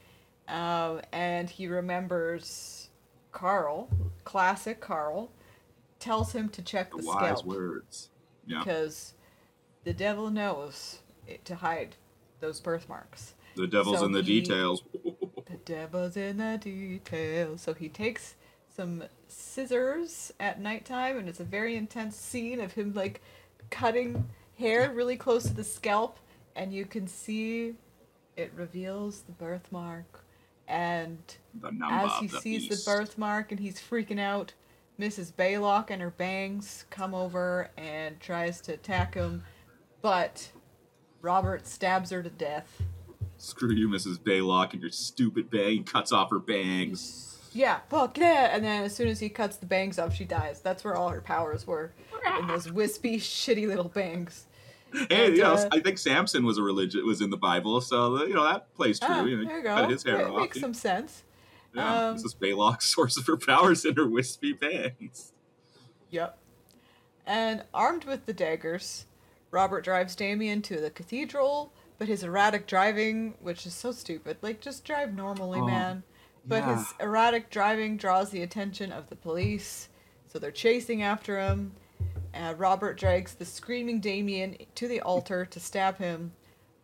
um, 0.47 1.01
and 1.11 1.49
he 1.49 1.67
remembers 1.67 2.89
Carl, 3.31 3.89
classic 4.23 4.79
Carl, 4.79 5.31
tells 5.99 6.31
him 6.33 6.49
to 6.49 6.61
check 6.61 6.91
The 6.91 6.97
the, 7.01 7.07
wise 7.07 7.17
scalp 7.39 7.45
words. 7.45 8.09
Yeah. 8.45 8.59
because 8.59 9.13
the 9.83 9.93
devil 9.93 10.29
knows 10.29 10.99
it, 11.27 11.43
to 11.45 11.55
hide 11.55 11.95
those 12.39 12.59
birthmarks. 12.59 13.33
The 13.55 13.67
devil's 13.67 13.99
So 13.99 14.05
in 14.05 14.11
the 14.11 14.21
he- 14.21 14.41
details. 14.41 14.83
The 15.03 15.57
devil's 15.65 16.15
in 16.17 16.37
the 16.37 16.57
details. 16.61 17.61
So 17.61 17.73
he 17.73 17.89
takes 17.89 18.35
some 18.75 19.03
scissors 19.27 20.31
at 20.39 20.61
nighttime, 20.61 21.17
and 21.17 21.27
it's 21.27 21.39
a 21.39 21.43
very 21.45 21.75
intense 21.75 22.15
scene 22.15 22.59
of 22.59 22.73
him 22.73 22.93
like 22.93 23.21
cutting 23.69 24.27
hair 24.57 24.91
really 24.93 25.15
close 25.17 25.43
to 25.43 25.53
the 25.53 25.63
scalp, 25.63 26.19
and 26.55 26.73
you 26.73 26.85
can 26.85 27.07
see 27.07 27.73
it 28.35 28.51
reveals 28.55 29.21
the 29.21 29.31
birthmark. 29.31 30.23
And 30.67 31.17
The 31.59 31.71
number 31.71 31.93
as 32.07 32.11
he 32.19 32.27
sees 32.27 32.67
beast. 32.69 32.85
the 32.85 32.91
birthmark 32.91 33.51
and 33.51 33.59
he's 33.59 33.79
freaking 33.79 34.19
out, 34.19 34.53
Mrs. 34.99 35.31
Baylock 35.31 35.89
and 35.89 36.01
her 36.01 36.09
bangs 36.09 36.85
come 36.89 37.13
over 37.13 37.69
and 37.77 38.19
tries 38.19 38.59
to 38.61 38.73
attack 38.73 39.13
him, 39.13 39.43
but 40.01 40.51
Robert 41.21 41.67
stabs 41.67 42.09
her 42.09 42.21
to 42.23 42.29
death. 42.29 42.81
Screw 43.37 43.71
you, 43.73 43.87
Mrs. 43.87 44.17
Baylock, 44.17 44.73
and 44.73 44.81
your 44.81 44.89
stupid 44.91 45.49
bang 45.51 45.83
cuts 45.83 46.11
off 46.11 46.31
her 46.31 46.39
bangs. 46.39 47.37
Yeah, 47.53 47.79
fuck 47.89 48.17
yeah! 48.17 48.49
And 48.55 48.63
then 48.63 48.83
as 48.83 48.95
soon 48.95 49.07
as 49.07 49.19
he 49.19 49.29
cuts 49.29 49.57
the 49.57 49.65
bangs 49.67 49.99
off, 49.99 50.15
she 50.15 50.25
dies. 50.25 50.59
That's 50.61 50.83
where 50.83 50.95
all 50.95 51.09
her 51.09 51.21
powers 51.21 51.65
were, 51.67 51.93
in 52.39 52.47
those 52.47 52.71
wispy, 52.71 53.17
shitty 53.19 53.67
little 53.67 53.89
bangs. 53.89 54.46
Hey, 55.09 55.25
And, 55.27 55.35
you 55.37 55.43
know, 55.43 55.53
uh, 55.53 55.69
I 55.71 55.79
think 55.79 55.97
Samson 55.97 56.45
was 56.45 56.57
a 56.57 56.63
religion 56.63 57.05
was 57.05 57.21
in 57.21 57.29
the 57.29 57.37
Bible, 57.37 57.81
so 57.81 58.25
you 58.25 58.33
know 58.33 58.43
that 58.43 58.73
plays 58.75 58.99
true. 58.99 59.07
Ah, 59.09 59.23
you 59.23 59.37
know, 59.37 59.45
there 59.47 59.57
you 59.57 59.63
cut 59.63 59.83
go. 59.83 59.89
his 59.89 60.03
hair 60.03 60.21
it 60.21 60.27
off. 60.29 60.37
makes 60.41 60.59
some 60.59 60.73
sense. 60.73 61.23
yeah, 61.73 62.09
um, 62.09 62.15
Mrs. 62.17 62.35
Baylock's 62.37 62.85
source 62.93 63.17
of 63.17 63.25
her 63.27 63.37
powers 63.37 63.85
in 63.85 63.95
her 63.95 64.07
wispy 64.07 64.53
bangs. 64.53 65.33
Yep. 66.09 66.37
And 67.25 67.63
armed 67.73 68.05
with 68.05 68.25
the 68.25 68.33
daggers, 68.33 69.05
Robert 69.51 69.83
drives 69.83 70.15
Damien 70.15 70.61
to 70.63 70.79
the 70.79 70.89
cathedral, 70.89 71.73
but 71.99 72.07
his 72.07 72.23
erratic 72.23 72.67
driving, 72.67 73.33
which 73.41 73.65
is 73.65 73.73
so 73.73 73.91
stupid, 73.91 74.37
like 74.41 74.61
just 74.61 74.85
drive 74.85 75.13
normally, 75.13 75.59
Oh, 75.59 75.65
man. 75.67 76.03
But 76.45 76.63
yeah. 76.63 76.77
his 76.77 76.93
erratic 77.01 77.49
driving 77.49 77.97
draws 77.97 78.29
the 78.29 78.41
attention 78.41 78.93
of 78.93 79.09
the 79.09 79.17
police, 79.17 79.89
so 80.31 80.39
they're 80.39 80.51
chasing 80.51 81.01
after 81.03 81.37
him. 81.39 81.73
And 82.33 82.59
Robert 82.59 82.97
drags 82.97 83.33
the 83.33 83.45
screaming 83.45 83.99
Damien 83.99 84.57
to 84.75 84.87
the 84.87 85.01
altar 85.01 85.45
to 85.45 85.59
stab 85.59 85.97
him, 85.97 86.33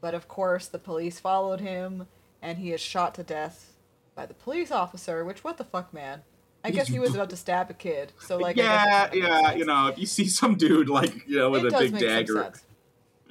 but 0.01 0.13
of 0.13 0.27
course 0.27 0.67
the 0.67 0.79
police 0.79 1.19
followed 1.19 1.61
him, 1.61 2.07
and 2.41 2.57
he 2.57 2.71
is 2.73 2.81
shot 2.81 3.15
to 3.15 3.23
death 3.23 3.73
by 4.15 4.25
the 4.25 4.33
police 4.33 4.71
officer. 4.71 5.23
Which 5.23 5.43
what 5.43 5.57
the 5.57 5.63
fuck, 5.63 5.93
man? 5.93 6.21
I 6.63 6.71
guess 6.71 6.87
he 6.87 6.99
was 6.99 7.13
about 7.13 7.29
to 7.31 7.35
stab 7.37 7.69
a 7.69 7.73
kid, 7.73 8.13
so 8.19 8.37
like 8.37 8.55
yeah, 8.55 9.05
it 9.05 9.11
kinda 9.11 9.27
makes 9.27 9.43
yeah, 9.43 9.53
you 9.53 9.65
know, 9.65 9.87
if 9.87 9.99
you 9.99 10.05
see 10.05 10.27
some 10.27 10.55
dude 10.55 10.89
like 10.89 11.27
you 11.27 11.37
know 11.37 11.49
with 11.49 11.65
it 11.65 11.73
a 11.73 11.79
big 11.79 11.97
dagger, 11.99 12.53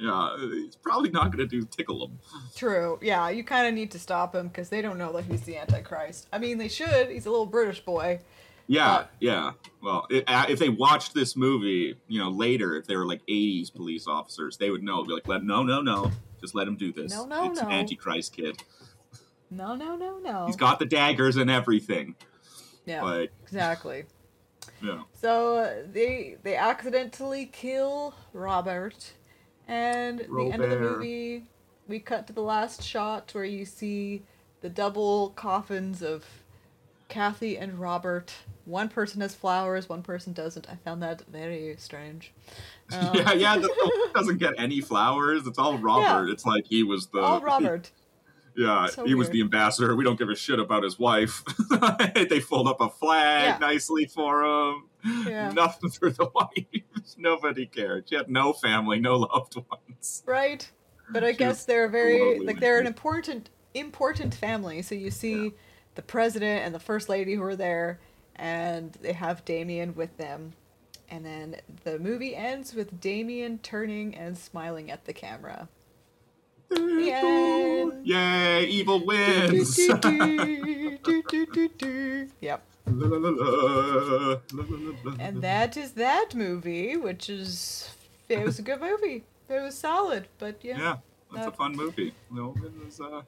yeah, 0.02 0.36
he's 0.36 0.76
probably 0.76 1.10
not 1.10 1.26
going 1.26 1.38
to 1.38 1.46
do 1.46 1.64
tickle 1.64 2.04
him. 2.04 2.18
True. 2.56 2.98
Yeah, 3.00 3.28
you 3.30 3.44
kind 3.44 3.68
of 3.68 3.74
need 3.74 3.92
to 3.92 3.98
stop 3.98 4.34
him 4.34 4.48
because 4.48 4.68
they 4.68 4.82
don't 4.82 4.98
know 4.98 5.12
that 5.12 5.24
he's 5.24 5.42
the 5.42 5.56
Antichrist. 5.56 6.26
I 6.32 6.38
mean, 6.38 6.58
they 6.58 6.68
should. 6.68 7.10
He's 7.10 7.26
a 7.26 7.30
little 7.30 7.46
British 7.46 7.80
boy. 7.80 8.20
Yeah, 8.66 8.90
Uh, 8.90 9.06
yeah. 9.20 9.52
Well, 9.82 10.06
it, 10.10 10.24
if 10.28 10.58
they 10.58 10.68
watched 10.68 11.14
this 11.14 11.36
movie, 11.36 11.96
you 12.08 12.18
know, 12.20 12.30
later, 12.30 12.76
if 12.76 12.86
they 12.86 12.96
were 12.96 13.06
like 13.06 13.20
'80s 13.28 13.72
police 13.74 14.06
officers, 14.06 14.56
they 14.56 14.70
would 14.70 14.82
know. 14.82 15.04
Be 15.04 15.12
like, 15.12 15.26
let 15.28 15.44
no, 15.44 15.62
no, 15.62 15.80
no, 15.80 16.10
just 16.40 16.54
let 16.54 16.68
him 16.68 16.76
do 16.76 16.92
this. 16.92 17.12
No, 17.12 17.24
no, 17.24 17.50
it's 17.50 17.60
no. 17.60 17.66
an 17.68 17.72
Antichrist 17.72 18.34
kid. 18.36 18.62
No, 19.50 19.74
no, 19.74 19.96
no, 19.96 20.18
no. 20.18 20.46
He's 20.46 20.56
got 20.56 20.78
the 20.78 20.86
daggers 20.86 21.36
and 21.36 21.50
everything. 21.50 22.14
yeah, 22.86 23.02
Like, 23.02 23.32
exactly. 23.42 24.04
yeah. 24.82 25.02
So 25.12 25.58
uh, 25.58 25.74
they 25.92 26.36
they 26.42 26.56
accidentally 26.56 27.46
kill 27.46 28.14
Robert, 28.32 29.12
and 29.68 30.20
the 30.20 30.50
end 30.52 30.62
of 30.62 30.70
the 30.70 30.78
movie, 30.78 31.44
we 31.88 31.98
cut 31.98 32.26
to 32.28 32.32
the 32.32 32.40
last 32.42 32.82
shot 32.82 33.34
where 33.34 33.44
you 33.44 33.64
see 33.64 34.22
the 34.62 34.70
double 34.70 35.30
coffins 35.30 36.02
of 36.02 36.24
Kathy 37.12 37.58
and 37.58 37.78
Robert. 37.78 38.32
One 38.64 38.88
person 38.88 39.20
has 39.20 39.34
flowers, 39.34 39.88
one 39.88 40.02
person 40.02 40.32
doesn't. 40.32 40.68
I 40.70 40.76
found 40.76 41.02
that 41.02 41.22
very 41.30 41.76
strange. 41.78 42.32
Um, 42.92 43.14
yeah, 43.14 43.32
yeah. 43.32 43.56
The, 43.56 44.10
doesn't 44.14 44.36
get 44.36 44.52
any 44.58 44.82
flowers. 44.82 45.46
It's 45.46 45.58
all 45.58 45.78
Robert. 45.78 46.28
It's 46.28 46.44
like 46.44 46.66
he 46.66 46.82
was 46.82 47.06
the 47.06 47.20
all 47.20 47.40
Robert. 47.40 47.90
Yeah, 48.54 48.84
So 48.88 49.06
he 49.06 49.14
was 49.14 49.30
the 49.30 49.40
ambassador. 49.40 49.96
We 49.96 50.04
don't 50.04 50.18
give 50.18 50.28
a 50.28 50.36
shit 50.36 50.58
about 50.58 50.82
his 50.82 50.98
wife. 50.98 51.42
they 52.28 52.38
fold 52.40 52.68
up 52.68 52.82
a 52.82 52.90
flag 52.90 53.44
Yeah. 53.44 53.58
nicely 53.66 54.04
for 54.04 54.42
him. 54.44 54.90
Yeah. 55.26 55.52
Nothing 55.52 55.88
for 55.88 56.10
the 56.10 56.28
wife. 56.34 56.82
Nobody 57.16 57.64
cared. 57.64 58.10
She 58.10 58.14
had 58.14 58.28
no 58.28 58.52
family, 58.52 59.00
no 59.00 59.16
loved 59.16 59.56
ones. 59.56 60.22
Right. 60.26 60.70
But 61.08 61.24
I 61.24 61.32
She 61.32 61.38
guess 61.38 61.64
they're 61.64 61.88
very 61.88 62.40
like 62.40 62.60
they're 62.60 62.78
an 62.78 62.86
important 62.86 63.48
important 63.72 64.34
family. 64.34 64.82
So 64.82 64.94
you 64.94 65.10
see 65.10 65.44
Yeah. 65.44 65.50
The 65.94 66.02
president 66.02 66.64
and 66.64 66.74
the 66.74 66.80
first 66.80 67.08
lady 67.08 67.34
who 67.34 67.42
are 67.42 67.56
there 67.56 68.00
and 68.36 68.92
they 69.02 69.12
have 69.12 69.44
Damien 69.44 69.94
with 69.94 70.16
them. 70.16 70.54
And 71.10 71.26
then 71.26 71.56
the 71.84 71.98
movie 71.98 72.34
ends 72.34 72.74
with 72.74 73.00
Damien 73.00 73.58
turning 73.58 74.14
and 74.14 74.36
smiling 74.36 74.90
at 74.90 75.04
the 75.04 75.12
camera. 75.12 75.68
End. 76.74 78.06
Yay, 78.06 78.64
evil 78.66 79.04
wins. 79.04 79.78
Yep. 82.40 82.64
And 82.86 83.02
that 85.42 85.76
is 85.76 85.92
that 85.92 86.34
movie, 86.34 86.96
which 86.96 87.28
is 87.28 87.90
it 88.28 88.42
was 88.42 88.58
a 88.58 88.62
good 88.62 88.80
movie. 88.80 89.24
It 89.48 89.60
was 89.60 89.76
solid, 89.76 90.28
but 90.38 90.56
yeah. 90.62 90.78
Yeah, 90.78 90.96
that's 91.34 91.48
a 91.48 91.52
fun 91.52 91.76
movie. 91.76 92.14
No, 92.30 92.54
it 92.64 92.72
was, 92.84 93.00
uh, 93.00 93.22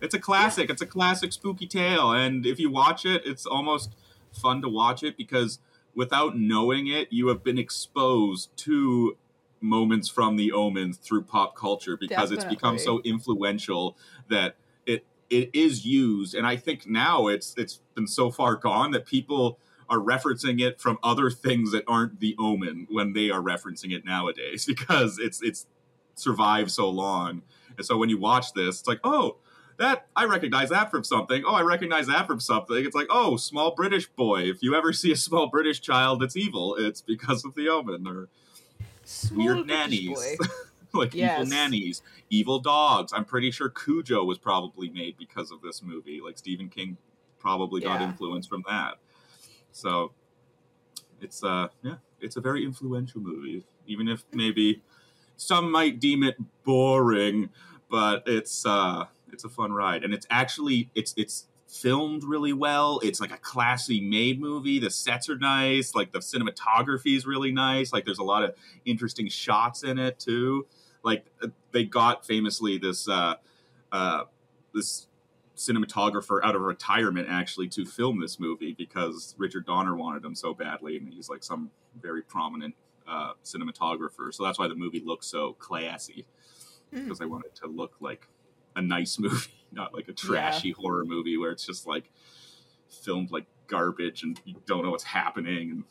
it's 0.00 0.14
a 0.14 0.18
classic. 0.18 0.70
It's 0.70 0.82
a 0.82 0.86
classic 0.86 1.32
spooky 1.32 1.66
tale, 1.66 2.12
and 2.12 2.46
if 2.46 2.58
you 2.58 2.70
watch 2.70 3.04
it, 3.04 3.22
it's 3.24 3.46
almost 3.46 3.94
fun 4.32 4.62
to 4.62 4.68
watch 4.68 5.02
it 5.02 5.16
because 5.16 5.58
without 5.94 6.36
knowing 6.36 6.86
it, 6.86 7.08
you 7.10 7.28
have 7.28 7.42
been 7.42 7.58
exposed 7.58 8.56
to 8.56 9.16
moments 9.60 10.08
from 10.08 10.36
the 10.36 10.52
Omen 10.52 10.92
through 10.92 11.22
pop 11.22 11.56
culture 11.56 11.96
because 11.96 12.30
it's 12.30 12.44
become 12.44 12.78
so 12.78 13.00
influential 13.04 13.96
that 14.28 14.56
it 14.86 15.04
it 15.30 15.50
is 15.52 15.84
used, 15.84 16.34
and 16.34 16.46
I 16.46 16.56
think 16.56 16.86
now 16.86 17.26
it's 17.26 17.54
it's 17.56 17.80
been 17.94 18.06
so 18.06 18.30
far 18.30 18.56
gone 18.56 18.92
that 18.92 19.06
people 19.06 19.58
are 19.90 19.98
referencing 19.98 20.60
it 20.60 20.80
from 20.80 20.98
other 21.02 21.30
things 21.30 21.72
that 21.72 21.82
aren't 21.86 22.20
the 22.20 22.36
Omen 22.38 22.86
when 22.90 23.14
they 23.14 23.30
are 23.30 23.40
referencing 23.40 23.92
it 23.92 24.04
nowadays 24.04 24.64
because 24.66 25.18
it's 25.18 25.42
it's 25.42 25.66
survived 26.14 26.70
so 26.70 26.88
long. 26.88 27.42
And 27.76 27.86
so 27.86 27.96
when 27.96 28.08
you 28.08 28.18
watch 28.18 28.52
this, 28.54 28.80
it's 28.80 28.88
like, 28.88 29.00
oh, 29.04 29.36
that 29.78 30.06
I 30.14 30.24
recognize 30.24 30.70
that 30.70 30.90
from 30.90 31.04
something. 31.04 31.44
Oh, 31.46 31.54
I 31.54 31.62
recognize 31.62 32.06
that 32.08 32.26
from 32.26 32.40
something. 32.40 32.84
It's 32.84 32.94
like, 32.94 33.06
oh, 33.10 33.36
small 33.36 33.74
British 33.74 34.08
boy. 34.08 34.42
If 34.42 34.62
you 34.62 34.74
ever 34.74 34.92
see 34.92 35.12
a 35.12 35.16
small 35.16 35.48
British 35.48 35.80
child 35.80 36.20
that's 36.20 36.36
evil, 36.36 36.74
it's 36.76 37.00
because 37.00 37.44
of 37.44 37.54
the 37.54 37.68
Omen 37.68 38.06
or 38.06 38.28
Small 39.04 39.44
weird 39.44 39.66
British 39.66 40.02
nannies. 40.04 40.36
like 40.94 41.14
evil 41.14 41.46
nannies, 41.46 42.02
evil 42.30 42.58
dogs. 42.58 43.12
I'm 43.14 43.24
pretty 43.24 43.50
sure 43.50 43.68
Cujo 43.70 44.24
was 44.24 44.38
probably 44.38 44.88
made 44.90 45.16
because 45.18 45.50
of 45.50 45.60
this 45.62 45.82
movie. 45.82 46.20
Like 46.20 46.38
Stephen 46.38 46.68
King 46.68 46.96
probably 47.38 47.80
got 47.80 48.00
Yeah. 48.00 48.08
influence 48.08 48.46
from 48.46 48.64
that. 48.68 48.94
So 49.72 50.12
it's 51.20 51.42
uh 51.44 51.68
yeah, 51.82 51.96
it's 52.20 52.36
a 52.36 52.40
very 52.40 52.64
influential 52.64 53.20
movie. 53.20 53.64
Even 53.86 54.08
if 54.08 54.24
maybe 54.32 54.82
some 55.36 55.70
might 55.70 56.00
deem 56.00 56.22
it 56.22 56.36
boring, 56.64 57.50
but 57.90 58.24
it's 58.26 58.66
uh 58.66 59.06
it's 59.32 59.44
a 59.44 59.48
fun 59.48 59.72
ride. 59.72 60.04
And 60.04 60.12
it's 60.14 60.26
actually 60.30 60.90
it's 60.94 61.14
it's 61.16 61.46
filmed 61.66 62.24
really 62.24 62.52
well. 62.52 62.98
It's 63.02 63.20
like 63.20 63.32
a 63.32 63.36
classy 63.38 64.00
made 64.00 64.40
movie. 64.40 64.78
The 64.78 64.90
sets 64.90 65.28
are 65.28 65.36
nice, 65.36 65.94
like 65.94 66.12
the 66.12 66.20
cinematography 66.20 67.16
is 67.16 67.26
really 67.26 67.52
nice. 67.52 67.92
Like 67.92 68.04
there's 68.04 68.18
a 68.18 68.24
lot 68.24 68.42
of 68.42 68.54
interesting 68.84 69.28
shots 69.28 69.82
in 69.82 69.98
it 69.98 70.18
too. 70.18 70.66
Like 71.02 71.26
uh, 71.42 71.48
they 71.72 71.84
got 71.84 72.26
famously 72.26 72.78
this 72.78 73.08
uh 73.08 73.34
uh 73.92 74.24
this 74.74 75.06
cinematographer 75.56 76.40
out 76.44 76.54
of 76.54 76.62
retirement 76.62 77.26
actually 77.28 77.68
to 77.68 77.84
film 77.84 78.20
this 78.20 78.38
movie 78.38 78.74
because 78.78 79.34
Richard 79.38 79.66
Donner 79.66 79.96
wanted 79.96 80.24
him 80.24 80.34
so 80.36 80.54
badly 80.54 80.96
and 80.96 81.12
he's 81.12 81.28
like 81.28 81.42
some 81.42 81.70
very 82.00 82.22
prominent 82.22 82.76
uh, 83.08 83.32
cinematographer. 83.44 84.32
So 84.32 84.44
that's 84.44 84.58
why 84.58 84.68
the 84.68 84.76
movie 84.76 85.02
looks 85.04 85.26
so 85.26 85.54
classy 85.54 86.26
Mm. 86.94 87.04
because 87.04 87.18
they 87.18 87.26
want 87.26 87.44
it 87.44 87.54
to 87.56 87.66
look 87.66 87.92
like 88.00 88.26
a 88.78 88.82
nice 88.82 89.18
movie, 89.18 89.50
not 89.72 89.92
like 89.92 90.08
a 90.08 90.12
trashy 90.12 90.70
horror 90.70 91.04
movie 91.04 91.36
where 91.36 91.50
it's 91.50 91.66
just 91.66 91.86
like 91.86 92.10
filmed 92.88 93.30
like 93.30 93.44
garbage 93.66 94.22
and 94.22 94.40
you 94.44 94.56
don't 94.66 94.84
know 94.84 94.90
what's 94.90 95.04
happening. 95.04 95.70
And 95.70 95.84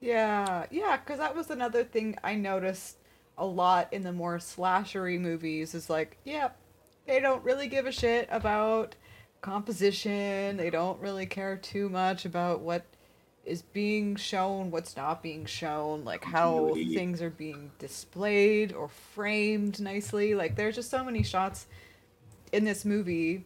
Yeah, 0.00 0.66
yeah, 0.70 0.98
because 0.98 1.18
that 1.18 1.34
was 1.34 1.50
another 1.50 1.84
thing 1.84 2.16
I 2.22 2.34
noticed 2.34 2.98
a 3.38 3.46
lot 3.46 3.92
in 3.92 4.02
the 4.02 4.12
more 4.12 4.38
slashery 4.38 5.18
movies 5.18 5.74
is 5.74 5.88
like, 5.88 6.18
yeah, 6.24 6.50
they 7.06 7.20
don't 7.20 7.42
really 7.44 7.68
give 7.68 7.86
a 7.86 7.92
shit 7.92 8.28
about 8.30 8.94
composition. 9.40 10.56
They 10.56 10.70
don't 10.70 11.00
really 11.00 11.26
care 11.26 11.56
too 11.56 11.88
much 11.88 12.24
about 12.24 12.60
what 12.60 12.84
is 13.44 13.62
being 13.62 14.16
shown, 14.16 14.70
what's 14.70 14.96
not 14.96 15.22
being 15.22 15.44
shown, 15.44 16.04
like 16.04 16.24
how 16.24 16.74
things 16.74 17.20
are 17.20 17.30
being 17.30 17.70
displayed 17.78 18.72
or 18.72 18.88
framed 18.88 19.80
nicely. 19.80 20.34
Like 20.34 20.56
there's 20.56 20.76
just 20.76 20.90
so 20.90 21.04
many 21.04 21.22
shots 21.22 21.66
in 22.54 22.64
this 22.64 22.84
movie 22.84 23.44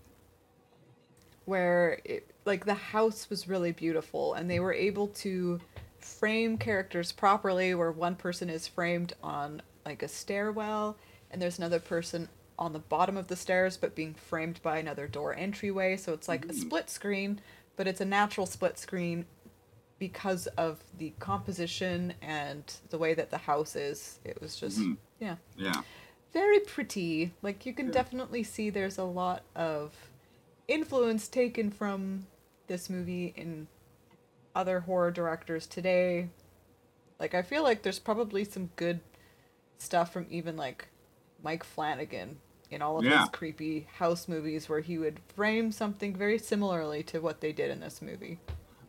where 1.46 1.98
it, 2.04 2.30
like 2.44 2.66
the 2.66 2.74
house 2.74 3.30
was 3.30 3.48
really 3.48 3.72
beautiful 3.72 4.34
and 4.34 4.50
they 4.50 4.60
were 4.60 4.74
able 4.74 5.08
to 5.08 5.58
frame 5.98 6.58
characters 6.58 7.10
properly 7.10 7.74
where 7.74 7.90
one 7.90 8.14
person 8.14 8.50
is 8.50 8.66
framed 8.68 9.14
on 9.22 9.62
like 9.86 10.02
a 10.02 10.08
stairwell 10.08 10.94
and 11.30 11.40
there's 11.40 11.56
another 11.58 11.80
person 11.80 12.28
on 12.58 12.74
the 12.74 12.78
bottom 12.78 13.16
of 13.16 13.28
the 13.28 13.36
stairs 13.36 13.78
but 13.78 13.94
being 13.94 14.12
framed 14.12 14.60
by 14.62 14.76
another 14.78 15.08
door 15.08 15.34
entryway 15.34 15.96
so 15.96 16.12
it's 16.12 16.28
like 16.28 16.44
a 16.44 16.52
split 16.54 16.90
screen 16.90 17.40
but 17.76 17.86
it's 17.88 18.02
a 18.02 18.04
natural 18.04 18.46
split 18.46 18.78
screen 18.78 19.24
because 19.98 20.46
of 20.58 20.84
the 20.98 21.12
composition 21.18 22.12
and 22.20 22.74
the 22.90 22.98
way 22.98 23.14
that 23.14 23.30
the 23.30 23.38
house 23.38 23.74
is 23.74 24.18
it 24.24 24.38
was 24.42 24.54
just 24.56 24.78
Mhm. 24.80 24.98
yeah 25.18 25.36
Yeah. 25.56 25.80
Very 26.32 26.60
pretty. 26.60 27.32
Like 27.42 27.64
you 27.66 27.72
can 27.72 27.90
definitely 27.90 28.42
see 28.42 28.70
there's 28.70 28.98
a 28.98 29.04
lot 29.04 29.42
of 29.56 29.92
influence 30.66 31.28
taken 31.28 31.70
from 31.70 32.26
this 32.66 32.90
movie 32.90 33.32
in 33.36 33.66
other 34.54 34.80
horror 34.80 35.10
directors 35.10 35.66
today. 35.66 36.28
Like 37.18 37.34
I 37.34 37.42
feel 37.42 37.62
like 37.62 37.82
there's 37.82 37.98
probably 37.98 38.44
some 38.44 38.70
good 38.76 39.00
stuff 39.78 40.12
from 40.12 40.26
even 40.30 40.56
like 40.56 40.88
Mike 41.42 41.64
Flanagan 41.64 42.38
in 42.70 42.82
all 42.82 42.98
of 42.98 43.04
Yeah. 43.04 43.20
his 43.20 43.28
creepy 43.30 43.86
house 43.94 44.28
movies 44.28 44.68
where 44.68 44.80
he 44.80 44.98
would 44.98 45.20
frame 45.34 45.72
something 45.72 46.14
very 46.14 46.38
similarly 46.38 47.02
to 47.04 47.20
what 47.20 47.40
they 47.40 47.52
did 47.52 47.70
in 47.70 47.80
this 47.80 48.02
movie. 48.02 48.38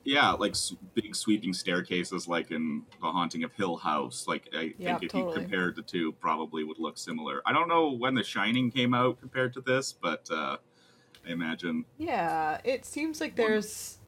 Yeah, 0.10 0.32
like 0.32 0.56
big 0.96 1.16
sweeping 1.16 1.54
staircases, 1.54 2.28
like 2.28 2.50
in 2.50 2.84
The 3.00 3.12
Haunting 3.12 3.44
of 3.44 3.54
Hill 3.54 3.78
House. 3.78 4.26
Like 4.28 4.50
I 4.54 4.74
Yeah, 4.80 4.94
think 4.94 5.04
if 5.04 5.14
totally. 5.14 5.36
you 5.36 5.42
compared 5.42 5.76
the 5.76 5.84
two, 5.84 6.14
probably 6.14 6.64
would 6.64 6.80
look 6.80 6.98
similar. 6.98 7.44
I 7.46 7.54
don't 7.54 7.68
know 7.68 7.92
when 7.92 8.16
The 8.16 8.24
Shining 8.24 8.72
came 8.72 8.96
out 8.96 9.20
compared 9.20 9.54
to 9.54 9.62
this, 9.62 9.94
but 9.94 10.28
uh, 10.32 10.58
I 11.28 11.30
imagine 11.32 11.86
Yeah, 12.00 12.60
it 12.64 12.86
seems 12.86 13.22
like 13.22 13.36
there's 13.36 14.00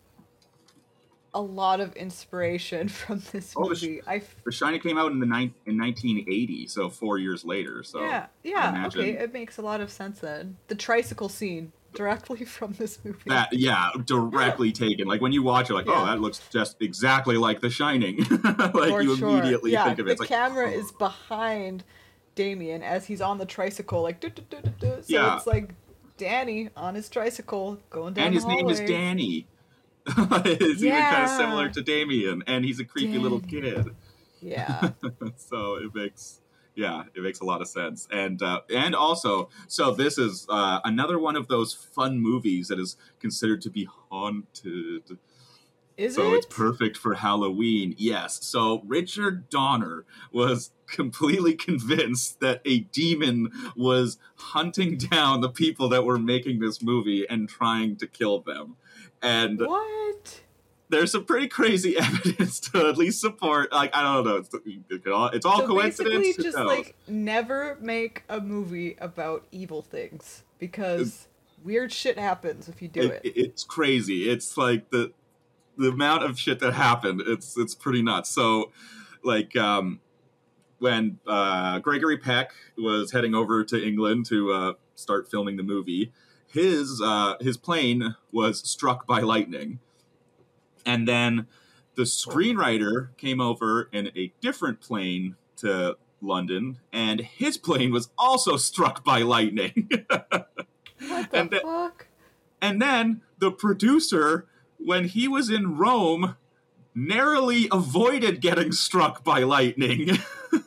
a 1.34 1.42
lot 1.42 1.80
of 1.80 1.94
inspiration 1.94 2.88
from 2.90 3.22
this 3.32 3.56
Oh, 3.56 3.70
the 3.70 3.76
sh- 3.76 3.82
movie. 3.84 4.02
I 4.08 4.16
f- 4.18 4.36
The 4.46 4.52
Shining 4.52 4.80
came 4.82 4.98
out 4.98 5.12
in 5.12 5.20
the 5.20 5.26
ni- 5.26 5.54
in 5.66 5.78
1980, 5.78 6.68
so 6.68 6.90
four 6.90 7.18
years 7.20 7.46
later. 7.46 7.84
So 7.84 8.00
yeah, 8.00 8.28
yeah, 8.44 8.88
okay, 8.88 9.12
it 9.12 9.34
makes 9.34 9.58
a 9.58 9.62
lot 9.62 9.82
of 9.82 9.92
sense 9.92 10.20
then. 10.20 10.58
The 10.68 10.76
tricycle 10.76 11.30
scene 11.30 11.74
directly 11.94 12.46
from 12.46 12.74
this 12.74 13.00
movie. 13.04 13.20
that 13.28 13.50
yeah, 13.54 13.90
directly 14.06 14.72
taken. 14.84 15.08
Like 15.08 15.22
when 15.22 15.32
you 15.32 15.44
watch 15.44 15.70
it, 15.70 15.74
like 15.74 15.88
oh, 15.88 15.92
Yeah. 15.94 16.02
oh, 16.04 16.06
that 16.08 16.20
looks 16.22 16.42
just 16.52 16.82
exactly 16.82 17.38
like 17.38 17.62
The 17.62 17.70
Shining. 17.70 18.18
like 18.44 18.90
For 18.90 19.02
you 19.02 19.16
sure. 19.18 19.30
immediately 19.30 19.72
yeah, 19.72 19.86
think 19.86 20.00
of 20.00 20.06
it. 20.08 20.10
the 20.10 20.12
It's 20.12 20.20
like, 20.22 20.30
camera 20.30 20.68
oh. 20.70 20.80
is 20.80 20.92
behind 20.92 21.84
Damien 22.36 22.82
as 22.84 23.06
he's 23.06 23.22
on 23.22 23.38
the 23.38 23.46
tricycle, 23.46 24.02
like 24.02 24.20
do 24.20 24.30
do 24.30 24.42
do 24.50 24.58
do 24.62 24.70
do. 24.80 24.88
So 25.02 25.04
Yeah. 25.08 25.38
it's 25.38 25.48
like 25.48 25.74
Danny 26.18 26.70
on 26.78 26.96
his 26.96 27.10
tricycle 27.10 27.80
going 27.90 28.14
down 28.14 28.28
and 28.28 28.36
his 28.36 28.46
name 28.46 28.70
is. 28.70 28.80
Danny. 28.80 29.48
it's 30.08 30.82
even 30.82 31.00
kind 31.00 31.24
of 31.26 31.30
similar 31.30 31.70
to 31.70 31.82
Damien, 31.82 32.44
and 32.48 32.66
he's 32.66 32.80
a 32.80 32.86
creepy 32.86 33.20
little 33.20 33.40
kid. 33.40 33.96
Yeah, 34.42 34.90
so 35.36 35.76
it 35.76 35.94
makes 35.94 36.41
yeah 36.76 37.04
it 37.16 37.22
makes 37.22 37.40
a 37.40 37.46
lot 37.46 37.62
of 37.62 37.68
sense 37.68 38.08
and 38.12 38.42
uh, 38.42 38.62
and 38.74 38.96
also 38.96 39.50
so 39.68 39.92
this 39.92 40.18
is 40.18 40.46
uh, 40.50 40.80
another 40.84 41.20
one 41.20 41.36
of 41.36 41.48
those 41.48 41.74
fun 41.74 42.20
movies 42.20 42.68
that 42.68 42.80
is 42.80 42.96
considered 43.20 43.62
to 43.62 43.70
be 43.70 43.88
haunted 44.10 45.18
is 45.98 46.14
it 46.14 46.16
so 46.16 46.34
it? 46.34 46.38
it's 46.38 46.46
perfect 46.46 46.98
for 46.98 47.16
halloween 47.16 47.94
yes 47.98 48.40
so 48.46 48.82
richard 48.86 49.50
donner 49.50 50.06
was 50.32 50.72
completely 50.88 51.54
convinced 51.54 52.40
that 52.40 52.62
a 52.66 52.80
demon 52.80 53.52
was 53.76 54.18
hunting 54.36 54.98
down 54.98 55.42
the 55.42 55.50
people 55.50 55.90
that 55.90 56.06
were 56.06 56.20
making 56.20 56.60
this 56.60 56.82
movie 56.82 57.26
and 57.30 57.50
trying 57.50 57.96
to 57.96 58.08
kill 58.08 58.40
them 58.40 58.76
and 59.22 59.60
What? 59.60 60.42
There's 60.92 61.12
some 61.12 61.26
pretty 61.26 61.48
crazy 61.48 61.98
evidence 61.98 62.60
to 62.60 62.88
at 62.88 62.98
least 62.98 63.20
support. 63.20 63.72
Like 63.72 63.96
I 63.96 64.04
don't 64.04 64.26
know, 64.26 64.36
it's, 64.36 64.50
it 64.90 65.08
all, 65.12 65.28
it's 65.30 65.46
all 65.46 65.60
so 65.62 65.68
coincidence. 65.68 66.16
basically, 66.18 66.44
just 66.44 66.58
knows? 66.58 66.68
like 66.68 66.96
never 67.08 67.78
make 67.82 68.24
a 68.30 68.40
movie 68.40 68.96
about 69.00 69.46
evil 69.52 69.82
things 69.82 70.44
because 70.60 71.28
weird 71.64 71.92
shit 71.92 72.18
happens 72.20 72.68
if 72.70 72.82
you 72.82 72.88
do 72.88 73.02
It- 73.04 73.22
it. 73.24 73.34
it's 73.38 73.64
crazy. 73.64 74.30
It's 74.30 74.58
like 74.58 74.90
the 74.92 75.12
the 75.78 75.88
amount 75.90 76.24
of 76.24 76.38
shit 76.38 76.60
that 76.60 76.74
happened. 76.74 77.22
It's 77.26 77.58
it's 77.58 77.74
pretty 77.74 78.02
nuts. 78.04 78.30
So, 78.30 78.72
like 79.24 79.56
um, 79.56 80.00
when 80.80 81.20
uh, 81.26 81.80
Gregory 81.80 82.18
Peck 82.18 82.52
was 82.78 83.12
heading 83.12 83.34
over 83.34 83.64
to 83.64 83.82
England 83.88 84.26
to 84.28 84.52
uh, 84.52 84.74
start 84.96 85.30
filming 85.32 85.56
the 85.58 85.64
movie, 85.64 86.12
his 86.48 87.02
uh, 87.04 87.36
his 87.40 87.56
plane 87.58 88.16
was 88.32 88.60
struck 88.70 89.08
by 89.08 89.22
lightning, 89.22 89.80
and 90.86 91.08
then 91.08 91.48
the 91.96 92.04
screenwriter 92.04 93.16
came 93.18 93.42
over 93.42 93.90
in 93.92 94.12
a 94.16 94.34
different 94.42 94.82
plane 94.82 95.36
to 95.58 95.98
London, 96.22 96.80
and 96.92 97.22
his 97.22 97.58
plane 97.58 97.92
was 97.92 98.10
also 98.18 98.58
struck 98.58 99.04
by 99.04 99.22
lightning. 99.22 99.90
what 100.10 101.32
the 101.32 101.38
and 101.38 101.56
fuck? 101.62 102.08
And 102.62 102.82
then 102.82 103.22
the 103.40 103.52
producer, 103.52 104.48
when 104.78 105.06
he 105.06 105.28
was 105.28 105.50
in 105.50 105.78
Rome, 105.78 106.36
narrowly 106.94 107.68
avoided 107.72 108.42
getting 108.42 108.72
struck 108.72 109.24
by 109.24 109.40
lightning. 109.44 110.20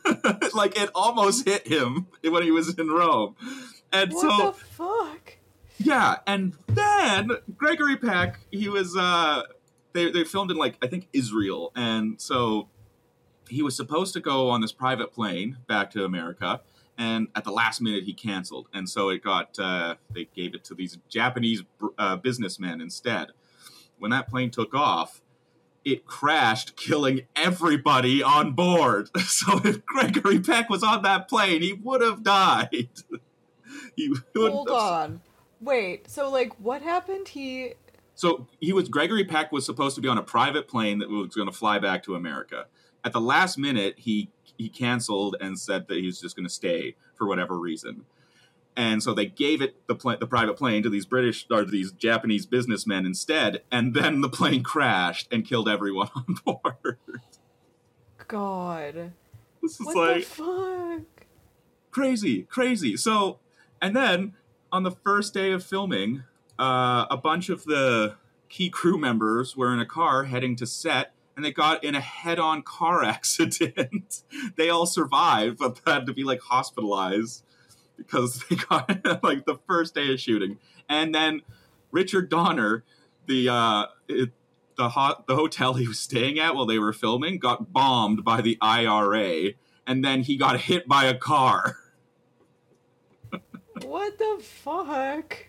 like 0.53 0.79
it 0.79 0.89
almost 0.95 1.47
hit 1.47 1.67
him 1.67 2.07
when 2.23 2.43
he 2.43 2.51
was 2.51 2.77
in 2.77 2.89
Rome. 2.89 3.35
And 3.93 4.11
What 4.11 4.21
so 4.21 4.51
the 4.51 4.53
fuck? 4.53 5.37
yeah, 5.77 6.17
and 6.27 6.53
then 6.67 7.31
Gregory 7.55 7.97
Peck, 7.97 8.39
he 8.51 8.67
was 8.67 8.95
uh 8.97 9.43
they 9.95 10.11
they 10.11 10.23
filmed 10.23 10.51
in 10.51 10.57
like 10.57 10.77
I 10.83 10.87
think 10.87 11.07
Israel, 11.13 11.71
and 11.75 12.21
so 12.21 12.69
he 13.49 13.63
was 13.63 13.75
supposed 13.75 14.13
to 14.13 14.19
go 14.19 14.49
on 14.49 14.61
this 14.61 14.71
private 14.71 15.11
plane 15.11 15.57
back 15.67 15.89
to 15.91 16.03
America, 16.03 16.61
and 16.97 17.29
at 17.35 17.43
the 17.43 17.51
last 17.51 17.81
minute 17.81 18.03
he 18.03 18.13
canceled, 18.13 18.67
and 18.73 18.87
so 18.87 19.09
it 19.09 19.23
got 19.23 19.57
uh, 19.57 19.95
they 20.13 20.27
gave 20.35 20.53
it 20.53 20.63
to 20.65 20.75
these 20.75 20.99
Japanese 21.09 21.63
uh, 21.97 22.17
businessmen 22.17 22.81
instead. 22.81 23.29
When 23.97 24.11
that 24.11 24.29
plane 24.29 24.51
took 24.51 24.75
off, 24.75 25.21
it 25.85 26.05
crashed, 26.05 26.75
killing 26.75 27.21
everybody 27.35 28.21
on 28.21 28.51
board. 28.51 29.09
So 29.19 29.59
if 29.63 29.85
Gregory 29.85 30.39
Peck 30.39 30.69
was 30.69 30.83
on 30.83 31.03
that 31.03 31.27
plane, 31.27 31.61
he 31.61 31.73
would 31.73 32.01
have 32.01 32.23
died. 32.23 32.69
he 33.95 34.09
would 34.09 34.23
Hold 34.35 34.69
have 34.69 34.77
on. 34.77 35.21
Wait, 35.61 36.09
so 36.09 36.29
like 36.29 36.53
what 36.59 36.81
happened? 36.81 37.29
He 37.29 37.73
So 38.15 38.47
he 38.59 38.73
was 38.73 38.89
Gregory 38.89 39.25
Peck 39.25 39.51
was 39.51 39.65
supposed 39.65 39.95
to 39.95 40.01
be 40.01 40.07
on 40.07 40.17
a 40.17 40.23
private 40.23 40.67
plane 40.67 40.99
that 40.99 41.09
was 41.09 41.35
going 41.35 41.49
to 41.49 41.55
fly 41.55 41.79
back 41.79 42.03
to 42.03 42.15
America. 42.15 42.65
At 43.03 43.13
the 43.13 43.21
last 43.21 43.57
minute, 43.57 43.95
he 43.97 44.29
he 44.57 44.69
canceled 44.69 45.35
and 45.41 45.59
said 45.59 45.87
that 45.89 45.97
he 45.97 46.05
was 46.05 46.21
just 46.21 46.35
going 46.35 46.45
to 46.47 46.53
stay 46.53 46.95
for 47.15 47.27
whatever 47.27 47.59
reason. 47.59 48.05
And 48.77 49.01
so 49.03 49.13
they 49.13 49.25
gave 49.25 49.61
it 49.61 49.87
the 49.87 49.95
pla- 49.95 50.15
the 50.17 50.27
private 50.27 50.55
plane 50.57 50.83
to 50.83 50.89
these 50.89 51.05
British 51.05 51.45
or 51.51 51.63
these 51.65 51.91
Japanese 51.91 52.45
businessmen 52.45 53.05
instead, 53.05 53.63
and 53.71 53.93
then 53.93 54.21
the 54.21 54.29
plane 54.29 54.63
crashed 54.63 55.27
and 55.31 55.45
killed 55.47 55.69
everyone 55.69 56.09
on 56.15 56.35
board. 56.45 56.97
God. 58.27 59.11
This 59.61 59.79
is 59.79 59.85
What 59.87 59.95
like 59.95 60.15
the 60.25 60.43
fuck? 60.43 61.25
crazy, 61.91 62.43
crazy. 62.43 62.97
So, 62.97 63.39
and 63.81 63.95
then 63.95 64.33
on 64.71 64.83
the 64.83 64.91
first 64.91 65.33
day 65.33 65.51
of 65.51 65.63
filming, 65.63 66.23
uh, 66.59 67.05
a 67.09 67.17
bunch 67.17 67.49
of 67.49 67.65
the 67.65 68.15
key 68.49 68.69
crew 68.69 68.97
members 68.97 69.55
were 69.57 69.73
in 69.73 69.79
a 69.79 69.85
car 69.85 70.25
heading 70.25 70.55
to 70.57 70.65
set, 70.65 71.13
and 71.35 71.43
they 71.43 71.51
got 71.51 71.83
in 71.83 71.95
a 71.95 72.01
head-on 72.01 72.61
car 72.61 73.03
accident. 73.05 74.23
they 74.55 74.69
all 74.69 74.85
survived, 74.85 75.57
but 75.57 75.81
had 75.85 76.05
to 76.05 76.13
be 76.13 76.23
like 76.23 76.41
hospitalized 76.41 77.43
because 77.97 78.43
they 78.49 78.55
got 78.55 79.23
like 79.23 79.45
the 79.45 79.57
first 79.67 79.95
day 79.95 80.13
of 80.13 80.19
shooting. 80.19 80.57
And 80.87 81.13
then 81.13 81.41
Richard 81.91 82.29
Donner, 82.29 82.83
the 83.27 83.49
uh, 83.49 83.85
it, 84.07 84.31
the 84.77 84.89
the 85.27 85.35
hotel 85.35 85.73
he 85.73 85.87
was 85.87 85.99
staying 85.99 86.39
at 86.39 86.55
while 86.55 86.65
they 86.65 86.79
were 86.79 86.93
filming, 86.93 87.39
got 87.39 87.71
bombed 87.71 88.23
by 88.23 88.41
the 88.41 88.57
IRA, 88.61 89.51
and 89.87 90.03
then 90.03 90.21
he 90.21 90.37
got 90.37 90.61
hit 90.61 90.87
by 90.87 91.05
a 91.05 91.17
car. 91.17 91.77
What 93.81 94.17
the 94.17 94.37
fuck? 94.41 95.47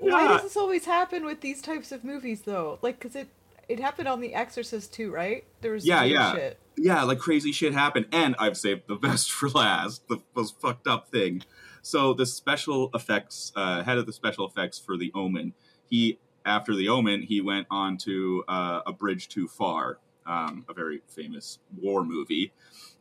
Why 0.00 0.28
does 0.28 0.42
this 0.42 0.56
always 0.56 0.84
happen 0.86 1.24
with 1.24 1.40
these 1.40 1.60
types 1.62 1.92
of 1.92 2.04
movies 2.04 2.42
though? 2.42 2.78
Like, 2.82 2.98
cause 3.00 3.14
it 3.16 3.28
it 3.68 3.78
happened 3.78 4.08
on 4.08 4.20
The 4.20 4.34
Exorcist 4.34 4.92
too, 4.92 5.12
right? 5.12 5.44
There 5.60 5.72
was 5.72 5.86
Yeah, 5.86 6.02
yeah. 6.02 6.34
shit. 6.34 6.58
yeah, 6.76 7.02
like 7.04 7.18
crazy 7.20 7.52
shit 7.52 7.72
happened. 7.72 8.06
And 8.10 8.34
I've 8.38 8.56
saved 8.56 8.82
the 8.88 8.96
best 9.08 9.30
for 9.30 9.48
last, 9.50 10.08
the 10.08 10.18
most 10.34 10.60
fucked 10.60 10.88
up 10.88 11.08
thing. 11.08 11.42
So 11.82 12.12
the 12.12 12.26
special 12.26 12.90
effects, 12.94 13.52
uh, 13.54 13.82
head 13.84 13.96
of 13.98 14.06
the 14.06 14.12
special 14.12 14.46
effects 14.46 14.78
for 14.78 14.96
The 14.96 15.12
Omen, 15.14 15.54
he 15.88 16.18
after 16.44 16.74
The 16.74 16.88
Omen, 16.88 17.22
he 17.22 17.40
went 17.40 17.66
on 17.70 17.96
to 17.98 18.42
uh, 18.48 18.80
A 18.86 18.92
Bridge 18.92 19.28
Too 19.28 19.46
Far, 19.46 19.98
um, 20.26 20.64
a 20.68 20.74
very 20.74 21.02
famous 21.06 21.58
war 21.80 22.02
movie. 22.04 22.52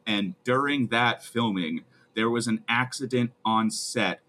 And 0.05 0.35
during 0.43 0.88
that 0.88 1.23
filming, 1.23 1.84
there 2.15 2.30
was 2.30 2.47
an 2.47 2.63
accident 2.67 3.31
on 3.45 3.71
set 3.71 4.21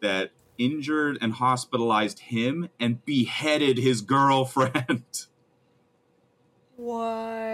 that 0.00 0.30
injured 0.58 1.18
and 1.20 1.34
hospitalized 1.34 2.18
him 2.20 2.68
and 2.78 3.04
beheaded 3.04 3.78
his 3.78 4.00
girlfriend. 4.00 5.04
What? 6.76 7.08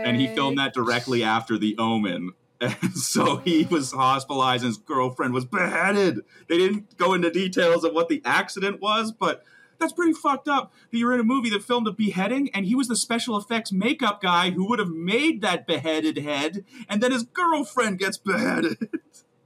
and 0.04 0.20
he 0.20 0.26
filmed 0.26 0.58
that 0.58 0.74
directly 0.74 1.24
after 1.24 1.56
The 1.56 1.76
Omen. 1.78 2.32
And 2.60 2.96
so 2.96 3.38
he 3.38 3.64
was 3.64 3.92
hospitalized 3.92 4.62
and 4.62 4.68
his 4.68 4.76
girlfriend 4.76 5.34
was 5.34 5.44
beheaded. 5.44 6.20
They 6.48 6.58
didn't 6.58 6.96
go 6.96 7.14
into 7.14 7.30
details 7.30 7.84
of 7.84 7.94
what 7.94 8.08
the 8.08 8.22
accident 8.24 8.80
was, 8.80 9.12
but 9.12 9.42
that's 9.78 9.92
pretty 9.92 10.12
fucked 10.12 10.48
up 10.48 10.72
that 10.90 10.98
you're 10.98 11.12
in 11.12 11.20
a 11.20 11.24
movie 11.24 11.50
that 11.50 11.62
filmed 11.62 11.86
a 11.88 11.92
beheading 11.92 12.50
and 12.54 12.66
he 12.66 12.74
was 12.74 12.88
the 12.88 12.96
special 12.96 13.36
effects 13.36 13.72
makeup 13.72 14.22
guy 14.22 14.50
who 14.50 14.68
would 14.68 14.78
have 14.78 14.90
made 14.90 15.40
that 15.40 15.66
beheaded 15.66 16.18
head, 16.18 16.64
and 16.88 17.02
then 17.02 17.12
his 17.12 17.24
girlfriend 17.24 17.98
gets 17.98 18.16
beheaded. 18.16 18.88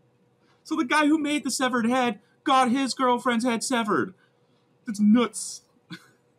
so 0.65 0.77
the 0.77 0.85
guy 0.85 1.07
who 1.07 1.19
made 1.19 1.45
the 1.45 1.51
severed 1.51 1.87
head 1.87 2.21
got 2.49 2.71
his 2.71 2.95
girlfriend's 2.95 3.45
head 3.45 3.63
severed. 3.63 4.15
That's 4.87 4.99
nuts. 4.99 5.61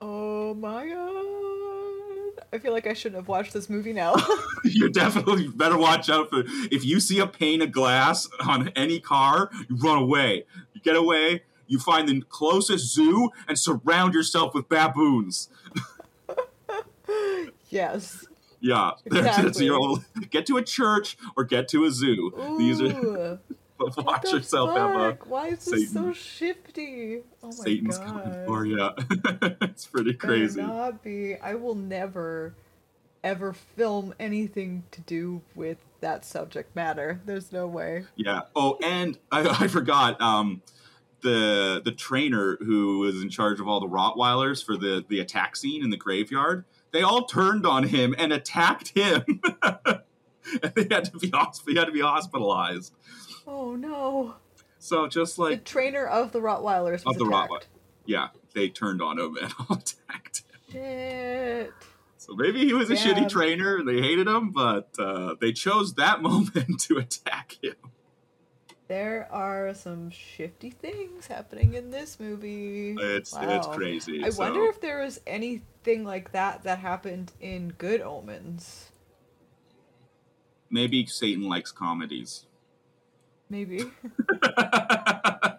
Oh 0.02 0.56
my 0.56 0.88
god. 0.88 2.46
I 2.52 2.58
feel 2.58 2.74
like 2.74 2.88
I 2.88 2.94
shouldn't 2.94 3.18
have 3.22 3.28
watched 3.28 3.54
this 3.54 3.70
movie 3.70 3.94
now. 3.94 4.16
you 4.64 4.90
definitely 4.90 5.50
better 5.50 5.78
watch 5.78 6.10
out 6.10 6.32
for 6.32 6.44
if 6.72 6.84
you 6.84 7.00
see 7.00 7.20
a 7.20 7.28
pane 7.28 7.62
of 7.62 7.72
glass 7.72 8.28
on 8.44 8.70
any 8.70 9.00
car, 9.00 9.52
you 9.70 9.76
run 9.76 10.00
away. 10.02 10.46
You 10.74 10.82
get 10.82 10.96
away, 10.96 11.44
you 11.68 11.78
find 11.78 12.10
the 12.10 12.22
closest 12.22 12.92
zoo 12.92 13.30
and 13.48 13.60
surround 13.60 14.16
yourself 14.16 14.56
with 14.56 14.68
baboons. 14.68 15.50
yes. 17.70 18.26
Yeah, 18.62 18.92
Exactly. 19.06 19.66
your 19.66 19.98
get 20.32 20.48
to 20.48 20.58
a 20.58 20.64
church 20.64 21.18
or 21.38 21.44
get 21.44 21.68
to 21.70 21.86
a 21.86 21.92
zoo. 21.92 22.34
These 22.58 22.82
are 22.82 23.40
Ooh. 24.00 24.02
watch 24.04 24.32
yourself, 24.32 24.72
Emma. 24.72 25.18
Why 25.26 25.48
is 25.50 25.66
this 25.66 25.92
so 25.92 26.14
shifty? 26.14 27.22
Oh 27.42 27.48
my 27.48 27.52
Satan's 27.52 27.98
god. 27.98 28.24
coming 28.24 28.46
for 28.46 28.66
you. 28.66 28.90
it's 29.62 29.86
pretty 29.86 30.14
crazy. 30.14 30.62
not 30.62 31.04
be. 31.04 31.36
I 31.36 31.56
will 31.56 31.76
never, 31.76 32.54
ever 33.24 33.54
film 33.54 34.14
anything 34.20 34.84
to 34.92 35.02
do 35.02 35.42
with 35.56 35.78
that 36.02 36.26
subject 36.26 36.76
matter. 36.76 37.22
There's 37.26 37.52
no 37.52 37.68
way. 37.68 38.06
Yeah. 38.16 38.42
Oh, 38.56 38.78
and 38.84 39.18
I, 39.32 39.64
I 39.64 39.68
forgot. 39.68 40.20
Um, 40.22 40.62
the 41.22 41.82
the 41.84 41.92
trainer 41.92 42.58
who 42.62 43.00
was 43.00 43.22
in 43.22 43.30
charge 43.30 43.60
of 43.60 43.68
all 43.68 43.80
the 43.80 43.88
Rottweilers 43.88 44.66
for 44.66 44.78
the 44.78 45.04
the 45.10 45.20
attack 45.20 45.56
scene 45.56 45.84
in 45.84 45.90
the 45.90 45.98
graveyard, 45.98 46.66
they 46.92 47.02
all 47.02 47.26
turned 47.26 47.66
on 47.66 47.84
him 47.84 48.16
and 48.18 48.32
attacked 48.32 48.90
him. 48.96 49.24
and 50.64 50.74
they 50.76 50.88
had 50.90 51.06
to 51.06 51.18
be 51.18 51.32
he 51.68 51.76
had 51.76 51.86
to 51.86 51.92
be 51.92 52.02
hospitalized. 52.02 52.94
Oh 53.52 53.76
no. 53.76 54.36
So 54.78 55.08
just 55.08 55.40
like 55.40 55.58
The 55.60 55.64
trainer 55.66 56.06
of 56.06 56.32
the 56.32 56.40
Rottweilers 56.40 57.04
was 57.04 57.16
Of 57.16 57.18
the 57.18 57.26
attacked. 57.26 57.52
Rottweiler. 57.52 57.64
yeah, 58.06 58.28
they 58.54 58.70
turned 58.70 59.02
on 59.02 59.18
him 59.20 59.36
and 59.42 59.52
attacked 59.70 60.44
him. 60.68 60.72
Shit. 60.72 61.74
So 62.18 62.36
maybe 62.36 62.64
he 62.66 62.74
was 62.74 62.92
a 62.92 62.96
Damn. 62.96 63.16
shitty 63.16 63.30
trainer 63.30 63.84
they 63.84 64.02
hated 64.02 64.28
him, 64.28 64.52
but 64.52 64.90
uh, 65.00 65.34
they 65.42 65.52
chose 65.52 65.96
that 65.96 66.22
moment 66.30 66.80
to 66.82 66.98
attack 66.98 67.58
him. 67.62 67.76
There 68.88 69.28
are 69.32 69.74
some 69.74 70.10
shifty 70.12 70.70
things 70.70 71.28
happening 71.28 71.74
in 71.74 71.90
this 71.92 72.20
movie. 72.20 72.96
It's 73.00 73.34
Wow. 73.34 73.58
it's 73.58 73.68
crazy. 73.68 74.24
I 74.24 74.30
so- 74.30 74.44
wonder 74.44 74.66
if 74.66 74.80
there 74.80 75.00
was 75.04 75.20
anything 75.28 76.04
like 76.04 76.32
that 76.34 76.64
that 76.64 76.80
happened 76.80 77.32
in 77.42 77.70
Good 77.78 78.02
Omens. 78.02 78.92
maybe 80.70 81.06
Satan 81.08 81.44
likes 81.50 81.72
comedies. 81.72 82.46
Maybe. 83.50 83.84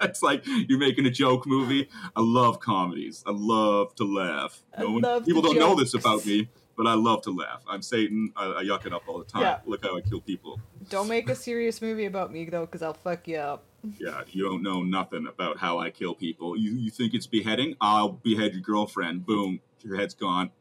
it's 0.03 0.23
like 0.23 0.43
you're 0.69 0.79
making 0.79 1.07
a 1.07 1.11
joke 1.11 1.47
movie. 1.47 1.89
I 2.15 2.21
love 2.21 2.61
comedies. 2.61 3.23
I 3.27 3.33
love 3.33 3.95
to 3.97 4.05
laugh. 4.05 4.62
No 4.79 4.91
one, 4.93 5.25
people 5.25 5.43
don't 5.43 5.59
know 5.59 5.75
this 5.75 5.95
about 5.95 6.25
me, 6.25 6.49
but 6.77 6.87
I 6.87 6.95
love 6.95 7.23
to 7.23 7.31
laugh. 7.31 7.62
I'm 7.69 7.83
Satan. 7.83 8.33
I, 8.37 8.47
I 8.47 8.62
yuck 8.62 8.87
it 8.87 8.93
up 8.93 9.03
all 9.09 9.19
the 9.19 9.25
time. 9.25 9.43
Yeah. 9.43 9.59
Look 9.67 9.85
how 9.85 9.97
I 9.97 10.01
kill 10.03 10.21
people. 10.21 10.61
Don't 10.89 11.09
make 11.09 11.29
a 11.29 11.35
serious 11.35 11.83
movie 11.83 12.07
about 12.07 12.33
me 12.33 12.45
though, 12.45 12.65
because 12.65 12.83
I'll 12.83 12.95
fuck 12.95 13.27
you 13.27 13.39
up. 13.39 13.65
Yeah, 13.99 14.23
you 14.29 14.45
don't 14.45 14.62
know 14.62 14.83
nothing 14.83 15.27
about 15.27 15.59
how 15.59 15.79
I 15.79 15.91
kill 15.91 16.15
people. 16.15 16.57
You 16.57 16.73
you 16.73 16.91
think 16.91 17.15
it's 17.15 17.27
beheading? 17.27 17.77
I'll 17.81 18.11
behead 18.11 18.53
your 18.53 18.62
girlfriend. 18.62 19.27
Boom, 19.27 19.61
your 19.83 19.97
head's 19.97 20.15
gone. 20.15 20.51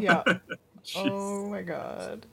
Yeah. 0.00 0.22
Oh 0.96 1.48
my 1.48 1.62
god. 1.62 2.26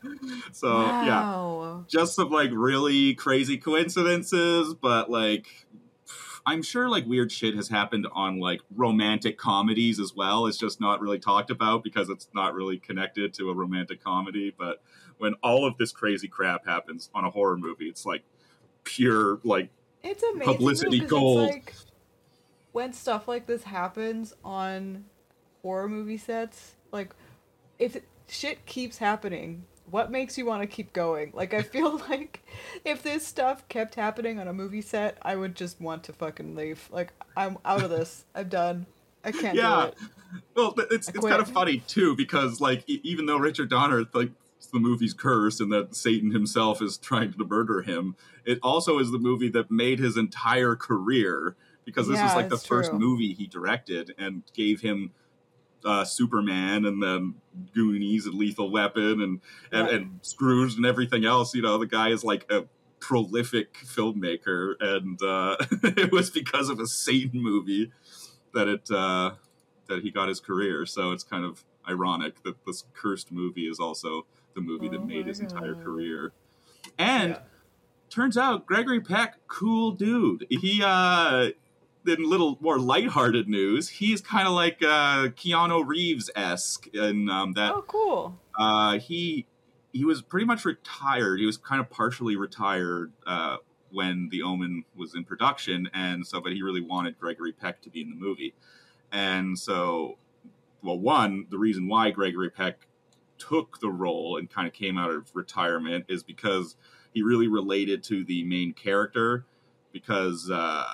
So 0.51 0.81
yeah, 0.81 1.81
just 1.87 2.15
some 2.15 2.29
like 2.29 2.51
really 2.53 3.15
crazy 3.15 3.57
coincidences, 3.57 4.73
but 4.73 5.09
like 5.09 5.47
I'm 6.45 6.63
sure 6.63 6.89
like 6.89 7.05
weird 7.05 7.31
shit 7.31 7.55
has 7.55 7.69
happened 7.69 8.07
on 8.13 8.39
like 8.39 8.61
romantic 8.75 9.37
comedies 9.37 9.99
as 9.99 10.15
well. 10.15 10.47
It's 10.47 10.57
just 10.57 10.81
not 10.81 11.01
really 11.01 11.19
talked 11.19 11.51
about 11.51 11.83
because 11.83 12.09
it's 12.09 12.27
not 12.33 12.53
really 12.53 12.77
connected 12.77 13.33
to 13.35 13.49
a 13.49 13.53
romantic 13.53 14.03
comedy. 14.03 14.53
But 14.57 14.81
when 15.17 15.35
all 15.43 15.65
of 15.65 15.77
this 15.77 15.91
crazy 15.91 16.27
crap 16.27 16.65
happens 16.65 17.09
on 17.13 17.25
a 17.25 17.29
horror 17.29 17.57
movie, 17.57 17.85
it's 17.87 18.05
like 18.05 18.23
pure 18.83 19.39
like 19.43 19.69
It's 20.03 20.23
amazing. 20.23 20.53
Publicity 20.53 20.99
though, 21.01 21.07
gold. 21.07 21.49
It's 21.49 21.53
like 21.53 21.73
when 22.71 22.93
stuff 22.93 23.27
like 23.27 23.45
this 23.45 23.63
happens 23.63 24.33
on 24.43 25.05
horror 25.61 25.87
movie 25.87 26.17
sets, 26.17 26.75
like 26.91 27.13
if 27.77 27.97
shit 28.31 28.65
keeps 28.65 28.97
happening, 28.97 29.65
what 29.89 30.09
makes 30.09 30.37
you 30.37 30.45
want 30.45 30.61
to 30.61 30.67
keep 30.67 30.93
going? 30.93 31.31
Like 31.33 31.53
I 31.53 31.61
feel 31.61 31.97
like 32.09 32.43
if 32.85 33.03
this 33.03 33.25
stuff 33.25 33.67
kept 33.67 33.95
happening 33.95 34.39
on 34.39 34.47
a 34.47 34.53
movie 34.53 34.81
set, 34.81 35.17
I 35.21 35.35
would 35.35 35.55
just 35.55 35.79
want 35.79 36.03
to 36.05 36.13
fucking 36.13 36.55
leave. 36.55 36.89
Like 36.91 37.13
I'm 37.35 37.57
out 37.65 37.83
of 37.83 37.89
this. 37.89 38.25
I'm 38.35 38.49
done. 38.49 38.85
I 39.23 39.31
can't 39.31 39.55
do 39.55 39.61
yeah. 39.61 39.85
it. 39.87 39.95
Well, 40.55 40.73
it's 40.89 41.09
it's 41.09 41.19
kind 41.19 41.41
of 41.41 41.49
funny 41.49 41.83
too 41.87 42.15
because 42.15 42.59
like 42.59 42.83
even 42.87 43.25
though 43.25 43.37
Richard 43.37 43.69
Donner 43.69 44.05
like 44.13 44.31
the 44.71 44.79
movie's 44.79 45.13
cursed 45.13 45.59
and 45.59 45.71
that 45.73 45.95
Satan 45.95 46.31
himself 46.31 46.81
is 46.81 46.97
trying 46.97 47.33
to 47.33 47.45
murder 47.45 47.81
him, 47.81 48.15
it 48.45 48.59
also 48.63 48.97
is 48.99 49.11
the 49.11 49.19
movie 49.19 49.49
that 49.49 49.69
made 49.69 49.99
his 49.99 50.17
entire 50.17 50.75
career 50.75 51.55
because 51.85 52.07
this 52.07 52.17
Yeah, 52.17 52.25
was 52.25 52.35
like 52.35 52.49
the 52.49 52.55
it's 52.55 52.65
first 52.65 52.93
movie 52.93 53.33
he 53.33 53.47
directed 53.47 54.13
and 54.17 54.43
gave 54.53 54.81
him 54.81 55.11
uh, 55.85 56.03
Superman 56.05 56.85
and 56.85 57.01
then 57.01 57.35
Goonies 57.73 58.25
and 58.25 58.35
Lethal 58.35 58.71
Weapon 58.71 59.21
and 59.21 59.41
and, 59.71 59.87
Right. 59.87 59.93
and 59.93 60.19
Scrooge 60.21 60.75
and 60.75 60.85
everything 60.85 61.25
else. 61.25 61.53
You 61.55 61.61
know, 61.61 61.77
the 61.77 61.87
guy 61.87 62.09
is 62.09 62.23
like 62.23 62.49
a 62.51 62.65
prolific 62.99 63.73
filmmaker, 63.73 64.75
and 64.79 65.21
uh, 65.21 65.55
it 65.83 66.11
was 66.11 66.29
because 66.29 66.69
of 66.69 66.79
a 66.79 66.87
Satan 66.87 67.41
movie 67.41 67.91
that 68.53 68.67
it 68.67 68.89
uh, 68.91 69.31
that 69.87 70.03
he 70.03 70.11
got 70.11 70.27
his 70.29 70.39
career. 70.39 70.85
So 70.85 71.11
it's 71.11 71.23
kind 71.23 71.45
of 71.45 71.63
ironic 71.87 72.43
that 72.43 72.63
this 72.65 72.83
cursed 72.93 73.31
movie 73.31 73.67
is 73.67 73.79
also 73.79 74.25
the 74.55 74.61
movie 74.61 74.89
that 74.89 74.99
Oh 75.01 75.05
made 75.05 75.27
his 75.27 75.39
entire 75.39 75.75
career. 75.75 76.33
And 76.97 77.31
Yeah. 77.31 77.39
turns 78.09 78.37
out 78.37 78.65
Gregory 78.65 79.01
Peck, 79.01 79.37
cool 79.47 79.91
dude. 79.91 80.45
He 80.49 80.81
uh 80.83 81.49
in 82.07 82.27
little 82.29 82.57
more 82.61 82.79
lighthearted 82.79 83.47
news, 83.47 83.89
he's 83.89 84.21
kind 84.21 84.47
of 84.47 84.53
like 84.53 84.81
uh 84.81 85.27
Keanu 85.29 85.85
Reeves 85.85 86.29
esque 86.35 86.87
in 86.87 87.29
um, 87.29 87.53
that 87.53 87.73
Oh, 87.73 87.83
cool. 87.87 88.39
uh, 88.57 88.97
he 88.99 89.45
he 89.93 90.05
was 90.05 90.21
pretty 90.21 90.45
much 90.45 90.65
retired. 90.65 91.39
He 91.39 91.45
was 91.45 91.57
kind 91.57 91.81
of 91.81 91.89
partially 91.89 92.35
retired 92.35 93.11
uh, 93.27 93.57
when 93.91 94.29
The 94.31 94.41
Omen 94.41 94.85
was 94.95 95.13
in 95.15 95.25
production, 95.25 95.89
and 95.93 96.25
so 96.25 96.39
but 96.41 96.53
he 96.53 96.61
really 96.63 96.81
wanted 96.81 97.19
Gregory 97.19 97.51
Peck 97.51 97.81
to 97.81 97.89
be 97.89 98.01
in 98.01 98.09
the 98.09 98.15
movie, 98.15 98.53
and 99.11 99.59
so 99.59 100.17
well, 100.81 100.97
one 100.97 101.45
the 101.49 101.57
reason 101.59 101.87
why 101.87 102.09
Gregory 102.11 102.49
Peck 102.49 102.87
took 103.37 103.79
the 103.79 103.89
role 103.89 104.37
and 104.37 104.49
kind 104.49 104.67
of 104.67 104.73
came 104.73 104.97
out 104.97 105.11
of 105.11 105.29
retirement 105.35 106.05
is 106.07 106.23
because 106.23 106.75
he 107.13 107.21
really 107.21 107.47
related 107.47 108.03
to 108.05 108.23
the 108.23 108.43
main 108.43 108.73
character 108.73 109.45
because. 109.91 110.49
Uh, 110.49 110.85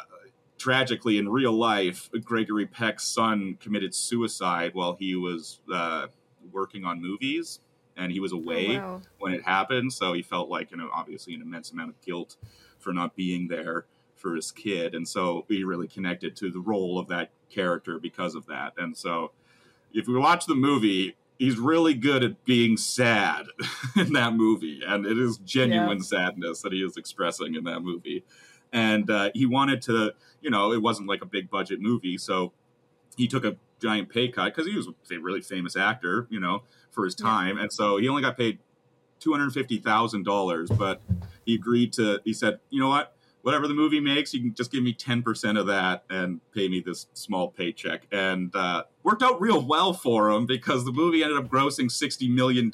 Tragically, 0.58 1.18
in 1.18 1.30
real 1.30 1.54
life, 1.54 2.10
Gregory 2.24 2.66
Peck's 2.66 3.04
son 3.04 3.58
committed 3.60 3.94
suicide 3.94 4.72
while 4.74 4.94
he 5.00 5.16
was 5.16 5.60
uh, 5.74 6.08
working 6.52 6.84
on 6.86 7.02
movies 7.02 7.60
and 7.96 8.12
he 8.12 8.20
was 8.20 8.32
away 8.32 8.78
Oh, 8.78 8.80
wow. 8.94 9.02
when 9.20 9.34
it 9.34 9.44
happened 9.44 9.92
so 9.92 10.14
he 10.14 10.22
felt 10.22 10.50
like 10.50 10.70
you 10.72 10.78
know 10.78 10.90
obviously 10.94 11.34
an 11.34 11.42
immense 11.42 11.72
amount 11.72 11.90
of 11.90 12.00
guilt 12.02 12.38
for 12.80 12.94
not 12.94 13.16
being 13.16 13.48
there 13.48 13.86
for 14.16 14.36
his 14.36 14.52
kid 14.52 14.94
and 14.96 15.08
so 15.08 15.46
he 15.50 15.64
really 15.64 15.88
connected 15.88 16.36
to 16.36 16.50
the 16.52 16.60
role 16.60 16.98
of 17.00 17.08
that 17.08 17.32
character 17.50 17.98
because 18.00 18.36
of 18.36 18.46
that 18.46 18.74
and 18.78 18.96
so 18.96 19.32
if 19.94 20.08
we 20.08 20.16
watch 20.18 20.46
the 20.46 20.56
movie 20.56 21.16
he's 21.40 21.58
really 21.58 21.94
good 21.96 22.24
at 22.24 22.46
being 22.46 22.78
sad 22.78 23.48
in 23.96 24.14
that 24.14 24.34
movie 24.36 24.82
and 24.88 25.06
it 25.06 25.18
is 25.18 25.38
genuine 25.40 25.98
Yeah. 25.98 26.04
sadness 26.04 26.62
that 26.62 26.72
he 26.72 26.84
is 26.84 26.98
expressing 26.98 27.56
in 27.56 27.64
that 27.66 27.82
movie 27.82 28.24
and 28.74 29.10
uh, 29.10 29.30
he 29.34 29.46
wanted 29.46 29.82
to 29.84 30.14
you 30.42 30.50
know 30.50 30.72
it 30.72 30.82
wasn't 30.82 31.08
like 31.08 31.22
a 31.22 31.26
big 31.26 31.50
budget 31.50 31.80
movie 31.82 32.18
so 32.18 32.52
he 33.18 33.28
took 33.28 33.44
a 33.46 33.56
giant 33.82 34.10
pay 34.10 34.28
cut 34.28 34.46
because 34.54 34.66
he 34.66 34.76
was 34.76 34.88
a 34.88 35.18
really 35.18 35.42
famous 35.42 35.76
actor 35.76 36.28
you 36.30 36.40
know 36.40 36.64
for 36.92 37.06
his 37.06 37.16
Yeah. 37.20 37.26
time 37.26 37.58
and 37.58 37.72
so 37.72 37.98
he 37.98 38.08
only 38.10 38.22
got 38.22 38.38
paid 38.38 38.60
$250000 39.22 40.78
but 40.78 41.02
he 41.46 41.56
agreed 41.56 41.94
to 41.94 42.20
he 42.24 42.34
said 42.34 42.60
you 42.70 42.80
know 42.80 42.90
what 42.90 43.16
whatever 43.48 43.66
the 43.66 43.74
movie 43.74 44.02
makes, 44.02 44.34
you 44.34 44.42
can 44.42 44.54
just 44.54 44.74
give 44.74 44.84
me 44.84 44.94
10% 44.94 45.58
of 45.58 45.68
that 45.68 46.04
and 46.10 46.42
pay 46.54 46.68
me 46.68 46.82
this 46.82 47.08
small 47.14 47.48
paycheck. 47.48 48.06
And 48.12 48.54
uh, 48.54 48.84
worked 49.04 49.24
out 49.24 49.40
real 49.40 49.66
well 49.66 49.94
for 49.94 50.30
him 50.30 50.46
because 50.46 50.84
the 50.84 50.92
movie 50.92 51.24
ended 51.24 51.38
up 51.38 51.48
grossing 51.48 51.86
$60 51.86 52.30
million. 52.30 52.70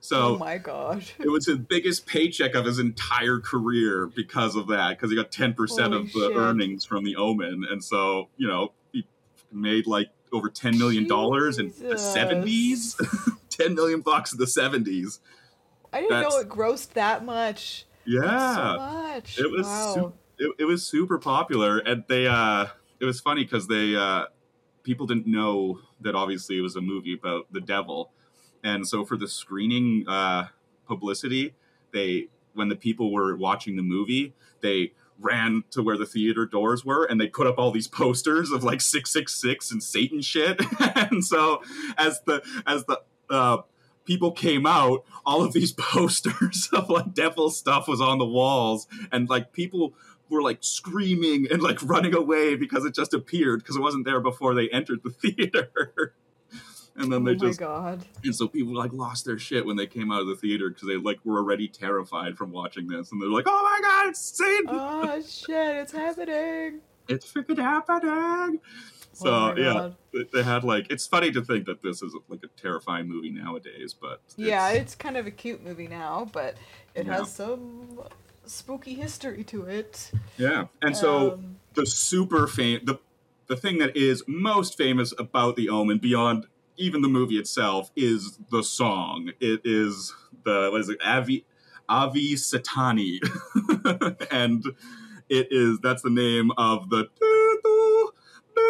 So 0.00 0.34
oh 0.34 0.38
my 0.38 0.58
god. 0.58 1.04
it 1.20 1.28
was 1.28 1.46
his 1.46 1.58
biggest 1.58 2.04
paycheck 2.04 2.56
of 2.56 2.64
his 2.64 2.80
entire 2.80 3.38
career 3.38 4.08
because 4.08 4.56
of 4.56 4.66
that, 4.66 4.98
because 4.98 5.10
he 5.10 5.16
got 5.16 5.30
10% 5.30 5.54
Holy 5.54 5.96
of 5.96 6.12
the 6.12 6.30
shit. 6.30 6.36
earnings 6.36 6.84
from 6.84 7.04
the 7.04 7.14
Omen. 7.14 7.64
And 7.70 7.84
so, 7.84 8.28
you 8.36 8.48
know, 8.48 8.72
he 8.90 9.06
made 9.52 9.86
like 9.86 10.10
over 10.32 10.50
$10 10.50 10.76
million 10.76 11.04
in 11.04 11.08
the 11.08 11.94
70s. 11.94 13.38
10 13.50 13.76
million 13.76 14.00
bucks 14.00 14.32
in 14.32 14.38
the 14.40 14.46
70s. 14.46 15.20
I 15.92 16.00
didn't 16.00 16.22
know 16.22 16.40
it 16.40 16.48
grossed 16.48 16.94
that 16.94 17.24
much. 17.24 17.86
Yeah. 18.06 18.54
So 18.54 18.76
much. 18.78 19.38
it 19.38 19.50
was 19.50 19.66
wow. 19.66 20.12
it, 20.38 20.52
it 20.60 20.64
was 20.64 20.86
super 20.86 21.18
popular 21.18 21.78
and 21.78 22.04
they 22.08 22.26
uh 22.26 22.66
it 23.00 23.04
was 23.04 23.20
funny 23.20 23.44
because 23.44 23.66
they 23.66 23.96
uh 23.96 24.26
people 24.82 25.06
didn't 25.06 25.26
know 25.26 25.80
that 26.00 26.14
obviously 26.14 26.58
it 26.58 26.60
was 26.60 26.76
a 26.76 26.80
movie 26.80 27.14
about 27.14 27.52
the 27.52 27.60
devil 27.60 28.12
and 28.62 28.86
so 28.86 29.04
for 29.04 29.16
the 29.16 29.28
screening 29.28 30.04
uh 30.08 30.46
publicity 30.86 31.54
they 31.92 32.28
when 32.54 32.68
the 32.68 32.76
people 32.76 33.12
were 33.12 33.36
watching 33.36 33.76
the 33.76 33.82
movie 33.82 34.34
they 34.60 34.92
ran 35.18 35.64
to 35.70 35.82
where 35.82 35.96
the 35.96 36.06
theater 36.06 36.44
doors 36.44 36.84
were 36.84 37.04
and 37.04 37.20
they 37.20 37.26
put 37.26 37.46
up 37.46 37.58
all 37.58 37.70
these 37.70 37.88
posters 37.88 38.50
of 38.50 38.62
like 38.62 38.80
666 38.80 39.70
and 39.72 39.82
satan 39.82 40.20
shit 40.20 40.60
and 40.96 41.24
so 41.24 41.62
as 41.96 42.20
the 42.26 42.42
as 42.66 42.84
the 42.84 43.00
uh 43.30 43.58
people 44.06 44.30
came 44.32 44.64
out, 44.66 45.04
all 45.26 45.42
of 45.44 45.52
these 45.52 45.72
posters 45.76 46.70
of 46.72 46.88
like 46.88 47.12
devil 47.12 47.50
stuff 47.50 47.86
was 47.88 48.00
on 48.00 48.18
the 48.18 48.24
walls, 48.26 48.86
and 49.12 49.28
like 49.28 49.52
people 49.52 49.92
were 50.30 50.42
like 50.42 50.58
screaming 50.60 51.46
and 51.50 51.62
like 51.62 51.82
running 51.82 52.14
away 52.14 52.56
because 52.56 52.84
it 52.84 52.94
just 52.94 53.12
appeared 53.14 53.60
because 53.60 53.76
it 53.76 53.80
wasn't 53.82 54.04
there 54.06 54.20
before 54.20 54.54
they 54.54 54.68
entered 54.70 55.00
the 55.04 55.10
theater. 55.32 56.14
and 56.96 57.12
then 57.12 57.22
oh 57.22 57.24
they 57.26 57.34
my 57.34 57.46
just 57.48 57.60
god. 57.60 58.04
and 58.24 58.34
so 58.34 58.48
people 58.48 58.74
like 58.74 58.92
lost 58.92 59.24
their 59.26 59.38
shit 59.38 59.64
when 59.66 59.76
they 59.76 59.86
came 59.86 60.10
out 60.10 60.22
of 60.22 60.26
the 60.26 60.34
theater 60.34 60.70
because 60.70 60.88
they 60.88 60.96
like 60.96 61.18
were 61.24 61.36
already 61.38 61.68
terrified 61.68 62.36
from 62.36 62.50
watching 62.50 62.88
this 62.88 63.12
and 63.12 63.20
they're 63.22 63.28
like 63.28 63.44
oh 63.46 63.62
my 63.62 63.78
god 63.86 64.08
it's 64.08 64.18
Satan 64.18 64.66
Oh 64.68 65.22
shit, 65.22 65.76
it's 65.76 65.92
happening. 65.92 66.80
it's 67.06 67.30
freaking 67.32 67.58
happening 67.58 68.60
so 69.16 69.28
Oh 69.30 69.54
yeah 69.56 69.90
they- 70.12 70.28
they 70.32 70.42
had 70.42 70.62
like 70.64 70.86
it's 70.90 71.06
funny 71.06 71.30
to 71.32 71.42
think 71.42 71.64
that 71.66 71.82
this 71.82 72.02
is 72.02 72.14
like 72.28 72.40
a 72.44 72.48
terrifying 72.60 73.08
movie 73.08 73.30
nowadays 73.30 73.94
but 73.94 74.20
Yeah, 74.36 74.68
it's- 74.70 74.82
it's 74.82 74.94
kind 74.94 75.16
of 75.16 75.26
a 75.26 75.30
cute 75.30 75.62
movie 75.64 75.88
now, 75.88 76.28
but 76.32 76.56
it 76.94 77.06
Yeah. 77.06 77.18
has 77.18 77.32
some 77.32 78.00
spooky 78.46 78.94
history 78.94 79.42
to 79.44 79.64
it. 79.64 80.10
Yeah, 80.38 80.66
and 80.82 80.96
so 80.96 81.32
Um, 81.34 81.56
the 81.74 81.86
super 81.86 82.46
fame, 82.46 82.80
the 82.84 82.96
the 83.48 83.56
thing 83.56 83.78
that 83.78 83.96
is 83.96 84.22
most 84.26 84.76
famous 84.76 85.12
about 85.18 85.54
the 85.56 85.68
Omen 85.68 85.98
beyond 85.98 86.46
even 86.76 87.00
the 87.00 87.08
movie 87.08 87.38
itself 87.38 87.90
is 87.96 88.38
the 88.50 88.62
song. 88.62 89.30
It 89.40 89.60
is 89.64 90.12
the 90.44 90.68
what 90.72 90.80
is 90.80 90.88
it, 90.90 90.98
Ave 91.02 91.44
Ave 91.88 92.20
Satani, 92.34 93.18
and 94.30 94.64
it 95.28 95.48
is 95.50 95.78
that's 95.80 96.02
the 96.02 96.10
name 96.10 96.50
of 96.58 96.90
the. 96.90 97.08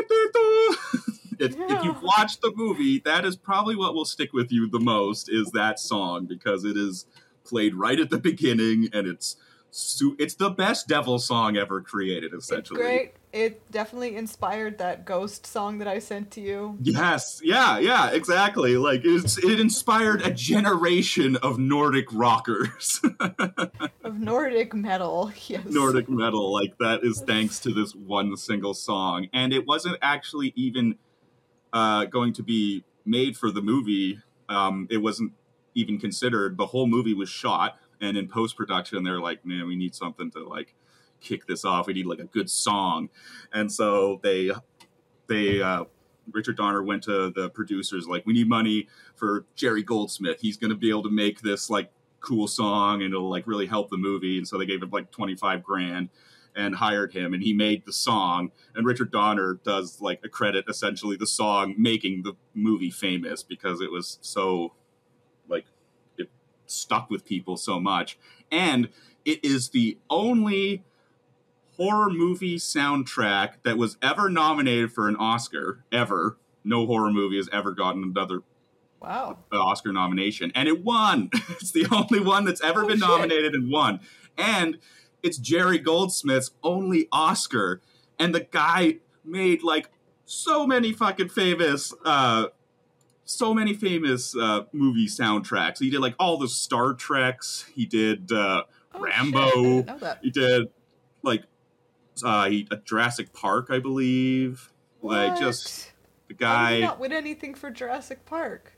If, 1.39 1.55
if 1.59 1.85
you've 1.85 2.02
watched 2.02 2.40
the 2.40 2.51
movie, 2.55 3.01
that 3.01 3.27
is 3.27 3.36
probably 3.36 3.77
what 3.77 3.94
will 3.94 4.06
stick 4.06 4.32
with 4.32 4.51
you 4.51 4.70
the 4.70 4.81
most 4.81 5.28
is 5.31 5.51
that 5.51 5.78
song 5.78 6.24
because 6.24 6.64
it 6.64 6.78
is 6.78 7.06
played 7.44 7.74
right 7.74 8.01
at 8.01 8.10
the 8.10 8.18
beginning 8.18 8.89
and 8.93 9.06
it's 9.06 9.36
it's 10.18 10.35
the 10.36 10.48
best 10.48 10.89
devil 10.89 11.18
song 11.18 11.59
ever 11.59 11.82
created 11.82 12.32
it's 12.32 12.44
essentially. 12.44 12.81
great. 12.81 13.12
It 13.36 13.70
definitely 13.70 14.16
inspired 14.16 14.78
that 14.78 15.04
ghost 15.04 15.46
song 15.46 15.76
that 15.76 15.86
I 15.86 15.98
sent 15.98 16.30
to 16.32 16.40
you. 16.40 16.78
Yes, 16.80 17.42
yeah, 17.44 17.78
yeah, 17.78 18.08
exactly. 18.12 18.78
Like 18.78 19.02
it's 19.04 19.36
it 19.36 19.60
inspired 19.60 20.22
a 20.22 20.30
generation 20.30 21.36
of 21.36 21.58
Nordic 21.58 22.06
rockers. 22.12 23.02
Of 24.04 24.20
Nordic 24.20 24.72
metal. 24.72 25.32
Yes. 25.48 25.66
Nordic 25.66 26.08
metal. 26.08 26.50
Like 26.50 26.78
that 26.78 27.00
is 27.02 27.20
thanks 27.20 27.58
to 27.60 27.74
this 27.74 27.92
one 27.94 28.36
single 28.36 28.72
song. 28.72 29.26
And 29.34 29.52
it 29.52 29.66
wasn't 29.66 29.98
actually 30.00 30.52
even 30.56 30.96
uh, 31.72 32.04
going 32.06 32.32
to 32.34 32.42
be 32.42 32.84
made 33.04 33.36
for 33.36 33.50
the 33.50 33.60
movie. 33.60 34.20
Um, 34.48 34.86
it 34.90 34.98
wasn't 34.98 35.32
even 35.74 35.98
considered. 35.98 36.56
The 36.56 36.66
whole 36.66 36.86
movie 36.86 37.14
was 37.14 37.28
shot, 37.28 37.78
and 38.00 38.16
in 38.16 38.28
post 38.28 38.56
production, 38.56 39.02
they're 39.04 39.20
like, 39.20 39.44
"Man, 39.44 39.66
we 39.66 39.76
need 39.76 39.94
something 39.94 40.30
to 40.30 40.48
like 40.48 40.74
kick 41.20 41.47
this 41.47 41.64
off. 41.64 41.86
We 41.86 41.94
need 41.94 42.06
like 42.06 42.18
a 42.18 42.24
good 42.24 42.51
song." 42.51 43.09
And 43.52 43.70
so 43.72 44.20
they 44.22 44.51
they 45.28 45.62
uh, 45.62 45.84
Richard 46.30 46.56
Donner 46.56 46.82
went 46.82 47.02
to 47.05 47.30
the 47.30 47.51
producers 47.51 48.06
like, 48.06 48.26
"We 48.26 48.32
need 48.32 48.48
money 48.48 48.88
for 49.14 49.47
Jerry 49.55 49.82
Goldsmith. 49.82 50.40
He's 50.40 50.56
going 50.56 50.70
to 50.70 50.76
be 50.76 50.90
able 50.90 51.05
to 51.05 51.10
make 51.10 51.40
this 51.40 51.70
like 51.70 51.90
cool 52.20 52.48
song, 52.48 53.02
and 53.02 53.12
it'll 53.12 53.30
like 53.30 53.47
really 53.47 53.66
help 53.66 53.90
the 53.90 53.98
movie." 53.98 54.38
And 54.38 54.47
so 54.47 54.59
they 54.59 54.66
gave 54.66 54.82
him 54.82 54.90
like 54.90 55.10
twenty 55.10 55.36
five 55.36 55.62
grand 55.62 56.10
and 56.56 56.76
hired 56.76 57.12
him 57.12 57.34
and 57.34 57.43
he 57.43 57.52
made 57.52 57.84
the 57.84 57.93
song 57.93 58.51
and 58.74 58.86
richard 58.86 59.12
donner 59.12 59.60
does 59.62 60.01
like 60.01 60.20
a 60.24 60.28
credit 60.28 60.64
essentially 60.68 61.14
the 61.14 61.26
song 61.26 61.74
making 61.76 62.22
the 62.22 62.32
movie 62.55 62.90
famous 62.90 63.43
because 63.43 63.80
it 63.80 63.93
was 63.93 64.18
so 64.22 64.72
like 65.48 65.66
it 66.16 66.30
stuck 66.66 67.10
with 67.10 67.24
people 67.24 67.56
so 67.56 67.78
much 67.78 68.18
and 68.51 68.88
it 69.24 69.44
is 69.44 69.68
the 69.70 69.98
only 70.09 70.82
horror 71.77 72.11
movie 72.11 72.57
soundtrack 72.59 73.62
that 73.65 73.77
was 73.77 73.97
ever 74.03 74.28
nominated 74.31 74.93
for 74.93 75.09
an 75.09 75.16
oscar 75.16 75.85
ever 75.93 76.36
no 76.65 76.86
horror 76.86 77.11
movie 77.12 77.36
has 77.36 77.48
ever 77.53 77.73
gotten 77.73 78.03
another 78.03 78.40
Wow. 78.98 79.39
Oscar 79.53 79.93
nomination, 79.93 80.51
and 80.55 80.66
it 80.69 80.82
won. 80.82 81.31
It's 81.51 81.70
the 81.70 81.86
only 81.93 82.19
one 82.19 82.44
that's 82.47 82.62
ever 82.62 82.82
Oh, 82.82 82.89
been 82.89 82.98
shit. 82.98 83.07
nominated 83.07 83.55
and 83.55 83.70
won. 83.70 84.01
And 84.39 84.78
it's 85.23 85.36
Jerry 85.36 85.78
Goldsmith's 85.78 86.51
only 86.65 87.07
Oscar, 87.12 87.82
and 88.19 88.35
the 88.35 88.40
guy 88.51 88.97
made 89.23 89.62
like 89.62 89.90
so 90.24 90.66
many 90.66 90.93
fucking 90.94 91.28
famous, 91.28 91.93
uh, 92.07 92.47
so 93.27 93.53
many 93.53 93.74
famous 93.74 94.35
uh, 94.35 94.62
movie 94.73 95.07
soundtracks. 95.07 95.78
He 95.78 95.90
did 95.90 96.01
like 96.01 96.15
all 96.19 96.39
the 96.39 96.48
Star 96.48 96.94
Treks. 96.94 97.66
He 97.74 97.85
did 97.86 98.32
uh, 98.32 98.62
Oh, 98.94 99.01
Rambo. 99.01 99.39
shit, 99.40 99.51
I 99.51 99.62
didn't 99.62 99.86
know 99.86 99.98
that. 99.98 100.19
he 100.23 100.31
did 100.31 100.62
like 101.23 101.44
uh, 102.24 102.47
he, 102.47 102.66
uh, 102.70 102.76
Jurassic 102.84 103.32
Park, 103.32 103.68
I 103.70 103.78
believe. 103.78 104.72
Like 105.02 105.38
just 105.38 105.93
the 106.28 106.34
How 106.34 106.36
did 106.36 106.38
guy 106.38 106.74
he 106.76 106.80
not 106.82 106.98
win 106.98 107.12
anything 107.12 107.55
for 107.55 107.70
Jurassic 107.70 108.24
Park? 108.24 108.72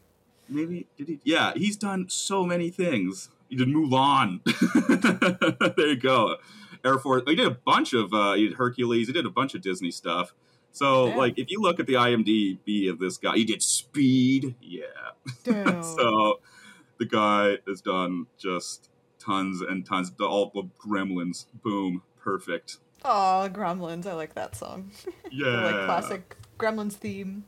maybe 0.48 0.86
did 0.96 1.08
he 1.08 1.20
yeah 1.24 1.52
he's 1.54 1.76
done 1.76 2.08
so 2.08 2.44
many 2.44 2.70
things. 2.70 3.30
He 3.48 3.56
did 3.56 3.68
mulan. 3.68 4.40
There 5.76 5.88
you 5.88 5.96
go. 5.96 6.36
Air 6.84 6.98
force 6.98 7.22
he 7.26 7.34
did 7.34 7.46
a 7.46 7.50
bunch 7.50 7.92
of 7.92 8.12
uh 8.12 8.34
he 8.34 8.48
did 8.48 8.56
hercules 8.56 9.06
he 9.06 9.12
did 9.12 9.26
a 9.26 9.30
bunch 9.30 9.54
of 9.54 9.62
disney 9.62 9.90
stuff. 9.90 10.34
So 10.72 11.06
like 11.06 11.38
if 11.38 11.50
you 11.50 11.60
look 11.60 11.80
at 11.80 11.86
the 11.86 11.94
imdb 11.94 12.90
of 12.90 12.98
this 12.98 13.16
guy 13.16 13.36
he 13.36 13.44
did 13.44 13.62
speed 13.62 14.54
yeah. 14.60 14.82
Damn. 15.44 15.82
so 15.98 16.40
the 16.98 17.06
guy 17.06 17.58
has 17.66 17.80
done 17.80 18.26
just 18.38 18.90
tons 19.18 19.60
and 19.60 19.86
tons 19.86 20.12
all 20.20 20.52
of 20.54 20.66
gremlins. 20.78 21.46
Boom. 21.62 22.02
Perfect 22.20 22.78
Aw, 23.04 23.48
Gremlins. 23.48 24.06
I 24.06 24.14
like 24.14 24.34
that 24.34 24.56
song. 24.56 24.90
yeah 25.30 25.44
The, 25.50 25.56
like 25.62 25.84
classic 25.86 26.36
Gremlins 26.58 26.94
theme. 26.94 27.44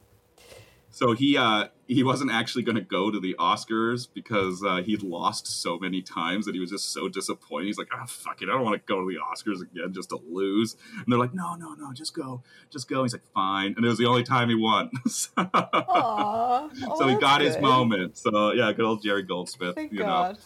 So 0.93 1.13
he 1.13 1.37
uh, 1.37 1.69
he 1.87 2.03
wasn't 2.03 2.33
actually 2.33 2.65
going 2.65 2.75
to 2.75 2.81
go 2.83 3.13
to 3.13 3.21
the 3.21 3.37
Oscars 3.39 4.09
because 4.13 4.65
uh, 4.65 4.83
he'd 4.83 5.05
lost 5.05 5.47
so 5.47 5.79
many 5.79 6.03
times 6.03 6.47
that 6.47 6.55
he 6.55 6.61
was 6.61 6.71
just 6.71 6.93
so 6.93 7.09
disappointed. 7.09 7.67
He's 7.67 7.79
like, 7.79 7.89
"Oh 7.95 8.07
fuck 8.07 8.43
it, 8.43 8.49
I 8.49 8.53
don't 8.53 8.65
want 8.65 8.75
to 8.75 8.93
go 8.93 9.01
to 9.01 9.07
the 9.07 9.19
Oscars 9.21 9.63
again 9.63 9.93
just 9.93 10.09
to 10.09 10.19
lose." 10.29 10.75
And 10.97 11.05
they're 11.07 11.19
like, 11.19 11.33
"No, 11.33 11.55
no, 11.55 11.75
no, 11.75 11.93
just 11.93 12.13
go, 12.13 12.43
just 12.71 12.89
go." 12.89 13.05
He's 13.05 13.13
like, 13.13 13.25
"Fine," 13.33 13.75
and 13.77 13.85
it 13.85 13.89
was 13.89 13.99
the 13.99 14.07
only 14.07 14.25
time 14.25 14.49
he 14.49 14.57
won. 14.57 14.91
so 15.07 15.31
Aw. 15.37 16.69
so 16.71 16.87
Oh, 16.89 17.07
he 17.07 17.13
that's 17.15 17.21
got 17.21 17.41
his 17.41 17.59
moment. 17.61 18.19
So 18.19 18.53
yeah, 18.53 18.73
good 18.73 18.85
old 18.85 19.01
Jerry 19.01 19.23
Goldsmith. 19.23 19.77
Thank 19.77 19.93
you 19.93 20.01
God. 20.01 20.35
know, 20.35 20.39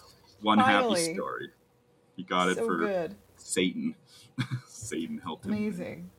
one 0.42 0.58
happy 0.58 1.14
story. 1.14 1.50
He 2.16 2.22
got 2.22 2.50
it 2.50 2.58
for 2.58 2.78
good. 2.78 3.14
Satan. 3.38 3.94
Satan 4.84 5.18
helped 5.18 5.46
him. 5.46 5.52
Amazing. 5.52 6.10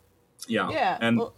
Yeah, 0.48 0.70
Yeah. 0.70 0.98
and 1.02 1.18
well, 1.20 1.36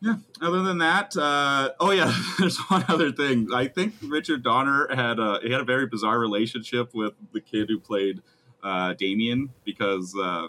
Yeah. 0.00 0.16
Other 0.42 0.62
than 0.62 0.78
that, 0.78 1.16
uh, 1.16 1.70
oh 1.80 1.90
yeah, 1.90 2.14
there's 2.38 2.58
one 2.68 2.84
other 2.88 3.10
thing. 3.12 3.48
I 3.54 3.68
think 3.68 3.94
Richard 4.02 4.42
Donner 4.42 4.88
had 4.94 5.18
a 5.18 5.38
he 5.42 5.50
had 5.50 5.60
a 5.60 5.64
very 5.64 5.86
bizarre 5.86 6.18
relationship 6.18 6.94
with 6.94 7.14
the 7.32 7.40
kid 7.40 7.68
who 7.68 7.78
played 7.80 8.20
uh, 8.62 8.92
Damien 8.94 9.50
because 9.64 10.14
uh, 10.18 10.48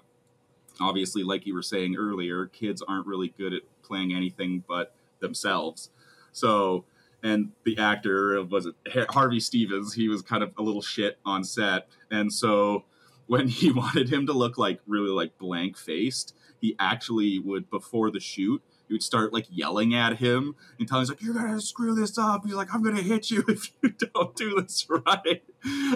obviously, 0.81 1.23
like 1.23 1.45
you 1.45 1.53
were 1.53 1.61
saying 1.61 1.95
earlier, 1.97 2.47
kids 2.47 2.81
aren't 2.87 3.07
really 3.07 3.29
good 3.37 3.53
at 3.53 3.61
playing 3.83 4.13
anything 4.13 4.63
but 4.67 4.93
themselves. 5.19 5.89
So, 6.31 6.83
and 7.23 7.51
the 7.63 7.77
actor 7.77 8.43
was 8.43 8.65
it 8.65 8.75
Harvey 9.09 9.39
Stevens? 9.39 9.93
He 9.93 10.09
was 10.09 10.21
kind 10.21 10.43
of 10.43 10.51
a 10.57 10.61
little 10.61 10.81
shit 10.81 11.17
on 11.25 11.43
set, 11.45 11.87
and 12.11 12.31
so 12.31 12.83
when 13.27 13.47
he 13.49 13.71
wanted 13.71 14.09
him 14.09 14.25
to 14.27 14.33
look 14.33 14.57
like 14.57 14.79
really 14.87 15.09
like 15.09 15.37
blank 15.37 15.77
faced, 15.77 16.35
he 16.59 16.75
actually 16.79 17.39
would 17.39 17.69
before 17.69 18.11
the 18.11 18.19
shoot 18.19 18.61
he 18.87 18.93
would 18.93 19.03
start 19.03 19.33
like 19.33 19.47
yelling 19.49 19.95
at 19.95 20.17
him 20.17 20.55
and 20.77 20.87
telling 20.87 21.05
him 21.05 21.09
like 21.09 21.21
you're 21.21 21.33
gonna 21.33 21.59
screw 21.59 21.95
this 21.95 22.17
up. 22.17 22.45
He's 22.45 22.53
like 22.53 22.73
i'm 22.73 22.83
gonna 22.83 23.01
hit 23.01 23.31
you 23.31 23.43
if 23.47 23.71
you 23.81 23.89
don't 23.89 24.35
do 24.35 24.61
this 24.61 24.87
right. 24.89 25.43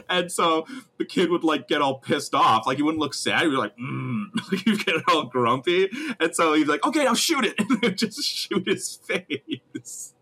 And 0.09 0.31
so 0.31 0.65
the 0.97 1.05
kid 1.05 1.29
would 1.29 1.43
like 1.43 1.67
get 1.67 1.81
all 1.81 1.99
pissed 1.99 2.33
off. 2.33 2.65
Like 2.65 2.77
he 2.77 2.83
wouldn't 2.83 2.99
look 2.99 3.13
sad. 3.13 3.43
He'd 3.43 3.49
be 3.49 3.55
like 3.55 3.77
mm. 3.77 4.25
like 4.51 4.61
he'd 4.61 4.85
get 4.85 4.95
all 5.09 5.25
grumpy. 5.25 5.89
And 6.19 6.35
so 6.35 6.53
he's 6.53 6.67
like 6.67 6.85
okay 6.85 7.03
now 7.03 7.13
shoot 7.13 7.45
it. 7.45 7.55
And 7.59 7.97
just 7.97 8.23
shoot 8.23 8.67
his 8.67 8.95
face. 8.95 10.13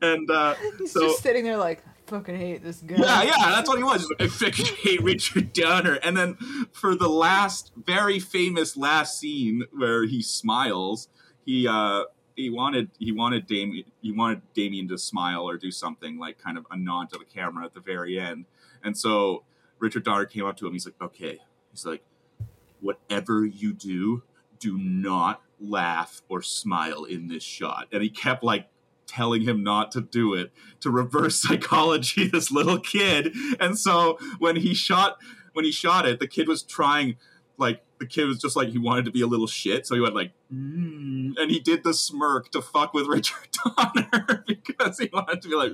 And 0.00 0.30
uh 0.30 0.54
He's 0.78 0.92
so 0.92 1.00
just 1.00 1.22
sitting 1.22 1.44
there 1.44 1.56
like, 1.56 1.82
fucking 2.10 2.36
hate 2.36 2.62
this 2.62 2.78
guy. 2.78 2.96
yeah, 2.98 3.22
yeah, 3.22 3.50
that's 3.50 3.68
what 3.68 3.78
he 3.78 3.84
was. 3.84 4.12
I 4.18 4.26
fucking 4.26 4.74
hate 4.82 5.02
Richard 5.02 5.52
Donner. 5.52 5.94
And 6.02 6.16
then 6.16 6.34
for 6.72 6.94
the 6.94 7.08
last, 7.08 7.72
very 7.76 8.18
famous 8.18 8.76
last 8.76 9.18
scene 9.18 9.62
where 9.72 10.04
he 10.06 10.20
smiles, 10.20 11.08
he 11.46 11.66
uh 11.66 12.04
he 12.36 12.50
wanted 12.50 12.90
he 12.98 13.12
wanted 13.12 13.46
Damien 13.46 13.84
he 14.02 14.12
wanted 14.12 14.42
Damien 14.54 14.88
to 14.88 14.98
smile 14.98 15.48
or 15.48 15.56
do 15.56 15.70
something 15.70 16.18
like 16.18 16.38
kind 16.38 16.58
of 16.58 16.66
a 16.70 16.76
nod 16.76 17.10
to 17.10 17.18
the 17.18 17.24
camera 17.24 17.64
at 17.64 17.74
the 17.74 17.80
very 17.80 18.18
end. 18.18 18.46
And 18.82 18.96
so 18.98 19.44
Richard 19.78 20.04
Donner 20.04 20.26
came 20.26 20.44
up 20.44 20.56
to 20.58 20.66
him. 20.66 20.72
He's 20.72 20.86
like, 20.86 21.00
okay. 21.00 21.38
He's 21.70 21.86
like, 21.86 22.02
whatever 22.80 23.46
you 23.46 23.72
do, 23.72 24.22
do 24.58 24.76
not 24.76 25.42
laugh 25.60 26.22
or 26.28 26.42
smile 26.42 27.04
in 27.04 27.28
this 27.28 27.42
shot. 27.42 27.86
And 27.92 28.02
he 28.02 28.10
kept 28.10 28.42
like 28.42 28.68
telling 29.10 29.42
him 29.42 29.62
not 29.62 29.90
to 29.92 30.00
do 30.00 30.34
it 30.34 30.52
to 30.80 30.90
reverse 30.90 31.42
psychology 31.42 32.28
this 32.28 32.50
little 32.50 32.78
kid. 32.78 33.34
And 33.58 33.78
so 33.78 34.18
when 34.38 34.56
he 34.56 34.74
shot 34.74 35.18
when 35.52 35.64
he 35.64 35.72
shot 35.72 36.06
it, 36.06 36.20
the 36.20 36.28
kid 36.28 36.46
was 36.46 36.62
trying 36.62 37.16
like 37.58 37.82
the 37.98 38.06
kid 38.06 38.24
was 38.24 38.38
just 38.38 38.56
like 38.56 38.68
he 38.68 38.78
wanted 38.78 39.04
to 39.04 39.10
be 39.10 39.20
a 39.20 39.26
little 39.26 39.46
shit, 39.46 39.86
so 39.86 39.94
he 39.94 40.00
went 40.00 40.14
like, 40.14 40.32
mm, 40.52 41.34
and 41.36 41.50
he 41.50 41.60
did 41.60 41.84
the 41.84 41.92
smirk 41.92 42.50
to 42.52 42.62
fuck 42.62 42.94
with 42.94 43.06
Richard 43.08 43.48
Donner 43.52 44.44
because 44.48 44.98
he 44.98 45.10
wanted 45.12 45.42
to 45.42 45.48
be 45.48 45.54
like, 45.54 45.72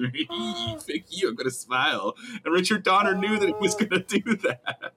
"Fuck 0.80 1.04
you, 1.10 1.28
I'm 1.28 1.36
gonna 1.36 1.50
smile." 1.50 2.14
And 2.44 2.52
Richard 2.52 2.82
Donner 2.82 3.14
knew 3.14 3.38
that 3.38 3.46
he 3.46 3.54
was 3.60 3.76
gonna 3.76 4.02
do 4.02 4.36
that. 4.38 4.92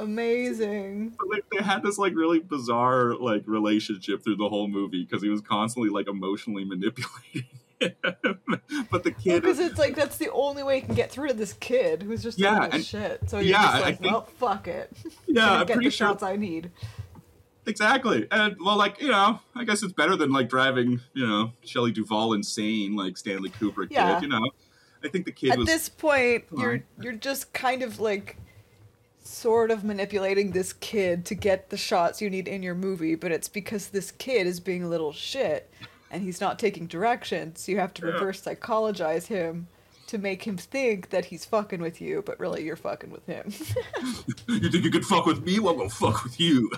Amazing. 0.00 1.14
But, 1.18 1.28
like 1.30 1.44
they 1.50 1.62
had 1.62 1.82
this 1.82 1.98
like 1.98 2.14
really 2.14 2.40
bizarre 2.40 3.14
like 3.14 3.42
relationship 3.46 4.22
through 4.24 4.36
the 4.36 4.48
whole 4.48 4.68
movie 4.68 5.04
because 5.04 5.22
he 5.22 5.28
was 5.28 5.40
constantly 5.40 5.90
like 5.90 6.08
emotionally 6.08 6.64
manipulating 6.66 7.46
him. 7.80 7.94
but 8.90 9.04
the 9.04 9.10
kid 9.10 9.42
Because 9.42 9.58
it's 9.58 9.78
like 9.78 9.94
that's 9.96 10.16
the 10.18 10.30
only 10.32 10.62
way 10.62 10.76
you 10.76 10.82
can 10.82 10.94
get 10.94 11.10
through 11.10 11.28
to 11.28 11.34
this 11.34 11.52
kid 11.54 12.02
who's 12.02 12.22
just 12.22 12.38
Yeah, 12.38 12.50
a 12.50 12.54
little 12.54 12.68
oh, 12.72 12.74
and- 12.76 12.84
shit. 12.84 13.20
So 13.30 13.38
you're 13.38 13.50
yeah, 13.58 13.62
just 13.72 13.82
like, 13.82 13.98
think- 14.00 14.12
well, 14.12 14.28
fuck 14.38 14.68
it. 14.68 14.92
yeah, 15.26 15.50
I'm 15.60 15.66
get 15.66 15.74
pretty 15.74 15.88
the 15.88 15.94
sure 15.94 16.08
shots 16.08 16.22
I 16.22 16.36
need. 16.36 16.70
exactly. 17.66 18.26
And 18.30 18.56
well, 18.64 18.76
like 18.76 19.00
you 19.00 19.08
know, 19.08 19.40
I 19.54 19.64
guess 19.64 19.82
it's 19.82 19.92
better 19.92 20.16
than 20.16 20.30
like 20.32 20.48
driving 20.48 21.00
you 21.14 21.26
know 21.26 21.52
Shelley 21.64 21.92
Duvall 21.92 22.32
insane 22.34 22.96
like 22.96 23.16
Stanley 23.16 23.50
Kubrick 23.50 23.88
Yeah. 23.90 24.14
did. 24.14 24.22
You 24.24 24.28
know, 24.28 24.50
I 25.04 25.08
think 25.08 25.24
the 25.24 25.32
kid 25.32 25.52
At 25.52 25.58
was 25.58 25.66
this 25.66 25.88
point, 25.88 26.44
you're 26.56 26.72
on. 26.74 26.82
you're 27.00 27.12
just 27.14 27.52
kind 27.52 27.82
of 27.82 28.00
like 28.00 28.36
sort 29.22 29.70
of 29.70 29.84
manipulating 29.84 30.50
this 30.52 30.72
kid 30.72 31.24
to 31.26 31.34
get 31.34 31.70
the 31.70 31.76
shots 31.76 32.20
you 32.22 32.30
need 32.30 32.48
in 32.48 32.62
your 32.62 32.74
movie, 32.74 33.14
but 33.14 33.30
it's 33.32 33.48
because 33.48 33.88
this 33.88 34.10
kid 34.12 34.46
is 34.46 34.60
being 34.60 34.82
a 34.82 34.88
little 34.88 35.12
shit 35.12 35.70
and 36.10 36.22
he's 36.22 36.40
not 36.40 36.58
taking 36.58 36.86
directions. 36.86 37.60
so 37.62 37.72
you 37.72 37.78
have 37.78 37.94
to 37.94 38.06
Yeah. 38.06 38.12
reverse 38.14 38.42
psychologize 38.42 39.26
him 39.26 39.68
to 40.08 40.18
make 40.18 40.42
him 40.44 40.56
think 40.56 41.10
that 41.10 41.26
he's 41.26 41.44
fucking 41.44 41.80
with 41.80 42.00
you, 42.00 42.22
but 42.26 42.40
really 42.40 42.64
you're 42.64 42.74
fucking 42.76 43.10
with 43.10 43.24
him. 43.26 43.44
you 44.48 44.68
think 44.70 44.84
you 44.84 44.90
could 44.90 45.04
fuck 45.06 45.24
with 45.26 45.44
me? 45.44 45.60
Well, 45.60 45.72
I'm 45.74 45.78
gonna 45.78 45.90
fuck 45.90 46.24
with 46.24 46.40
you. 46.40 46.68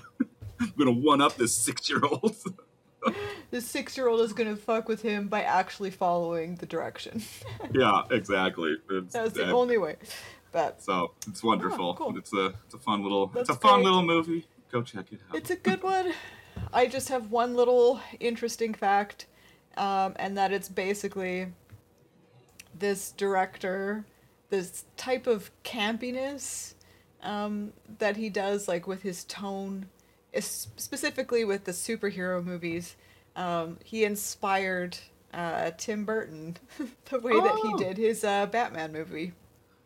I'm 0.60 0.72
gonna 0.78 0.90
one 0.92 1.22
up 1.22 1.36
this 1.36 1.54
six 1.54 1.88
year 1.88 2.00
old. 2.04 2.36
this 3.50 3.66
six 3.66 3.96
year 3.96 4.08
old 4.08 4.20
is 4.20 4.32
gonna 4.34 4.56
fuck 4.56 4.86
with 4.88 5.00
him 5.00 5.28
by 5.28 5.42
actually 5.42 5.90
following 5.90 6.56
the 6.56 6.66
direction. 6.66 7.22
yeah, 7.72 8.02
exactly. 8.10 8.76
It's, 8.90 9.14
That's 9.14 9.32
the 9.32 9.50
only 9.50 9.78
way. 9.78 9.96
But 10.52 10.82
so 10.82 11.12
it's 11.26 11.42
wonderful. 11.42 11.90
Oh, 11.90 11.94
cool. 11.94 12.18
It's 12.18 12.32
a 12.34 12.52
it's 12.66 12.74
a 12.74 12.78
fun 12.78 13.02
little 13.02 13.26
That's 13.28 13.48
it's 13.48 13.58
a 13.58 13.60
fun 13.60 13.76
great. 13.80 13.84
little 13.86 14.02
movie. 14.02 14.46
Go 14.70 14.82
check 14.82 15.12
it 15.12 15.20
out. 15.30 15.36
It's 15.36 15.50
a 15.50 15.56
good 15.56 15.82
one. 15.82 16.12
I 16.72 16.86
just 16.86 17.08
have 17.08 17.30
one 17.30 17.54
little 17.54 18.00
interesting 18.20 18.74
fact, 18.74 19.26
um, 19.76 20.12
and 20.16 20.36
that 20.36 20.52
it's 20.52 20.68
basically 20.68 21.48
this 22.78 23.12
director, 23.12 24.04
this 24.50 24.84
type 24.96 25.26
of 25.26 25.50
campiness 25.64 26.74
um, 27.22 27.72
that 27.98 28.16
he 28.16 28.28
does, 28.28 28.68
like 28.68 28.86
with 28.86 29.02
his 29.02 29.24
tone, 29.24 29.86
is 30.32 30.68
specifically 30.76 31.44
with 31.44 31.64
the 31.64 31.72
superhero 31.72 32.42
movies. 32.44 32.96
Um, 33.36 33.78
he 33.84 34.04
inspired 34.04 34.98
uh, 35.32 35.70
Tim 35.78 36.04
Burton 36.04 36.56
the 37.06 37.18
way 37.20 37.32
that 37.32 37.58
he 37.62 37.70
Oh. 37.72 37.78
did 37.78 37.96
his 37.96 38.24
uh, 38.24 38.46
Batman 38.46 38.92
movie. 38.92 39.32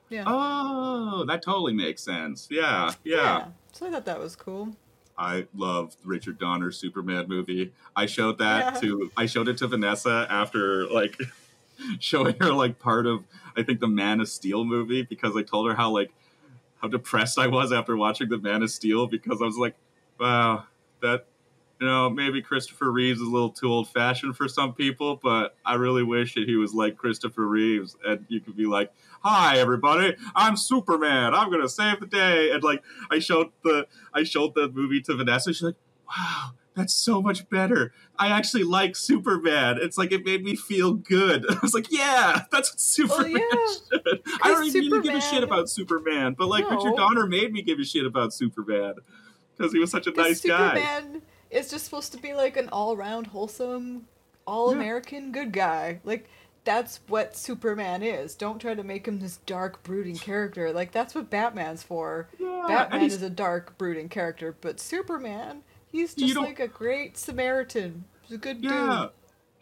Yeah. 0.09 0.25
Oh, 0.27 1.25
that 1.27 1.43
totally 1.43 1.73
makes 1.75 2.03
sense. 2.03 2.49
Yeah, 2.51 2.93
yeah. 3.05 3.47
So 3.73 3.87
I 3.87 3.91
thought 3.91 4.05
that 4.05 4.19
was 4.21 4.37
cool. 4.37 4.77
I 5.19 5.47
love 5.55 5.97
Richard 6.05 6.39
Donner's 6.39 6.77
Superman 6.79 7.27
movie. 7.29 7.73
I 7.97 8.07
showed 8.07 8.39
that 8.39 8.75
Yeah. 8.75 8.81
to 8.81 9.11
I 9.17 9.27
showed 9.27 9.49
it 9.49 9.57
to 9.59 9.67
Vanessa 9.67 10.27
after 10.31 10.87
like 10.89 11.17
showing 12.01 12.37
her 12.41 12.53
like 12.53 12.79
part 12.79 13.07
of 13.07 13.25
I 13.57 13.63
think 13.63 13.81
the 13.81 13.89
Man 13.89 14.21
of 14.21 14.29
Steel 14.29 14.65
movie 14.65 15.03
because 15.03 15.35
I 15.37 15.43
told 15.43 15.69
her 15.69 15.75
how 15.75 15.91
like 15.91 16.11
how 16.83 16.89
depressed 16.89 17.39
I 17.39 17.47
was 17.47 17.73
after 17.73 17.97
watching 17.97 18.29
the 18.29 18.39
Man 18.39 18.63
of 18.63 18.71
Steel 18.71 19.07
because 19.07 19.41
I 19.41 19.47
was 19.47 19.57
like, 19.57 19.75
wow, 20.21 20.65
that 21.01 21.27
you 21.81 21.87
know, 21.87 22.09
maybe 22.09 22.41
Christopher 22.41 22.91
Reeves 22.91 23.21
is 23.21 23.27
a 23.27 23.31
little 23.31 23.51
too 23.51 23.71
old 23.71 23.89
fashioned 23.89 24.37
for 24.37 24.49
some 24.49 24.73
people, 24.73 25.17
but 25.23 25.57
I 25.65 25.75
really 25.75 26.03
wish 26.03 26.35
that 26.35 26.49
he 26.49 26.57
was 26.57 26.73
like 26.73 26.97
Christopher 26.97 27.47
Reeves 27.47 27.97
and 28.07 28.25
you 28.29 28.41
could 28.41 28.57
be 28.57 28.67
like, 28.67 28.93
Hi 29.21 29.59
everybody, 29.59 30.17
I'm 30.35 30.57
Superman, 30.57 31.35
I'm 31.35 31.51
gonna 31.51 31.69
save 31.69 32.01
the 32.01 32.07
day 32.07 32.51
and 32.51 32.63
like 32.63 32.83
I 33.11 33.19
showed 33.19 33.51
the 33.63 33.87
I 34.15 34.23
showed 34.23 34.55
the 34.55 34.69
movie 34.69 35.01
to 35.03 35.15
Vanessa, 35.15 35.53
she's 35.53 35.63
like, 35.63 35.77
Wow, 36.09 36.53
that's 36.75 36.95
so 36.95 37.21
much 37.21 37.49
better. 37.51 37.93
I 38.19 38.29
actually 38.29 38.65
like 38.65 38.97
Superman. 38.97 39.79
It's 39.81 39.99
like 39.99 40.13
it 40.13 40.25
made 40.25 40.45
me 40.45 40.57
feel 40.57 40.95
good. 40.95 41.45
I 41.51 41.59
was 41.61 41.75
like, 41.75 41.91
yeah, 41.91 42.43
that's 42.53 42.73
what 42.73 42.81
Superman 42.81 43.33
yeah. 43.33 43.67
should. 43.93 44.23
I 44.43 44.49
don't 44.49 44.65
even 44.65 45.03
give 45.03 45.15
a 45.15 45.21
shit 45.21 45.43
about 45.43 45.69
Superman, 45.69 46.35
but 46.39 46.49
like 46.49 46.65
No. 46.71 46.77
Richard 46.77 46.97
Donner 46.97 47.27
made 47.27 47.53
me 47.53 47.63
give 47.63 47.79
a 47.79 47.85
shit 47.85 48.07
about 48.07 48.33
Superman 48.33 48.95
because 49.57 49.73
he 49.73 49.79
was 49.79 49.91
such 49.91 50.07
a 50.07 50.13
nice 50.13 50.41
Because 50.41 50.75
guy. 50.75 51.21
Is 51.51 51.71
just 51.71 51.85
supposed 51.85 52.13
to 52.13 52.19
be 52.19 52.35
like 52.35 52.57
an 52.57 52.69
all 52.71 52.97
round 52.97 53.29
wholesome, 53.29 54.07
all-American 54.47 55.33
good 55.33 55.53
guy. 55.53 56.01
Like 56.05 56.29
that's 56.65 57.01
what 57.07 57.37
Superman 57.37 58.03
is. 58.03 58.35
Don't 58.35 58.61
try 58.61 58.75
to 58.75 58.83
make 58.83 59.07
him 59.07 59.21
this 59.21 59.39
dark, 59.47 59.83
brooding 59.85 60.17
character. 60.17 60.73
Like 60.73 60.91
that's 60.93 61.15
what 61.15 61.31
Batman's 61.31 61.83
for. 61.85 62.29
Yeah, 62.39 62.65
Batman 62.67 63.03
is 63.05 63.23
a 63.23 63.31
dark, 63.31 63.79
brooding 63.79 64.09
character, 64.09 64.57
but 64.61 64.81
Superman, 64.81 65.63
he's 65.93 66.15
just 66.15 66.37
like 66.37 66.59
a 66.61 66.69
great 66.69 67.17
Samaritan. 67.17 68.05
He's 68.23 68.37
a 68.37 68.39
good 68.39 68.63
Yeah. 68.65 68.71
dude. 69.03 69.11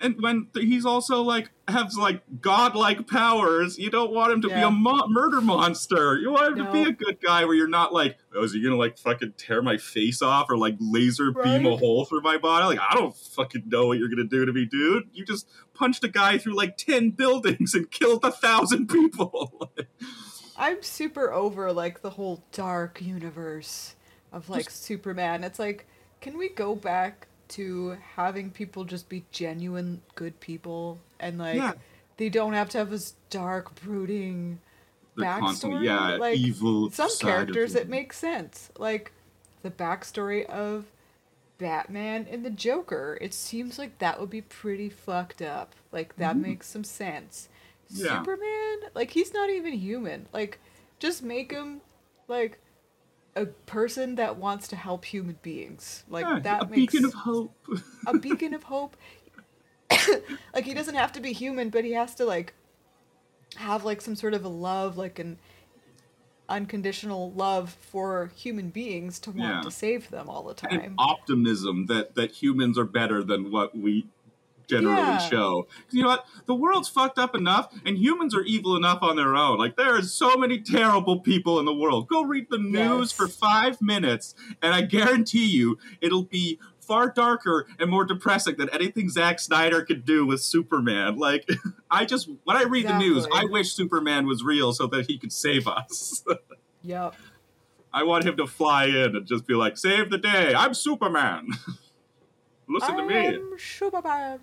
And 0.05 0.21
when 0.21 0.49
he's 0.53 0.85
also 0.85 1.23
like 1.23 1.51
has 1.67 1.97
like 1.97 2.21
godlike 2.43 3.09
powers, 3.09 3.79
you 3.79 3.89
don't 3.89 4.13
want 4.13 4.33
him 4.33 4.43
to 4.43 4.49
be 4.49 4.61
a 4.61 4.71
mo- 4.71 5.07
murder 5.09 5.41
monster. 5.41 6.19
You 6.19 6.31
want 6.31 6.59
him 6.59 6.67
to 6.67 6.71
be 6.71 6.83
a 6.83 6.93
good 6.93 7.23
guy 7.23 7.47
where 7.47 7.55
you're 7.55 7.67
not 7.67 7.95
like, 7.95 8.19
oh, 8.35 8.45
is 8.45 8.53
he 8.53 8.63
gonna 8.63 8.77
like 8.77 8.99
fucking 8.99 9.33
tear 9.39 9.63
my 9.63 9.79
face 9.79 10.21
off 10.21 10.51
or 10.51 10.59
like 10.59 10.77
laser 10.79 11.33
beam 11.33 11.65
a 11.65 11.75
hole 11.79 12.05
through 12.05 12.21
my 12.21 12.37
body? 12.37 12.77
Like, 12.77 12.87
I 12.87 12.95
don't 12.95 13.17
fucking 13.17 13.63
know 13.67 13.87
what 13.87 13.99
you're 13.99 14.11
gonna 14.11 14.25
do 14.25 14.45
to 14.45 14.53
me, 14.53 14.67
dude. 14.67 15.05
You 15.15 15.25
just 15.25 15.49
punched 15.73 16.05
a 16.05 16.09
guy 16.09 16.37
through 16.37 16.55
like 16.55 16.77
ten 16.77 17.09
buildings 17.09 17.73
and 17.73 17.91
killed 17.91 18.27
a 18.27 18.31
thousand 18.31 18.89
people. 18.89 19.73
I'm 20.59 20.83
super 20.83 21.33
over 21.33 21.73
like 21.73 22.03
the 22.03 22.11
whole 22.11 22.45
dark 22.53 23.01
universe 23.01 23.97
of 24.33 24.51
like 24.51 24.69
Superman. 24.69 25.45
It's 25.45 25.59
like, 25.59 25.87
can 26.21 26.37
we 26.37 26.51
go 26.51 26.75
back 26.75 27.29
to 27.49 27.97
having 28.17 28.51
people 28.51 28.85
just 28.85 29.09
be 29.09 29.25
genuine 29.31 30.01
good 30.15 30.39
people 30.41 30.99
and 31.21 31.39
like 31.39 31.57
Yeah. 31.57 31.73
they 32.17 32.29
don't 32.29 32.53
have 32.55 32.69
to 32.71 32.79
have 32.79 32.91
this 32.91 33.15
dark 33.31 33.75
brooding 33.77 34.61
They're 35.17 35.27
backstory? 35.27 35.85
yeah, 35.85 36.17
like 36.17 36.39
evil. 36.39 36.91
some 36.91 37.11
characters 37.21 37.75
it 37.75 37.89
makes 37.89 38.19
sense. 38.19 38.71
Like 38.79 39.13
the 39.63 39.71
backstory 39.71 40.45
of 40.47 40.87
Batman 41.59 42.27
and 42.31 42.45
the 42.45 42.51
Joker. 42.51 43.17
It 43.21 43.33
seems 43.33 43.79
like 43.79 43.99
that 43.99 44.19
would 44.21 44.31
be 44.31 44.41
pretty 44.43 44.89
fucked 44.91 45.41
up. 45.41 45.75
Like 45.93 46.17
that 46.17 46.37
makes 46.37 46.67
some 46.67 46.85
sense. 46.85 47.49
Mm-hmm. 47.93 48.05
Yeah. 48.05 48.19
Superman, 48.19 48.91
like 48.95 49.11
he's 49.11 49.33
not 49.33 49.51
even 49.51 49.73
human. 49.75 50.27
Like 50.33 50.59
just 50.99 51.23
make 51.23 51.53
him 51.53 51.81
like 52.29 52.59
a 53.37 53.47
person 53.47 54.15
that 54.17 54.37
wants 54.37 54.69
to 54.69 54.77
help 54.77 55.05
human 55.05 55.39
beings. 55.43 56.05
Like 56.09 56.27
Yeah, 56.27 56.39
that 56.41 56.63
a 56.65 56.67
makes 56.67 56.93
beacon 56.95 57.05
of 57.05 57.15
hope. 57.15 57.55
a 58.07 58.19
beacon 58.19 58.55
of 58.55 58.65
hope. 58.65 58.97
like 60.55 60.65
he 60.65 60.75
doesn't 60.75 60.95
have 60.95 61.13
to 61.13 61.21
be 61.21 61.33
human, 61.33 61.71
but 61.71 61.85
he 61.85 61.93
has 61.93 62.15
to 62.17 62.25
like 62.25 62.55
have 63.57 63.85
like 63.85 64.01
some 64.01 64.17
sort 64.17 64.35
of 64.35 64.45
a 64.45 64.49
love, 64.49 64.97
like 64.97 65.19
an 65.19 65.39
unconditional 66.49 67.33
love 67.33 67.77
for 67.81 68.31
human 68.37 68.69
beings 68.71 69.19
to 69.19 69.31
want 69.31 69.57
Yeah. 69.57 69.61
to 69.63 69.71
save 69.71 70.11
them 70.11 70.29
all 70.29 70.43
the 70.43 70.69
and 70.69 70.83
time. 70.83 70.95
optimism 70.99 71.87
that 71.87 72.15
that 72.17 72.33
humans 72.33 72.79
are 72.79 72.85
better 72.85 73.23
than 73.23 73.51
what 73.51 73.77
we 73.77 74.07
generally 74.69 74.97
Yeah. 74.97 75.19
show. 75.19 75.67
You 75.91 76.03
know 76.03 76.09
what? 76.09 76.27
The 76.47 76.55
world's 76.55 76.89
fucked 76.89 77.19
up 77.19 77.35
enough, 77.35 77.73
and 77.85 77.97
humans 77.99 78.35
are 78.35 78.43
evil 78.43 78.77
enough 78.77 78.99
on 79.03 79.17
their 79.17 79.35
own. 79.37 79.59
Like 79.59 79.77
there 79.77 79.95
are 79.97 80.03
so 80.03 80.37
many 80.37 80.61
terrible 80.61 81.21
people 81.21 81.59
in 81.59 81.65
the 81.65 81.75
world. 81.75 82.09
Go 82.09 82.23
read 82.23 82.47
the 82.51 82.59
news 82.59 83.11
Yes. 83.11 83.13
for 83.13 83.29
five 83.29 83.81
minutes, 83.83 84.35
and 84.63 84.75
I 84.75 84.83
guarantee 84.83 85.47
you, 85.47 85.79
it'll 86.01 86.25
be 86.25 86.59
far 86.81 87.09
darker 87.09 87.67
and 87.79 87.91
more 87.91 88.05
depressing 88.05 88.57
than 88.59 88.69
anything 88.69 89.09
Zack 89.09 89.41
Snyder 89.41 89.83
could 89.83 90.05
do 90.05 90.27
with 90.27 90.43
Superman. 90.43 91.17
Like, 91.17 91.49
I 91.91 92.05
just 92.05 92.29
when 92.45 92.57
I 92.59 92.65
read 92.65 92.87
the 92.87 92.99
news, 92.99 93.27
I 93.35 93.47
wish 93.47 93.73
Superman 93.73 94.27
was 94.27 94.45
real 94.45 94.73
so 94.75 94.87
that 94.89 95.07
he 95.07 95.17
could 95.19 95.33
save 95.33 95.67
us. 95.67 96.23
Yep. 96.87 97.15
I 97.95 98.03
want 98.03 98.25
him 98.27 98.37
to 98.37 98.47
fly 98.47 98.85
in 98.85 99.17
and 99.17 99.25
just 99.27 99.47
be 99.47 99.55
like, 99.55 99.79
"Save 99.79 100.11
the 100.11 100.19
day! 100.19 100.53
I'm 100.55 100.75
Superman." 100.75 101.49
Listen 102.69 102.97
to 102.97 103.03
I 103.05 103.07
me. 103.31 103.41
Superman. 103.57 104.41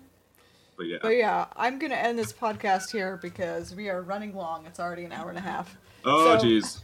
But 0.76 0.86
yeah. 0.86 0.98
But 1.02 1.16
yeah, 1.16 1.46
I'm 1.56 1.78
gonna 1.78 1.94
end 1.94 2.18
this 2.18 2.32
podcast 2.32 2.90
here 2.92 3.18
because 3.20 3.74
we 3.74 3.88
are 3.88 4.02
running 4.02 4.34
long. 4.34 4.66
It's 4.66 4.80
already 4.80 5.04
an 5.04 5.12
hour 5.12 5.28
and 5.28 5.38
a 5.38 5.42
half. 5.42 5.76
Oh, 6.04 6.38
So- 6.38 6.44
jeez. 6.46 6.80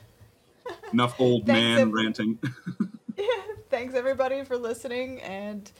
Enough 0.92 1.18
old 1.18 1.46
man 1.46 1.78
ev- 1.78 1.92
ranting. 1.92 2.38
Thanks 3.70 3.94
everybody 3.94 4.44
for 4.44 4.56
listening, 4.56 5.20
and 5.22 5.70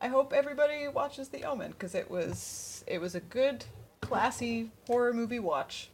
I 0.00 0.08
hope 0.08 0.32
everybody 0.32 0.88
watches 0.88 1.28
The 1.28 1.44
Omen 1.44 1.70
because 1.72 1.94
it 1.94 2.10
was 2.10 2.84
it 2.86 3.00
was 3.00 3.14
a 3.14 3.20
good, 3.20 3.64
classy 4.00 4.70
horror 4.86 5.12
movie 5.12 5.38
watch. 5.38 5.90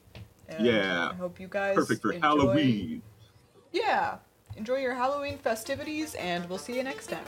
And 0.48 0.64
Yeah. 0.64 1.10
I 1.10 1.14
hope 1.14 1.38
you 1.38 1.46
guys 1.48 1.74
Perfect 1.76 2.00
for 2.02 2.12
enjoy- 2.12 2.26
Halloween. 2.26 3.02
Yeah, 3.72 4.16
enjoy 4.56 4.76
your 4.76 4.94
Halloween 4.94 5.36
festivities, 5.36 6.14
and 6.14 6.48
we'll 6.48 6.58
see 6.58 6.74
you 6.76 6.82
next 6.82 7.08
time. 7.10 7.24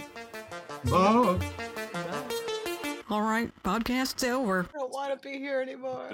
Bye. 0.87 1.87
All 3.11 3.23
right, 3.23 3.51
podcast's 3.65 4.23
over. 4.23 4.67
I 4.73 4.79
don't 4.79 4.93
want 4.93 5.21
to 5.21 5.29
be 5.29 5.37
here 5.37 5.61
anymore. 5.61 6.07